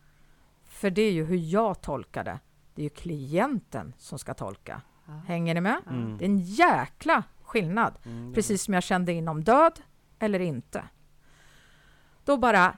För 0.64 0.90
det 0.90 1.02
är 1.02 1.12
ju 1.12 1.24
hur 1.24 1.36
jag 1.36 1.80
tolkar 1.80 2.24
det. 2.24 2.38
Det 2.74 2.82
är 2.82 2.84
ju 2.84 2.90
klienten 2.90 3.94
som 3.98 4.18
ska 4.18 4.34
tolka. 4.34 4.82
Hänger 5.26 5.54
ni 5.54 5.60
med? 5.60 5.80
Mm. 5.90 6.18
Det 6.18 6.24
är 6.24 6.28
en 6.28 6.38
jäkla 6.38 7.22
skillnad. 7.46 7.98
Mm, 8.04 8.34
Precis 8.34 8.62
som 8.62 8.74
jag 8.74 8.82
kände 8.82 9.12
inom 9.12 9.44
död 9.44 9.80
eller 10.18 10.40
inte. 10.40 10.84
Då 12.24 12.36
bara... 12.36 12.76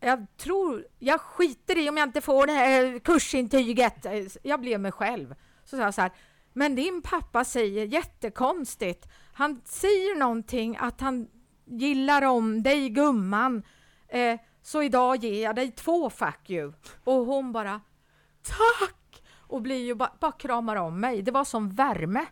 Jag 0.00 0.26
tror... 0.36 0.86
Jag 0.98 1.20
skiter 1.20 1.78
i 1.78 1.88
om 1.88 1.96
jag 1.96 2.08
inte 2.08 2.20
får 2.20 2.46
det 2.46 2.52
här 2.52 2.98
kursintyget. 2.98 4.06
Jag 4.42 4.60
blev 4.60 4.80
mig 4.80 4.92
själv. 4.92 5.34
Så 5.64 5.76
sa 5.76 5.82
jag 5.82 5.94
så 5.94 6.00
här. 6.00 6.10
Men 6.52 6.74
din 6.74 7.02
pappa 7.02 7.44
säger 7.44 7.86
jättekonstigt. 7.86 9.08
Han 9.32 9.60
säger 9.64 10.18
någonting 10.18 10.76
att 10.80 11.00
han 11.00 11.28
gillar 11.64 12.22
om 12.22 12.62
dig, 12.62 12.88
gumman. 12.88 13.62
Eh, 14.08 14.40
Så 14.62 14.82
idag 14.82 15.16
ger 15.16 15.42
jag 15.42 15.56
dig 15.56 15.70
två 15.70 16.10
fuck 16.10 16.50
you. 16.50 16.72
Och 17.04 17.14
hon 17.26 17.52
bara 17.52 17.80
tack! 18.42 19.22
Och 19.38 19.62
blir 19.62 19.84
ju 19.84 19.94
bara, 19.94 20.12
bara 20.20 20.32
kramar 20.32 20.76
om 20.76 21.00
mig. 21.00 21.22
Det 21.22 21.30
var 21.30 21.44
som 21.44 21.70
värme. 21.70 22.26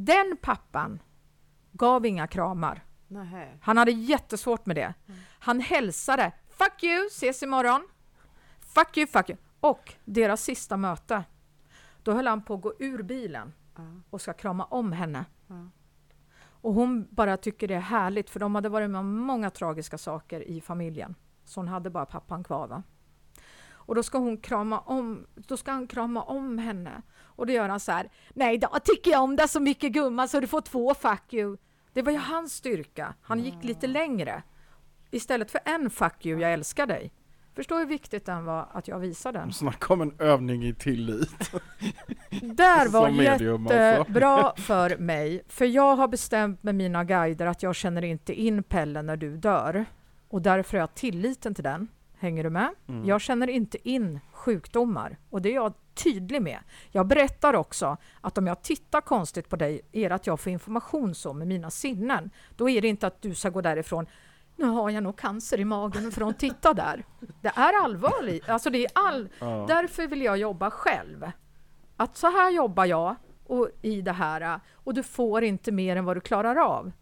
Den 0.00 0.36
pappan 0.42 1.02
gav 1.72 2.06
inga 2.06 2.26
kramar. 2.26 2.84
Nähä. 3.08 3.58
Han 3.60 3.76
hade 3.76 3.90
jättesvårt 3.90 4.66
med 4.66 4.76
det. 4.76 4.94
Han 5.38 5.60
hälsade 5.60 6.32
fuck 6.48 6.82
you, 6.84 7.06
ses 7.06 7.42
imorgon. 7.42 7.88
Fuck 8.60 8.96
you, 8.96 9.06
fuck 9.06 9.30
you. 9.30 9.38
Och 9.60 9.94
deras 10.04 10.42
sista 10.42 10.76
möte, 10.76 11.24
då 12.02 12.12
höll 12.12 12.26
han 12.26 12.42
på 12.42 12.54
att 12.54 12.60
gå 12.60 12.72
ur 12.78 13.02
bilen 13.02 13.52
och 14.10 14.20
ska 14.20 14.32
krama 14.32 14.64
om 14.64 14.92
henne. 14.92 15.24
Och 16.40 16.74
hon 16.74 17.08
bara 17.10 17.36
tycker 17.36 17.68
det 17.68 17.74
är 17.74 17.80
härligt 17.80 18.30
för 18.30 18.40
de 18.40 18.54
hade 18.54 18.68
varit 18.68 18.90
med 18.90 18.98
om 19.00 19.16
många 19.16 19.50
tragiska 19.50 19.98
saker 19.98 20.40
i 20.40 20.60
familjen. 20.60 21.14
Så 21.44 21.60
hon 21.60 21.68
hade 21.68 21.90
bara 21.90 22.06
pappan 22.06 22.44
kvar. 22.44 22.68
Va? 22.68 22.82
Och 23.88 23.94
då 23.94 24.02
ska 24.02 24.18
hon 24.18 24.36
krama 24.36 24.78
om, 24.78 25.26
då 25.34 25.56
ska 25.56 25.72
han 25.72 25.86
krama 25.86 26.22
om 26.22 26.58
henne. 26.58 27.02
Och 27.22 27.46
då 27.46 27.52
gör 27.52 27.68
han 27.68 27.80
så 27.80 27.92
här. 27.92 28.10
Nej, 28.34 28.58
då 28.58 28.68
tycker 28.84 29.10
jag 29.10 29.22
om 29.22 29.36
dig 29.36 29.48
så 29.48 29.60
mycket 29.60 29.92
gumman 29.92 30.28
så 30.28 30.40
du 30.40 30.46
får 30.46 30.60
två 30.60 30.94
fuck 30.94 31.34
you. 31.34 31.56
Det 31.92 32.02
var 32.02 32.12
ju 32.12 32.18
hans 32.18 32.54
styrka. 32.54 33.14
Han 33.22 33.40
gick 33.40 33.64
lite 33.64 33.86
längre. 33.86 34.42
Istället 35.10 35.50
för 35.50 35.60
en 35.64 35.90
fuck 35.90 36.26
you, 36.26 36.40
jag 36.40 36.52
älskar 36.52 36.86
dig. 36.86 37.12
Förstår 37.54 37.78
hur 37.78 37.86
viktigt 37.86 38.26
den 38.26 38.44
var 38.44 38.68
att 38.72 38.88
jag 38.88 38.98
visade 38.98 39.38
den. 39.38 39.52
Snacka 39.52 39.92
om 39.92 40.00
en 40.00 40.14
övning 40.18 40.64
i 40.64 40.74
tillit. 40.74 41.50
Där 42.42 42.88
var 42.88 43.10
medium 43.10 43.62
alltså. 43.62 43.78
jättebra 43.78 44.52
för 44.56 44.96
mig. 44.96 45.42
För 45.48 45.64
jag 45.64 45.96
har 45.96 46.08
bestämt 46.08 46.62
med 46.62 46.74
mina 46.74 47.04
guider 47.04 47.46
att 47.46 47.62
jag 47.62 47.74
känner 47.74 48.04
inte 48.04 48.34
in 48.34 48.62
Pelle 48.62 49.02
när 49.02 49.16
du 49.16 49.36
dör. 49.36 49.84
Och 50.28 50.42
därför 50.42 50.72
har 50.72 50.82
jag 50.82 50.94
tilliten 50.94 51.54
till 51.54 51.64
den. 51.64 51.88
Hänger 52.18 52.44
du 52.44 52.50
med? 52.50 52.74
Mm. 52.88 53.04
Jag 53.04 53.20
känner 53.20 53.48
inte 53.48 53.88
in 53.88 54.20
sjukdomar 54.32 55.18
och 55.30 55.42
det 55.42 55.48
är 55.48 55.54
jag 55.54 55.74
tydlig 55.94 56.42
med. 56.42 56.58
Jag 56.90 57.06
berättar 57.06 57.54
också 57.54 57.96
att 58.20 58.38
om 58.38 58.46
jag 58.46 58.62
tittar 58.62 59.00
konstigt 59.00 59.48
på 59.48 59.56
dig 59.56 59.80
är 59.92 60.08
det 60.08 60.14
att 60.14 60.26
jag 60.26 60.40
får 60.40 60.52
information 60.52 61.14
så 61.14 61.32
med 61.32 61.48
mina 61.48 61.70
sinnen. 61.70 62.30
Då 62.56 62.70
är 62.70 62.82
det 62.82 62.88
inte 62.88 63.06
att 63.06 63.22
du 63.22 63.34
ska 63.34 63.50
gå 63.50 63.60
därifrån 63.60 64.06
nu 64.58 64.66
har 64.66 64.90
jag 64.90 65.02
nog 65.02 65.16
cancer 65.16 65.60
i 65.60 65.64
magen 65.64 66.12
för 66.12 66.28
att 66.28 66.38
titta 66.38 66.74
där. 66.74 67.04
Det 67.40 67.52
är 67.54 67.84
allvarligt. 67.84 68.48
Alltså 68.48 68.70
det 68.70 68.84
är 68.84 68.90
all... 68.94 69.28
Ja. 69.38 69.64
Därför 69.68 70.06
vill 70.06 70.22
jag 70.22 70.38
jobba 70.38 70.70
själv. 70.70 71.30
Att 71.96 72.16
så 72.16 72.30
här 72.30 72.50
jobbar 72.50 72.84
jag 72.84 73.16
och 73.46 73.68
i 73.82 74.00
det 74.00 74.12
här 74.12 74.60
och 74.72 74.94
du 74.94 75.02
får 75.02 75.44
inte 75.44 75.72
mer 75.72 75.96
än 75.96 76.04
vad 76.04 76.16
du 76.16 76.20
klarar 76.20 76.56
av. 76.56 76.92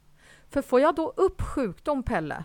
För 0.50 0.62
får 0.62 0.80
jag 0.80 0.94
då 0.94 1.12
upp 1.16 1.42
sjukdom, 1.42 2.02
Pelle, 2.02 2.44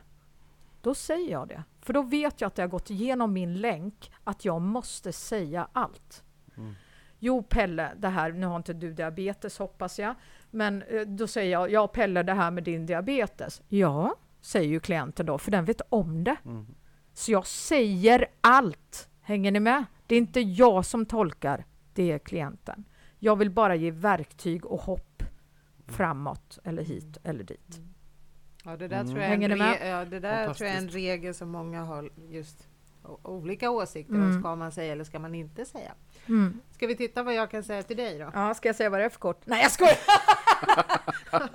då 0.82 0.96
säger 0.96 1.32
jag 1.32 1.48
det. 1.48 1.64
För 1.82 1.94
då 1.94 2.02
vet 2.02 2.42
jag 2.42 2.48
att 2.48 2.58
jag 2.58 2.66
har 2.66 2.70
gått 2.70 2.90
igenom 2.90 3.34
min 3.34 3.54
länk, 3.54 4.12
att 4.24 4.46
jag 4.46 4.62
måste 4.62 5.14
säga 5.14 5.68
allt. 5.74 6.24
Mm. 6.58 6.74
Jo, 7.20 7.44
Pelle, 7.44 7.92
det 7.98 8.08
här, 8.08 8.32
nu 8.32 8.46
har 8.46 8.56
inte 8.56 8.74
du 8.74 8.94
diabetes 8.94 9.60
hoppas 9.60 10.00
jag, 10.00 10.16
men 10.52 10.82
eh, 10.82 11.02
då 11.02 11.28
säger 11.28 11.52
jag, 11.52 11.72
ja 11.72 11.88
Pelle, 11.88 12.24
det 12.24 12.34
här 12.34 12.52
med 12.52 12.64
din 12.64 12.86
diabetes. 12.86 13.62
Ja, 13.68 14.16
säger 14.42 14.70
ju 14.70 14.80
klienten 14.80 15.26
då, 15.26 15.38
för 15.38 15.52
den 15.52 15.66
vet 15.66 15.82
om 15.90 16.24
det. 16.24 16.36
Mm. 16.46 16.68
Så 17.14 17.32
jag 17.32 17.48
säger 17.48 18.28
allt. 18.42 19.10
Hänger 19.22 19.52
ni 19.52 19.60
med? 19.60 19.86
Det 20.08 20.16
är 20.16 20.20
inte 20.20 20.40
jag 20.40 20.86
som 20.86 21.06
tolkar, 21.06 21.66
det 21.94 22.12
är 22.12 22.20
klienten. 22.20 22.84
Jag 23.20 23.36
vill 23.36 23.50
bara 23.50 23.76
ge 23.76 23.92
verktyg 23.92 24.66
och 24.66 24.82
hopp 24.82 25.24
framåt 25.88 26.60
eller 26.64 26.84
hit 26.84 27.18
eller 27.24 27.44
dit. 27.44 27.82
Ja, 28.64 28.78
det 28.78 28.88
där 28.88 29.00
Mm. 29.00 29.08
tror 29.08 29.20
jag 29.22 29.30
är 29.30 29.34
en, 29.36 29.42
Hänger 29.42 29.56
re- 29.56 29.88
ja, 29.90 30.06
det 30.06 30.20
där 30.20 30.54
tror 30.54 30.68
jag 30.68 30.78
är 30.78 30.82
en 30.82 30.90
regel 30.90 31.34
som 31.34 31.50
många 31.50 31.82
har 31.84 32.10
just 32.30 32.68
olika 33.24 33.70
åsikter 33.70 34.14
Mm. 34.14 34.36
om. 34.36 34.42
Ska 34.42 34.56
man 34.56 34.72
säga 34.72 34.92
eller 34.94 35.04
ska 35.04 35.20
man 35.20 35.36
inte 35.36 35.66
säga? 35.66 35.92
Mm. 36.28 36.62
Ska 36.72 36.88
vi 36.88 36.96
titta 36.96 37.24
vad 37.24 37.34
jag 37.34 37.52
kan 37.52 37.64
säga 37.64 37.84
till 37.84 37.98
dig 37.98 38.20
då? 38.20 38.32
Ja, 38.34 38.54
ska 38.54 38.70
jag 38.70 38.76
säga 38.76 38.90
vad 38.90 39.00
det 39.00 39.04
är 39.06 39.10
för 39.10 39.20
kort? 39.20 39.42
Nej, 39.46 39.62
jag 39.62 39.72
skojar! 39.72 39.98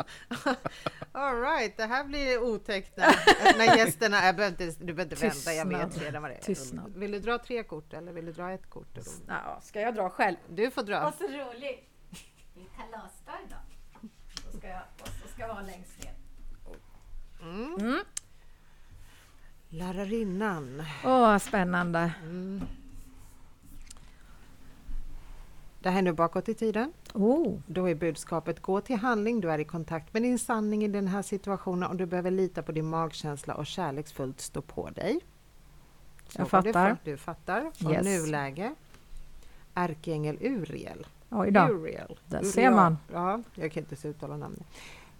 All 1.13 1.41
right, 1.41 1.77
det 1.77 1.85
här 1.87 2.05
blir 2.05 2.43
otäckt 2.43 2.97
när, 2.97 3.59
när 3.59 3.77
gästerna... 3.77 4.25
Jag 4.27 4.37
behöver 4.37 4.65
inte, 4.65 4.85
du 4.85 4.93
behöver 4.95 5.03
inte 5.15 5.27
vänta, 5.29 5.53
jag 5.53 5.67
vet 5.69 6.03
redan 6.03 6.23
vad 6.23 6.31
det 6.31 6.35
är. 6.35 6.41
Tystnad. 6.43 6.93
Vill 6.97 7.11
du 7.13 7.21
dra 7.21 7.39
tre 7.39 7.63
kort 7.63 7.93
eller 7.93 8.13
vill 8.13 8.27
du 8.27 8.33
dra 8.33 8.51
ett 8.53 8.71
kort? 8.71 8.99
Ja, 9.29 9.61
ska 9.63 9.81
jag 9.81 9.95
dra 9.95 10.11
själv? 10.11 10.37
Du 10.49 10.71
får 10.71 10.83
dra. 10.83 11.13
så 11.13 11.25
roligt! 11.25 11.89
Det 12.55 12.61
är 12.61 12.67
kalasdag 12.77 13.35
idag. 13.47 13.59
Så 14.53 14.59
ska 14.59 14.69
jag, 14.69 14.83
och 15.01 15.09
så 15.09 15.29
ska 15.29 15.41
jag 15.43 15.49
vara 15.49 15.61
längst. 15.63 15.96
Mm. 17.79 17.99
Lärarinnan. 19.69 20.83
Åh, 21.05 21.39
spännande. 21.39 22.13
Mm. 22.23 22.63
Det 25.83 25.91
här 25.91 25.99
är 25.99 26.03
nu 26.03 26.13
bakåt 26.13 26.49
i 26.49 26.55
tiden. 26.55 26.93
Oh. 27.15 27.59
Då 27.67 27.89
är 27.89 27.95
budskapet 27.95 28.63
gå 28.63 28.81
till 28.81 28.97
handling. 28.97 29.41
Du 29.41 29.51
är 29.51 29.59
i 29.59 29.65
kontakt 29.65 30.13
med 30.15 30.23
din 30.23 30.39
sanning 30.39 30.85
i 30.85 30.89
den 30.89 31.09
här 31.09 31.23
situationen 31.23 31.91
och 31.91 31.97
du 31.97 32.07
behöver 32.07 32.31
lita 32.31 32.63
på 32.63 32.73
din 32.73 32.87
magkänsla 32.89 33.55
och 33.55 33.67
kärleksfullt 33.67 34.41
stå 34.41 34.63
på 34.63 34.91
dig. 34.91 35.21
Så 36.29 36.41
Jag 36.41 36.49
fattar. 36.51 36.73
för- 36.73 36.97
Du 37.11 37.17
fattar. 37.17 37.71
Och 37.85 37.93
Yes. 37.93 38.05
nuläge. 38.05 38.75
Ärkeängel 39.75 40.37
Uriel. 40.41 41.07
Oj 41.31 41.51
då. 41.51 41.61
Uriel. 41.61 42.19
Där 42.27 42.39
Uriel. 42.39 42.53
ser 42.53 42.71
man. 42.71 42.99
Ja, 43.13 43.43
jag 43.55 43.73
kan 43.73 43.83
inte 43.91 44.09
uttala 44.09 44.37
namnet. 44.37 44.67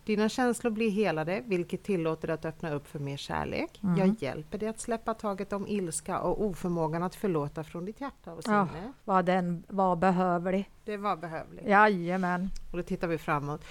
Dina 0.07 0.29
känslor 0.29 0.71
blir 0.71 0.91
helade, 0.91 1.43
vilket 1.47 1.83
tillåter 1.83 2.27
dig 2.29 2.35
att 2.35 2.45
öppna 2.45 2.71
upp 2.73 2.87
för 2.87 2.99
mer 2.99 3.17
kärlek. 3.17 3.81
Mm. 3.83 3.97
Jag 3.99 4.23
hjälper 4.23 4.59
dig 4.59 4.69
att 4.69 4.81
släppa 4.81 5.15
taget 5.15 5.53
om 5.53 5.67
ilska 5.69 6.19
och 6.21 6.45
oförmågan 6.45 7.03
att 7.03 7.15
förlåta 7.15 7.65
från 7.65 7.85
ditt 7.85 8.01
hjärta 8.01 8.33
och 8.33 8.45
sinne. 8.45 8.57
Ja. 8.57 8.93
Vad 9.05 9.25
den 9.25 9.65
var 9.69 9.97
behövlig. 9.97 10.71
Det 10.85 10.97
var 10.97 11.17
behövligt. 11.17 11.67
Jajamän. 11.69 12.51
Och 12.71 12.77
då 12.77 12.83
tittar 12.83 13.09
vi 13.09 13.19
framåt. 13.19 13.65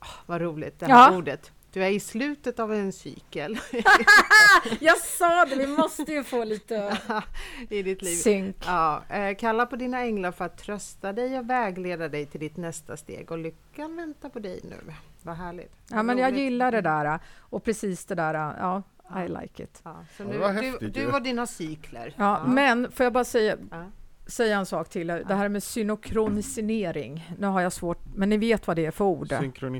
Åh, 0.00 0.06
vad 0.26 0.40
roligt, 0.40 0.78
det 0.80 0.86
Ja. 0.88 0.94
här 0.96 1.16
ordet. 1.16 1.52
Du 1.72 1.84
är 1.84 1.90
i 1.90 2.00
slutet 2.00 2.58
av 2.60 2.72
en 2.74 2.92
cykel 2.92 3.58
Jag 4.80 4.98
sa 4.98 5.44
det, 5.44 5.56
vi 5.56 5.66
måste 5.66 6.02
ju 6.12 6.24
få 6.24 6.44
lite 6.44 6.98
i 7.70 7.82
ditt 7.82 8.02
liv. 8.02 8.16
synk. 8.16 8.56
Ja, 8.66 9.02
eh, 9.10 9.36
kalla 9.36 9.66
på 9.66 9.76
dina 9.76 10.00
änglar 10.00 10.32
för 10.32 10.44
att 10.44 10.58
trösta 10.58 11.12
dig 11.12 11.38
och 11.38 11.50
vägleda 11.50 12.08
dig 12.08 12.26
till 12.26 12.40
ditt 12.40 12.56
nästa 12.56 12.96
steg 12.96 13.30
och 13.30 13.38
lyckan 13.38 13.96
väntar 13.96 14.28
på 14.28 14.38
dig 14.38 14.60
nu. 14.64 14.94
Vad 15.28 15.36
härligt. 15.36 15.72
Ja, 15.90 16.02
men 16.02 16.18
jag 16.18 16.36
gillar 16.36 16.72
det 16.72 16.80
där 16.80 17.18
och 17.38 17.64
precis 17.64 18.04
det 18.04 18.14
där. 18.14 18.34
Ja, 18.34 18.82
I 19.24 19.28
like 19.28 19.62
it. 19.62 19.80
Ja, 19.84 19.96
så 20.16 20.22
Ja, 20.22 20.28
nu, 20.28 20.38
var 20.38 20.52
du, 20.80 20.88
du 20.88 21.06
och 21.12 21.22
dina 21.22 21.46
cykler. 21.46 22.14
Ja, 22.16 22.42
men 22.46 22.90
får 22.92 23.04
jag 23.04 23.12
bara 23.12 23.24
säga, 23.24 23.56
Ja. 23.70 23.84
säga 24.26 24.56
en 24.58 24.66
sak 24.66 24.88
till? 24.88 25.06
Det 25.06 25.34
här 25.34 25.48
med 25.48 25.62
synokronisering. 25.62 27.34
Nu 27.38 27.46
har 27.46 27.60
jag 27.60 27.72
svårt, 27.72 27.98
men 28.14 28.28
ni 28.28 28.36
vet 28.36 28.66
vad 28.66 28.76
det 28.76 28.86
är 28.86 28.90
för 28.90 29.04
ord. 29.04 29.32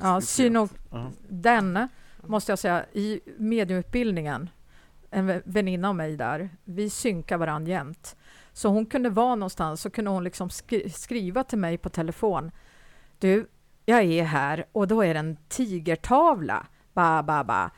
Ja, 0.03 0.21
syno, 0.21 0.69
Ja. 0.91 1.11
den 1.29 1.89
måste 2.27 2.53
jag 2.53 2.59
säga, 2.59 2.85
i 2.93 3.21
mediumutbildningen, 3.37 4.51
en 5.11 5.31
vä- 5.31 5.43
väninna 5.45 5.89
av 5.89 5.95
mig 5.95 6.17
där, 6.17 6.49
vi 6.65 6.91
synkar 6.91 7.39
varandra 7.39 7.71
jämt. 7.71 8.17
Så 8.53 8.69
hon 8.69 8.87
kunde 8.87 9.11
vara 9.11 9.35
någonstans, 9.35 9.81
så 9.83 9.91
kunde 9.91 10.11
hon 10.11 10.25
liksom 10.25 10.49
skri- 10.51 10.91
skriva 10.91 11.45
till 11.45 11.59
mig 11.59 11.79
på 11.79 11.89
telefon. 11.89 12.51
Du, 13.19 13.49
jag 13.89 14.05
är 14.05 14.25
här 14.25 14.65
och 14.73 14.89
då 14.89 15.03
är 15.03 15.15
det 15.15 15.21
en 15.21 15.37
tigertavla. 15.49 16.67
Ba, 16.93 17.23
ba, 17.23 17.45
ba. 17.45 17.71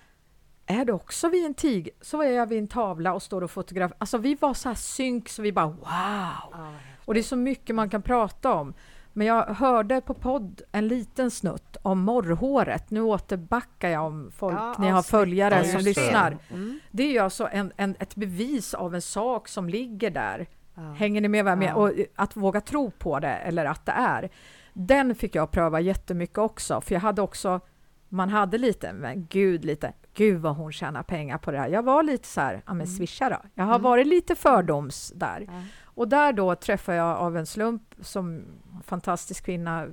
Är 0.66 0.84
du 0.84 0.92
också 0.92 1.28
vid 1.28 1.46
en 1.46 1.54
tiger? 1.54 1.92
Så 2.00 2.22
är 2.22 2.30
jag 2.30 2.46
vid 2.46 2.58
en 2.58 2.68
tavla 2.68 3.14
och 3.14 3.22
står 3.22 3.42
och 3.42 3.50
fotograferar. 3.50 3.96
Alltså 3.98 4.18
vi 4.18 4.34
var 4.34 4.54
så 4.54 4.68
här 4.68 4.76
synk 4.76 5.28
så 5.28 5.42
vi 5.42 5.52
bara 5.52 5.66
wow! 5.66 6.64
Och 7.04 7.14
det 7.14 7.20
är 7.20 7.24
så 7.24 7.36
mycket 7.36 7.76
man 7.76 7.90
kan 7.90 8.02
prata 8.02 8.52
om. 8.52 8.74
Men 9.12 9.26
jag 9.26 9.46
hörde 9.46 10.00
på 10.00 10.14
podd 10.14 10.62
en 10.72 10.88
liten 10.88 11.30
snutt 11.30 11.76
om 11.82 12.00
morrhåret. 12.00 12.90
Nu 12.90 13.00
återbackar 13.02 13.88
jag 13.88 14.06
om 14.06 14.32
folk, 14.36 14.58
Ja, 14.58 14.74
ni 14.78 14.88
har 14.88 15.02
följare 15.02 15.56
Ja, 15.56 15.64
som 15.64 15.80
lyssnar. 15.80 16.38
Mm. 16.50 16.80
Det 16.90 17.02
är 17.02 17.12
ju 17.12 17.18
alltså 17.18 17.48
en, 17.52 17.72
en, 17.76 17.96
ett 17.98 18.14
bevis 18.14 18.74
av 18.74 18.94
en 18.94 19.02
sak 19.02 19.48
som 19.48 19.68
ligger 19.68 20.11
där. 20.11 20.46
Ja. 20.74 20.82
Hänger 20.82 21.20
ni 21.20 21.28
med 21.28 21.44
vad 21.44 21.50
jag 21.50 21.58
menar? 21.58 21.76
Och 21.76 21.92
att 22.14 22.36
våga 22.36 22.61
tro 22.61 22.90
på 22.90 23.20
det, 23.20 23.34
eller 23.34 23.64
att 23.64 23.86
det 23.86 23.92
är. 23.92 24.30
Den 24.73 25.14
fick 25.14 25.35
jag 25.35 25.51
pröva 25.51 25.81
jättemycket 25.81 26.39
också, 26.39 26.81
för 26.81 26.95
jag 26.95 27.01
hade 27.01 27.23
också, 27.23 27.61
man 28.09 28.29
hade 28.29 28.59
lite, 28.59 28.93
men 28.93 29.27
gud 29.31 29.64
lite, 29.64 29.93
gud 30.14 30.41
vad 30.41 30.57
hon 30.57 30.73
tjänar 30.73 31.03
pengar 31.03 31.39
på 31.39 31.51
det 31.51 31.59
här. 31.59 31.68
Jag 31.68 31.83
var 31.83 32.03
lite 32.03 32.29
så 32.29 32.41
här, 32.41 32.55
ja 32.55 32.61
men 32.75 32.87
Mm. 32.87 32.87
swisha 32.87 33.29
då. 33.31 33.37
Jag 33.55 33.64
har 33.64 33.75
Mm. 33.75 33.83
varit 33.83 34.07
lite 34.07 34.35
fördoms 34.35 35.12
där. 35.16 35.45
Ja. 35.49 35.62
Och 35.85 36.09
där 36.09 36.33
då 36.33 36.55
träffade 36.55 36.99
jag 36.99 37.16
av 37.18 37.37
en 37.37 37.47
slump 37.47 37.95
som 38.01 38.45
fantastisk 38.85 39.45
kvinna. 39.45 39.87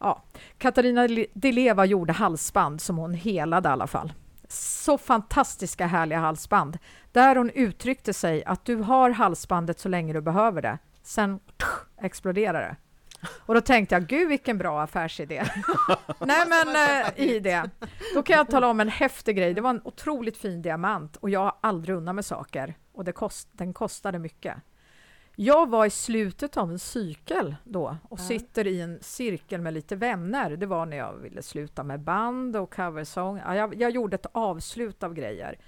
Ja, 0.00 0.22
Katarina 0.58 1.06
De 1.34 1.52
Leva 1.52 1.84
gjorde 1.84 2.12
halsband 2.12 2.80
som 2.80 2.96
hon 2.98 3.14
helade 3.14 3.68
i 3.68 3.72
alla 3.72 3.86
fall. 3.86 4.12
Så 4.48 4.98
fantastiska 4.98 5.86
härliga 5.86 6.18
halsband. 6.18 6.78
Där 7.12 7.36
hon 7.36 7.50
uttryckte 7.50 8.12
sig 8.12 8.44
att 8.44 8.64
du 8.64 8.76
har 8.76 9.10
halsbandet 9.10 9.78
så 9.80 9.88
länge 9.88 10.12
du 10.12 10.20
behöver 10.20 10.62
det. 10.62 10.78
Sen 11.02 11.40
exploderar 12.00 12.60
det. 12.60 12.76
Och 13.46 13.54
då 13.54 13.60
tänkte 13.60 13.94
jag, 13.94 14.06
gud 14.06 14.28
vilken 14.28 14.58
bra 14.58 14.82
affärsidé. 14.82 15.44
Nej 16.20 16.44
men 16.48 16.68
eh, 16.68 17.28
i 17.28 17.40
det. 17.40 17.70
Då 18.14 18.22
kan 18.22 18.36
jag 18.36 18.48
tala 18.50 18.68
om 18.68 18.80
en 18.80 18.88
häftig 18.88 19.36
grej. 19.36 19.54
Det 19.54 19.60
var 19.60 19.70
en 19.70 19.80
otroligt 19.84 20.36
fin 20.36 20.62
diamant 20.62 21.16
och 21.16 21.30
jag 21.30 21.40
har 21.40 21.54
aldrig 21.60 21.96
undan 21.96 22.14
med 22.14 22.24
saker 22.24 22.74
och 22.92 23.04
det 23.04 23.12
kost, 23.12 23.48
den 23.52 23.72
kostade 23.72 24.18
mycket. 24.18 24.56
Jag 25.36 25.70
var 25.70 25.86
i 25.86 25.90
slutet 25.90 26.56
av 26.56 26.70
en 26.70 26.78
cykel 26.78 27.56
då 27.64 27.96
och 28.08 28.18
Ja. 28.20 28.24
sitter 28.24 28.66
i 28.66 28.80
en 28.80 28.98
cirkel 29.02 29.60
med 29.60 29.74
lite 29.74 29.96
vänner. 29.96 30.50
Det 30.56 30.66
var 30.66 30.86
när 30.86 30.96
jag 30.96 31.12
ville 31.14 31.42
sluta 31.42 31.82
med 31.82 32.00
band 32.00 32.56
och 32.56 32.74
coversång. 32.74 33.38
Ja, 33.46 33.56
jag, 33.56 33.74
jag 33.74 33.90
gjorde 33.90 34.14
ett 34.14 34.26
avslut 34.32 35.02
av 35.02 35.14
grejer. 35.14 35.58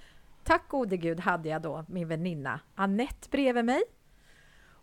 Tack 0.43 0.67
gode 0.67 0.97
gud 0.97 1.19
hade 1.19 1.49
jag 1.49 1.61
då 1.61 1.85
min 1.87 2.07
väninna 2.07 2.59
Annette 2.75 3.29
bredvid 3.29 3.65
mig. 3.65 3.83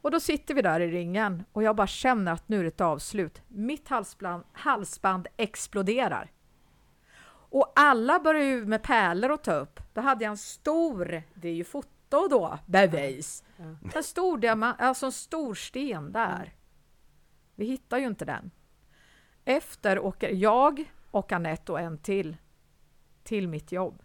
Och 0.05 0.11
då 0.11 0.21
sitter 0.21 0.55
vi 0.55 0.63
där 0.63 0.81
i 0.81 0.91
ringen 0.91 1.45
och 1.53 1.63
jag 1.63 1.77
bara 1.77 1.87
känner 1.87 2.33
att 2.33 2.49
nu 2.49 2.59
är 2.59 2.63
det 2.63 2.69
ett 2.69 2.81
avslut. 2.81 3.43
Mitt 3.49 3.89
halsband, 3.89 4.45
halsband 4.53 5.29
exploderar. 5.37 6.33
Och 7.27 7.73
alla 7.75 8.21
börjar 8.21 8.43
ju 8.43 8.67
med 8.67 8.83
pärlor 8.83 9.33
att 9.33 9.45
ta 9.45 9.53
upp. 9.53 9.81
Då 9.93 10.01
hade 10.01 10.25
jag 10.25 10.31
en 10.31 10.37
stor, 10.37 11.23
det 11.35 11.49
är 11.49 11.53
ju 11.53 11.65
foto 11.65 12.29
då, 12.29 12.59
bevis. 12.67 13.45
Ja. 13.57 13.65
En 13.95 14.03
stor, 14.03 14.39
diamant, 14.39 14.81
alltså 14.81 15.07
en 15.07 15.13
stor 15.13 15.55
sten 15.55 16.13
där. 16.13 16.55
Vi 17.55 17.67
hittar 17.67 17.99
ju 17.99 18.07
inte 18.07 18.25
den. 18.25 18.51
Efter 19.45 19.99
åker 19.99 20.31
jag 20.31 20.93
och 21.11 21.33
Anette 21.33 21.73
och 21.73 21.81
en 21.81 21.99
till 21.99 22.37
till 23.23 23.49
mitt 23.49 23.73
jobb. 23.73 24.03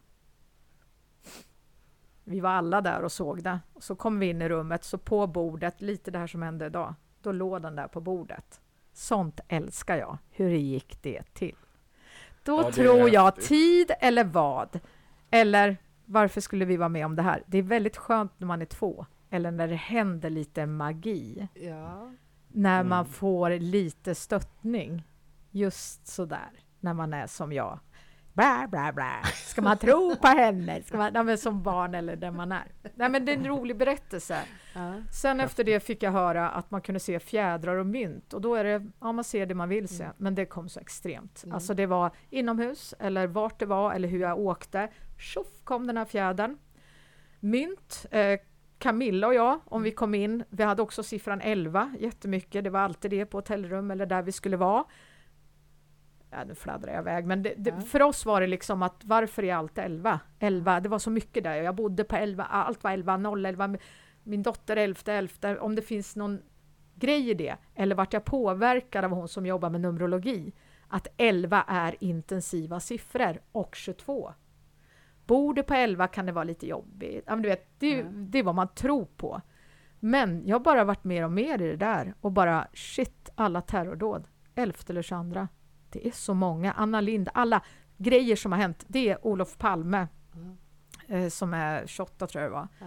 Vi 2.29 2.39
var 2.39 2.49
alla 2.49 2.81
där 2.81 3.01
och 3.03 3.11
såg 3.11 3.43
det. 3.43 3.59
Och 3.73 3.83
så 3.83 3.95
kom 3.95 4.19
vi 4.19 4.29
in 4.29 4.41
i 4.41 4.49
rummet, 4.49 4.83
så 4.83 4.97
på 4.97 5.27
bordet, 5.27 5.81
lite 5.81 6.11
det 6.11 6.19
här 6.19 6.27
som 6.27 6.41
hände 6.41 6.65
idag, 6.65 6.93
då 7.21 7.31
låg 7.31 7.61
den 7.61 7.75
där 7.75 7.87
på 7.87 8.01
bordet. 8.01 8.61
Sånt 8.93 9.39
älskar 9.47 9.95
jag. 9.97 10.17
Hur 10.31 10.49
gick 10.49 11.01
det 11.03 11.23
till? 11.33 11.55
Då 12.43 12.61
Ja, 12.61 12.71
tror 12.71 13.09
jag 13.09 13.25
häftigt. 13.25 13.47
tid 13.47 13.91
eller 13.99 14.23
vad? 14.23 14.79
Eller 15.31 15.77
varför 16.05 16.41
skulle 16.41 16.65
vi 16.65 16.77
vara 16.77 16.89
med 16.89 17.05
om 17.05 17.15
det 17.15 17.21
här? 17.21 17.43
Det 17.47 17.57
är 17.57 17.61
väldigt 17.63 17.97
skönt 17.97 18.31
när 18.37 18.47
man 18.47 18.61
är 18.61 18.65
två, 18.65 19.05
eller 19.29 19.51
när 19.51 19.67
det 19.67 19.75
händer 19.75 20.29
lite 20.29 20.65
magi. 20.65 21.47
Ja. 21.53 22.11
När 22.47 22.83
man 22.83 22.99
Mm. 22.99 23.11
får 23.11 23.49
lite 23.49 24.15
stöttning. 24.15 25.03
Just 25.51 26.07
sådär, 26.07 26.49
när 26.79 26.93
man 26.93 27.13
är 27.13 27.27
som 27.27 27.53
jag. 27.53 27.79
Bla, 28.39 28.67
bla, 28.71 28.91
bla. 28.91 29.23
Ska 29.23 29.61
man 29.61 29.77
tro 29.77 30.15
på 30.15 30.27
henne? 30.27 30.83
Ska 30.83 30.97
man, 30.97 31.25
men 31.25 31.37
som 31.37 31.63
barn 31.63 31.95
eller 31.95 32.15
där 32.15 32.31
man 32.31 32.51
är. 32.51 32.63
Nej, 32.95 33.09
men 33.09 33.25
det 33.25 33.31
är 33.31 33.37
en 33.37 33.47
rolig 33.47 33.77
berättelse. 33.77 34.39
Ja. 34.75 34.93
Sen 35.21 35.39
efter 35.39 35.63
det 35.63 35.79
fick 35.79 36.03
jag 36.03 36.11
höra 36.11 36.49
att 36.49 36.71
man 36.71 36.81
kunde 36.81 36.99
se 36.99 37.19
fjädrar 37.19 37.75
och 37.75 37.85
mynt 37.85 38.33
och 38.33 38.41
då 38.41 38.55
är 38.55 38.63
det, 38.63 38.85
ja 38.99 39.11
man 39.11 39.23
ser 39.23 39.45
det 39.45 39.55
man 39.55 39.69
vill 39.69 39.87
se, 39.87 40.03
Mm. 40.03 40.15
men 40.17 40.35
det 40.35 40.45
kom 40.45 40.69
så 40.69 40.79
extremt. 40.79 41.43
Mm. 41.43 41.55
Alltså 41.55 41.73
det 41.73 41.85
var 41.85 42.11
inomhus 42.29 42.93
eller 42.99 43.27
vart 43.27 43.59
det 43.59 43.65
var 43.65 43.93
eller 43.93 44.07
hur 44.07 44.19
jag 44.19 44.39
åkte. 44.39 44.89
Tjoff 45.17 45.63
kom 45.63 45.87
den 45.87 45.97
här 45.97 46.05
fjädern. 46.05 46.57
Mynt, 47.39 48.05
eh, 48.11 48.39
Camilla 48.77 49.27
och 49.27 49.33
jag, 49.33 49.59
om 49.65 49.83
vi 49.83 49.91
kom 49.91 50.15
in, 50.15 50.43
vi 50.49 50.63
hade 50.63 50.81
också 50.81 51.03
siffran 51.03 51.41
11 51.41 51.95
jättemycket, 51.99 52.63
det 52.63 52.69
var 52.69 52.79
alltid 52.79 53.11
det 53.11 53.25
på 53.25 53.37
hotellrum 53.37 53.91
eller 53.91 54.05
där 54.05 54.21
vi 54.21 54.31
skulle 54.31 54.57
vara. 54.57 54.83
Ja, 56.31 56.43
nu 56.43 56.55
fladdrar 56.55 56.93
jag 56.93 57.01
iväg, 57.01 57.25
men 57.25 57.43
det, 57.43 57.53
det, 57.57 57.69
Ja. 57.69 57.81
för 57.81 58.01
oss 58.01 58.25
var 58.25 58.41
det 58.41 58.47
liksom 58.47 58.83
att 58.83 59.01
varför 59.05 59.43
är 59.43 59.55
allt 59.55 59.77
11? 59.77 60.19
11, 60.39 60.79
det 60.79 60.89
var 60.89 60.99
så 60.99 61.09
mycket 61.09 61.43
där, 61.43 61.55
jag 61.55 61.75
bodde 61.75 62.03
på 62.03 62.15
11, 62.15 62.43
allt 62.45 62.83
var 62.83 62.91
11, 62.91 63.17
0, 63.17 63.45
11, 63.45 63.75
min 64.23 64.43
dotter 64.43 64.77
11, 64.77 64.99
11, 65.05 65.61
om 65.61 65.75
det 65.75 65.81
finns 65.81 66.15
någon 66.15 66.41
grej 66.95 67.29
i 67.29 67.33
det, 67.33 67.55
eller 67.75 67.95
vart 67.95 68.13
jag 68.13 68.25
påverkad 68.25 69.05
av 69.05 69.11
hon 69.11 69.27
som 69.27 69.45
jobbar 69.45 69.69
med 69.69 69.81
Numerologi, 69.81 70.53
att 70.87 71.07
11 71.17 71.63
är 71.67 71.95
intensiva 71.99 72.79
siffror 72.79 73.41
och 73.51 73.75
22. 73.75 74.33
Bor 75.25 75.53
du 75.53 75.63
på 75.63 75.73
11 75.73 76.07
kan 76.07 76.25
det 76.25 76.31
vara 76.31 76.43
lite 76.43 76.67
jobbigt. 76.67 77.23
Ja, 77.27 77.35
men 77.35 77.41
du 77.43 77.49
vet, 77.49 77.79
det, 77.79 77.89
Ja. 77.97 78.03
det 78.11 78.39
är 78.39 78.43
vad 78.43 78.55
man 78.55 78.67
tror 78.67 79.05
på. 79.05 79.41
Men 79.99 80.47
jag 80.47 80.55
har 80.55 80.63
bara 80.63 80.83
varit 80.83 81.03
mer 81.03 81.23
och 81.23 81.31
mer 81.31 81.61
i 81.61 81.67
det 81.69 81.75
där 81.75 82.13
och 82.21 82.31
bara 82.31 82.67
shit, 82.73 83.29
alla 83.35 83.61
terrordåd. 83.61 84.27
11 84.55 84.77
eller 84.89 85.01
22. 85.01 85.47
Det 85.89 86.07
är 86.07 86.11
så 86.11 86.33
många. 86.33 86.71
Anna 86.71 87.01
Lind, 87.01 87.29
alla 87.33 87.61
grejer 87.97 88.35
som 88.35 88.51
har 88.51 88.59
hänt. 88.59 88.85
Det 88.87 89.09
är 89.09 89.25
Olof 89.27 89.57
Palme 89.57 90.07
Ja. 91.07 91.15
eh, 91.15 91.29
som 91.29 91.53
är 91.53 91.87
28 91.87 92.27
tror 92.27 92.41
jag 92.43 92.51
det 92.51 92.55
var. 92.55 92.67
Ja. 92.79 92.85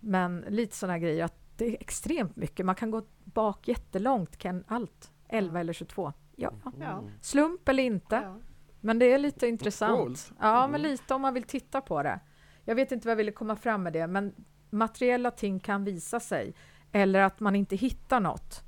Men 0.00 0.44
lite 0.48 0.76
sådana 0.76 0.98
grejer 0.98 1.24
att 1.24 1.38
det 1.56 1.64
är 1.66 1.76
extremt 1.80 2.36
mycket. 2.36 2.66
Man 2.66 2.74
kan 2.74 2.90
gå 2.90 3.02
bak 3.24 3.68
jättelångt, 3.68 4.36
kan 4.36 4.64
allt. 4.68 5.12
11 5.28 5.54
Ja. 5.58 5.60
eller 5.60 5.72
22. 5.72 6.12
Ja, 6.36 6.52
ja. 6.80 6.98
Mm. 6.98 7.10
Slump 7.20 7.68
eller 7.68 7.82
inte. 7.82 8.14
Ja. 8.24 8.36
Men 8.80 8.98
det 8.98 9.12
är 9.12 9.18
lite 9.18 9.46
intressant. 9.48 10.32
Ja, 10.40 10.58
Mm. 10.58 10.70
men 10.70 10.82
lite 10.82 11.14
om 11.14 11.22
man 11.22 11.34
vill 11.34 11.42
titta 11.42 11.80
på 11.80 12.02
det. 12.02 12.20
Jag 12.64 12.74
vet 12.74 12.92
inte 12.92 13.06
vad 13.08 13.10
jag 13.10 13.16
ville 13.16 13.32
komma 13.32 13.56
fram 13.56 13.82
med 13.82 13.92
det, 13.92 14.06
men 14.06 14.34
materiella 14.70 15.30
ting 15.30 15.60
kan 15.60 15.84
visa 15.84 16.20
sig. 16.20 16.54
Eller 16.92 17.20
att 17.20 17.40
man 17.40 17.56
inte 17.56 17.76
hittar 17.76 18.20
något. 18.20 18.64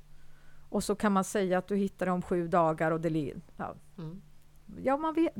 Och 0.71 0.83
så 0.83 0.95
kan 0.95 1.11
man 1.11 1.23
säga 1.23 1.57
att 1.57 1.67
du 1.67 1.75
hittar 1.75 2.05
det 2.05 2.11
om 2.11 2.21
sju 2.21 2.47
dagar 2.47 2.91
och 2.91 3.01
det... 3.01 3.33
Ja, 3.57 3.75
Mm. 3.97 4.21
ja 4.83 4.97
man 4.97 5.13
vet. 5.13 5.33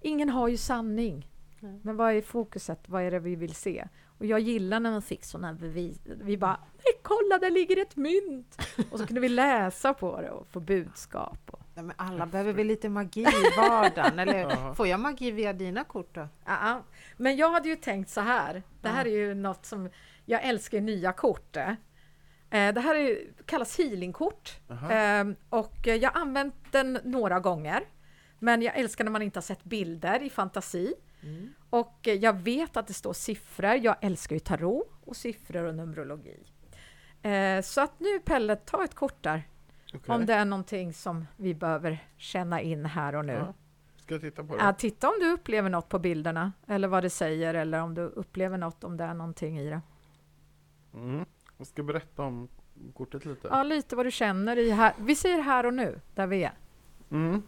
Ingen 0.00 0.28
har 0.28 0.48
ju 0.48 0.56
sanning. 0.56 1.30
Nej. 1.60 1.80
Men 1.82 1.96
vad 1.96 2.12
är 2.12 2.22
fokuset? 2.22 2.88
Vad 2.88 3.02
är 3.02 3.10
det 3.10 3.18
vi 3.18 3.36
vill 3.36 3.54
se? 3.54 3.88
Och 4.18 4.26
jag 4.26 4.40
gillar 4.40 4.80
när 4.80 4.90
man 4.90 5.02
fick 5.02 5.24
sådana 5.24 5.54
bevis. 5.54 6.00
Vi 6.04 6.36
bara, 6.36 6.60
nej 6.72 7.00
kolla 7.02 7.38
där 7.38 7.50
ligger 7.50 7.82
ett 7.82 7.96
mynt! 7.96 8.62
Och 8.90 8.98
så 8.98 9.06
kunde 9.06 9.20
vi 9.20 9.28
läsa 9.28 9.94
på 9.94 10.20
det 10.20 10.30
och 10.30 10.46
få 10.48 10.60
budskap. 10.60 11.38
Och, 11.50 11.60
Nej, 11.74 11.84
men 11.84 11.96
alla 11.98 12.26
behöver 12.26 12.52
väl 12.52 12.66
lite 12.66 12.88
magi 12.88 13.20
i 13.20 13.56
vardagen, 13.56 14.18
eller 14.18 14.74
får 14.74 14.86
jag 14.86 15.00
magi 15.00 15.30
via 15.30 15.52
dina 15.52 15.84
kort 15.84 16.14
då? 16.14 16.20
Ja, 16.20 16.28
ja. 16.62 16.82
Men 17.16 17.36
jag 17.36 17.50
hade 17.50 17.68
ju 17.68 17.76
tänkt 17.76 18.10
så 18.10 18.20
här. 18.20 18.62
Det 18.82 18.88
här 18.88 19.06
är 19.06 19.10
ju 19.10 19.34
något 19.34 19.66
som... 19.66 19.88
Jag 20.24 20.44
älskar 20.44 20.80
nya 20.80 21.12
kort. 21.12 21.56
Eh. 22.50 22.74
Det 22.74 22.80
här 22.80 22.94
är, 22.94 23.18
kallas 23.46 23.78
healingkort. 23.78 24.60
Aha. 24.70 24.92
Eh, 24.92 25.24
Och 25.48 25.76
jag 25.84 26.10
har 26.10 26.20
använt 26.20 26.54
den 26.70 26.98
några 27.04 27.40
gånger. 27.40 27.82
Men 28.38 28.62
jag 28.62 28.76
älskar 28.78 29.04
när 29.04 29.10
man 29.10 29.22
inte 29.22 29.36
har 29.38 29.42
sett 29.42 29.64
bilder 29.64 30.22
i 30.22 30.30
fantasi. 30.30 30.94
Mm. 31.22 31.52
Och 31.70 32.08
eh, 32.08 32.14
jag 32.14 32.32
vet 32.32 32.76
att 32.76 32.86
det 32.86 32.94
står 32.94 33.12
siffror. 33.12 33.74
Jag 33.74 33.96
älskar 34.00 34.36
ju 34.36 34.40
tarot 34.40 34.88
och 35.04 35.16
siffror 35.16 35.64
och 35.64 35.74
numerologi. 35.74 36.44
Eh, 37.22 37.62
Så 37.62 37.80
att 37.80 38.00
nu 38.00 38.18
Pelle, 38.20 38.56
ta 38.56 38.84
ett 38.84 38.94
kort 38.94 39.22
där. 39.22 39.42
Okej. 39.94 40.14
Om 40.14 40.26
det 40.26 40.34
är 40.34 40.44
någonting 40.44 40.92
som 40.92 41.26
vi 41.36 41.54
behöver 41.54 41.98
känna 42.16 42.60
in 42.60 42.84
här 42.86 43.14
och 43.14 43.24
nu. 43.24 43.32
Ja. 43.32 43.54
Ska 43.96 44.14
jag 44.14 44.20
titta 44.20 44.44
på 44.44 44.56
det? 44.56 44.62
Ja, 44.64 44.72
titta 44.72 45.08
om 45.08 45.14
du 45.20 45.30
upplever 45.32 45.70
något 45.70 45.88
på 45.88 45.98
bilderna 45.98 46.52
eller 46.66 46.88
vad 46.88 47.02
det 47.02 47.10
säger 47.10 47.54
eller 47.54 47.80
om 47.82 47.94
du 47.94 48.02
upplever 48.02 48.58
något 48.58 48.84
om 48.84 48.96
det 48.96 49.04
är 49.04 49.14
någonting 49.14 49.58
i 49.58 49.70
det. 49.70 49.80
Mm. 50.94 51.24
Jag 51.60 51.66
ska 51.66 51.82
berätta 51.82 52.22
om 52.22 52.48
kortet 52.94 53.24
lite. 53.24 53.48
Ja, 53.50 53.62
lite 53.62 53.96
vad 53.96 54.06
du 54.06 54.10
känner 54.10 54.58
i 54.58 54.70
här. 54.70 54.94
Vi 54.98 55.16
säger 55.16 55.40
här 55.42 55.66
och 55.66 55.74
nu, 55.74 56.00
där 56.14 56.26
vi 56.26 56.44
är. 56.44 56.52
Mm. 57.10 57.42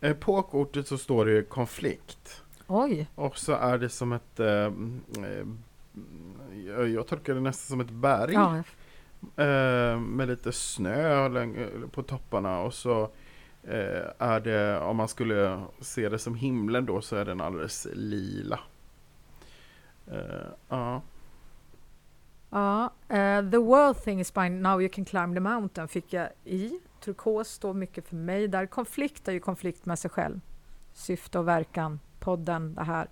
Eh, 0.00 0.16
På 0.16 0.42
kortet 0.42 0.86
så 0.86 0.98
står 0.98 1.26
det 1.26 1.42
konflikt. 1.42 2.42
Oj, 2.66 3.06
Och 3.14 3.38
så 3.38 3.52
är 3.52 3.78
det 3.78 3.88
som 3.88 4.12
ett, 4.12 4.40
eh, 4.40 4.64
mm, 4.64 5.00
eh, 5.16 5.46
jag, 6.66 6.88
jag 6.88 7.06
tolkar 7.06 7.34
det 7.34 7.40
nästan 7.40 7.66
som 7.74 7.80
ett 7.80 7.90
berg. 7.90 8.32
ja, 8.32 8.62
Eh, 9.36 10.00
med 10.00 10.28
lite 10.28 10.52
snö 10.52 11.30
på 11.92 12.02
topparna 12.02 12.60
och 12.60 12.74
så 12.74 13.02
eh, 13.62 14.02
är 14.18 14.40
det, 14.40 14.78
om 14.80 14.96
man 14.96 15.08
skulle 15.08 15.62
se 15.80 16.08
det 16.08 16.18
som 16.18 16.34
himlen 16.34 16.86
då, 16.86 17.00
så 17.00 17.16
är 17.16 17.24
den 17.24 17.40
alldeles 17.40 17.86
lila. 17.92 18.60
Eh, 20.06 20.48
ja. 20.68 21.02
Ja. 22.50 22.84
eh, 23.08 23.50
the 23.50 23.58
world 23.58 23.96
thing 24.02 24.20
is 24.20 24.34
by 24.34 24.48
now 24.48 24.80
you 24.82 24.88
can 24.92 25.04
climb 25.04 25.34
the 25.34 25.40
mountain 25.40 25.88
fick 25.88 26.12
jag 26.12 26.28
i. 26.44 26.80
Turkos 27.04 27.48
står 27.48 27.74
mycket 27.74 28.08
för 28.08 28.16
mig 28.16 28.48
där. 28.48 28.66
Konflikt 28.66 29.28
är 29.28 29.32
ju 29.32 29.40
konflikt 29.40 29.86
med 29.86 29.98
sig 29.98 30.10
själv. 30.10 30.40
Syfte 30.92 31.38
och 31.38 31.48
verkan, 31.48 32.00
podden, 32.20 32.74
det 32.74 32.82
här. 32.84 33.08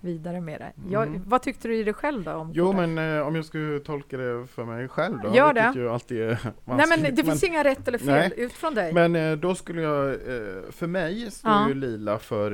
Vidare 0.00 0.40
med 0.40 0.60
det. 0.60 0.72
Jag, 0.90 1.06
Mm. 1.06 1.22
vad 1.26 1.42
tyckte 1.42 1.68
du 1.68 1.76
i 1.76 1.82
det 1.84 1.92
själv 1.92 2.24
då? 2.24 2.32
Om 2.32 2.50
Jo 2.54 2.72
men 2.72 2.98
eh, 2.98 3.26
om 3.26 3.34
jag 3.36 3.44
skulle 3.44 3.80
tolka 3.80 4.16
det 4.16 4.46
för 4.46 4.64
mig 4.64 4.88
själv 4.88 5.18
då, 5.22 5.34
Gör 5.34 5.52
det. 5.52 5.72
ju 5.74 5.88
alltid 5.90 6.20
är 6.22 6.38
Nej 6.64 6.86
men 6.88 7.14
det 7.14 7.24
finns 7.24 7.44
inga 7.44 7.64
rätt 7.64 7.88
eller 7.88 7.98
fel 7.98 8.06
Nej. 8.08 8.32
ut 8.36 8.52
från 8.52 8.74
dig. 8.74 8.92
Men 8.92 9.16
eh, 9.16 9.32
då 9.36 9.54
skulle 9.54 9.82
jag, 9.82 10.08
eh, 10.10 10.70
för 10.70 10.86
mig 10.86 11.30
står 11.30 11.50
Ja. 11.50 11.68
ju 11.68 11.74
lila 11.74 12.18
för 12.18 12.52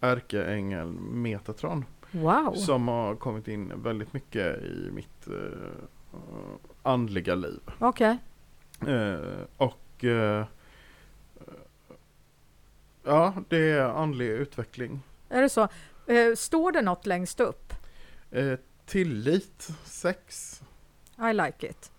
eh, 0.00 0.08
ärkeängel 0.10 0.86
Metatron. 1.00 1.84
Wow! 2.10 2.54
Som 2.54 2.88
har 2.88 3.16
kommit 3.16 3.48
in 3.48 3.82
väldigt 3.82 4.12
mycket 4.12 4.62
i 4.62 4.88
mitt 4.92 5.26
eh, 5.26 6.14
andliga 6.82 7.34
liv. 7.34 7.60
Okej. 7.78 8.18
Eh, 8.86 9.44
och 9.56 10.04
eh, 10.04 10.46
ja, 13.04 13.34
det 13.48 13.70
är 13.70 13.84
andlig 13.84 14.26
utveckling. 14.28 15.02
Är 15.28 15.42
det 15.42 15.48
så? 15.48 15.68
Eh, 16.06 16.34
står 16.36 16.72
det 16.72 16.82
något 16.82 17.06
längst 17.06 17.40
upp? 17.40 17.72
Eh, 18.30 18.58
tillit, 18.86 19.68
sex, 19.84 20.60
I 21.30 21.32
like 21.32 21.66
it. 21.68 21.92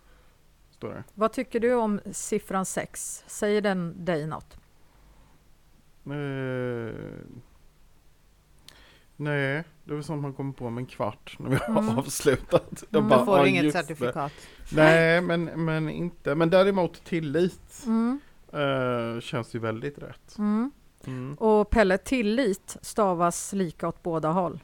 står 0.70 0.88
det. 0.88 1.04
Vad 1.14 1.32
tycker 1.32 1.60
du 1.60 1.74
om 1.74 2.00
siffran 2.12 2.66
6? 2.66 3.24
Säger 3.26 3.60
den 3.60 4.04
dig 4.04 4.26
något? 4.26 4.56
Nej, 9.24 9.64
det 9.84 9.94
väl 9.94 10.04
sånt 10.04 10.22
man 10.22 10.32
kommer 10.32 10.52
på 10.52 10.70
med 10.70 10.82
en 10.82 10.86
kvart 10.86 11.36
när 11.38 11.50
vi 11.50 11.56
har 11.56 11.78
Mm. 11.82 11.98
avslutat. 11.98 12.84
Mm. 12.94 13.08
Då 13.08 13.24
får 13.24 13.36
"Ja, 13.38 13.42
du 13.44 13.48
inget 13.50 13.64
just 13.64 13.76
det." 13.76 13.82
certifikat. 13.82 14.32
Nej, 14.72 15.20
men, 15.20 15.44
men 15.44 15.88
inte. 15.90 16.34
Men 16.34 16.50
däremot 16.50 17.04
tillit 17.04 17.82
Mm. 17.86 18.20
eh, 18.52 19.20
känns 19.20 19.54
ju 19.54 19.58
väldigt 19.58 19.98
rätt. 19.98 20.38
Mm. 20.38 20.70
Mm. 21.06 21.34
Och 21.34 21.70
Pelle, 21.70 21.98
tillit 21.98 22.76
stavas 22.82 23.52
lika 23.52 23.88
åt 23.88 24.02
båda 24.02 24.28
håll. 24.28 24.60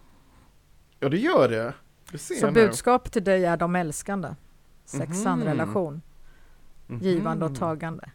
Ja, 1.01 1.09
det 1.09 1.19
gör 1.19 1.49
det. 1.49 1.73
Det 2.13 2.19
Så 2.19 2.35
jag 2.41 2.55
nu. 2.55 2.67
budskapet 2.67 3.13
till 3.13 3.25
dig 3.25 3.45
är 3.45 3.57
de 3.57 3.77
älskande. 3.77 4.29
Sexan, 4.85 5.39
Mhm. 5.39 5.49
relation, 5.49 6.03
Mhm. 6.87 7.01
givande 7.01 7.45
och 7.45 7.55
tagande. 7.59 8.11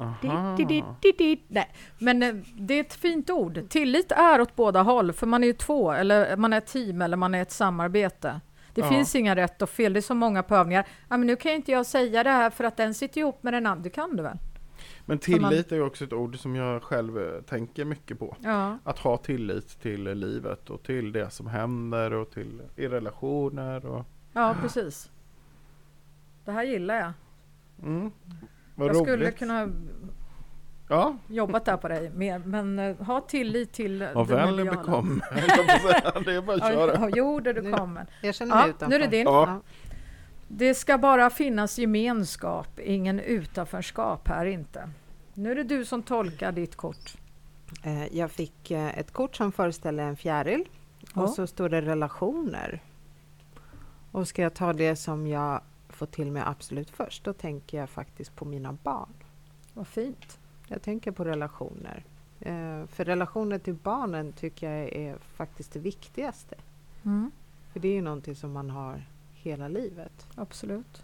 Aha. 0.00 0.56
Di, 0.56 0.64
di, 0.64 0.84
di, 1.00 1.12
di. 1.18 1.42
Nej, 1.48 1.72
men 1.98 2.22
eh, 2.22 2.34
det 2.54 2.74
är 2.74 2.80
ett 2.80 2.94
fint 2.94 3.30
ord. 3.30 3.68
Tillit 3.68 4.12
är 4.12 4.40
åt 4.40 4.56
båda 4.56 4.82
håll, 4.82 5.12
för 5.12 5.26
man 5.26 5.42
är 5.42 5.46
ju 5.46 5.52
två, 5.52 5.92
eller 5.92 6.36
man 6.36 6.52
är 6.52 6.58
ett 6.58 6.66
team 6.66 7.02
eller 7.02 7.16
man 7.16 7.34
är 7.34 7.42
ett 7.42 7.52
samarbete. 7.52 8.40
Det 8.74 8.80
Ja. 8.80 8.88
finns 8.88 9.14
inga 9.14 9.36
rätt 9.36 9.62
och 9.62 9.70
fel, 9.70 9.92
det 9.92 9.98
är 9.98 10.02
så 10.02 10.14
många 10.14 10.42
på 10.42 10.54
övningar. 10.54 10.86
Ja, 11.08 11.16
men 11.16 11.26
nu 11.26 11.36
kan 11.36 11.52
inte 11.52 11.72
jag 11.72 11.86
säga 11.86 12.22
det 12.24 12.30
här 12.30 12.50
för 12.50 12.64
att 12.64 12.76
den 12.76 12.94
sitter 12.94 13.20
ihop 13.20 13.42
med 13.42 13.52
den 13.52 13.66
andra. 13.66 13.82
Det 13.82 13.90
kan 13.90 14.16
du 14.16 14.22
väl? 14.22 14.36
Men 15.06 15.18
tillit 15.18 15.72
är 15.72 15.76
ju 15.76 15.82
också 15.82 16.04
ett 16.04 16.12
ord 16.12 16.38
som 16.38 16.56
jag 16.56 16.82
själv 16.82 17.18
eh, 17.18 17.40
tänker 17.42 17.84
mycket 17.84 18.18
på. 18.18 18.36
Ja. 18.40 18.78
Att 18.84 18.98
ha 18.98 19.16
tillit 19.16 19.80
till 19.82 20.04
livet 20.04 20.70
och 20.70 20.82
till 20.82 21.12
det 21.12 21.30
som 21.30 21.46
händer 21.46 22.12
och 22.12 22.30
till 22.30 22.62
i 22.76 22.88
relationer 22.88 23.86
och 23.86 24.04
Ja, 24.32 24.56
precis. 24.62 25.10
Det 26.44 26.52
här 26.52 26.64
gillar 26.64 26.94
jag. 26.94 27.12
mm. 27.82 28.10
Vad 28.74 28.88
jag 28.88 28.96
roligt. 28.96 29.08
skulle 29.08 29.30
kunna 29.30 29.68
Ja, 30.88 31.16
jobbat 31.28 31.64
där 31.64 31.76
på 31.76 31.88
dig 31.88 32.10
mer, 32.10 32.38
men 32.38 32.78
eh, 32.78 32.96
ha 32.96 33.20
tillit 33.20 33.72
till 33.72 34.08
vad 34.14 34.28
det 34.28 34.34
väl 34.34 34.56
mediala. 34.56 34.78
bekommen. 34.80 35.20
det 36.24 36.32
är 36.34 36.42
bara 36.42 36.56
att 36.56 36.72
köra. 36.72 36.94
ja, 37.00 37.10
jo, 37.14 37.40
det 37.40 37.52
du 37.52 37.72
kommer. 37.72 38.06
Jag 38.22 38.34
känner 38.34 38.54
mig 38.54 38.64
Ja, 38.64 38.68
utanför. 38.70 38.86
nu 38.88 38.94
är 38.94 38.98
det 39.10 39.16
din. 39.16 39.26
Ja. 39.26 39.60
Det 40.48 40.74
ska 40.74 40.98
bara 40.98 41.30
finnas 41.30 41.78
gemenskap, 41.78 42.78
ingen 42.80 43.20
utanförskap 43.20 44.28
här 44.28 44.46
inte. 44.46 44.90
Nu 45.34 45.50
är 45.50 45.54
det 45.54 45.62
du 45.64 45.84
som 45.84 46.02
tolkar 46.02 46.52
ditt 46.52 46.76
kort. 46.76 47.14
Eh, 47.82 48.16
Jag 48.16 48.30
fick 48.30 48.70
eh, 48.70 48.98
ett 48.98 49.12
kort 49.12 49.36
som 49.36 49.52
föreställer 49.52 50.02
en 50.02 50.16
fjäril 50.16 50.64
Ja. 51.14 51.22
och 51.22 51.30
så 51.30 51.46
står 51.46 51.68
det 51.68 51.80
relationer. 51.80 52.80
Och 54.12 54.28
ska 54.28 54.42
jag 54.42 54.54
ta 54.54 54.72
det 54.72 54.96
som 54.96 55.26
jag 55.26 55.60
får 55.92 56.06
till 56.06 56.32
mig 56.32 56.42
absolut 56.46 56.90
först, 56.90 57.24
då 57.24 57.32
tänker 57.32 57.78
jag 57.78 57.90
faktiskt 57.90 58.36
på 58.36 58.44
mina 58.44 58.72
barn. 58.72 59.12
Vad 59.74 59.86
fint. 59.86 60.38
Jag 60.68 60.82
tänker 60.82 61.10
på 61.10 61.24
relationer. 61.24 62.04
Eh, 62.40 62.86
För 62.86 63.04
relationer 63.04 63.58
till 63.58 63.74
barnen 63.74 64.32
tycker 64.32 64.70
jag 64.72 64.92
är 64.92 65.16
faktiskt 65.18 65.72
det 65.72 65.78
viktigaste. 65.78 66.54
Mm, 67.04 67.30
För 67.72 67.80
det 67.80 67.88
är 67.88 67.92
ju 67.92 68.02
någonting 68.02 68.36
som 68.36 68.52
man 68.52 68.70
har 68.70 69.02
hela 69.34 69.68
livet. 69.68 70.26
absolut. 70.34 71.02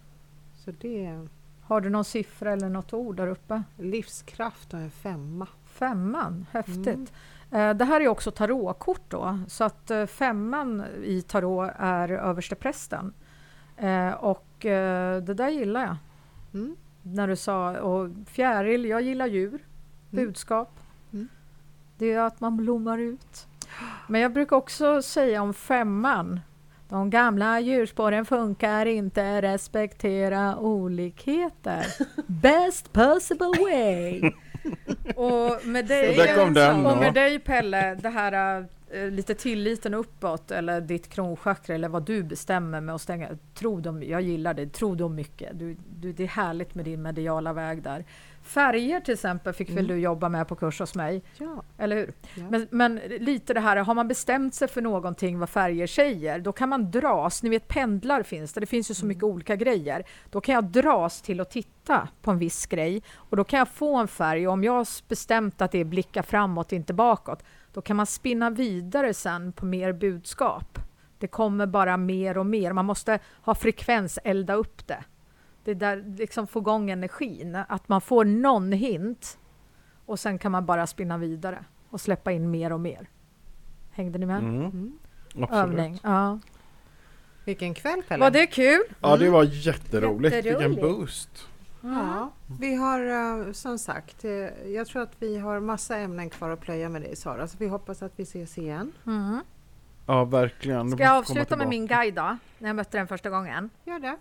Så 0.64 0.70
det 0.80 1.26
Har 1.62 1.80
du 1.80 1.90
någon 1.90 2.04
siffra 2.04 2.52
eller 2.52 2.68
något 2.68 2.92
ord 2.92 3.16
där 3.16 3.26
uppe? 3.26 3.62
livskraft 3.78 4.74
och 4.74 4.80
en 4.80 4.90
femma. 4.90 5.48
Femman, 5.64 6.46
häftigt. 6.52 6.86
Mm. 6.86 7.70
Eh, 7.70 7.74
Det 7.76 7.84
här 7.84 8.00
är 8.00 8.08
också 8.08 8.30
tarotkort 8.30 9.02
då, 9.10 9.38
så 9.48 9.64
att 9.64 9.90
eh, 9.90 10.06
femman 10.06 10.84
i 11.04 11.22
tarot 11.22 11.70
är 11.78 12.08
översteprästen. 12.08 13.12
Eh, 13.76 14.10
Och 14.10 14.45
eh, 14.64 15.16
det 15.16 15.34
där 15.34 15.48
gillar 15.48 15.80
jag. 15.80 15.96
Mm. 16.54 16.76
När 17.02 17.28
du 17.28 17.36
sa, 17.36 17.80
och 17.80 18.10
fjäril, 18.26 18.84
jag 18.84 19.02
gillar 19.02 19.26
djur, 19.26 19.58
budskap. 20.10 20.70
Mm. 21.12 21.28
Det 21.98 22.12
är 22.12 22.20
att 22.20 22.40
man 22.40 22.56
blommar 22.56 22.98
ut. 22.98 23.46
Men 24.08 24.20
jag 24.20 24.32
brukar 24.32 24.56
också 24.56 25.02
säga 25.02 25.42
om 25.42 25.54
femman, 25.54 26.40
de 26.88 27.10
gamla 27.10 27.60
djurspåren 27.60 28.24
funkar 28.24 28.86
inte, 28.86 29.42
respektera 29.42 30.56
olikheter. 30.56 31.86
Best 32.26 32.92
possible 32.92 33.52
way. 33.60 34.20
Och 35.16 35.66
med 35.66 35.86
dig, 35.86 36.20
och 36.20 36.56
ja. 36.56 36.96
med 37.00 37.14
dig 37.14 37.38
Pelle, 37.38 37.94
det 37.94 38.08
här 38.08 38.58
eh, 38.58 38.64
lite 38.92 39.34
tilliten 39.34 39.94
uppåt 39.94 40.50
eller 40.50 40.80
ditt 40.80 41.08
kronchakra 41.08 41.74
eller 41.74 41.88
vad 41.88 42.02
du 42.06 42.22
bestämmer 42.22 42.80
med 42.80 42.94
att 42.94 43.00
stänga. 43.00 43.28
Tro 43.54 43.80
dem, 43.80 44.02
jag 44.02 44.22
gillar 44.22 44.54
det, 44.54 44.66
tro 44.66 44.94
dem 44.94 45.14
mycket. 45.14 45.58
Du, 45.58 45.76
du, 45.96 46.12
det 46.12 46.22
är 46.22 46.28
härligt 46.28 46.74
med 46.74 46.84
din 46.84 47.02
mediala 47.02 47.52
väg 47.52 47.82
där. 47.82 48.04
Färger 48.42 49.00
till 49.00 49.14
exempel 49.14 49.52
fick 49.52 49.68
väl 49.70 49.76
Mm. 49.78 49.86
du 49.88 49.96
jobba 49.98 50.28
med 50.28 50.48
på 50.48 50.54
kurs 50.56 50.80
hos 50.80 50.94
mig, 50.94 51.22
Ja. 51.38 51.62
eller 51.78 51.96
hur? 51.96 52.12
Ja. 52.34 52.42
Men, 52.50 52.68
men 52.70 52.96
lite 53.20 53.54
det 53.54 53.60
här, 53.60 53.76
har 53.76 53.94
man 53.94 54.08
bestämt 54.08 54.54
sig 54.54 54.68
för 54.68 54.80
någonting 54.82 55.38
vad 55.38 55.48
färger 55.50 55.86
säger, 55.86 56.38
då 56.38 56.52
kan 56.52 56.68
man 56.68 56.90
dras. 56.90 57.42
Ni 57.42 57.48
vet 57.50 57.68
pendlar 57.68 58.22
finns 58.22 58.52
det, 58.52 58.60
det 58.60 58.66
finns 58.66 58.90
ju 58.90 58.94
så 58.94 59.06
mycket 59.06 59.24
olika 59.24 59.56
grejer. 59.56 60.04
Då 60.30 60.40
kan 60.40 60.54
jag 60.54 60.64
dras 60.64 61.22
till 61.22 61.40
att 61.40 61.50
titta 61.50 62.08
på 62.22 62.30
en 62.30 62.38
viss 62.38 62.66
grej 62.66 63.02
och 63.14 63.36
då 63.36 63.44
kan 63.44 63.58
jag 63.58 63.68
få 63.68 63.96
en 63.96 64.08
färg 64.08 64.46
och 64.46 64.52
om 64.52 64.64
jag 64.64 64.72
har 64.72 65.08
bestämt 65.08 65.62
att 65.62 65.72
det 65.72 65.78
är 65.78 65.84
blicka 65.84 66.22
framåt, 66.22 66.72
inte 66.72 66.92
bakåt, 66.94 67.42
då 67.76 67.82
kan 67.82 67.96
man 67.96 68.06
spinna 68.06 68.50
vidare 68.50 69.14
sen 69.14 69.52
på 69.52 69.66
mer 69.66 69.92
budskap. 69.92 70.78
Det 71.18 71.26
kommer 71.26 71.66
bara 71.66 71.96
mer 71.96 72.38
och 72.38 72.46
mer. 72.46 72.72
Man 72.72 72.84
måste 72.84 73.18
ha 73.42 73.54
frekvens, 73.54 74.18
elda 74.24 74.54
upp 74.54 74.86
det. 74.86 75.04
Det 75.64 75.70
är 75.70 75.74
där 75.74 76.04
liksom 76.18 76.46
få 76.46 76.58
igång 76.58 76.90
energin, 76.90 77.58
att 77.68 77.88
man 77.88 78.00
får 78.00 78.24
någon 78.24 78.72
hint 78.72 79.38
och 80.06 80.18
sen 80.20 80.38
kan 80.38 80.52
man 80.52 80.66
bara 80.66 80.86
spinna 80.86 81.18
vidare 81.18 81.64
och 81.90 82.00
släppa 82.00 82.32
in 82.32 82.50
mer 82.50 82.72
och 82.72 82.80
mer. 82.80 83.08
Hängde 83.90 84.18
ni 84.18 84.26
med? 84.26 84.38
Mm. 84.38 84.64
Mm. 85.34 85.48
Övning. 85.52 86.00
Ja. 86.02 86.38
Vilken 87.44 87.74
kväll 87.74 88.02
Pelle! 88.08 88.20
Var 88.24 88.30
det 88.30 88.46
kul? 88.46 88.82
Ja, 89.00 89.16
det 89.16 89.30
var 89.30 89.44
jätteroligt. 89.44 90.36
Vilken 90.36 90.52
Jätteroligt. 90.52 91.48
Ja, 91.94 92.30
vi 92.60 92.74
har 92.74 93.00
eh, 93.00 93.52
som 93.52 93.78
sagt, 93.78 94.24
eh, 94.24 94.30
jag 94.66 94.86
tror 94.86 95.02
att 95.02 95.14
vi 95.18 95.38
har 95.38 95.60
massa 95.60 95.96
ämnen 95.96 96.30
kvar 96.30 96.50
att 96.50 96.60
plöja 96.60 96.88
med 96.88 97.02
dig 97.02 97.16
Sara, 97.16 97.48
så 97.48 97.58
vi 97.58 97.68
hoppas 97.68 98.02
att 98.02 98.12
vi 98.16 98.22
ses 98.22 98.58
igen. 98.58 98.92
Mm. 99.06 99.40
Ja, 100.06 100.24
verkligen. 100.24 100.90
Ska 100.90 101.02
jag 101.02 101.16
avsluta 101.16 101.56
med 101.56 101.68
min 101.68 101.86
guide 101.86 102.14
då? 102.14 102.36
När 102.58 102.68
jag 102.68 102.76
mötte 102.76 102.98
den 102.98 103.08
första 103.08 103.30
gången. 103.30 103.70
Gör 103.84 103.98
det. 103.98 104.16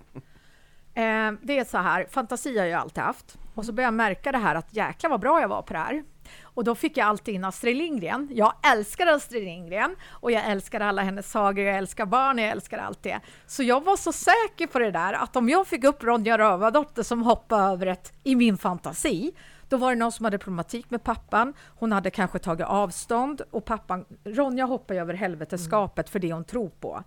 Eh, 1.01 1.31
det 1.41 1.59
är 1.59 1.65
så 1.65 1.77
här, 1.77 2.05
fantasi 2.09 2.57
har 2.59 2.65
jag 2.65 2.81
alltid 2.81 3.03
haft. 3.03 3.37
Och 3.55 3.65
så 3.65 3.71
började 3.71 3.87
jag 3.87 3.93
märka 3.93 4.31
det 4.31 4.37
här 4.37 4.55
att 4.55 4.75
jäklar 4.75 5.09
vad 5.09 5.19
bra 5.19 5.41
jag 5.41 5.47
var 5.47 5.61
på 5.61 5.73
det 5.73 5.79
här. 5.79 6.03
Och 6.43 6.63
då 6.63 6.75
fick 6.75 6.97
jag 6.97 7.07
alltid 7.07 7.35
in 7.35 7.43
Astrid 7.43 7.77
Lindgren. 7.77 8.29
Jag 8.31 8.53
älskar 8.71 9.07
Astrid 9.07 9.43
Lindgren 9.43 9.95
och 10.09 10.31
jag 10.31 10.45
älskar 10.45 10.79
alla 10.79 11.01
hennes 11.01 11.31
sagor, 11.31 11.65
jag 11.65 11.77
älskar 11.77 12.05
barn, 12.05 12.37
jag 12.37 12.49
älskar 12.49 12.77
allt 12.77 13.03
det. 13.03 13.19
Så 13.47 13.63
jag 13.63 13.83
var 13.83 13.97
så 13.97 14.11
säker 14.11 14.67
på 14.67 14.79
det 14.79 14.91
där 14.91 15.13
att 15.13 15.35
om 15.35 15.49
jag 15.49 15.67
fick 15.67 15.83
upp 15.83 16.03
Ronja 16.03 16.37
Rövardotter 16.37 17.03
som 17.03 17.23
hoppade 17.23 17.63
över 17.63 17.87
ett 17.87 18.13
i 18.23 18.35
min 18.35 18.57
fantasi, 18.57 19.33
då 19.69 19.77
var 19.77 19.89
det 19.89 19.95
någon 19.95 20.11
som 20.11 20.25
hade 20.25 20.37
problematik 20.37 20.89
med 20.89 21.03
pappan. 21.03 21.53
Hon 21.79 21.91
hade 21.91 22.09
kanske 22.09 22.39
tagit 22.39 22.67
avstånd 22.67 23.41
och 23.51 23.65
pappan, 23.65 24.05
Ronja 24.23 24.65
hoppade 24.65 24.99
över 24.99 25.13
helveteskapet 25.13 26.09
för 26.09 26.19
det 26.19 26.33
hon 26.33 26.43
tror 26.43 26.69
på. 26.69 27.03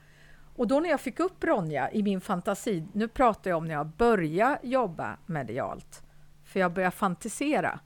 Och 0.56 0.66
då 0.66 0.80
när 0.80 0.90
jag 0.90 1.00
fick 1.00 1.20
upp 1.20 1.44
Ronja 1.44 1.90
i 1.90 2.02
min 2.02 2.20
fantasi, 2.20 2.86
nu 2.92 3.08
pratar 3.08 3.50
jag 3.50 3.56
om 3.56 3.64
när 3.64 3.74
jag 3.74 3.86
började 3.86 4.58
jobba 4.62 5.16
medialt, 5.26 6.02
för 6.48 6.60
jag 6.60 6.72
började 6.72 6.96
fantisera. 6.96 7.80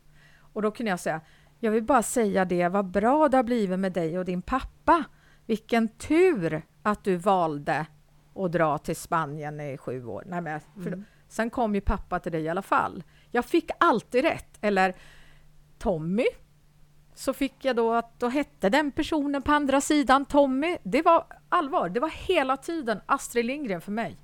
Och 0.52 0.62
då 0.62 0.70
kunde 0.70 0.90
jag 0.90 1.00
säga, 1.00 1.20
jag 1.60 1.70
vill 1.70 1.84
bara 1.84 2.02
säga 2.02 2.44
det, 2.44 2.68
vad 2.68 2.86
bra 2.86 3.28
det 3.28 3.36
har 3.36 3.44
blivit 3.44 3.78
med 3.78 3.92
dig 3.92 4.18
och 4.18 4.24
din 4.24 4.42
pappa. 4.42 5.04
Vilken 5.46 5.88
tur 5.88 6.62
att 6.82 7.04
du 7.04 7.16
valde 7.16 7.86
att 8.34 8.52
dra 8.52 8.78
till 8.78 8.96
Spanien 8.96 9.60
i 9.60 9.76
sju 9.78 10.06
år. 10.06 10.24
Nej, 10.26 10.40
men, 10.40 10.60
Mm. 10.76 11.04
Sen 11.28 11.50
kom 11.50 11.74
ju 11.74 11.80
pappa 11.80 12.18
till 12.18 12.32
dig 12.32 12.42
i 12.42 12.48
alla 12.48 12.62
fall. 12.62 13.02
Jag 13.30 13.44
fick 13.44 13.70
alltid 13.80 14.24
rätt. 14.24 14.58
Eller 14.60 14.94
Tommy. 15.78 16.26
Så 17.14 17.32
fick 17.32 17.64
jag 17.64 17.76
då 17.76 17.92
att 17.92 18.20
då 18.20 18.28
hette 18.28 18.68
den 18.68 18.92
personen 18.92 19.42
på 19.42 19.52
andra 19.52 19.80
sidan 19.80 20.24
Tommy. 20.24 20.76
Det 20.82 21.02
var 21.02 21.26
allvar. 21.48 21.88
Det 21.88 22.00
var 22.00 22.08
hela 22.08 22.56
tiden 22.56 23.00
Astrid 23.06 23.44
Lindgren 23.44 23.80
för 23.80 23.92
mig. 23.92 24.16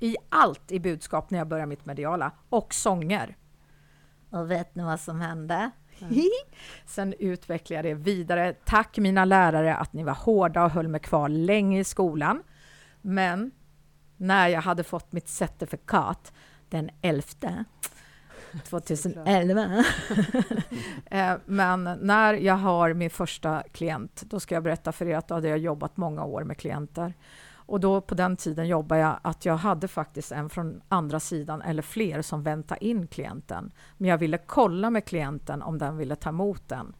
I 0.00 0.16
allt 0.28 0.72
i 0.72 0.80
budskap 0.80 1.30
när 1.30 1.38
jag 1.38 1.48
började 1.48 1.66
mitt 1.66 1.86
mediala. 1.86 2.32
Och 2.48 2.74
sånger. 2.74 3.36
Och 4.30 4.50
vet 4.50 4.74
ni 4.74 4.82
vad 4.82 5.00
som 5.00 5.20
hände? 5.20 5.70
Sen 6.86 7.14
utvecklade 7.18 7.88
jag 7.88 7.96
det 7.98 8.02
vidare. 8.02 8.52
Tack 8.64 8.98
mina 8.98 9.24
lärare 9.24 9.76
att 9.76 9.92
ni 9.92 10.02
var 10.02 10.14
hårda 10.14 10.64
och 10.64 10.70
höll 10.70 10.88
mig 10.88 11.00
kvar 11.00 11.28
länge 11.28 11.80
i 11.80 11.84
skolan. 11.84 12.42
Men 13.02 13.50
när 14.16 14.48
jag 14.48 14.60
hade 14.60 14.84
fått 14.84 15.12
mitt 15.12 15.28
certifikat 15.28 16.32
den 16.68 16.90
11 17.02 17.22
2011. 18.64 19.84
Eh, 21.10 21.34
Men 21.44 21.98
när 22.00 22.34
jag 22.34 22.54
har 22.54 22.92
min 22.92 23.10
första 23.10 23.62
klient, 23.72 24.22
då 24.26 24.40
ska 24.40 24.54
jag 24.54 24.62
berätta 24.62 24.92
för 24.92 25.06
er 25.06 25.16
att 25.16 25.28
då 25.28 25.34
hade 25.34 25.48
jag 25.48 25.58
jobbat 25.58 25.96
många 25.96 26.24
år 26.24 26.44
med 26.44 26.58
klienter. 26.58 27.14
Och 27.66 27.80
då 27.80 28.00
på 28.00 28.14
den 28.14 28.36
tiden 28.36 28.68
jobbade 28.68 29.00
jag 29.00 29.18
att 29.22 29.44
jag 29.44 29.56
hade 29.56 29.88
faktiskt 29.88 30.32
en 30.32 30.50
från 30.50 30.82
andra 30.88 31.20
sidan 31.20 31.62
eller 31.62 31.82
fler 31.82 32.22
som 32.22 32.42
väntade 32.42 32.84
in 32.84 33.06
klienten. 33.06 33.72
Men 33.96 34.10
jag 34.10 34.18
ville 34.18 34.38
kolla 34.38 34.90
med 34.90 35.04
klienten 35.04 35.62
om 35.62 35.78
den 35.78 35.96
ville 35.96 36.16
ta 36.16 36.28
emot 36.28 36.68
den. 36.68 36.94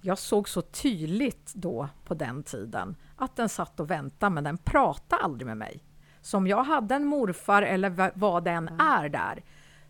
Jag 0.00 0.18
såg 0.18 0.48
så 0.48 0.62
tydligt 0.62 1.52
då 1.54 1.88
på 2.04 2.14
den 2.14 2.42
tiden 2.42 2.96
att 3.16 3.36
den 3.36 3.48
satt 3.48 3.80
och 3.80 3.90
väntade 3.90 4.30
men 4.30 4.44
den 4.44 4.58
pratade 4.58 5.22
aldrig 5.22 5.46
med 5.46 5.56
mig. 5.56 5.84
Så 6.20 6.36
om 6.36 6.46
jag 6.46 6.64
hade 6.64 6.94
en 6.94 7.04
morfar 7.04 7.62
eller 7.62 8.12
vad 8.14 8.44
den 8.44 8.68
är 8.68 9.08
där 9.08 9.42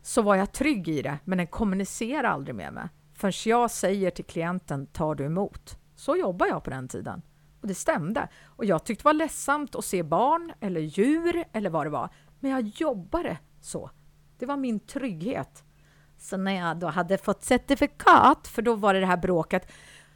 så 0.02 0.22
var 0.22 0.34
jag 0.34 0.52
trygg 0.52 0.88
i 0.88 1.02
det 1.02 1.18
men 1.24 1.38
den 1.38 1.46
kommunicerar 1.46 2.28
aldrig 2.28 2.54
med 2.54 2.72
mig 2.72 2.88
förrän 3.22 3.32
jag 3.52 3.70
säger 3.70 4.10
till 4.10 4.24
klienten 4.24 4.86
tar 4.86 5.14
du 5.14 5.24
emot. 5.24 5.78
Så 5.94 6.16
jobbar 6.16 6.46
jag 6.46 6.64
på 6.64 6.70
den 6.70 6.88
tiden. 6.88 7.22
Och 7.62 7.68
det 7.68 7.74
stämde. 7.74 8.28
Och 8.44 8.64
jag 8.64 8.84
tyckte 8.84 9.02
det 9.02 9.06
var 9.06 9.12
ledsamt 9.12 9.74
att 9.74 9.84
se 9.84 10.02
barn 10.02 10.52
eller 10.60 10.80
djur 10.80 11.44
eller 11.52 11.70
vad 11.70 11.86
det 11.86 11.90
var. 11.90 12.08
Men 12.40 12.50
jag 12.50 12.66
jobbade 12.66 13.38
så. 13.60 13.90
Det 14.38 14.46
var 14.46 14.56
min 14.56 14.80
trygghet. 14.80 15.64
Så 16.18 16.36
när 16.36 16.52
jag 16.52 16.76
då 16.76 16.86
hade 16.86 17.18
fått 17.18 17.44
certifikat, 17.44 18.48
för 18.48 18.62
då 18.62 18.74
var 18.74 18.94
det 18.94 19.00
det 19.00 19.06
här 19.06 19.16
bråket. 19.16 19.72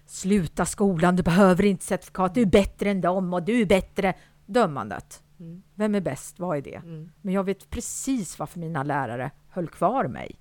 Sluta 0.07 0.67
skolan, 0.67 1.17
du 1.17 1.23
behöver 1.23 1.65
inte 1.65 1.85
certifikat, 1.85 2.35
du 2.35 2.43
är 2.43 2.47
bättre 2.47 2.91
än 2.91 3.01
dem 3.01 3.35
och 3.35 3.43
du 3.43 3.61
är 3.61 3.67
bättre. 3.67 4.15
Dömandet. 4.47 5.23
Mm. 5.41 5.63
Vem 5.75 5.95
är 5.95 6.01
bäst? 6.01 6.39
Vad 6.39 6.57
är 6.57 6.63
det? 6.63 6.77
Mm. 6.77 7.13
Men 7.21 7.35
jag 7.35 7.45
vet 7.45 7.71
precis 7.71 8.39
varför 8.39 8.61
mina 8.61 8.83
lärare 8.83 9.31
höll 9.49 9.69
kvar 9.69 10.09
mig. 10.09 10.41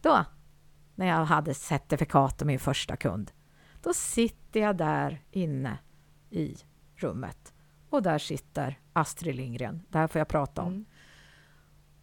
Då, 0.00 0.24
när 0.94 1.06
jag 1.06 1.24
hade 1.24 1.54
certifikat 1.54 2.40
och 2.40 2.46
min 2.46 2.58
första 2.58 2.96
kund, 2.96 3.32
då 3.82 3.94
sitter 3.94 4.60
jag 4.60 4.76
där 4.76 5.22
inne 5.30 5.78
i 6.30 6.56
rummet 6.96 7.52
och 7.90 8.02
där 8.02 8.18
sitter 8.18 8.78
Astrid 8.92 9.36
Lindgren. 9.36 9.82
Det 9.88 9.98
här 9.98 10.06
får 10.06 10.18
jag 10.18 10.28
prata 10.28 10.62
om. 10.62 10.68
Mm. 10.68 10.84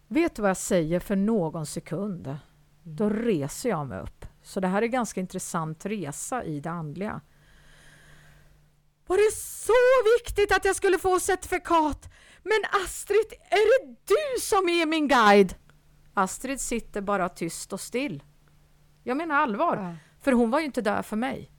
Vet 0.08 0.34
du 0.34 0.42
vad 0.42 0.50
jag 0.50 0.56
säger 0.56 1.00
för 1.00 1.16
någon 1.16 1.66
sekund? 1.66 2.26
Mm. 2.26 2.38
Då 2.82 3.08
reser 3.08 3.68
jag 3.68 3.86
mig 3.86 4.00
upp. 4.00 4.26
Så 4.42 4.60
det 4.60 4.68
här 4.68 4.82
är 4.82 4.86
en 4.86 4.90
ganska 4.90 5.20
intressant 5.20 5.86
resa 5.86 6.44
i 6.44 6.60
det 6.60 6.70
andliga. 6.70 7.20
Var 9.06 9.16
det 9.16 9.36
så 9.36 9.72
viktigt 10.18 10.56
att 10.56 10.64
jag 10.64 10.76
skulle 10.76 10.98
få 10.98 11.20
certifikat? 11.20 12.12
Men 12.42 12.84
Astrid, 12.84 13.32
är 13.50 13.86
det 13.86 13.96
du 14.04 14.40
som 14.40 14.68
är 14.68 14.86
min 14.86 15.08
guide? 15.08 15.54
Astrid 16.14 16.60
sitter 16.60 17.00
bara 17.00 17.28
tyst 17.28 17.72
och 17.72 17.80
still. 17.80 18.22
Jag 19.02 19.16
menar 19.16 19.34
allvar, 19.34 19.76
ja. 19.76 19.94
för 20.20 20.32
hon 20.32 20.50
var 20.50 20.58
ju 20.58 20.64
inte 20.64 20.82
där 20.82 21.02
för 21.02 21.16
mig. 21.16 21.50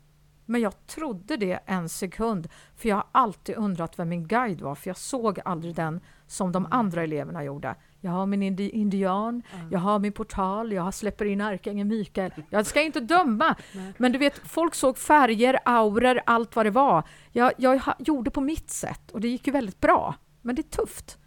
Men 0.49 0.61
jag 0.61 0.87
trodde 0.87 1.37
det 1.37 1.59
en 1.65 1.89
sekund, 1.89 2.47
för 2.75 2.89
jag 2.89 2.95
har 2.95 3.07
alltid 3.11 3.55
undrat 3.55 3.99
vem 3.99 4.09
min 4.09 4.27
guide 4.27 4.61
var, 4.61 4.75
för 4.75 4.89
jag 4.89 4.97
såg 4.97 5.39
aldrig 5.45 5.75
den 5.75 6.01
som 6.27 6.51
de 6.51 6.67
andra 6.71 7.03
eleverna 7.03 7.43
gjorde. 7.43 7.75
Jag 8.01 8.11
har 8.11 8.25
min 8.25 8.43
indi 8.43 8.69
indian, 8.69 9.41
mm. 9.53 9.71
jag 9.71 9.79
har 9.79 9.99
min 9.99 10.11
portal, 10.11 10.71
jag 10.71 10.93
släpper 10.93 11.25
in 11.25 11.41
ärkeängeln 11.41 11.89
Mikael. 11.89 12.31
Jag 12.49 12.65
ska 12.65 12.81
inte 12.81 12.99
döma, 12.99 13.55
men 13.97 14.11
du 14.11 14.17
vet, 14.17 14.37
folk 14.37 14.75
såg 14.75 14.97
färger, 14.97 15.59
auror, 15.65 16.21
allt 16.25 16.55
vad 16.55 16.65
det 16.65 16.71
var. 16.71 17.03
Jag, 17.31 17.51
jag 17.57 17.81
gjorde 17.99 18.31
på 18.31 18.41
mitt 18.41 18.69
sätt 18.69 19.11
och 19.11 19.21
det 19.21 19.27
gick 19.27 19.47
ju 19.47 19.53
väldigt 19.53 19.79
bra, 19.79 20.15
men 20.41 20.55
det 20.55 20.61
är 20.61 20.77
tufft. 20.77 21.17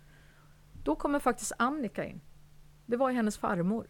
Då 0.82 0.94
kommer 0.94 1.19
faktiskt 1.19 1.53
Annika 1.59 2.05
in. 2.05 2.20
Det 2.86 2.97
var 2.97 3.11
ju 3.11 3.16
hennes 3.16 3.39
farmor. 3.39 3.86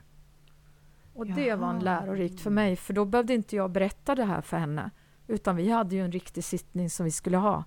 Och 1.14 1.26
Jaha. 1.26 1.36
det 1.36 1.54
var 1.54 1.70
en 1.70 1.80
lärorikt 1.80 2.40
för 2.40 2.50
mig, 2.50 2.76
för 2.76 2.94
då 2.94 3.04
behövde 3.04 3.34
inte 3.34 3.56
jag 3.56 3.70
berätta 3.70 4.14
det 4.14 4.24
här 4.24 4.40
för 4.40 4.56
henne. 4.56 4.90
Utan 5.32 5.56
vi 5.56 5.70
hade 5.70 5.94
ju 5.94 6.04
en 6.04 6.12
riktig 6.12 6.44
sittning 6.44 6.90
som 6.90 7.04
vi 7.04 7.10
skulle 7.10 7.36
ha. 7.36 7.64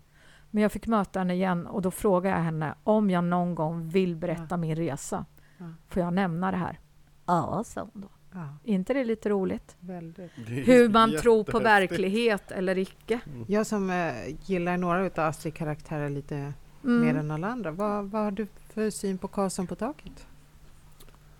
Men 0.51 0.63
jag 0.63 0.71
fick 0.71 0.87
möta 0.87 1.19
henne 1.19 1.33
igen 1.33 1.67
och 1.67 1.81
då 1.81 1.91
frågade 1.91 2.35
jag 2.35 2.43
henne 2.43 2.75
om 2.83 3.09
jag 3.09 3.23
någon 3.23 3.55
gång 3.55 3.89
vill 3.89 4.15
berätta 4.15 4.47
ja. 4.49 4.57
min 4.57 4.75
resa. 4.75 5.25
Ja. 5.57 5.65
Får 5.87 6.01
jag 6.01 6.13
nämna 6.13 6.51
det 6.51 6.57
här? 6.57 6.79
Ja, 7.25 7.63
sa 7.65 7.81
hon 7.81 8.01
då. 8.01 8.07
Ja. 8.33 8.57
inte 8.63 8.93
det 8.93 9.03
lite 9.03 9.29
roligt? 9.29 9.75
Väldigt. 9.79 10.31
Hur 10.45 10.89
man 10.89 11.17
tror 11.17 11.43
på 11.43 11.59
verklighet 11.59 12.51
eller 12.51 12.77
icke. 12.77 13.19
Mm. 13.25 13.45
Jag 13.47 13.67
som 13.67 13.89
äh, 13.89 14.13
gillar 14.45 14.77
några 14.77 15.05
av 15.05 15.19
Astrid 15.19 15.53
karaktärer 15.53 16.09
lite 16.09 16.53
mm. 16.83 16.99
mer 17.01 17.15
än 17.15 17.31
alla 17.31 17.47
andra. 17.47 17.71
Vad, 17.71 18.05
vad 18.05 18.21
har 18.23 18.31
du 18.31 18.47
för 18.73 18.89
syn 18.89 19.17
på 19.17 19.27
Karlsson 19.27 19.67
på 19.67 19.75
taket? 19.75 20.27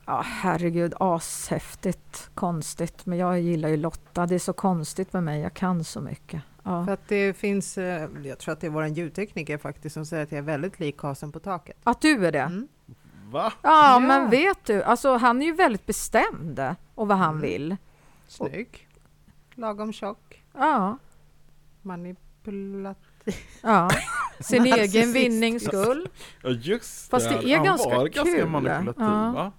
Ja, 0.05 0.21
herregud, 0.25 0.93
ashäftigt, 0.99 2.29
konstigt. 2.33 3.05
Men 3.05 3.17
jag 3.17 3.39
gillar 3.39 3.69
ju 3.69 3.77
Lotta. 3.77 4.25
Det 4.25 4.35
är 4.35 4.39
så 4.39 4.53
konstigt 4.53 5.13
med 5.13 5.23
mig. 5.23 5.41
Jag 5.41 5.53
kan 5.53 5.83
så 5.83 6.01
mycket. 6.01 6.41
Ja. 6.63 6.85
För 6.85 6.93
att 6.93 7.07
det 7.07 7.33
finns, 7.33 7.77
eh, 7.77 8.09
jag 8.23 8.39
tror 8.39 8.53
att 8.53 8.59
det 8.59 8.67
är 8.67 8.71
vår 8.71 8.85
ljudtekniker 8.85 9.57
faktiskt 9.57 9.93
som 9.93 10.05
säger 10.05 10.23
att 10.23 10.31
jag 10.31 10.39
är 10.39 10.43
väldigt 10.43 10.79
lik 10.79 10.97
Karlsson 10.97 11.31
på 11.31 11.39
taket. 11.39 11.77
Att 11.83 12.01
du 12.01 12.25
är 12.25 12.31
det? 12.31 12.39
Mm. 12.39 12.67
Va? 13.31 13.53
Ja, 13.61 13.93
ja, 13.93 13.99
men 13.99 14.29
vet 14.29 14.65
du, 14.65 14.83
alltså 14.83 15.17
han 15.17 15.41
är 15.41 15.45
ju 15.45 15.53
väldigt 15.53 15.85
bestämd 15.85 16.75
och 16.95 17.07
vad 17.07 17.17
han 17.17 17.29
mm. 17.29 17.41
vill. 17.41 17.77
Snygg. 18.27 18.87
Lagom 19.55 19.93
tjock. 19.93 20.43
Ja. 20.53 20.97
Manipulativ. 21.81 23.35
Ja. 23.61 23.89
Sin 24.39 24.65
egen 24.65 25.13
vinnings 25.13 25.63
skull. 25.63 26.09
Ja, 26.43 26.49
just 26.49 27.05
det. 27.05 27.09
Fast 27.09 27.29
det 27.29 27.51
är 27.51 27.55
han 27.55 27.65
ganska 27.65 27.89
var 27.89 28.07
kul. 28.07 28.23
ganska 28.23 28.45
manipulativ, 28.45 29.03
ja. 29.03 29.31
va? 29.31 29.51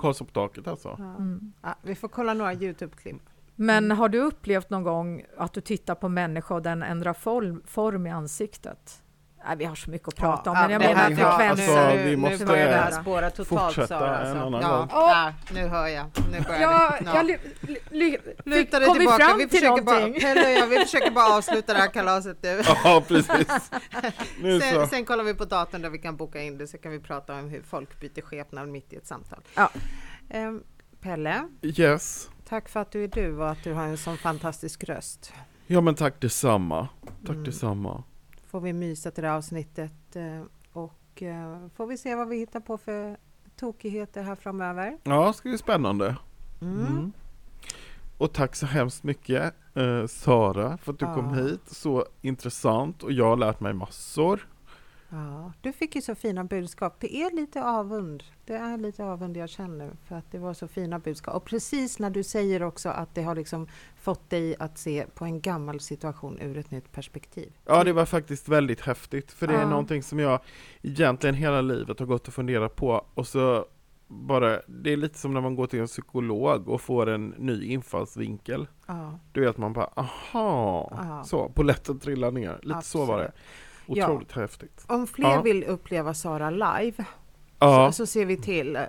Karlsson 0.00 0.26
på 0.26 0.32
taket 0.32 0.66
alltså? 0.66 0.88
Mm. 0.88 1.52
Ja, 1.62 1.74
vi 1.82 1.94
får 1.94 2.08
kolla 2.08 2.34
några 2.34 2.54
Youtube-klipp. 2.54 3.22
Men 3.54 3.84
mm. 3.84 3.98
har 3.98 4.08
du 4.08 4.18
upplevt 4.18 4.70
någon 4.70 4.82
gång 4.82 5.24
att 5.36 5.52
du 5.52 5.60
tittar 5.60 5.94
på 5.94 6.08
människa 6.08 6.54
och 6.54 6.62
den 6.62 6.82
ändrar 6.82 7.12
form, 7.12 7.62
form 7.66 8.06
i 8.06 8.10
ansiktet? 8.10 9.02
Nej, 9.46 9.56
vi 9.56 9.64
har 9.64 9.74
så 9.74 9.90
mycket 9.90 10.08
att 10.08 10.16
prata 10.16 10.42
ja, 10.44 10.50
om, 10.50 10.58
men 10.58 10.70
jag 10.70 10.80
menar 10.80 11.06
frekvenser. 11.06 11.78
Alltså, 11.78 12.04
vi 12.04 12.16
måste 12.16 12.38
nu 12.38 12.44
börjar 12.44 12.68
det 12.68 12.76
här 12.76 13.02
spåra 13.02 13.30
totalt, 13.30 13.88
Sara. 13.88 14.16
Alltså. 14.16 14.34
En 14.34 14.42
annan 14.42 14.62
ja, 14.62 14.78
gång. 14.78 14.88
Ja, 14.90 15.32
nu 15.52 15.66
hör 15.66 15.86
jag. 15.86 16.06
Nu 16.32 16.40
börjar 16.40 16.60
ja, 16.60 16.96
vi. 17.00 17.06
Ja. 17.06 17.14
Jag, 17.14 17.26
dig 18.80 18.92
tillbaka. 18.92 18.98
Vi, 18.98 19.06
fram 19.06 19.38
vi, 19.38 19.48
försöker 19.48 19.82
bara, 19.82 20.00
Pelle 20.00 20.50
jag, 20.50 20.66
vi 20.66 20.78
försöker 20.78 21.10
bara 21.10 21.36
avsluta 21.36 21.72
det 21.72 21.78
här 21.78 21.88
kalaset 21.88 22.38
nu. 22.42 22.62
Ja, 22.84 23.04
precis. 23.08 23.70
Nu 24.40 24.60
sen, 24.60 24.88
sen 24.88 25.04
kollar 25.04 25.24
vi 25.24 25.34
på 25.34 25.44
datorn 25.44 25.82
där 25.82 25.90
vi 25.90 25.98
kan 25.98 26.16
boka 26.16 26.42
in 26.42 26.58
det, 26.58 26.66
så 26.66 26.78
kan 26.78 26.92
vi 26.92 27.00
prata 27.00 27.34
om 27.34 27.48
hur 27.48 27.62
folk 27.62 28.00
byter 28.00 28.20
skepnad 28.22 28.68
mitt 28.68 28.92
i 28.92 28.96
ett 28.96 29.06
samtal. 29.06 29.40
Ja. 29.54 29.70
Um, 30.34 30.62
Pelle? 31.00 31.48
Yes? 31.62 32.30
Tack 32.48 32.68
för 32.68 32.80
att 32.80 32.90
du 32.90 33.04
är 33.04 33.08
du 33.08 33.36
och 33.36 33.50
att 33.50 33.64
du 33.64 33.72
har 33.72 33.84
en 33.84 33.98
sån 33.98 34.16
fantastisk 34.16 34.84
röst. 34.84 35.32
Ja 35.66 35.80
men 35.80 35.94
tack 35.94 36.20
detsamma. 36.20 36.88
Tack 37.20 37.34
mm. 37.34 37.44
detsamma. 37.44 38.04
Får 38.56 38.60
vi 38.60 38.72
mysa 38.72 39.10
till 39.10 39.22
det 39.22 39.28
här 39.28 39.36
avsnittet 39.36 40.16
eh, 40.16 40.42
och 40.72 41.22
eh, 41.22 41.68
får 41.74 41.86
vi 41.86 41.98
se 41.98 42.14
vad 42.14 42.28
vi 42.28 42.36
hittar 42.36 42.60
på 42.60 42.78
för 42.78 43.16
tokigheter 43.56 44.22
här 44.22 44.34
framöver. 44.34 44.98
Ja, 45.02 45.26
det 45.26 45.34
ska 45.34 45.48
bli 45.48 45.58
spännande. 45.58 46.16
Mm. 46.60 46.86
Mm. 46.86 47.12
Och 48.18 48.32
tack 48.32 48.56
så 48.56 48.66
hemskt 48.66 49.04
mycket 49.04 49.54
eh, 49.74 50.06
Sara 50.06 50.78
för 50.78 50.92
att 50.92 50.98
du 50.98 51.06
ja. 51.06 51.14
kom 51.14 51.34
hit. 51.34 51.60
Så 51.66 52.06
intressant 52.22 53.02
och 53.02 53.12
jag 53.12 53.24
har 53.24 53.36
lärt 53.36 53.60
mig 53.60 53.72
massor. 53.72 54.48
Ja, 55.08 55.52
du 55.60 55.72
fick 55.72 55.94
ju 55.94 56.02
så 56.02 56.14
fina 56.14 56.44
budskap. 56.44 56.96
Det 57.00 57.16
är 57.16 57.36
lite 57.36 57.64
avund. 57.64 58.24
Det 58.44 58.54
är 58.54 58.78
lite 58.78 59.04
avund 59.04 59.36
jag 59.36 59.48
känner 59.48 59.90
för 60.08 60.16
att 60.16 60.32
det 60.32 60.38
var 60.38 60.54
så 60.54 60.68
fina 60.68 60.98
budskap. 60.98 61.34
Och 61.34 61.44
precis 61.44 61.98
när 61.98 62.10
du 62.10 62.22
säger 62.22 62.62
också 62.62 62.88
att 62.88 63.14
det 63.14 63.22
har 63.22 63.34
liksom 63.34 63.68
fått 63.96 64.30
dig 64.30 64.56
att 64.58 64.78
se 64.78 65.06
på 65.14 65.24
en 65.24 65.40
gammal 65.40 65.80
situation 65.80 66.38
ur 66.40 66.58
ett 66.58 66.70
nytt 66.70 66.92
perspektiv. 66.92 67.52
Ja, 67.64 67.84
det 67.84 67.92
var 67.92 68.04
faktiskt 68.04 68.48
väldigt 68.48 68.80
häftigt. 68.80 69.32
För 69.32 69.46
det 69.46 69.54
är 69.54 69.60
ja. 69.60 69.68
någonting 69.68 70.02
som 70.02 70.18
jag 70.18 70.40
egentligen 70.82 71.34
hela 71.34 71.60
livet 71.60 71.98
har 71.98 72.06
gått 72.06 72.28
och 72.28 72.34
funderat 72.34 72.76
på 72.76 73.06
och 73.14 73.26
så 73.26 73.66
bara, 74.08 74.60
det 74.66 74.92
är 74.92 74.96
lite 74.96 75.18
som 75.18 75.34
när 75.34 75.40
man 75.40 75.54
går 75.54 75.66
till 75.66 75.80
en 75.80 75.86
psykolog 75.86 76.68
och 76.68 76.80
får 76.80 77.08
en 77.08 77.34
ny 77.38 77.64
infallsvinkel. 77.64 78.68
Ja. 78.86 79.18
Du 79.32 79.40
vet 79.40 79.56
man 79.56 79.72
bara, 79.72 79.90
aha, 79.94 80.88
ja. 80.90 81.24
så, 81.24 81.48
polletten 81.48 81.98
trillar 81.98 82.30
ner. 82.30 82.58
Lite 82.62 82.76
Absolut. 82.76 83.06
så 83.06 83.12
var 83.12 83.18
det. 83.18 83.32
Otroligt 83.86 84.30
ja. 84.34 84.40
häftigt. 84.40 84.84
Om 84.86 85.06
fler 85.06 85.30
ja. 85.30 85.42
vill 85.42 85.64
uppleva 85.64 86.14
Sara 86.14 86.50
live 86.50 87.04
ja. 87.58 87.92
så, 87.92 87.92
så, 87.92 88.06
ser 88.06 88.24
vi 88.24 88.36
till 88.36 88.76
uh, 88.76 88.82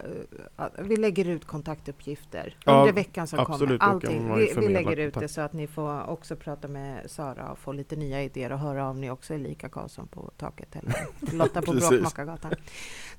att 0.56 0.74
vi 0.78 0.96
lägger 0.96 1.30
ut 1.30 1.46
kontaktuppgifter 1.46 2.56
under 2.66 2.94
veckan 2.94 3.28
som 3.28 3.40
absolut, 3.40 3.82
kommer. 3.82 3.94
Allting. 3.94 4.36
Vi, 4.36 4.54
vi 4.58 4.68
lägger 4.68 4.98
ut 4.98 5.14
det 5.14 5.28
så 5.28 5.42
att 5.42 5.54
ni 5.54 5.68
får 5.68 6.10
också 6.10 6.36
prata 6.36 6.68
med 6.68 7.12
Sara 7.12 7.52
och 7.52 7.60
få 7.60 7.72
lite 7.72 7.96
nya 7.96 8.24
idéer 8.24 8.52
och 8.52 8.60
höra 8.60 8.90
om 8.90 9.02
ni 9.02 9.12
också 9.12 9.34
är 9.34 9.38
lika 9.38 9.70
Karlsson 9.70 10.08
på 10.08 10.32
taket 10.38 10.76
eller 10.76 11.08
Lotta 11.36 11.62
på 11.62 11.74
Bråkmakargatan. 11.74 12.52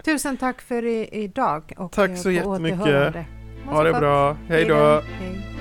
Tusen 0.05 0.37
tack 0.37 0.63
för 0.63 0.85
i, 0.85 1.09
idag. 1.13 1.73
Och 1.77 1.93
tack 1.93 2.19
så 2.19 2.31
jättemycket. 2.31 3.27
Ha 3.67 3.83
det 3.83 3.93
bra. 3.93 4.37
Hej 4.49 4.65
då. 4.65 5.01
Hej. 5.01 5.58